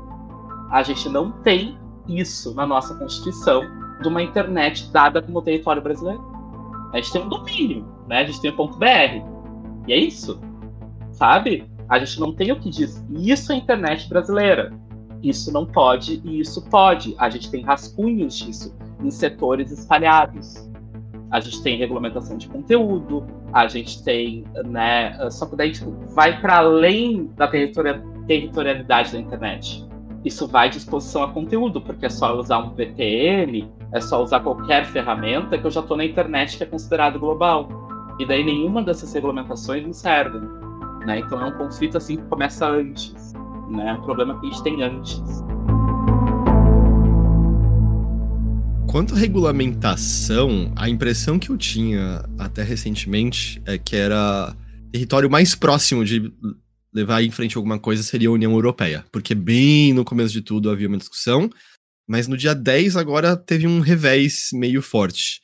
A 0.70 0.82
gente 0.82 1.08
não 1.08 1.30
tem 1.30 1.78
isso 2.08 2.54
na 2.54 2.66
nossa 2.66 2.94
Constituição 2.94 3.62
de 4.00 4.08
uma 4.08 4.22
internet 4.22 4.90
dada 4.90 5.22
como 5.22 5.42
território 5.42 5.82
brasileiro. 5.82 6.22
A 6.92 6.96
gente 6.96 7.12
tem 7.12 7.22
um 7.22 7.28
domínio, 7.28 7.86
né? 8.08 8.18
A 8.18 8.24
gente 8.24 8.40
tem 8.40 8.50
o 8.50 8.56
ponto 8.56 8.78
.br. 8.78 9.22
E 9.86 9.92
é 9.92 9.96
isso. 9.96 10.40
Sabe? 11.12 11.70
A 11.88 11.98
gente 11.98 12.18
não 12.18 12.34
tem 12.34 12.52
o 12.52 12.58
que 12.58 12.70
diz. 12.70 13.04
Isso 13.10 13.52
é 13.52 13.56
internet 13.56 14.08
brasileira. 14.08 14.72
Isso 15.22 15.52
não 15.52 15.64
pode 15.64 16.20
e 16.24 16.40
isso 16.40 16.62
pode. 16.68 17.14
A 17.18 17.30
gente 17.30 17.50
tem 17.50 17.62
rascunhos 17.62 18.36
disso 18.36 18.74
em 19.00 19.10
setores 19.10 19.70
espalhados. 19.70 20.68
A 21.32 21.40
gente 21.40 21.62
tem 21.62 21.78
regulamentação 21.78 22.36
de 22.36 22.46
conteúdo, 22.46 23.26
a 23.52 23.66
gente 23.66 24.04
tem, 24.04 24.44
né? 24.66 25.18
Só 25.30 25.46
que 25.46 25.56
daí 25.56 25.72
tipo, 25.72 25.90
vai 26.14 26.40
para 26.40 26.58
além 26.58 27.30
da 27.36 27.48
territorialidade 27.48 29.12
da 29.12 29.18
internet. 29.18 29.88
Isso 30.24 30.46
vai 30.46 30.68
de 30.68 30.78
exposição 30.78 31.24
a 31.24 31.32
conteúdo, 31.32 31.80
porque 31.80 32.06
é 32.06 32.10
só 32.10 32.38
usar 32.38 32.58
um 32.58 32.74
VPN, 32.74 33.68
é 33.92 34.00
só 34.00 34.22
usar 34.22 34.40
qualquer 34.40 34.84
ferramenta 34.86 35.58
que 35.58 35.66
eu 35.66 35.70
já 35.70 35.80
estou 35.80 35.96
na 35.96 36.04
internet 36.04 36.56
que 36.56 36.62
é 36.62 36.66
considerado 36.66 37.18
global. 37.18 37.68
E 38.20 38.26
daí 38.26 38.44
nenhuma 38.44 38.82
dessas 38.82 39.12
regulamentações 39.12 39.84
me 39.84 39.92
serve. 39.92 40.38
Né? 41.06 41.18
Então 41.18 41.42
é 41.42 41.46
um 41.46 41.58
conflito 41.58 41.96
assim 41.96 42.16
que 42.16 42.22
começa 42.24 42.68
antes. 42.68 43.32
Né? 43.68 43.88
É 43.88 43.92
um 43.94 44.02
problema 44.02 44.38
que 44.38 44.46
a 44.46 44.50
gente 44.50 44.62
tem 44.62 44.82
antes. 44.82 45.20
Quanto 48.90 49.14
à 49.14 49.16
regulamentação, 49.16 50.72
a 50.76 50.88
impressão 50.88 51.38
que 51.38 51.50
eu 51.50 51.56
tinha 51.56 52.24
até 52.38 52.62
recentemente 52.62 53.60
é 53.66 53.78
que 53.78 53.96
era 53.96 54.54
território 54.92 55.30
mais 55.30 55.54
próximo 55.54 56.04
de 56.04 56.30
levar 56.92 57.22
em 57.22 57.30
frente 57.30 57.56
alguma 57.56 57.78
coisa 57.78 58.02
seria 58.02 58.28
a 58.28 58.32
União 58.32 58.52
Europeia, 58.52 59.04
porque 59.10 59.34
bem 59.34 59.94
no 59.94 60.04
começo 60.04 60.32
de 60.32 60.42
tudo 60.42 60.70
havia 60.70 60.88
uma 60.88 60.98
discussão, 60.98 61.48
mas 62.06 62.28
no 62.28 62.36
dia 62.36 62.54
10 62.54 62.96
agora 62.96 63.36
teve 63.36 63.66
um 63.66 63.80
revés 63.80 64.50
meio 64.52 64.82
forte, 64.82 65.40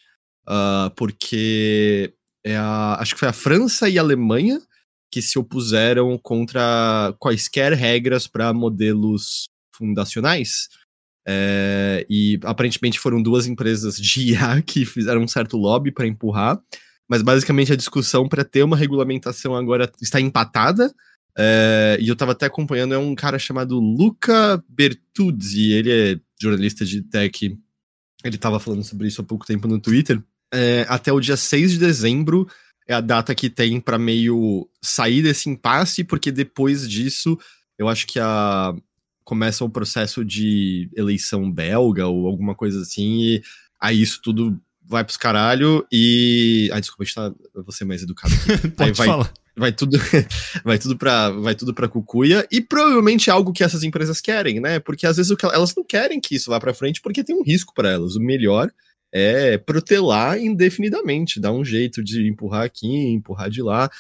uh, 0.47 0.91
porque 0.95 2.13
é 2.45 2.57
a, 2.57 2.97
acho 3.01 3.15
que 3.15 3.21
foi 3.21 3.29
a 3.29 3.33
França 3.33 3.89
e 3.89 3.99
a 3.99 4.03
Alemanha 4.03 4.61
que 5.11 5.23
se 5.23 5.39
opuseram 5.39 6.19
contra 6.19 7.15
quaisquer 7.19 7.73
regras 7.73 8.27
para 8.27 8.53
modelos 8.53 9.49
fundacionais. 9.75 10.69
É, 11.31 12.07
e 12.09 12.41
aparentemente 12.43 12.99
foram 12.99 13.23
duas 13.23 13.47
empresas 13.47 14.01
de 14.01 14.33
IA 14.33 14.63
que 14.65 14.87
fizeram 14.87 15.21
um 15.21 15.29
certo 15.29 15.59
lobby 15.59 15.93
para 15.93 16.07
empurrar, 16.07 16.59
mas 17.07 17.21
basicamente 17.21 17.71
a 17.71 17.77
discussão 17.77 18.27
para 18.27 18.45
ter 18.45 18.63
uma 18.63 18.77
regulamentação 18.77 19.55
agora 19.55 19.93
está 20.01 20.19
empatada. 20.19 20.91
É, 21.37 21.99
e 22.01 22.09
eu 22.09 22.15
estava 22.15 22.33
até 22.33 22.47
acompanhando, 22.47 22.95
é 22.95 22.99
um 22.99 23.15
cara 23.15 23.39
chamado 23.39 23.79
Luca 23.79 24.63
Bertuzzi, 24.69 25.71
ele 25.73 25.93
é 25.93 26.21
jornalista 26.41 26.85
de 26.85 27.03
tech, 27.03 27.57
ele 28.25 28.35
estava 28.35 28.59
falando 28.59 28.83
sobre 28.83 29.07
isso 29.07 29.21
há 29.21 29.25
pouco 29.25 29.47
tempo 29.47 29.69
no 29.69 29.79
Twitter. 29.79 30.21
É, 30.53 30.87
até 30.89 31.13
o 31.13 31.21
dia 31.21 31.37
6 31.37 31.73
de 31.73 31.79
dezembro 31.79 32.49
é 32.89 32.95
a 32.95 33.03
data 33.03 33.35
que 33.35 33.51
tem 33.51 33.79
para 33.81 33.99
meio 33.99 34.67
sair 34.83 35.23
desse 35.23 35.51
impasse, 35.51 36.03
porque 36.03 36.33
depois 36.33 36.89
disso 36.89 37.39
eu 37.79 37.87
acho 37.87 38.07
que 38.07 38.19
a 38.19 38.75
começa 39.29 39.63
o 39.63 39.69
processo 39.69 40.25
de 40.25 40.89
eleição 40.97 41.53
belga 41.53 42.07
ou 42.07 42.27
alguma 42.27 42.55
coisa 42.55 42.81
assim, 42.81 43.21
e 43.21 43.43
aí 43.79 44.01
isso 44.01 44.23
tudo 44.23 44.59
vai 44.83 45.05
pros 45.05 45.19
caralho 45.19 45.87
e. 45.93 46.71
Ah, 46.73 46.81
desculpa, 46.81 47.03
a 47.03 47.05
gente 47.05 47.15
tá. 47.15 47.35
Eu 47.55 47.63
vou 47.63 47.71
ser 47.71 47.85
mais 47.85 48.03
educado. 48.03 48.33
Pode 48.75 48.89
aí 48.89 48.93
vai, 48.93 49.07
falar. 49.07 49.31
vai 49.55 49.71
tudo 49.71 49.99
vai 50.65 50.79
tudo 50.79 50.97
para 50.97 51.29
vai 51.29 51.55
tudo 51.55 51.75
para 51.75 51.89
cucuia 51.89 52.49
e 52.51 52.63
provavelmente 52.63 53.29
é 53.29 53.33
algo 53.35 53.53
que 53.53 53.63
essas 53.63 53.83
empresas 53.83 54.19
querem, 54.19 54.61
né? 54.61 54.79
Porque 54.79 55.07
às 55.07 55.19
vezes 55.19 55.37
elas 55.43 55.75
não 55.77 55.85
querem 55.85 56.19
que 56.23 56.35
isso 56.37 56.49
vá 56.49 56.59
para 56.59 56.73
frente 56.73 57.03
porque 57.03 57.23
tem 57.23 57.37
um 57.37 57.45
risco 57.45 57.75
para 57.75 57.91
elas. 57.91 58.17
O 58.17 58.21
melhor 58.21 58.73
é 59.13 59.59
protelar 59.59 60.39
indefinidamente, 60.39 61.39
dar 61.39 61.53
um 61.53 61.63
jeito 61.63 62.03
de 62.03 62.27
empurrar 62.27 62.63
aqui, 62.63 62.89
empurrar 62.89 63.51
de 63.51 63.61
lá. 63.61 63.91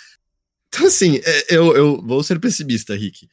Então 0.68 0.86
assim, 0.86 1.20
é, 1.22 1.54
eu, 1.54 1.76
eu 1.76 2.02
vou 2.02 2.22
ser 2.22 2.40
pessimista, 2.40 2.96
Rick. 2.96 3.28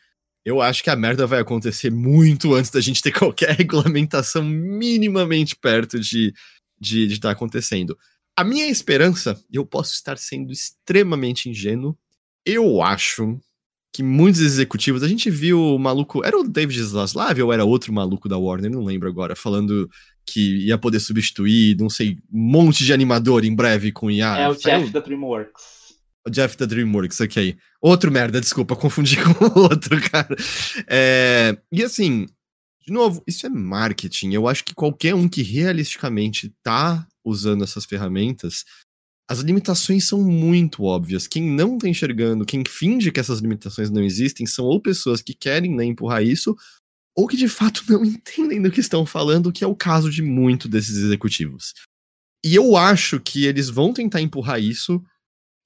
Eu 0.45 0.61
acho 0.61 0.83
que 0.83 0.91
a 0.91 0.95
merda 0.95 1.25
vai 1.25 1.39
acontecer 1.39 1.89
muito 1.89 2.53
antes 2.53 2.69
da 2.69 2.79
gente 2.79 3.01
ter 3.01 3.11
qualquer 3.17 3.55
regulamentação 3.55 4.43
minimamente 4.43 5.55
perto 5.55 5.99
de 5.99 6.33
de 6.79 7.05
estar 7.05 7.29
tá 7.29 7.31
acontecendo. 7.31 7.97
A 8.35 8.43
minha 8.43 8.67
esperança, 8.67 9.39
eu 9.51 9.65
posso 9.65 9.93
estar 9.93 10.17
sendo 10.17 10.51
extremamente 10.51 11.49
ingênuo, 11.49 11.97
eu 12.45 12.81
acho 12.81 13.39
que 13.93 14.03
muitos 14.03 14.41
executivos, 14.41 15.03
a 15.03 15.07
gente 15.07 15.29
viu 15.29 15.57
o 15.57 15.79
maluco, 15.79 16.21
era 16.25 16.37
o 16.37 16.43
David 16.43 16.83
Zaslav 16.83 17.41
ou 17.41 17.53
era 17.53 17.63
outro 17.63 17.93
maluco 17.93 18.27
da 18.27 18.37
Warner, 18.37 18.69
não 18.69 18.83
lembro 18.83 19.07
agora, 19.07 19.37
falando 19.37 19.89
que 20.25 20.65
ia 20.65 20.77
poder 20.77 20.99
substituir, 20.99 21.77
não 21.79 21.89
sei, 21.89 22.17
um 22.31 22.41
monte 22.41 22.83
de 22.83 22.91
animador 22.91 23.45
em 23.45 23.55
breve 23.55 23.93
com 23.93 24.11
IA. 24.11 24.37
É 24.37 24.49
o 24.49 24.55
Jeff 24.55 24.89
da 24.89 24.99
DreamWorks. 24.99 25.74
O 26.27 26.31
Jeff 26.31 26.57
da 26.57 26.65
DreamWorks, 26.65 27.21
ok. 27.21 27.57
Outro 27.81 28.11
merda, 28.11 28.41
desculpa, 28.41 28.75
confundi 28.77 29.17
com 29.17 29.45
o 29.45 29.59
outro, 29.59 29.99
cara. 30.09 30.35
É, 30.87 31.57
e 31.71 31.83
assim, 31.83 32.25
de 32.85 32.91
novo, 32.91 33.23
isso 33.27 33.45
é 33.45 33.49
marketing. 33.49 34.33
Eu 34.33 34.47
acho 34.47 34.63
que 34.63 34.73
qualquer 34.73 35.13
um 35.13 35.29
que 35.29 35.43
realisticamente 35.43 36.53
tá 36.63 37.07
usando 37.23 37.63
essas 37.63 37.85
ferramentas 37.85 38.63
as 39.27 39.39
limitações 39.39 40.07
são 40.07 40.21
muito 40.21 40.83
óbvias. 40.83 41.27
Quem 41.27 41.43
não 41.43 41.77
tá 41.77 41.87
enxergando, 41.89 42.45
quem 42.45 42.63
finge 42.67 43.11
que 43.11 43.19
essas 43.19 43.39
limitações 43.39 43.89
não 43.89 44.03
existem, 44.03 44.45
são 44.45 44.65
ou 44.65 44.79
pessoas 44.79 45.21
que 45.21 45.33
querem 45.33 45.75
né, 45.75 45.83
empurrar 45.83 46.23
isso, 46.23 46.55
ou 47.15 47.27
que 47.27 47.35
de 47.35 47.47
fato 47.47 47.83
não 47.89 48.05
entendem 48.05 48.61
do 48.61 48.71
que 48.71 48.79
estão 48.79 49.05
falando, 49.05 49.51
que 49.51 49.63
é 49.63 49.67
o 49.67 49.75
caso 49.75 50.11
de 50.11 50.21
muito 50.21 50.67
desses 50.67 50.97
executivos. 50.97 51.73
E 52.43 52.53
eu 52.53 52.77
acho 52.77 53.19
que 53.19 53.45
eles 53.45 53.69
vão 53.69 53.91
tentar 53.91 54.21
empurrar 54.21 54.61
isso 54.61 55.03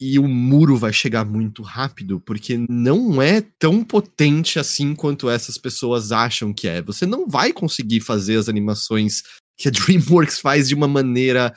e 0.01 0.17
o 0.17 0.27
muro 0.27 0.77
vai 0.77 0.93
chegar 0.93 1.25
muito 1.25 1.61
rápido, 1.61 2.21
porque 2.21 2.57
não 2.69 3.21
é 3.21 3.41
tão 3.59 3.83
potente 3.83 4.57
assim 4.57 4.95
quanto 4.95 5.29
essas 5.29 5.57
pessoas 5.57 6.11
acham 6.11 6.53
que 6.53 6.67
é. 6.67 6.81
Você 6.81 7.05
não 7.05 7.27
vai 7.27 7.51
conseguir 7.51 7.99
fazer 7.99 8.37
as 8.37 8.47
animações 8.47 9.23
que 9.57 9.67
a 9.67 9.71
DreamWorks 9.71 10.39
faz 10.39 10.69
de 10.69 10.75
uma 10.75 10.87
maneira 10.87 11.53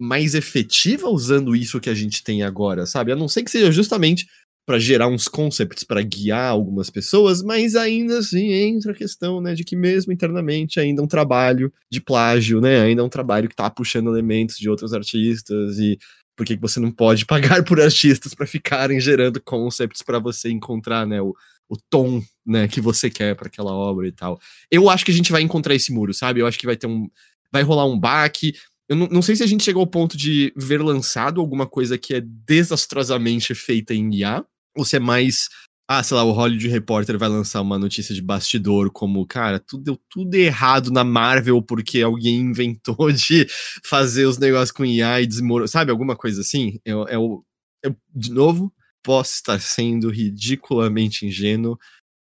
mais 0.00 0.34
efetiva 0.34 1.08
usando 1.08 1.54
isso 1.54 1.80
que 1.80 1.88
a 1.88 1.94
gente 1.94 2.24
tem 2.24 2.42
agora, 2.42 2.84
sabe? 2.84 3.12
A 3.12 3.16
não 3.16 3.28
ser 3.28 3.44
que 3.44 3.50
seja 3.50 3.70
justamente 3.70 4.26
para 4.66 4.78
gerar 4.78 5.08
uns 5.08 5.28
concepts 5.28 5.84
para 5.84 6.02
guiar 6.02 6.50
algumas 6.50 6.88
pessoas, 6.88 7.42
mas 7.42 7.76
ainda 7.76 8.18
assim 8.18 8.50
entra 8.52 8.92
a 8.92 8.94
questão, 8.94 9.40
né, 9.40 9.54
de 9.54 9.62
que 9.62 9.76
mesmo 9.76 10.10
internamente 10.10 10.80
ainda 10.80 11.02
é 11.02 11.04
um 11.04 11.08
trabalho 11.08 11.70
de 11.92 12.00
plágio, 12.00 12.60
né? 12.60 12.80
Ainda 12.80 13.02
é 13.02 13.04
um 13.04 13.10
trabalho 13.10 13.48
que 13.48 13.54
tá 13.54 13.68
puxando 13.68 14.08
elementos 14.08 14.56
de 14.56 14.68
outros 14.68 14.94
artistas 14.94 15.78
e 15.78 15.98
por 16.36 16.44
que 16.44 16.56
você 16.56 16.80
não 16.80 16.90
pode 16.90 17.24
pagar 17.26 17.64
por 17.64 17.80
artistas 17.80 18.34
para 18.34 18.46
ficarem 18.46 19.00
gerando 19.00 19.40
concepts 19.42 20.02
para 20.02 20.18
você 20.18 20.50
encontrar, 20.50 21.06
né, 21.06 21.20
o, 21.20 21.34
o 21.68 21.76
tom, 21.90 22.22
né, 22.44 22.68
que 22.68 22.80
você 22.80 23.08
quer 23.08 23.34
para 23.34 23.48
aquela 23.48 23.72
obra 23.72 24.06
e 24.06 24.12
tal. 24.12 24.38
Eu 24.70 24.90
acho 24.90 25.04
que 25.04 25.10
a 25.10 25.14
gente 25.14 25.32
vai 25.32 25.42
encontrar 25.42 25.74
esse 25.74 25.92
muro, 25.92 26.12
sabe? 26.12 26.40
Eu 26.40 26.46
acho 26.46 26.58
que 26.58 26.66
vai 26.66 26.76
ter 26.76 26.86
um 26.86 27.08
vai 27.52 27.62
rolar 27.62 27.86
um 27.86 27.96
baque, 27.96 28.52
eu 28.88 28.96
não, 28.96 29.06
não, 29.06 29.22
sei 29.22 29.34
se 29.34 29.42
a 29.42 29.46
gente 29.46 29.64
chegou 29.64 29.80
ao 29.80 29.86
ponto 29.86 30.16
de 30.16 30.52
ver 30.56 30.82
lançado 30.82 31.40
alguma 31.40 31.66
coisa 31.66 31.96
que 31.96 32.14
é 32.14 32.20
desastrosamente 32.20 33.54
feita 33.54 33.94
em 33.94 34.14
IA, 34.14 34.44
ou 34.76 34.84
se 34.84 34.96
é 34.96 35.00
mais. 35.00 35.48
Ah, 35.88 36.02
sei 36.02 36.16
lá, 36.16 36.24
o 36.24 36.32
Hollywood 36.32 36.68
Reporter 36.68 37.18
vai 37.18 37.28
lançar 37.28 37.60
uma 37.60 37.78
notícia 37.78 38.14
de 38.14 38.22
bastidor 38.22 38.90
como, 38.90 39.26
cara, 39.26 39.60
tudo 39.60 39.84
deu 39.84 40.00
tudo 40.08 40.34
errado 40.34 40.90
na 40.90 41.04
Marvel 41.04 41.60
porque 41.62 42.00
alguém 42.00 42.36
inventou 42.36 42.96
de 43.12 43.46
fazer 43.84 44.24
os 44.24 44.38
negócios 44.38 44.72
com 44.72 44.84
IA 44.84 45.20
e 45.20 45.26
desmoronar. 45.26 45.68
Sabe, 45.68 45.90
alguma 45.90 46.16
coisa 46.16 46.40
assim? 46.40 46.80
Eu, 46.84 47.06
eu, 47.08 47.44
eu, 47.82 47.96
de 48.14 48.32
novo, 48.32 48.72
posso 49.02 49.34
estar 49.34 49.60
sendo 49.60 50.08
ridiculamente 50.08 51.26
ingênuo. 51.26 51.78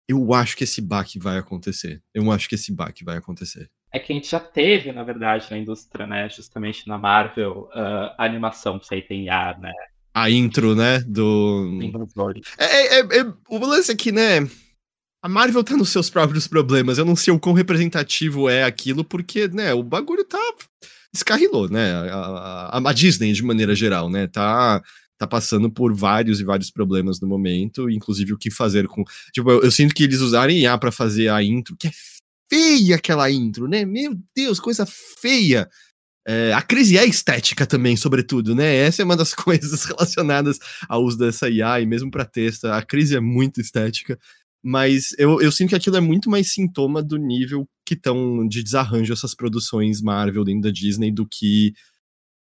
Eu 0.10 0.34
acho 0.34 0.58
que 0.58 0.64
esse 0.64 0.82
baque 0.82 1.20
vai 1.20 1.38
acontecer. 1.38 2.02
Eu 2.14 2.32
acho 2.32 2.50
que 2.50 2.56
esse 2.56 2.74
baque 2.74 3.04
vai 3.04 3.18
acontecer 3.18 3.70
é 3.92 4.00
que 4.00 4.14
a 4.14 4.16
gente 4.16 4.30
já 4.30 4.40
teve, 4.40 4.92
na 4.92 5.04
verdade, 5.04 5.52
na 5.52 5.58
indústria, 5.58 6.08
né, 6.08 6.30
justamente 6.30 6.88
na 6.88 6.98
Marvel, 6.98 7.70
uh, 7.76 8.16
animação 8.18 8.80
feita 8.80 9.14
em 9.14 9.26
IA, 9.26 9.58
né? 9.58 9.74
A 10.14 10.30
intro, 10.30 10.76
né? 10.76 11.00
Do. 11.00 11.80
É, 12.58 12.66
é, 12.66 13.00
é, 13.00 13.20
é, 13.20 13.34
o 13.50 13.58
lance 13.66 13.92
aqui, 13.92 14.12
né? 14.12 14.48
A 15.24 15.30
Marvel 15.30 15.64
tá 15.64 15.78
nos 15.78 15.90
seus 15.90 16.10
próprios 16.10 16.48
problemas. 16.48 16.98
Eu 16.98 17.06
não 17.06 17.16
sei 17.16 17.34
o 17.34 17.40
quão 17.40 17.54
representativo 17.54 18.50
é 18.50 18.64
aquilo, 18.64 19.04
porque, 19.04 19.48
né, 19.48 19.74
o 19.74 19.84
bagulho 19.84 20.26
tá. 20.26 20.40
Descarrilou, 21.14 21.70
né? 21.70 21.92
A, 22.10 22.78
a, 22.78 22.90
a 22.90 22.94
Disney, 22.94 23.34
de 23.34 23.44
maneira 23.44 23.76
geral, 23.76 24.10
né? 24.10 24.28
Tá 24.28 24.82
tá 25.22 25.28
passando 25.28 25.70
por 25.70 25.94
vários 25.94 26.40
e 26.40 26.44
vários 26.44 26.72
problemas 26.72 27.22
no 27.22 27.28
momento, 27.28 27.88
inclusive 27.92 28.34
o 28.34 28.38
que 28.38 28.50
fazer 28.50 28.88
com. 28.88 29.04
Tipo, 29.32 29.52
eu, 29.52 29.62
eu 29.62 29.70
sinto 29.70 29.94
que 29.94 30.04
eles 30.04 30.20
usarem 30.20 30.62
IA 30.62 30.76
para 30.80 30.92
fazer 30.92 31.30
a 31.30 31.44
intro, 31.44 31.76
que 31.78 31.88
é 31.88 31.92
feia 32.52 32.96
aquela 32.96 33.30
intro, 33.30 33.68
né? 33.68 33.86
Meu 33.86 34.18
Deus, 34.36 34.60
coisa 34.60 34.84
feia. 34.86 35.70
É, 36.28 36.54
a 36.54 36.62
crise 36.62 36.98
é 36.98 37.06
estética 37.06 37.66
também, 37.66 37.96
sobretudo, 37.96 38.54
né? 38.54 38.76
Essa 38.76 39.02
é 39.02 39.06
uma 39.06 39.18
das 39.18 39.34
coisas 39.36 39.86
relacionadas 39.86 40.60
ao 40.88 41.04
uso 41.04 41.18
dessa 41.18 41.50
IA, 41.50 41.82
e 41.82 41.86
mesmo 41.86 42.12
para 42.12 42.26
texto, 42.26 42.66
a 42.66 42.82
crise 42.82 43.16
é 43.16 43.20
muito 43.20 43.60
estética. 43.60 44.20
Mas 44.64 45.16
eu, 45.18 45.42
eu 45.42 45.52
sinto 45.52 45.70
que 45.70 45.76
aquilo 45.76 45.98
é 45.98 46.02
muito 46.02 46.30
mais 46.30 46.54
sintoma 46.54 47.02
do 47.02 47.18
nível 47.18 47.68
que 47.84 47.96
estão 47.96 48.48
de 48.48 48.62
desarranjo 48.64 49.12
essas 49.12 49.34
produções 49.34 50.02
Marvel 50.02 50.44
dentro 50.44 50.62
da 50.62 50.72
Disney 50.72 51.12
do 51.12 51.26
que 51.28 51.74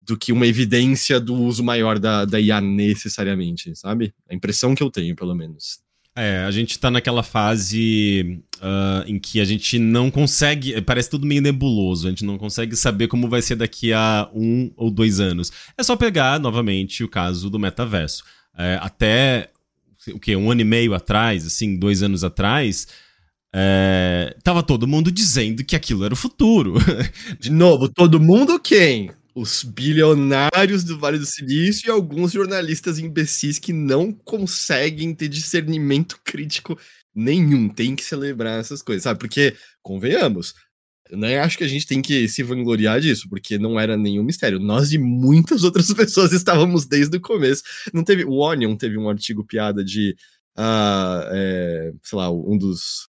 do 0.02 0.16
que 0.18 0.32
uma 0.32 0.46
evidência 0.46 1.20
do 1.20 1.34
uso 1.34 1.62
maior 1.62 1.98
da, 1.98 2.24
da 2.24 2.40
IA 2.40 2.60
necessariamente, 2.60 3.74
sabe? 3.76 4.14
A 4.28 4.34
impressão 4.34 4.74
que 4.74 4.82
eu 4.82 4.90
tenho, 4.90 5.14
pelo 5.14 5.34
menos. 5.34 5.80
É, 6.16 6.44
a 6.44 6.50
gente 6.50 6.78
tá 6.78 6.90
naquela 6.90 7.22
fase 7.22 8.42
uh, 8.56 9.04
em 9.06 9.18
que 9.18 9.40
a 9.40 9.44
gente 9.44 9.78
não 9.78 10.10
consegue. 10.10 10.80
Parece 10.82 11.08
tudo 11.08 11.26
meio 11.26 11.40
nebuloso, 11.40 12.06
a 12.06 12.10
gente 12.10 12.24
não 12.24 12.36
consegue 12.36 12.76
saber 12.76 13.08
como 13.08 13.28
vai 13.28 13.40
ser 13.42 13.56
daqui 13.56 13.92
a 13.92 14.28
um 14.34 14.72
ou 14.76 14.90
dois 14.90 15.20
anos. 15.20 15.52
É 15.78 15.82
só 15.82 15.96
pegar 15.96 16.40
novamente 16.40 17.04
o 17.04 17.08
caso 17.08 17.48
do 17.48 17.58
metaverso. 17.58 18.24
É, 18.56 18.78
até 18.82 19.50
o 20.12 20.18
que? 20.18 20.34
Um 20.34 20.50
ano 20.50 20.62
e 20.62 20.64
meio 20.64 20.94
atrás, 20.94 21.46
assim, 21.46 21.78
dois 21.78 22.02
anos 22.02 22.24
atrás. 22.24 22.88
É, 23.52 24.36
tava 24.44 24.62
todo 24.62 24.86
mundo 24.86 25.10
dizendo 25.10 25.64
que 25.64 25.76
aquilo 25.76 26.04
era 26.04 26.14
o 26.14 26.16
futuro. 26.16 26.74
De 27.38 27.50
novo, 27.50 27.88
todo 27.88 28.20
mundo 28.20 28.58
quem? 28.58 29.10
Os 29.34 29.62
bilionários 29.62 30.84
do 30.84 30.98
Vale 30.98 31.18
do 31.18 31.26
Silício 31.26 31.88
e 31.88 31.90
alguns 31.90 32.32
jornalistas 32.32 32.98
imbecis 32.98 33.58
que 33.58 33.72
não 33.72 34.12
conseguem 34.12 35.14
ter 35.14 35.28
discernimento 35.28 36.20
crítico 36.24 36.78
nenhum. 37.14 37.68
Tem 37.68 37.94
que 37.94 38.04
celebrar 38.04 38.60
essas 38.60 38.82
coisas, 38.82 39.04
sabe? 39.04 39.20
Porque, 39.20 39.56
convenhamos, 39.82 40.54
não 41.12 41.28
acho 41.42 41.58
que 41.58 41.64
a 41.64 41.68
gente 41.68 41.86
tem 41.86 42.00
que 42.00 42.28
se 42.28 42.42
vangloriar 42.42 43.00
disso, 43.00 43.28
porque 43.28 43.58
não 43.58 43.78
era 43.78 43.96
nenhum 43.96 44.22
mistério. 44.22 44.58
Nós 44.58 44.92
e 44.92 44.98
muitas 44.98 45.64
outras 45.64 45.92
pessoas 45.94 46.32
estávamos 46.32 46.86
desde 46.86 47.16
o 47.16 47.20
começo. 47.20 47.62
Não 47.92 48.04
teve. 48.04 48.24
O 48.24 48.38
Onion 48.38 48.76
teve 48.76 48.98
um 48.98 49.08
artigo 49.08 49.44
piada 49.44 49.84
de. 49.84 50.16
Uh, 50.58 51.22
é, 51.32 51.92
sei 52.02 52.18
lá, 52.18 52.30
um 52.30 52.58
dos 52.58 53.09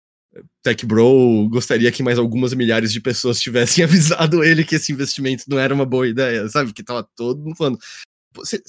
Tech 0.62 0.86
Bro 0.86 1.48
gostaria 1.48 1.90
que 1.90 2.02
mais 2.02 2.18
algumas 2.18 2.54
milhares 2.54 2.92
de 2.92 3.00
pessoas 3.00 3.40
tivessem 3.40 3.82
avisado 3.84 4.44
ele 4.44 4.64
que 4.64 4.76
esse 4.76 4.92
investimento 4.92 5.44
não 5.48 5.58
era 5.58 5.74
uma 5.74 5.84
boa 5.84 6.06
ideia, 6.06 6.48
sabe? 6.48 6.72
Que 6.72 6.82
tava 6.82 7.06
todo 7.16 7.42
mundo 7.42 7.56
falando. 7.56 7.78
Você, 8.34 8.62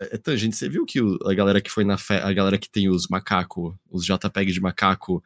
é, 0.00 0.18
é 0.24 0.36
gente, 0.36 0.56
você 0.56 0.68
viu 0.68 0.86
que 0.86 1.00
o, 1.00 1.18
a 1.26 1.34
galera 1.34 1.60
que 1.60 1.70
foi 1.70 1.84
na 1.84 1.98
festa, 1.98 2.26
a 2.26 2.32
galera 2.32 2.58
que 2.58 2.70
tem 2.70 2.88
os 2.88 3.08
macaco, 3.08 3.78
os 3.90 4.04
JPEG 4.04 4.52
de 4.52 4.60
macaco, 4.60 5.22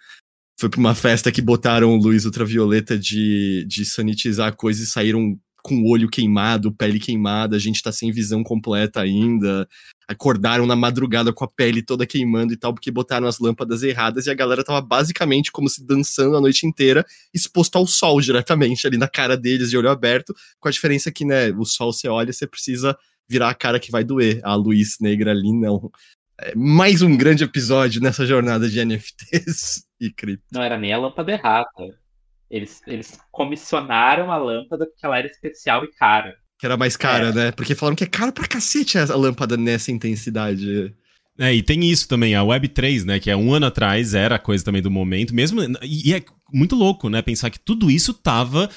foi 0.59 0.68
pra 0.68 0.80
uma 0.80 0.94
festa 0.94 1.30
que 1.30 1.42
botaram 1.42 1.96
luz 1.96 2.24
ultravioleta 2.24 2.98
de, 2.98 3.64
de 3.66 3.84
sanitizar 3.84 4.56
coisas 4.56 4.88
e 4.88 4.90
saíram 4.90 5.38
com 5.62 5.76
o 5.76 5.88
olho 5.88 6.10
queimado, 6.10 6.74
pele 6.74 7.01
queimada, 7.01 7.56
a 7.56 7.59
gente 7.59 7.82
tá 7.82 7.90
sem 7.90 8.12
visão 8.12 8.44
completa 8.44 9.01
ainda. 9.01 9.66
Acordaram 10.09 10.66
na 10.66 10.76
madrugada 10.76 11.32
com 11.32 11.44
a 11.44 11.48
pele 11.48 11.82
toda 11.82 12.06
queimando 12.06 12.52
e 12.52 12.56
tal, 12.56 12.74
porque 12.74 12.90
botaram 12.90 13.26
as 13.26 13.39
lâmpadas 13.39 13.82
erradas 13.82 14.26
e 14.26 14.31
a 14.31 14.35
galera 14.35 14.64
tava 14.64 14.81
basicamente 14.81 15.51
como 15.51 15.68
se 15.68 15.85
dançando 15.85 16.36
a 16.36 16.40
noite 16.40 16.66
inteira, 16.66 17.05
exposto 17.32 17.76
ao 17.76 17.86
sol 17.86 18.20
diretamente 18.20 18.86
ali 18.86 18.98
na 18.98 19.09
cara 19.09 19.36
deles, 19.36 19.70
de 19.70 19.76
olho 19.76 19.90
aberto, 19.90 20.35
com 20.60 20.68
a 20.68 20.70
diferença 20.70 21.10
que, 21.10 21.24
né, 21.24 21.51
o 21.51 21.64
sol 21.64 21.93
você 21.93 22.09
olha, 22.09 22.32
você 22.32 22.47
precisa 22.47 22.97
virar 23.28 23.51
a 23.51 23.55
cara 23.55 23.81
que 23.81 23.90
vai 23.90 24.05
doer. 24.05 24.40
A 24.43 24.55
luz 24.55 24.97
negra 25.01 25.31
ali 25.31 25.52
não. 25.52 25.90
É 26.40 26.55
mais 26.55 27.01
um 27.01 27.16
grande 27.16 27.44
episódio 27.44 28.02
nessa 28.02 28.26
jornada 28.26 28.68
de 28.68 28.85
NFTs 28.85 29.86
e 30.01 30.10
cripto. 30.10 30.44
Não 30.52 30.62
era 30.62 30.76
nem 30.76 30.93
a 30.93 30.98
lâmpada 30.98 31.32
errada. 31.32 31.68
Eles, 32.51 32.82
eles 32.86 33.18
comissionaram 33.31 34.31
a 34.31 34.36
lâmpada 34.36 34.86
porque 34.86 35.06
ela 35.06 35.18
era 35.18 35.26
especial 35.26 35.85
e 35.85 35.93
cara. 35.93 36.36
Que 36.65 36.66
era 36.66 36.78
mais 36.78 36.97
cara, 36.97 37.28
é. 37.28 37.32
né? 37.32 37.53
Porque 37.53 37.74
falaram 37.74 37.95
que 37.95 38.05
é 38.05 38.07
caro 38.07 38.32
pra 38.32 38.49
cacete 38.49 38.97
a 38.97 39.15
lâmpada 39.15 39.55
nessa 39.55 39.93
intensidade. 39.93 40.95
É, 41.39 41.55
e 41.55 41.62
tem 41.62 41.85
isso 41.85 42.09
também, 42.09 42.35
a 42.35 42.41
Web3, 42.41 43.05
né? 43.05 43.20
Que 43.20 43.31
é 43.31 43.36
um 43.36 43.53
ano 43.53 43.66
atrás 43.66 44.15
era 44.15 44.36
a 44.36 44.39
coisa 44.39 44.65
também 44.65 44.81
do 44.81 44.91
momento, 44.91 45.35
mesmo. 45.35 45.61
E 45.82 46.15
é 46.15 46.23
muito 46.51 46.74
louco, 46.74 47.11
né? 47.11 47.20
Pensar 47.20 47.51
que 47.51 47.61
tudo 47.61 47.91
isso 47.91 48.15
tava 48.15 48.70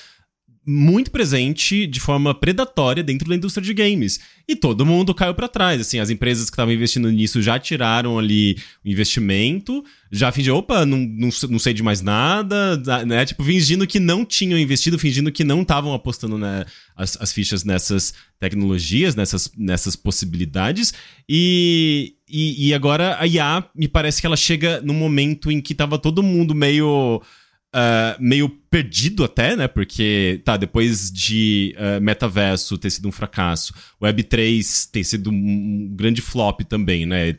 muito 0.70 1.10
presente 1.10 1.88
de 1.88 1.98
forma 1.98 2.36
predatória 2.36 3.02
dentro 3.02 3.30
da 3.30 3.36
indústria 3.36 3.66
de 3.66 3.74
games. 3.74 4.20
E 4.46 4.54
todo 4.54 4.86
mundo 4.86 5.16
caiu 5.16 5.34
para 5.34 5.48
trás. 5.48 5.80
Assim, 5.80 5.98
as 5.98 6.10
empresas 6.10 6.50
que 6.50 6.54
estavam 6.54 6.74
investindo 6.74 7.10
nisso 7.10 7.42
já 7.42 7.58
tiraram 7.58 8.20
ali 8.20 8.58
o 8.84 8.90
investimento, 8.90 9.82
já 10.12 10.30
fingiram, 10.30 10.58
opa, 10.58 10.86
não, 10.86 10.98
não, 10.98 11.30
não 11.50 11.58
sei 11.58 11.74
de 11.74 11.82
mais 11.82 12.02
nada, 12.02 12.76
né? 13.06 13.26
Tipo, 13.26 13.46
fingindo 13.46 13.88
que 13.88 13.98
não 13.98 14.26
tinham 14.26 14.60
investido, 14.60 15.00
fingindo 15.00 15.32
que 15.32 15.46
não 15.46 15.62
estavam 15.62 15.94
apostando 15.94 16.38
né, 16.38 16.66
as, 16.98 17.18
as 17.22 17.32
fichas 17.32 17.64
nessas 17.64 18.14
tecnologias, 18.38 19.16
nessas, 19.16 19.50
nessas 19.58 19.96
possibilidades. 19.96 20.94
E, 21.30 22.16
e, 22.30 22.68
e 22.68 22.74
agora 22.74 23.16
a 23.22 23.26
IA 23.26 23.64
me 23.74 23.88
parece 23.88 24.20
que 24.20 24.28
ela 24.28 24.36
chega 24.36 24.82
num 24.82 24.94
momento 24.94 25.50
em 25.50 25.62
que 25.62 25.74
tava 25.74 25.98
todo 25.98 26.22
mundo 26.22 26.54
meio 26.54 27.22
Uh, 27.78 28.18
meio 28.20 28.50
perdido 28.50 29.24
até, 29.24 29.56
né? 29.56 29.68
Porque, 29.68 30.42
tá, 30.44 30.58
depois 30.58 31.12
de 31.12 31.76
uh, 31.78 32.02
Metaverso 32.02 32.76
ter 32.76 32.90
sido 32.90 33.08
um 33.08 33.12
fracasso, 33.12 33.72
Web3 34.02 34.90
tem 34.92 35.04
sido 35.04 35.30
um 35.30 35.94
grande 35.96 36.20
flop 36.20 36.62
também, 36.62 37.06
né? 37.06 37.38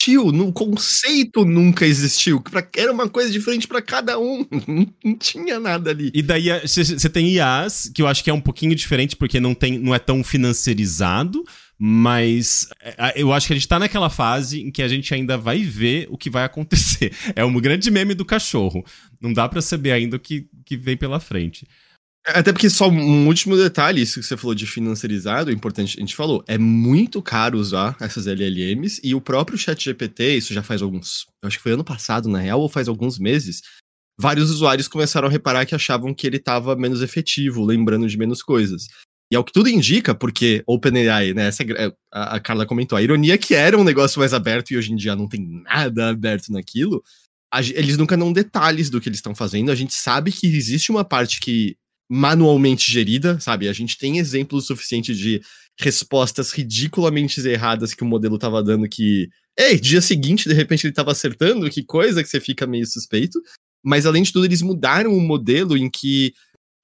Tio, 0.00 0.32
no 0.32 0.50
conceito 0.50 1.44
nunca 1.44 1.86
existiu. 1.86 2.42
Era 2.76 2.90
uma 2.90 3.08
coisa 3.08 3.30
diferente 3.30 3.68
para 3.68 3.82
cada 3.82 4.18
um. 4.18 4.46
Não 5.04 5.14
tinha 5.16 5.58
nada 5.60 5.90
ali. 5.90 6.10
E 6.14 6.22
daí 6.22 6.48
você 6.60 7.08
tem 7.08 7.32
IAs, 7.32 7.90
que 7.94 8.00
eu 8.02 8.06
acho 8.06 8.24
que 8.24 8.30
é 8.30 8.34
um 8.34 8.40
pouquinho 8.40 8.74
diferente, 8.74 9.14
porque 9.14 9.38
não, 9.38 9.54
tem, 9.54 9.78
não 9.78 9.94
é 9.94 9.98
tão 9.98 10.24
financiarizado. 10.24 11.44
Mas 11.82 12.68
é, 12.82 13.14
eu 13.16 13.32
acho 13.32 13.46
que 13.46 13.54
a 13.54 13.56
gente 13.56 13.66
tá 13.66 13.78
naquela 13.78 14.10
fase 14.10 14.60
em 14.60 14.70
que 14.70 14.82
a 14.82 14.88
gente 14.88 15.14
ainda 15.14 15.38
vai 15.38 15.62
ver 15.62 16.06
o 16.10 16.18
que 16.18 16.28
vai 16.28 16.44
acontecer. 16.44 17.10
É 17.34 17.42
um 17.42 17.58
grande 17.58 17.90
meme 17.90 18.12
do 18.12 18.24
cachorro. 18.24 18.84
Não 19.18 19.32
dá 19.32 19.48
para 19.48 19.62
saber 19.62 19.92
ainda 19.92 20.16
o 20.16 20.20
que, 20.20 20.46
que 20.66 20.76
vem 20.76 20.96
pela 20.96 21.18
frente. 21.18 21.66
Até 22.26 22.52
porque 22.52 22.68
só 22.68 22.88
um 22.90 23.26
último 23.26 23.56
detalhe, 23.56 24.02
isso 24.02 24.20
que 24.20 24.26
você 24.26 24.36
falou 24.36 24.54
de 24.54 24.66
financiarizado, 24.66 25.50
é 25.50 25.54
importante, 25.54 25.96
a 25.96 26.00
gente 26.00 26.14
falou, 26.14 26.44
é 26.46 26.58
muito 26.58 27.22
caro 27.22 27.58
usar 27.58 27.96
essas 27.98 28.26
LLMs 28.26 29.00
e 29.02 29.14
o 29.14 29.22
próprio 29.22 29.56
ChatGPT, 29.56 30.36
isso 30.36 30.52
já 30.52 30.62
faz 30.62 30.82
alguns, 30.82 31.24
eu 31.42 31.46
acho 31.46 31.56
que 31.56 31.62
foi 31.62 31.72
ano 31.72 31.82
passado 31.82 32.28
na 32.28 32.38
real 32.38 32.60
ou 32.60 32.68
faz 32.68 32.88
alguns 32.88 33.18
meses, 33.18 33.62
vários 34.20 34.50
usuários 34.50 34.86
começaram 34.86 35.28
a 35.28 35.30
reparar 35.30 35.64
que 35.64 35.74
achavam 35.74 36.12
que 36.12 36.26
ele 36.26 36.36
estava 36.36 36.76
menos 36.76 37.00
efetivo, 37.00 37.64
lembrando 37.64 38.06
de 38.06 38.18
menos 38.18 38.42
coisas. 38.42 38.86
E 39.30 39.36
é 39.36 39.38
o 39.38 39.44
que 39.44 39.52
tudo 39.52 39.68
indica, 39.68 40.12
porque 40.12 40.62
OpenAI, 40.66 41.32
né? 41.32 41.46
Essa, 41.46 41.62
é, 41.62 41.92
a, 42.10 42.40
Carla 42.40 42.66
comentou, 42.66 42.98
a 42.98 43.02
ironia 43.02 43.34
é 43.34 43.38
que 43.38 43.54
era 43.54 43.78
um 43.78 43.84
negócio 43.84 44.18
mais 44.18 44.34
aberto 44.34 44.72
e 44.72 44.76
hoje 44.76 44.92
em 44.92 44.96
dia 44.96 45.14
não 45.14 45.28
tem 45.28 45.62
nada 45.64 46.10
aberto 46.10 46.50
naquilo. 46.50 47.02
A, 47.52 47.60
eles 47.60 47.96
nunca 47.96 48.16
dão 48.16 48.32
detalhes 48.32 48.90
do 48.90 49.00
que 49.00 49.08
eles 49.08 49.18
estão 49.18 49.34
fazendo. 49.34 49.70
A 49.70 49.76
gente 49.76 49.94
sabe 49.94 50.32
que 50.32 50.48
existe 50.48 50.90
uma 50.90 51.04
parte 51.04 51.38
que 51.40 51.76
manualmente 52.10 52.90
gerida, 52.90 53.38
sabe? 53.38 53.68
A 53.68 53.72
gente 53.72 53.96
tem 53.96 54.18
exemplos 54.18 54.66
suficientes 54.66 55.16
de 55.16 55.40
respostas 55.78 56.50
ridiculamente 56.50 57.40
erradas 57.46 57.94
que 57.94 58.02
o 58.02 58.06
modelo 58.06 58.36
tava 58.36 58.60
dando 58.64 58.88
que, 58.88 59.28
ei, 59.56 59.78
dia 59.78 60.00
seguinte, 60.00 60.48
de 60.48 60.54
repente 60.54 60.86
ele 60.86 60.92
tava 60.92 61.12
acertando, 61.12 61.70
que 61.70 61.84
coisa 61.84 62.20
que 62.22 62.28
você 62.28 62.40
fica 62.40 62.66
meio 62.66 62.84
suspeito. 62.84 63.40
Mas 63.82 64.06
além 64.06 64.24
de 64.24 64.32
tudo, 64.32 64.44
eles 64.44 64.60
mudaram 64.60 65.16
o 65.16 65.20
modelo 65.20 65.76
em 65.76 65.88
que 65.88 66.34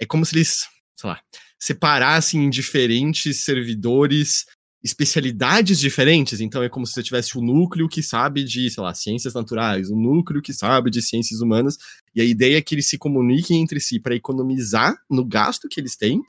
é 0.01 0.07
como 0.07 0.25
se 0.25 0.37
eles, 0.37 0.65
sei 0.97 1.11
lá, 1.11 1.21
separassem 1.59 2.45
em 2.45 2.51
diferentes 2.51 3.39
servidores 3.41 4.47
especialidades 4.87 5.81
diferentes, 5.81 6.41
então 6.41 6.63
é 6.63 6.69
como 6.69 6.87
se 6.87 6.93
você 6.93 7.03
tivesse 7.03 7.37
um 7.37 7.43
núcleo 7.43 7.89
que 7.89 8.03
sabe 8.03 8.45
de, 8.45 8.71
sei 8.71 8.83
lá, 8.83 8.95
ciências 8.95 9.35
naturais, 9.35 9.91
um 9.91 10.01
núcleo 10.01 10.41
que 10.41 10.53
sabe 10.53 10.91
de 10.91 11.03
ciências 11.03 11.41
humanas, 11.41 11.77
e 12.15 12.21
a 12.21 12.25
ideia 12.25 12.59
é 12.59 12.63
que 12.63 12.75
eles 12.75 12.89
se 12.89 12.97
comuniquem 12.97 13.61
entre 13.61 13.81
si 13.81 13.99
para 13.99 14.15
economizar 14.15 14.97
no 15.11 15.25
gasto 15.25 15.69
que 15.69 15.81
eles 15.81 15.97
têm, 15.97 16.23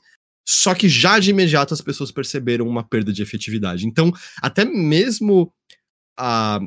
só 0.46 0.74
que 0.74 0.88
já 0.88 1.18
de 1.18 1.30
imediato 1.30 1.72
as 1.72 1.80
pessoas 1.80 2.10
perceberam 2.10 2.66
uma 2.66 2.82
perda 2.82 3.12
de 3.12 3.22
efetividade. 3.22 3.86
Então, 3.86 4.12
até 4.42 4.64
mesmo 4.64 5.52
a, 6.18 6.58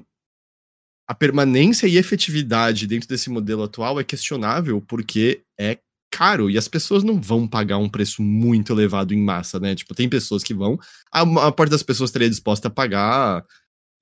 a 1.07 1.15
permanência 1.15 1.87
e 1.87 1.97
efetividade 1.97 2.87
dentro 2.87 3.09
desse 3.09 3.29
modelo 3.29 3.63
atual 3.63 3.99
é 3.99 4.03
questionável, 4.03 4.81
porque 4.81 5.41
é 5.59 5.79
caro 6.11 6.49
e 6.49 6.57
as 6.57 6.67
pessoas 6.67 7.03
não 7.03 7.19
vão 7.19 7.47
pagar 7.47 7.77
um 7.77 7.89
preço 7.89 8.21
muito 8.21 8.73
elevado 8.73 9.13
em 9.13 9.23
massa, 9.23 9.59
né? 9.59 9.73
Tipo, 9.73 9.95
tem 9.95 10.09
pessoas 10.09 10.43
que 10.43 10.53
vão, 10.53 10.77
a, 11.11 11.21
a 11.21 11.51
parte 11.51 11.71
das 11.71 11.81
pessoas 11.81 12.09
estaria 12.09 12.29
disposta 12.29 12.67
a 12.67 12.71
pagar 12.71 13.45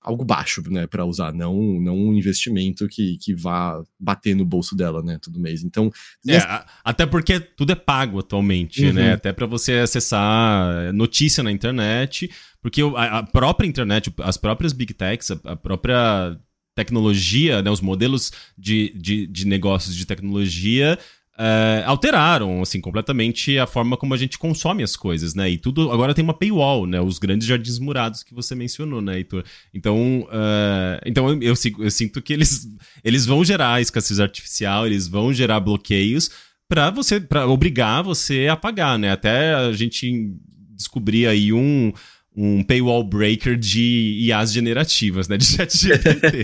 algo 0.02 0.24
baixo, 0.24 0.64
né, 0.70 0.88
para 0.88 1.06
usar, 1.06 1.34
não, 1.34 1.54
não 1.80 1.96
um 1.96 2.14
investimento 2.14 2.88
que, 2.88 3.18
que 3.18 3.34
vá 3.36 3.84
bater 4.00 4.34
no 4.34 4.46
bolso 4.46 4.76
dela, 4.76 5.04
né, 5.04 5.20
todo 5.22 5.40
mês. 5.40 5.64
Então, 5.64 5.92
é, 6.26 6.34
nessa... 6.34 6.66
até 6.84 7.06
porque 7.06 7.40
tudo 7.40 7.74
é 7.74 7.76
pago 7.76 8.20
atualmente, 8.20 8.82
né? 8.82 8.88
uhum. 8.88 8.94
né? 8.96 9.14
Até 9.14 9.34
para 9.34 9.46
você 9.46 9.74
acessar 9.74 10.94
notícia 10.94 11.44
na 11.44 11.52
internet, 11.52 12.32
porque 12.62 12.82
a, 12.96 13.24
própria 13.24 13.68
internet, 13.68 14.14
as 14.20 14.38
próprias 14.38 14.72
big 14.72 14.94
techs, 14.94 15.32
a, 15.32 15.56
própria 15.56 16.40
tecnologia, 16.76 17.62
né, 17.62 17.70
os 17.70 17.82
modelos 17.82 18.32
de, 18.58 18.94
de, 18.96 19.28
de 19.28 19.46
negócios 19.46 19.94
de 19.94 20.06
tecnologia 20.06 20.98
é, 21.42 21.84
alteraram, 21.86 22.62
assim, 22.62 22.82
completamente 22.82 23.58
a 23.58 23.66
forma 23.66 23.96
como 23.96 24.14
a 24.14 24.18
gente 24.18 24.38
consome 24.38 24.84
as 24.84 24.98
coisas, 24.98 25.34
né? 25.34 25.50
E 25.50 25.58
tudo 25.58 25.90
agora 25.90 26.14
tem 26.14 26.22
uma 26.22 26.34
paywall, 26.34 26.86
né? 26.86 27.00
Os 27.00 27.18
grandes 27.18 27.48
jardins 27.48 27.80
murados 27.80 28.24
que 28.24 28.34
você 28.34 28.54
mencionou, 28.54 29.02
né, 29.02 29.20
Heitor? 29.20 29.46
Então, 29.74 30.28
uh, 30.28 31.00
então 31.06 31.30
eu, 31.30 31.42
eu, 31.42 31.54
eu, 31.80 31.92
sinto 31.92 32.22
que 32.22 32.34
eles, 32.34 32.68
eles 33.06 33.26
vão 33.26 33.46
gerar 33.46 33.82
escassez 33.82 34.20
artificial, 34.20 34.86
eles 34.86 35.08
vão 35.08 35.32
gerar 35.34 35.62
bloqueios 35.62 36.30
para 36.68 36.90
você, 36.90 37.22
para 37.22 37.48
obrigar 37.48 38.04
você 38.04 38.50
a 38.52 38.58
pagar, 38.58 39.00
né? 39.00 39.10
Até 39.10 39.54
a 39.54 39.72
gente 39.72 40.36
descobrir 40.76 41.26
aí 41.26 41.54
um 41.54 41.94
um 42.36 42.64
paywall 42.64 43.04
breaker 43.04 43.58
de 43.58 44.18
IAs 44.22 44.52
generativas, 44.52 45.28
né? 45.28 45.38
De 45.38 45.46
chat 45.46 45.78
GPT. 45.78 46.44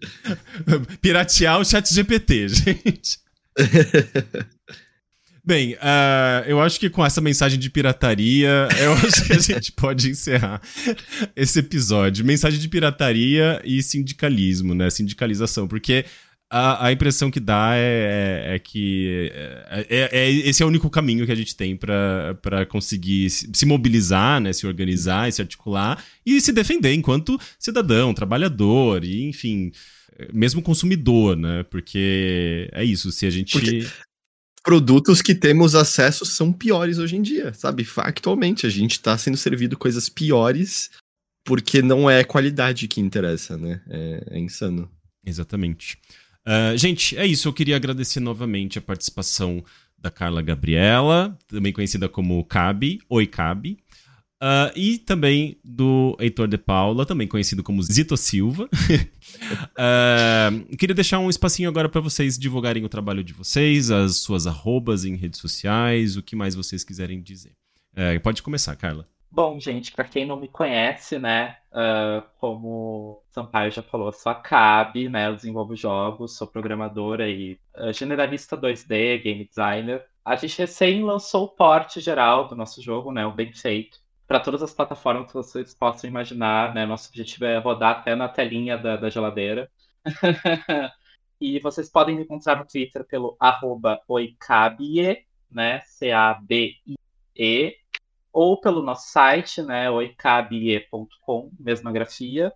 Piratear 1.00 1.60
o 1.60 1.64
chat 1.64 1.92
GPT, 1.92 2.48
gente. 2.52 3.22
Bem, 5.44 5.74
uh, 5.74 6.46
eu 6.46 6.60
acho 6.60 6.78
que 6.78 6.88
com 6.88 7.04
essa 7.04 7.20
mensagem 7.20 7.58
de 7.58 7.68
pirataria, 7.68 8.68
eu 8.78 8.92
acho 9.04 9.24
que 9.24 9.32
a 9.32 9.38
gente 9.38 9.72
pode 9.72 10.08
encerrar 10.08 10.62
esse 11.34 11.58
episódio. 11.58 12.24
Mensagem 12.24 12.60
de 12.60 12.68
pirataria 12.68 13.60
e 13.64 13.82
sindicalismo, 13.82 14.72
né? 14.72 14.88
Sindicalização, 14.88 15.66
porque 15.66 16.04
a, 16.48 16.86
a 16.86 16.92
impressão 16.92 17.28
que 17.28 17.40
dá 17.40 17.72
é, 17.74 18.50
é, 18.50 18.54
é 18.54 18.58
que 18.60 19.32
é, 19.68 19.86
é, 19.88 20.08
é, 20.12 20.30
esse 20.30 20.62
é 20.62 20.66
o 20.66 20.68
único 20.68 20.88
caminho 20.88 21.26
que 21.26 21.32
a 21.32 21.36
gente 21.36 21.56
tem 21.56 21.76
para 21.76 22.64
conseguir 22.68 23.28
se, 23.28 23.50
se, 23.52 23.66
mobilizar, 23.66 24.40
né? 24.40 24.52
Se 24.52 24.64
organizar 24.64 25.28
e 25.28 25.32
se 25.32 25.42
articular 25.42 26.04
e 26.24 26.40
se 26.40 26.52
defender 26.52 26.94
enquanto 26.94 27.36
cidadão, 27.58 28.14
trabalhador, 28.14 29.02
e 29.02 29.24
enfim 29.24 29.72
mesmo 30.32 30.62
consumidor, 30.62 31.36
né? 31.36 31.62
Porque 31.64 32.68
é 32.72 32.84
isso, 32.84 33.10
se 33.12 33.26
a 33.26 33.30
gente. 33.30 33.52
Porque 33.52 33.86
produtos 34.62 35.20
que 35.20 35.34
temos 35.34 35.74
acesso 35.74 36.24
são 36.24 36.52
piores 36.52 36.98
hoje 36.98 37.16
em 37.16 37.22
dia, 37.22 37.52
sabe? 37.52 37.84
Factualmente, 37.84 38.66
a 38.66 38.70
gente 38.70 39.00
tá 39.00 39.16
sendo 39.18 39.36
servido 39.36 39.76
coisas 39.76 40.08
piores 40.08 40.90
porque 41.44 41.82
não 41.82 42.08
é 42.08 42.22
qualidade 42.22 42.86
que 42.86 43.00
interessa, 43.00 43.56
né? 43.56 43.82
É, 43.88 44.24
é 44.30 44.38
insano. 44.38 44.88
Exatamente. 45.24 45.98
Uh, 46.46 46.76
gente, 46.76 47.16
é 47.16 47.26
isso. 47.26 47.48
Eu 47.48 47.52
queria 47.52 47.76
agradecer 47.76 48.20
novamente 48.20 48.78
a 48.78 48.82
participação 48.82 49.64
da 49.98 50.10
Carla 50.10 50.42
Gabriela, 50.42 51.36
também 51.46 51.72
conhecida 51.72 52.08
como 52.08 52.44
Cabe. 52.44 53.00
Oi, 53.08 53.26
Cabe. 53.26 53.78
Uh, 54.42 54.74
e 54.74 54.98
também 54.98 55.56
do 55.62 56.16
Heitor 56.18 56.48
de 56.48 56.58
Paula, 56.58 57.06
também 57.06 57.28
conhecido 57.28 57.62
como 57.62 57.80
Zito 57.80 58.16
Silva. 58.16 58.64
uh, 58.64 58.68
queria 60.76 60.96
deixar 60.96 61.20
um 61.20 61.30
espacinho 61.30 61.68
agora 61.68 61.88
para 61.88 62.00
vocês 62.00 62.36
divulgarem 62.36 62.84
o 62.84 62.88
trabalho 62.88 63.22
de 63.22 63.32
vocês, 63.32 63.92
as 63.92 64.16
suas 64.16 64.44
arrobas 64.44 65.04
em 65.04 65.14
redes 65.14 65.38
sociais, 65.38 66.16
o 66.16 66.22
que 66.24 66.34
mais 66.34 66.56
vocês 66.56 66.82
quiserem 66.82 67.22
dizer. 67.22 67.52
Uh, 67.92 68.18
pode 68.20 68.42
começar, 68.42 68.74
Carla. 68.74 69.06
Bom, 69.30 69.60
gente, 69.60 69.92
para 69.92 70.06
quem 70.06 70.26
não 70.26 70.38
me 70.38 70.48
conhece, 70.48 71.18
né, 71.18 71.56
como 72.38 73.22
Sampaio 73.30 73.70
já 73.70 73.82
falou, 73.82 74.08
eu 74.08 74.12
sou 74.12 74.30
a 74.30 74.34
Cabe, 74.34 75.08
né, 75.08 75.28
eu 75.28 75.36
desenvolvo 75.36 75.74
jogos, 75.74 76.36
sou 76.36 76.46
programadora 76.46 77.30
e 77.30 77.58
generalista 77.94 78.58
2D, 78.58 79.22
game 79.22 79.48
designer. 79.48 80.04
A 80.22 80.36
gente 80.36 80.58
recém 80.58 81.02
lançou 81.02 81.44
o 81.44 81.48
porte 81.48 81.98
geral 81.98 82.46
do 82.46 82.54
nosso 82.54 82.82
jogo, 82.82 83.10
né, 83.10 83.24
o 83.24 83.32
Bem 83.32 83.54
Feito 83.54 84.01
para 84.26 84.40
todas 84.40 84.62
as 84.62 84.72
plataformas 84.72 85.26
que 85.28 85.34
vocês 85.34 85.74
possam 85.74 86.08
imaginar, 86.08 86.74
né? 86.74 86.86
Nosso 86.86 87.08
objetivo 87.08 87.44
é 87.44 87.58
rodar 87.58 87.98
até 87.98 88.14
na 88.14 88.28
telinha 88.28 88.78
da, 88.78 88.96
da 88.96 89.10
geladeira. 89.10 89.70
e 91.40 91.58
vocês 91.60 91.90
podem 91.90 92.16
me 92.16 92.22
encontrar 92.22 92.56
no 92.56 92.66
Twitter 92.66 93.04
pelo 93.04 93.36
arroba 93.38 94.00
oicabie, 94.08 95.26
né? 95.50 95.80
C-A-B-I-E, 95.84 97.76
ou 98.32 98.60
pelo 98.60 98.82
nosso 98.82 99.10
site, 99.10 99.62
né? 99.62 99.90
oicabie.com, 99.90 101.50
mesma 101.58 101.92
grafia, 101.92 102.52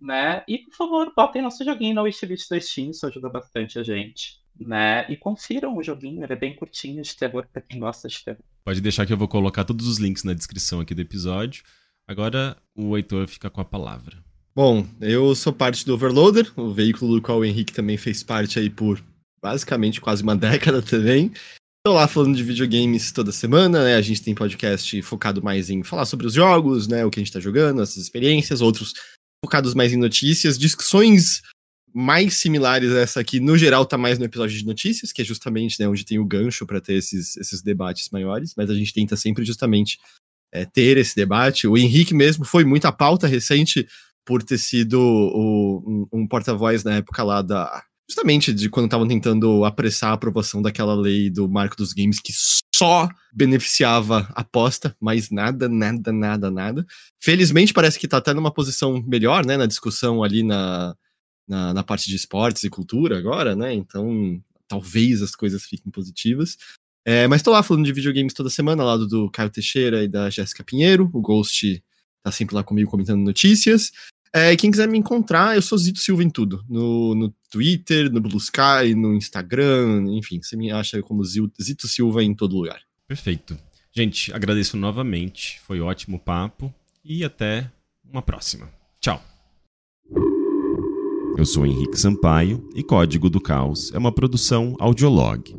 né? 0.00 0.42
E, 0.48 0.58
por 0.58 0.74
favor, 0.74 1.12
botem 1.14 1.42
nosso 1.42 1.64
joguinho 1.64 1.94
na 1.94 2.02
wishlist 2.02 2.48
do 2.48 2.60
Steam, 2.60 2.90
isso 2.90 3.06
ajuda 3.06 3.28
bastante 3.28 3.78
a 3.78 3.82
gente 3.82 4.39
né? 4.66 5.10
E 5.10 5.16
confiram 5.16 5.76
o 5.76 5.82
joguinho, 5.82 6.22
ele 6.22 6.32
é 6.32 6.36
bem 6.36 6.54
curtinho 6.54 7.02
de 7.02 7.16
terror 7.16 7.46
pra 7.52 7.62
quem 7.62 7.78
gosta 7.78 8.08
de 8.08 8.22
terror. 8.22 8.40
Pode 8.64 8.80
deixar 8.80 9.06
que 9.06 9.12
eu 9.12 9.16
vou 9.16 9.28
colocar 9.28 9.64
todos 9.64 9.86
os 9.86 9.98
links 9.98 10.24
na 10.24 10.34
descrição 10.34 10.80
aqui 10.80 10.94
do 10.94 11.00
episódio. 11.00 11.62
Agora 12.06 12.56
o 12.74 12.96
Heitor 12.96 13.26
fica 13.28 13.48
com 13.48 13.60
a 13.60 13.64
palavra. 13.64 14.16
Bom, 14.54 14.86
eu 15.00 15.34
sou 15.34 15.52
parte 15.52 15.86
do 15.86 15.94
Overloader, 15.94 16.52
o 16.56 16.72
veículo 16.72 17.14
do 17.14 17.22
qual 17.22 17.38
o 17.38 17.44
Henrique 17.44 17.72
também 17.72 17.96
fez 17.96 18.22
parte 18.22 18.58
aí 18.58 18.68
por 18.68 19.02
basicamente 19.40 20.00
quase 20.00 20.22
uma 20.22 20.34
década 20.36 20.82
também. 20.82 21.32
Estou 21.78 21.94
lá 21.94 22.06
falando 22.06 22.36
de 22.36 22.42
videogames 22.42 23.10
toda 23.10 23.32
semana, 23.32 23.84
né? 23.84 23.94
A 23.94 24.02
gente 24.02 24.22
tem 24.22 24.34
podcast 24.34 25.00
focado 25.02 25.42
mais 25.42 25.70
em 25.70 25.82
falar 25.82 26.04
sobre 26.04 26.26
os 26.26 26.34
jogos, 26.34 26.86
né? 26.86 27.04
O 27.06 27.10
que 27.10 27.18
a 27.18 27.22
gente 27.22 27.32
tá 27.32 27.40
jogando, 27.40 27.80
essas 27.80 27.96
experiências, 27.96 28.60
outros 28.60 28.92
focados 29.42 29.72
mais 29.72 29.92
em 29.92 29.96
notícias, 29.96 30.58
discussões 30.58 31.40
mais 31.94 32.34
similares 32.34 32.92
a 32.92 33.00
essa 33.00 33.20
aqui, 33.20 33.40
no 33.40 33.56
geral, 33.56 33.84
tá 33.84 33.98
mais 33.98 34.18
no 34.18 34.24
episódio 34.24 34.56
de 34.56 34.64
notícias, 34.64 35.12
que 35.12 35.22
é 35.22 35.24
justamente 35.24 35.80
né, 35.80 35.88
onde 35.88 36.04
tem 36.04 36.18
o 36.18 36.24
gancho 36.24 36.66
para 36.66 36.80
ter 36.80 36.94
esses, 36.94 37.36
esses 37.36 37.62
debates 37.62 38.08
maiores, 38.10 38.54
mas 38.56 38.70
a 38.70 38.74
gente 38.74 38.92
tenta 38.92 39.16
sempre 39.16 39.44
justamente 39.44 39.98
é, 40.52 40.64
ter 40.64 40.96
esse 40.96 41.14
debate. 41.14 41.66
O 41.66 41.76
Henrique 41.76 42.14
mesmo 42.14 42.44
foi 42.44 42.64
muito 42.64 42.86
a 42.86 42.92
pauta 42.92 43.26
recente 43.26 43.86
por 44.24 44.42
ter 44.42 44.58
sido 44.58 45.00
o, 45.00 46.06
um, 46.12 46.20
um 46.20 46.26
porta-voz 46.26 46.84
na 46.84 46.96
época 46.96 47.22
lá 47.22 47.42
da. 47.42 47.82
Justamente 48.08 48.52
de 48.52 48.68
quando 48.68 48.86
estavam 48.86 49.06
tentando 49.06 49.64
apressar 49.64 50.10
a 50.10 50.14
aprovação 50.14 50.60
daquela 50.60 50.94
lei 50.94 51.30
do 51.30 51.48
marco 51.48 51.76
dos 51.76 51.92
games 51.92 52.18
que 52.18 52.32
só 52.74 53.08
beneficiava 53.32 54.28
a 54.34 54.40
aposta, 54.40 54.96
mas 55.00 55.30
nada, 55.30 55.68
nada, 55.68 56.10
nada, 56.12 56.50
nada. 56.50 56.86
Felizmente 57.22 57.72
parece 57.72 58.00
que 58.00 58.08
tá 58.08 58.16
até 58.16 58.34
numa 58.34 58.52
posição 58.52 59.00
melhor, 59.06 59.46
né, 59.46 59.56
na 59.56 59.66
discussão 59.66 60.24
ali 60.24 60.42
na, 60.42 60.96
na, 61.50 61.74
na 61.74 61.82
parte 61.82 62.08
de 62.08 62.14
esportes 62.14 62.62
e 62.62 62.70
cultura 62.70 63.18
agora, 63.18 63.56
né? 63.56 63.74
Então, 63.74 64.40
talvez 64.68 65.20
as 65.20 65.34
coisas 65.34 65.64
fiquem 65.64 65.90
positivas. 65.90 66.56
É, 67.04 67.26
mas 67.26 67.42
tô 67.42 67.50
lá 67.50 67.62
falando 67.62 67.84
de 67.84 67.92
videogames 67.92 68.32
toda 68.32 68.48
semana, 68.48 68.82
ao 68.82 68.88
lado 68.88 69.08
do 69.08 69.28
Caio 69.30 69.50
Teixeira 69.50 70.04
e 70.04 70.08
da 70.08 70.30
Jéssica 70.30 70.62
Pinheiro. 70.62 71.10
O 71.12 71.20
Ghost 71.20 71.82
tá 72.22 72.30
sempre 72.30 72.54
lá 72.54 72.62
comigo 72.62 72.88
comentando 72.88 73.20
notícias. 73.20 73.90
É, 74.32 74.54
quem 74.54 74.70
quiser 74.70 74.88
me 74.88 74.96
encontrar, 74.96 75.56
eu 75.56 75.62
sou 75.62 75.76
Zito 75.76 75.98
Silva 75.98 76.22
em 76.22 76.30
tudo. 76.30 76.64
No, 76.68 77.16
no 77.16 77.34
Twitter, 77.50 78.12
no 78.12 78.20
Blue 78.20 78.38
Sky, 78.38 78.94
no 78.94 79.12
Instagram, 79.14 80.04
enfim, 80.10 80.40
você 80.40 80.56
me 80.56 80.70
acha 80.70 81.02
como 81.02 81.24
Zito 81.24 81.88
Silva 81.88 82.22
em 82.22 82.32
todo 82.32 82.56
lugar. 82.56 82.80
Perfeito. 83.08 83.58
Gente, 83.92 84.32
agradeço 84.32 84.76
novamente. 84.76 85.60
Foi 85.66 85.80
ótimo 85.80 86.20
papo. 86.20 86.72
E 87.04 87.24
até 87.24 87.68
uma 88.04 88.22
próxima. 88.22 88.70
Tchau. 89.00 89.29
Eu 91.40 91.46
sou 91.46 91.64
Henrique 91.64 91.98
Sampaio 91.98 92.62
e 92.74 92.82
Código 92.82 93.30
do 93.30 93.40
Caos 93.40 93.90
é 93.94 93.98
uma 93.98 94.12
produção 94.12 94.76
audiolog. 94.78 95.56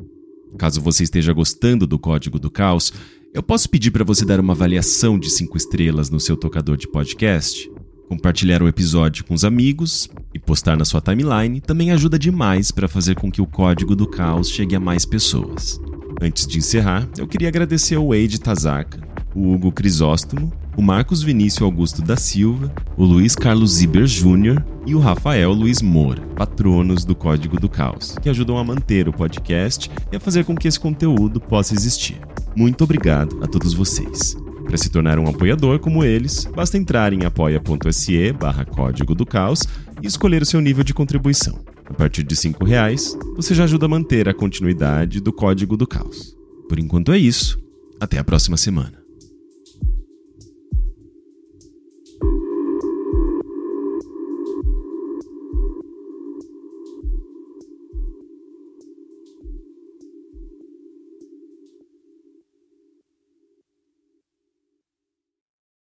Caso 0.55 0.79
você 0.79 1.03
esteja 1.03 1.33
gostando 1.33 1.87
do 1.87 1.97
Código 1.97 2.37
do 2.37 2.51
Caos, 2.51 2.93
eu 3.33 3.41
posso 3.41 3.67
pedir 3.67 3.89
para 3.89 4.03
você 4.03 4.23
dar 4.23 4.39
uma 4.39 4.53
avaliação 4.53 5.17
de 5.17 5.27
5 5.31 5.57
estrelas 5.57 6.11
no 6.11 6.19
seu 6.19 6.37
tocador 6.37 6.77
de 6.77 6.87
podcast? 6.87 7.67
Compartilhar 8.07 8.61
o 8.61 8.67
episódio 8.67 9.25
com 9.25 9.33
os 9.33 9.43
amigos 9.43 10.07
e 10.35 10.37
postar 10.37 10.77
na 10.77 10.85
sua 10.85 11.01
timeline 11.01 11.59
também 11.59 11.89
ajuda 11.89 12.19
demais 12.19 12.69
para 12.69 12.87
fazer 12.87 13.15
com 13.15 13.31
que 13.31 13.41
o 13.41 13.47
Código 13.47 13.95
do 13.95 14.05
Caos 14.05 14.51
chegue 14.51 14.75
a 14.75 14.79
mais 14.79 15.03
pessoas. 15.03 15.81
Antes 16.21 16.45
de 16.45 16.59
encerrar, 16.59 17.09
eu 17.17 17.27
queria 17.27 17.47
agradecer 17.47 17.95
ao 17.95 18.09
Wade 18.09 18.39
Tazaka, 18.39 19.01
o 19.33 19.51
Hugo 19.51 19.71
Crisóstomo, 19.71 20.53
o 20.75 20.81
Marcos 20.81 21.21
Vinícius 21.21 21.61
Augusto 21.61 22.01
da 22.01 22.15
Silva, 22.15 22.71
o 22.97 23.03
Luiz 23.03 23.35
Carlos 23.35 23.71
Ziber 23.73 24.05
Júnior 24.05 24.63
e 24.85 24.95
o 24.95 24.99
Rafael 24.99 25.51
Luiz 25.51 25.81
Moura, 25.81 26.21
patronos 26.35 27.05
do 27.05 27.15
Código 27.15 27.59
do 27.59 27.69
Caos, 27.69 28.15
que 28.21 28.29
ajudam 28.29 28.57
a 28.57 28.63
manter 28.63 29.07
o 29.07 29.13
podcast 29.13 29.91
e 30.11 30.15
a 30.15 30.19
fazer 30.19 30.45
com 30.45 30.55
que 30.55 30.67
esse 30.67 30.79
conteúdo 30.79 31.39
possa 31.39 31.73
existir. 31.73 32.19
Muito 32.55 32.83
obrigado 32.83 33.43
a 33.43 33.47
todos 33.47 33.73
vocês. 33.73 34.35
Para 34.65 34.77
se 34.77 34.89
tornar 34.89 35.19
um 35.19 35.27
apoiador 35.27 35.79
como 35.79 36.03
eles, 36.03 36.45
basta 36.55 36.77
entrar 36.77 37.11
em 37.11 37.25
apoia.se 37.25 38.31
barra 38.33 38.63
Código 38.63 39.13
do 39.13 39.25
Caos 39.25 39.63
e 40.01 40.07
escolher 40.07 40.41
o 40.41 40.45
seu 40.45 40.61
nível 40.61 40.83
de 40.83 40.93
contribuição. 40.93 41.59
A 41.85 41.93
partir 41.93 42.23
de 42.23 42.35
R$ 42.35 42.55
reais, 42.65 43.17
você 43.35 43.53
já 43.53 43.65
ajuda 43.65 43.85
a 43.85 43.89
manter 43.89 44.29
a 44.29 44.33
continuidade 44.33 45.19
do 45.19 45.33
Código 45.33 45.75
do 45.75 45.85
Caos. 45.85 46.37
Por 46.69 46.79
enquanto 46.79 47.11
é 47.11 47.17
isso. 47.17 47.59
Até 47.99 48.17
a 48.17 48.23
próxima 48.23 48.55
semana. 48.55 49.00